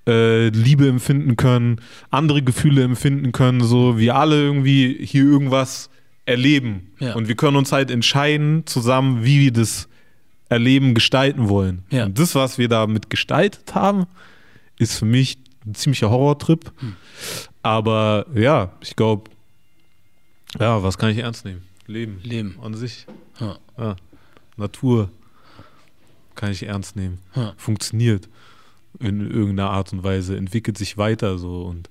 äh, 0.07 0.49
Liebe 0.49 0.88
empfinden 0.88 1.35
können, 1.35 1.77
andere 2.10 2.41
Gefühle 2.41 2.84
empfinden 2.84 3.31
können, 3.31 3.61
so 3.61 3.98
wir 3.98 4.15
alle 4.15 4.41
irgendwie 4.41 4.98
hier 5.02 5.23
irgendwas 5.23 5.90
erleben. 6.26 6.91
Ja. 6.99 7.15
Und 7.15 7.27
wir 7.27 7.35
können 7.35 7.57
uns 7.57 7.72
halt 7.72 7.91
entscheiden 7.91 8.64
zusammen, 8.65 9.23
wie 9.23 9.40
wir 9.40 9.52
das 9.52 9.90
Erleben 10.53 10.93
gestalten 10.93 11.49
wollen. 11.49 11.84
Ja. 11.89 12.05
Und 12.05 12.19
das, 12.19 12.35
was 12.35 12.57
wir 12.57 12.69
damit 12.69 13.09
gestaltet 13.09 13.75
haben, 13.75 14.05
ist 14.77 14.97
für 14.97 15.05
mich 15.05 15.38
ein 15.65 15.75
ziemlicher 15.75 16.09
Horrortrip. 16.09 16.71
Aber 17.61 18.25
ja, 18.35 18.71
ich 18.81 18.95
glaube, 18.95 19.31
ja, 20.59 20.84
was 20.84 20.97
kann 20.97 21.09
ich 21.09 21.17
ernst 21.17 21.45
nehmen? 21.45 21.63
Leben. 21.88 22.19
Leben. 22.23 22.59
An 22.61 22.75
sich. 22.75 23.07
Ja. 23.39 23.57
Ja. 23.77 23.95
Natur 24.57 25.09
kann 26.35 26.51
ich 26.51 26.63
ernst 26.63 26.95
nehmen. 26.95 27.19
Ja. 27.35 27.53
Funktioniert 27.57 28.30
in 28.99 29.21
irgendeiner 29.21 29.71
Art 29.71 29.91
und 29.91 30.03
Weise, 30.03 30.38
entwickelt 30.38 30.77
sich 30.77 30.97
weiter 30.97 31.38
so. 31.39 31.63
Und 31.63 31.89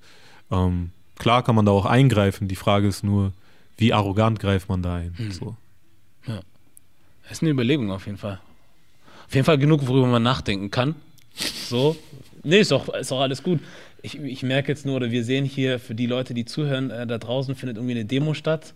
ähm, 0.51 0.91
klar 1.17 1.43
kann 1.43 1.55
man 1.55 1.65
da 1.65 1.71
auch 1.73 1.85
eingreifen. 1.85 2.47
Die 2.47 2.55
Frage 2.55 2.87
ist 2.87 3.03
nur, 3.03 3.33
wie 3.77 3.91
arrogant 3.91 4.39
greift 4.39 4.69
man 4.69 4.81
da 4.81 4.95
ein? 4.95 5.15
Mhm. 5.17 5.31
So. 5.31 5.57
Das 7.23 7.31
ist 7.31 7.41
eine 7.41 7.51
Überlegung 7.51 7.91
auf 7.91 8.05
jeden 8.05 8.17
Fall. 8.17 8.39
Auf 9.33 9.35
jeden 9.35 9.45
Fall 9.45 9.57
genug, 9.57 9.87
worüber 9.87 10.05
man 10.05 10.21
nachdenken 10.21 10.69
kann. 10.69 10.93
So. 11.67 11.95
Nee, 12.43 12.59
ist 12.59 12.71
auch, 12.71 12.87
ist 12.93 13.11
auch 13.11 13.21
alles 13.21 13.41
gut. 13.41 13.61
Ich, 14.03 14.19
ich 14.19 14.43
merke 14.43 14.71
jetzt 14.71 14.85
nur, 14.85 14.97
oder 14.97 15.09
wir 15.09 15.23
sehen 15.23 15.43
hier 15.43 15.79
für 15.79 15.95
die 15.95 16.05
Leute, 16.05 16.35
die 16.35 16.45
zuhören, 16.45 16.91
äh, 16.91 17.07
da 17.07 17.17
draußen 17.17 17.55
findet 17.55 17.77
irgendwie 17.77 17.95
eine 17.95 18.05
Demo 18.05 18.35
statt. 18.35 18.75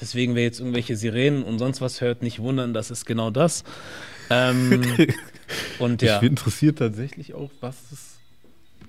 Deswegen, 0.00 0.36
wer 0.36 0.44
jetzt 0.44 0.60
irgendwelche 0.60 0.94
Sirenen 0.94 1.42
und 1.42 1.58
sonst 1.58 1.80
was 1.80 2.00
hört, 2.00 2.22
nicht 2.22 2.38
wundern, 2.38 2.74
das 2.74 2.92
ist 2.92 3.06
genau 3.06 3.30
das. 3.32 3.64
Ähm, 4.30 4.84
und 5.80 6.00
ja, 6.00 6.14
Ich 6.14 6.20
bin 6.20 6.28
interessiert 6.30 6.78
tatsächlich 6.78 7.34
auch, 7.34 7.50
was 7.60 7.74
ist. 7.90 8.20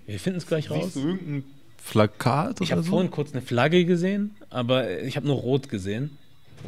wir 0.05 0.19
finden 0.19 0.37
es 0.37 0.45
gleich 0.45 0.69
raus. 0.69 0.93
Siehst 0.93 0.95
du 0.97 1.07
irgendein 1.07 1.43
Plakat 1.89 2.61
Ich 2.61 2.71
habe 2.71 2.83
so? 2.83 2.89
vorhin 2.91 3.09
kurz 3.09 3.31
eine 3.31 3.41
Flagge 3.41 3.83
gesehen, 3.83 4.35
aber 4.51 5.01
ich 5.01 5.15
habe 5.15 5.25
nur 5.25 5.37
rot 5.37 5.69
gesehen. 5.69 6.19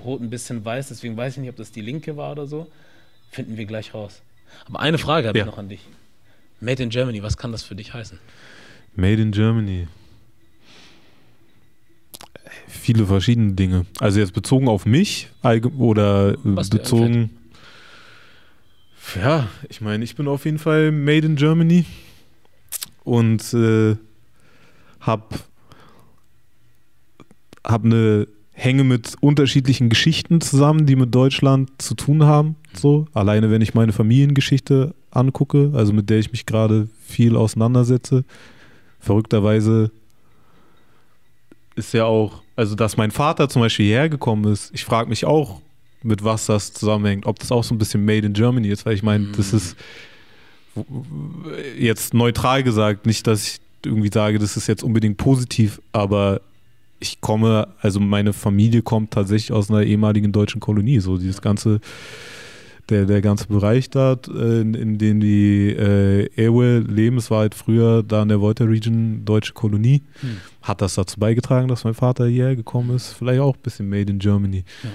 Rot 0.04 0.20
ein 0.20 0.32
bisschen 0.32 0.66
weiß, 0.66 0.88
deswegen 0.88 1.16
weiß 1.16 1.34
ich 1.34 1.42
nicht, 1.42 1.50
ob 1.52 1.58
das 1.58 1.72
die 1.72 1.82
linke 1.82 2.18
war 2.18 2.32
oder 2.32 2.48
so. 2.48 2.66
Finden 3.30 3.56
wir 3.56 3.66
gleich 3.66 3.94
raus. 3.94 4.24
Aber 4.66 4.80
eine 4.80 4.98
Frage 4.98 5.28
habe 5.28 5.38
Ja. 5.38 5.46
ich 5.46 5.50
noch 5.52 5.58
an 5.58 5.70
dich. 5.70 5.82
Made 6.60 6.82
in 6.84 6.90
Germany, 6.90 7.24
was 7.24 7.38
kann 7.38 7.52
das 7.52 7.64
für 7.64 7.76
dich 7.76 7.94
heißen? 7.94 8.20
Made 8.96 9.22
in 9.22 9.32
Germany. 9.32 9.88
Viele 12.68 13.06
verschiedene 13.06 13.54
Dinge. 13.54 13.86
Also 14.00 14.20
jetzt 14.20 14.34
bezogen 14.34 14.68
auf 14.68 14.86
mich 14.86 15.30
oder 15.78 16.34
äh, 16.34 16.38
Was 16.44 16.70
bezogen. 16.70 17.32
Ja, 19.16 19.48
ich 19.70 19.82
meine, 19.82 20.04
ich 20.04 20.16
bin 20.16 20.28
auf 20.28 20.46
jeden 20.46 20.60
Fall 20.60 20.92
Made 20.92 21.26
in 21.26 21.36
Germany 21.36 21.86
und 23.04 23.54
äh, 23.54 23.96
hab 25.00 25.40
hab 27.64 27.84
eine 27.86 28.28
hänge 28.52 28.84
mit 28.84 29.16
unterschiedlichen 29.22 29.90
Geschichten 29.90 30.40
zusammen, 30.42 30.86
die 30.86 30.96
mit 30.96 31.14
Deutschland 31.14 31.82
zu 31.82 31.96
tun 31.96 32.24
haben. 32.24 32.56
So 32.74 33.08
alleine, 33.14 33.52
wenn 33.52 33.62
ich 33.62 33.74
meine 33.74 33.92
Familiengeschichte 33.92 34.94
angucke, 35.12 35.72
also 35.74 35.94
mit 35.94 36.10
der 36.10 36.20
ich 36.20 36.32
mich 36.32 36.46
gerade 36.46 36.88
viel 37.06 37.36
auseinandersetze, 37.36 38.24
verrückterweise 39.00 39.92
ist 41.76 41.94
ja 41.94 42.06
auch, 42.06 42.42
also 42.56 42.76
dass 42.76 42.98
mein 42.98 43.12
Vater 43.12 43.50
zum 43.50 43.62
Beispiel 43.62 43.88
hierher 43.88 44.10
gekommen 44.10 44.52
ist, 44.52 44.72
ich 44.74 44.86
frage 44.86 45.10
mich 45.10 45.26
auch, 45.26 45.62
mit 46.04 46.24
was 46.24 46.48
das 46.48 46.74
zusammenhängt, 46.74 47.26
ob 47.26 47.40
das 47.40 47.52
auch 47.52 47.64
so 47.64 47.76
ein 47.76 47.78
bisschen 47.78 48.04
Made 48.04 48.26
in 48.26 48.34
Germany 48.34 48.70
ist, 48.70 48.86
weil 48.86 48.96
ich 48.96 49.04
meine, 49.04 49.28
das 49.38 49.54
ist 49.54 49.76
jetzt 51.78 52.14
neutral 52.14 52.64
gesagt, 52.64 53.06
nicht, 53.06 53.28
dass 53.28 53.48
ich 53.48 53.60
irgendwie 53.86 54.10
sage, 54.12 54.40
das 54.40 54.58
ist 54.58 54.68
jetzt 54.68 54.84
unbedingt 54.84 55.18
positiv, 55.18 55.82
aber 55.92 56.42
ich 57.00 57.20
komme, 57.20 57.68
also 57.82 58.00
meine 58.00 58.32
Familie 58.32 58.82
kommt 58.82 59.12
tatsächlich 59.12 59.52
aus 59.52 59.70
einer 59.70 59.84
ehemaligen 59.84 60.32
deutschen 60.32 60.62
Kolonie, 60.62 61.00
so 61.00 61.18
dieses 61.18 61.42
ganze 61.42 61.82
der, 62.92 63.06
der 63.06 63.22
ganze 63.22 63.48
Bereich 63.48 63.90
da, 63.90 64.18
äh, 64.28 64.62
in, 64.62 64.74
in 64.74 64.98
dem 64.98 65.20
die 65.20 65.70
äh, 65.70 66.30
Ewe 66.36 66.80
leben, 66.80 67.18
es 67.18 67.32
war 67.32 67.40
halt 67.40 67.56
früher 67.56 68.04
da 68.04 68.22
in 68.22 68.30
der 68.30 68.42
Volta 68.42 68.66
Region 68.66 69.24
deutsche 69.26 69.54
Kolonie, 69.54 70.04
Hm. 70.20 70.38
hat 70.62 70.82
das 70.82 70.96
dazu 70.96 71.20
beigetragen, 71.20 71.68
dass 71.68 71.84
mein 71.84 71.94
Vater 71.94 72.28
hierher 72.28 72.56
gekommen 72.56 72.96
ist. 72.96 73.14
Vielleicht 73.14 73.40
auch 73.40 73.56
ein 73.56 73.62
bisschen 73.64 73.90
Made 73.90 74.12
in 74.12 74.20
Germany. 74.20 74.64
Ja. 74.84 74.90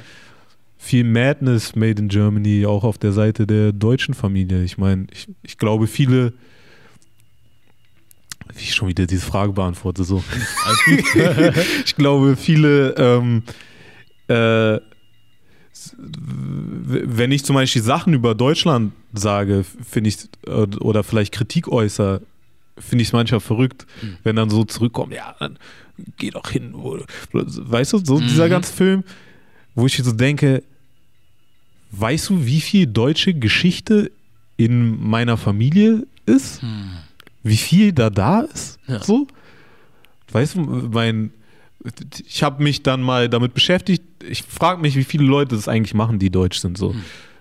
Viel 0.78 1.04
Madness 1.04 1.74
Made 1.74 2.00
in 2.00 2.08
Germany, 2.08 2.66
auch 2.66 2.84
auf 2.84 2.98
der 2.98 3.12
Seite 3.12 3.46
der 3.46 3.72
deutschen 3.72 4.14
Familie. 4.14 4.62
Ich 4.62 4.78
meine, 4.78 5.06
ich, 5.10 5.26
ich 5.42 5.58
glaube, 5.58 5.86
viele, 5.86 6.34
wie 8.54 8.62
ich 8.62 8.74
schon 8.74 8.86
wieder 8.88 9.06
diese 9.06 9.24
Frage 9.24 9.52
beantworte, 9.52 10.04
so. 10.04 10.22
ich 11.84 11.96
glaube, 11.96 12.36
viele, 12.36 12.94
ähm, 12.98 13.42
äh, 14.28 14.78
wenn 15.98 17.32
ich 17.32 17.44
zum 17.44 17.54
Beispiel 17.54 17.82
Sachen 17.82 18.14
über 18.14 18.34
Deutschland 18.34 18.92
sage, 19.12 19.64
finde 19.88 20.08
ich, 20.10 20.18
oder 20.80 21.02
vielleicht 21.04 21.32
Kritik 21.32 21.68
äußere, 21.68 22.22
finde 22.78 23.02
ich 23.02 23.08
es 23.08 23.12
manchmal 23.12 23.40
verrückt, 23.40 23.86
Mhm. 24.02 24.16
wenn 24.22 24.36
dann 24.36 24.50
so 24.50 24.64
zurückkommt, 24.64 25.12
ja, 25.14 25.34
dann 25.38 25.58
geh 26.18 26.30
doch 26.30 26.50
hin. 26.50 26.74
Weißt 27.32 27.92
du, 27.94 27.98
so 28.04 28.20
dieser 28.20 28.48
ganze 28.48 28.72
Film, 28.72 29.02
wo 29.74 29.86
ich 29.86 29.96
so 29.96 30.12
denke, 30.12 30.62
weißt 31.92 32.30
du, 32.30 32.44
wie 32.46 32.60
viel 32.60 32.86
deutsche 32.86 33.32
Geschichte 33.34 34.10
in 34.56 35.00
meiner 35.08 35.36
Familie 35.36 36.06
ist? 36.26 36.60
Wie 37.42 37.56
viel 37.56 37.92
da 37.92 38.10
da 38.10 38.40
ist? 38.40 38.78
Ja. 38.88 39.02
So? 39.02 39.26
Weißt 40.32 40.56
du, 40.56 40.60
mein, 40.60 41.30
ich 42.26 42.42
habe 42.42 42.62
mich 42.62 42.82
dann 42.82 43.00
mal 43.02 43.28
damit 43.28 43.54
beschäftigt. 43.54 44.02
Ich 44.28 44.42
frage 44.42 44.80
mich, 44.80 44.96
wie 44.96 45.04
viele 45.04 45.24
Leute 45.24 45.56
das 45.56 45.68
eigentlich 45.68 45.94
machen, 45.94 46.18
die 46.18 46.30
deutsch 46.30 46.58
sind. 46.58 46.76
So. 46.76 46.94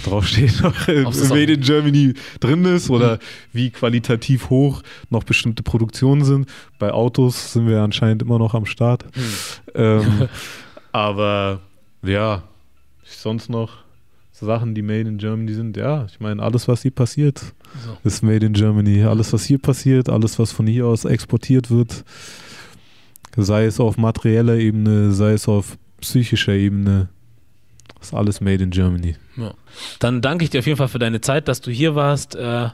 draufsteht, 0.03 0.61
noch 0.61 0.88
äh, 0.88 1.03
Made 1.03 1.53
in 1.53 1.61
Germany 1.61 2.14
drin 2.40 2.65
ist 2.65 2.90
oder 2.90 3.19
wie 3.53 3.69
qualitativ 3.69 4.49
hoch 4.49 4.82
noch 5.10 5.24
bestimmte 5.24 5.64
Produktionen 5.64 6.24
sind. 6.24 6.49
Bei 6.80 6.91
Autos 6.91 7.53
sind 7.53 7.68
wir 7.68 7.82
anscheinend 7.82 8.22
immer 8.22 8.40
noch 8.40 8.53
am 8.53 8.65
Start. 8.65 9.06
Ähm, 9.76 10.28
aber 10.91 11.61
ja, 12.03 12.44
sonst 13.03 13.49
noch 13.49 13.88
Sachen, 14.32 14.76
die 14.76 14.84
Made 14.84 15.10
in 15.10 15.18
Germany 15.18 15.53
sind. 15.53 15.78
Ja, 15.78 16.06
ich 16.06 16.19
meine, 16.19 16.44
alles, 16.44 16.68
was 16.68 16.84
hier 16.84 16.91
passiert, 16.91 17.41
So. 17.84 17.98
ist 18.03 18.22
Made 18.22 18.45
in 18.45 18.53
Germany. 18.53 19.03
Alles, 19.03 19.34
was 19.34 19.45
hier 19.45 19.57
passiert, 19.57 20.10
alles, 20.10 20.38
was 20.38 20.52
von 20.52 20.68
hier 20.68 20.86
aus 20.86 21.06
exportiert 21.06 21.72
wird, 21.72 22.03
sei 23.36 23.65
es 23.65 23.80
auf 23.80 23.98
materieller 23.98 24.56
Ebene, 24.57 25.11
sei 25.11 25.32
es 25.34 25.48
auf 25.48 25.78
psychischer 26.02 26.53
Ebene, 26.53 27.10
ist 28.02 28.14
alles 28.14 28.41
Made 28.41 28.64
in 28.64 28.69
Germany. 28.69 29.15
Ja. 29.36 29.53
Dann 29.99 30.22
danke 30.22 30.44
ich 30.44 30.49
dir 30.49 30.60
auf 30.60 30.65
jeden 30.68 30.78
Fall 30.78 30.88
für 30.88 30.99
deine 30.99 31.22
Zeit, 31.22 31.48
dass 31.48 31.61
du 31.61 31.72
hier 31.72 31.95
warst, 31.95 32.36
äh, 32.36 32.69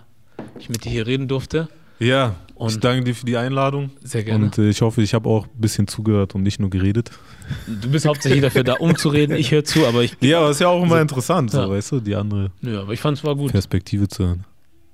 ich 0.59 0.69
mit 0.69 0.85
dir 0.85 0.89
hier 0.91 1.07
reden 1.07 1.27
durfte. 1.27 1.67
Ja, 1.99 2.35
Und- 2.55 2.71
ich 2.71 2.79
danke 2.79 3.03
dir 3.05 3.15
für 3.15 3.25
die 3.25 3.37
Einladung. 3.37 3.91
Sehr 4.03 4.23
gerne. 4.23 4.45
Und 4.45 4.57
äh, 4.57 4.69
ich 4.69 4.81
hoffe, 4.81 5.01
ich 5.01 5.13
habe 5.13 5.29
auch 5.29 5.45
ein 5.45 5.61
bisschen 5.61 5.87
zugehört 5.87 6.35
und 6.35 6.43
nicht 6.43 6.59
nur 6.59 6.69
geredet. 6.69 7.11
Du 7.67 7.89
bist 7.89 8.05
hauptsächlich 8.05 8.41
dafür 8.41 8.63
da, 8.63 8.73
umzureden. 8.73 9.35
Ich 9.37 9.51
höre 9.51 9.63
zu, 9.63 9.85
aber 9.85 10.03
ich, 10.03 10.17
Ja, 10.19 10.39
aber 10.39 10.49
ist 10.49 10.59
ja 10.59 10.67
auch 10.67 10.83
immer 10.83 10.99
interessant, 11.01 11.51
so, 11.51 11.59
Ja. 11.61 11.69
weißt 11.69 11.91
du, 11.93 11.99
die 12.01 12.15
andere 12.15 12.51
nö, 12.61 12.79
aber 12.79 12.91
ich 12.93 12.99
fand 12.99 13.17
es 13.17 13.23
war 13.23 13.35
gut. 13.35 13.51
Perspektive 13.51 14.07
zu 14.07 14.25
hören. 14.25 14.45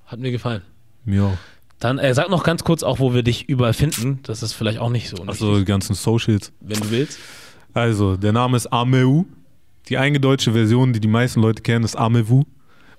Hat 0.06 0.20
mir 0.20 0.32
gefallen. 0.32 0.62
Mir 1.06 1.24
auch. 1.24 1.38
Dann 1.80 1.98
äh, 1.98 2.14
sag 2.14 2.30
noch 2.30 2.44
ganz 2.44 2.64
kurz 2.66 2.84
auch, 2.84 3.00
wo 3.00 3.14
wir 3.14 3.24
dich 3.24 3.48
überall 3.48 3.74
finden. 3.74 4.20
Das 4.24 4.44
ist 4.44 4.54
vielleicht 4.54 4.80
auch 4.80 4.90
nicht 4.90 5.10
so 5.10 5.24
Also 5.26 5.58
die 5.60 5.66
ganzen 5.66 5.96
Socials. 5.96 6.52
wenn 6.60 6.80
du 6.80 6.92
willst. 6.92 7.18
Also, 7.74 8.18
der 8.18 8.34
Name 8.34 8.58
ist 8.58 8.68
Ameu. 8.68 9.24
Die 9.90 9.98
eingedeutsche 9.98 10.53
Version, 10.53 10.94
die 10.94 10.99
die 10.99 11.07
meisten 11.07 11.41
Leute 11.41 11.64
kennen, 11.64 11.84
ist 11.84 11.95
Amewu. 11.95 12.44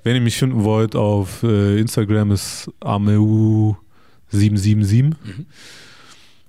Wenn 0.02 0.16
ihr 0.16 0.20
mich 0.20 0.36
finden 0.36 0.64
wollt, 0.64 0.96
auf 0.96 1.44
äh, 1.44 1.78
Instagram 1.78 2.32
ist 2.32 2.68
Ameu777. 2.80 5.12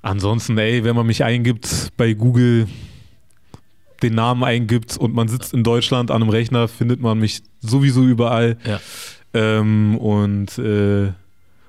Ansonsten, 0.01 0.57
ey, 0.57 0.83
wenn 0.83 0.95
man 0.95 1.05
mich 1.05 1.23
eingibt 1.23 1.89
bei 1.95 2.13
Google, 2.13 2.67
den 4.01 4.15
Namen 4.15 4.43
eingibt 4.43 4.97
und 4.97 5.13
man 5.13 5.27
sitzt 5.27 5.53
in 5.53 5.63
Deutschland 5.63 6.09
an 6.09 6.23
einem 6.23 6.31
Rechner, 6.31 6.67
findet 6.67 7.01
man 7.01 7.19
mich 7.19 7.43
sowieso 7.59 8.03
überall. 8.03 8.57
Ja. 8.65 8.81
Ähm, 9.33 9.95
und 9.97 10.57
äh, 10.57 11.13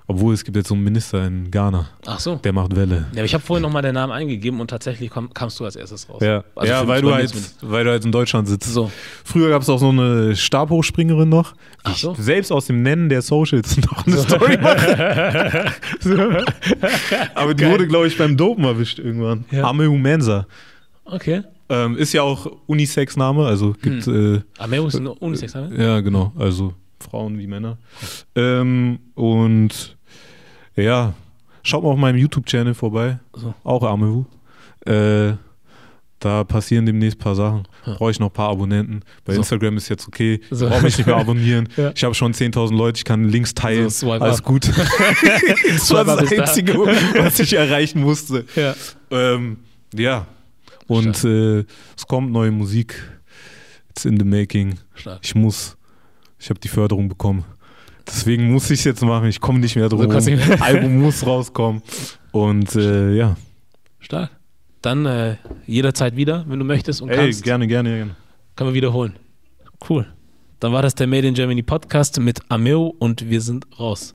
obwohl 0.06 0.34
es 0.34 0.44
gibt 0.44 0.56
jetzt 0.56 0.68
so 0.68 0.74
einen 0.74 0.84
Minister 0.84 1.26
in 1.26 1.50
Ghana, 1.50 1.88
Ach 2.06 2.18
so. 2.20 2.36
der 2.36 2.52
macht 2.52 2.74
Welle. 2.76 3.06
Ja, 3.12 3.18
aber 3.18 3.24
ich 3.24 3.34
habe 3.34 3.42
vorhin 3.44 3.62
nochmal 3.62 3.82
den 3.82 3.94
Namen 3.94 4.12
eingegeben 4.12 4.60
und 4.60 4.68
tatsächlich 4.68 5.10
komm, 5.10 5.32
kamst 5.32 5.58
du 5.60 5.64
als 5.64 5.76
erstes 5.76 6.08
raus. 6.08 6.20
Ja, 6.22 6.44
Also 6.54 6.72
ja 6.72 6.86
weil, 6.88 7.00
du 7.02 7.14
halt, 7.14 7.32
weil 7.62 7.84
du 7.84 7.90
halt 7.90 8.04
in 8.04 8.12
Deutschland 8.12 8.48
sitzt. 8.48 8.72
So. 8.72 8.90
Früher 9.24 9.48
gab 9.50 9.62
es 9.62 9.68
auch 9.68 9.78
so 9.78 9.88
eine 9.90 10.34
Stabhochspringerin 10.36 11.28
noch, 11.28 11.54
Ach 11.84 11.96
so. 11.96 12.12
ich 12.12 12.18
selbst 12.18 12.50
aus 12.52 12.66
dem 12.66 12.82
Nennen 12.82 13.08
der 13.08 13.22
Socials 13.22 13.76
noch 13.90 14.06
eine 14.06 14.16
Story 14.18 14.58
mache. 14.60 15.72
so. 16.00 16.16
Aber 17.34 17.54
die 17.54 17.62
Geil. 17.62 17.72
wurde, 17.72 17.86
glaube 17.86 18.06
ich, 18.06 18.16
beim 18.18 18.36
Dopen 18.36 18.64
erwischt 18.64 18.98
irgendwann. 18.98 19.44
Ja. 19.50 19.64
Ameu 19.64 19.90
Mensa. 19.96 20.46
Okay. 21.04 21.42
Ähm, 21.68 21.96
ist 21.96 22.12
ja 22.12 22.22
auch 22.22 22.46
Unisex-Name, 22.66 23.46
also 23.46 23.74
gibt, 23.80 24.04
Hm. 24.06 24.36
äh, 24.36 24.62
Ameo 24.62 24.86
ist 24.88 24.96
eine 24.96 25.14
Unisex-Name? 25.14 25.74
ja 25.82 26.00
genau, 26.00 26.32
also 26.38 26.74
Frauen 27.02 27.38
wie 27.38 27.46
Männer. 27.46 27.78
Ähm, 28.34 28.98
und 29.14 29.96
ja, 30.76 31.14
schaut 31.62 31.82
mal 31.84 31.90
auf 31.90 31.98
meinem 31.98 32.16
YouTube-Channel 32.18 32.74
vorbei, 32.74 33.18
So. 33.34 33.54
auch 33.64 33.82
Ameu. 33.82 34.22
Äh, 34.86 35.34
da 36.18 36.44
passieren 36.44 36.86
demnächst 36.86 37.18
ein 37.18 37.22
paar 37.22 37.34
Sachen. 37.34 37.66
Ja. 37.84 37.94
Brauche 37.94 38.12
ich 38.12 38.20
noch 38.20 38.28
ein 38.28 38.32
paar 38.32 38.50
Abonnenten. 38.50 39.00
Bei 39.24 39.32
So. 39.34 39.40
Instagram 39.40 39.76
ist 39.76 39.88
jetzt 39.88 40.06
okay. 40.06 40.40
So. 40.52 40.68
Brauche 40.68 40.82
mich 40.84 40.96
nicht 40.96 41.06
mehr 41.06 41.16
abonnieren. 41.16 41.68
Ja. 41.76 41.92
Ich 41.96 42.04
habe 42.04 42.14
schon 42.14 42.32
10.000 42.32 42.76
Leute, 42.76 42.98
ich 42.98 43.04
kann 43.04 43.24
Links 43.28 43.54
teilen. 43.54 43.90
So, 43.90 44.12
Alles 44.12 44.38
up. 44.38 44.44
gut. 44.44 44.68
das 44.68 45.90
war 45.92 46.04
das 46.04 46.22
ist 46.30 46.38
da. 46.38 46.42
Einzige, 46.44 46.74
was 46.78 47.40
ich 47.40 47.54
erreichen 47.54 48.00
musste. 48.02 48.44
Ja. 48.54 48.74
Ähm, 49.10 49.58
ja. 49.94 50.26
Und 50.86 51.24
äh, 51.24 51.64
es 51.96 52.06
kommt 52.06 52.30
neue 52.32 52.50
Musik. 52.52 52.94
It's 53.90 54.04
in 54.04 54.16
the 54.18 54.24
making. 54.24 54.78
Stark. 54.94 55.18
Ich 55.22 55.34
muss. 55.34 55.76
Ich 56.42 56.50
habe 56.50 56.58
die 56.58 56.66
Förderung 56.66 57.08
bekommen. 57.08 57.44
Deswegen 58.04 58.52
muss 58.52 58.68
ich 58.68 58.80
es 58.80 58.84
jetzt 58.84 59.02
machen. 59.04 59.28
Ich 59.28 59.40
komme 59.40 59.60
nicht 59.60 59.76
mehr 59.76 59.88
drum. 59.88 60.00
du 60.00 60.16
nicht 60.16 60.48
mehr. 60.48 60.60
Album 60.60 61.00
muss 61.00 61.24
rauskommen. 61.24 61.82
Und 62.32 62.74
äh, 62.74 63.14
ja. 63.14 63.36
Stark. 64.00 64.30
Dann 64.80 65.06
äh, 65.06 65.36
jederzeit 65.66 66.16
wieder, 66.16 66.44
wenn 66.48 66.58
du 66.58 66.64
möchtest 66.64 67.00
und 67.00 67.10
Ey, 67.10 67.16
kannst. 67.16 67.44
gerne, 67.44 67.68
gerne, 67.68 67.94
gerne. 67.96 68.16
Können 68.56 68.70
wir 68.70 68.74
wiederholen. 68.74 69.14
Cool. 69.88 70.04
Dann 70.58 70.72
war 70.72 70.82
das 70.82 70.96
der 70.96 71.06
Made 71.06 71.28
in 71.28 71.34
Germany 71.34 71.62
Podcast 71.62 72.18
mit 72.18 72.40
Ameo 72.48 72.92
und 72.98 73.30
wir 73.30 73.40
sind 73.40 73.64
raus. 73.78 74.12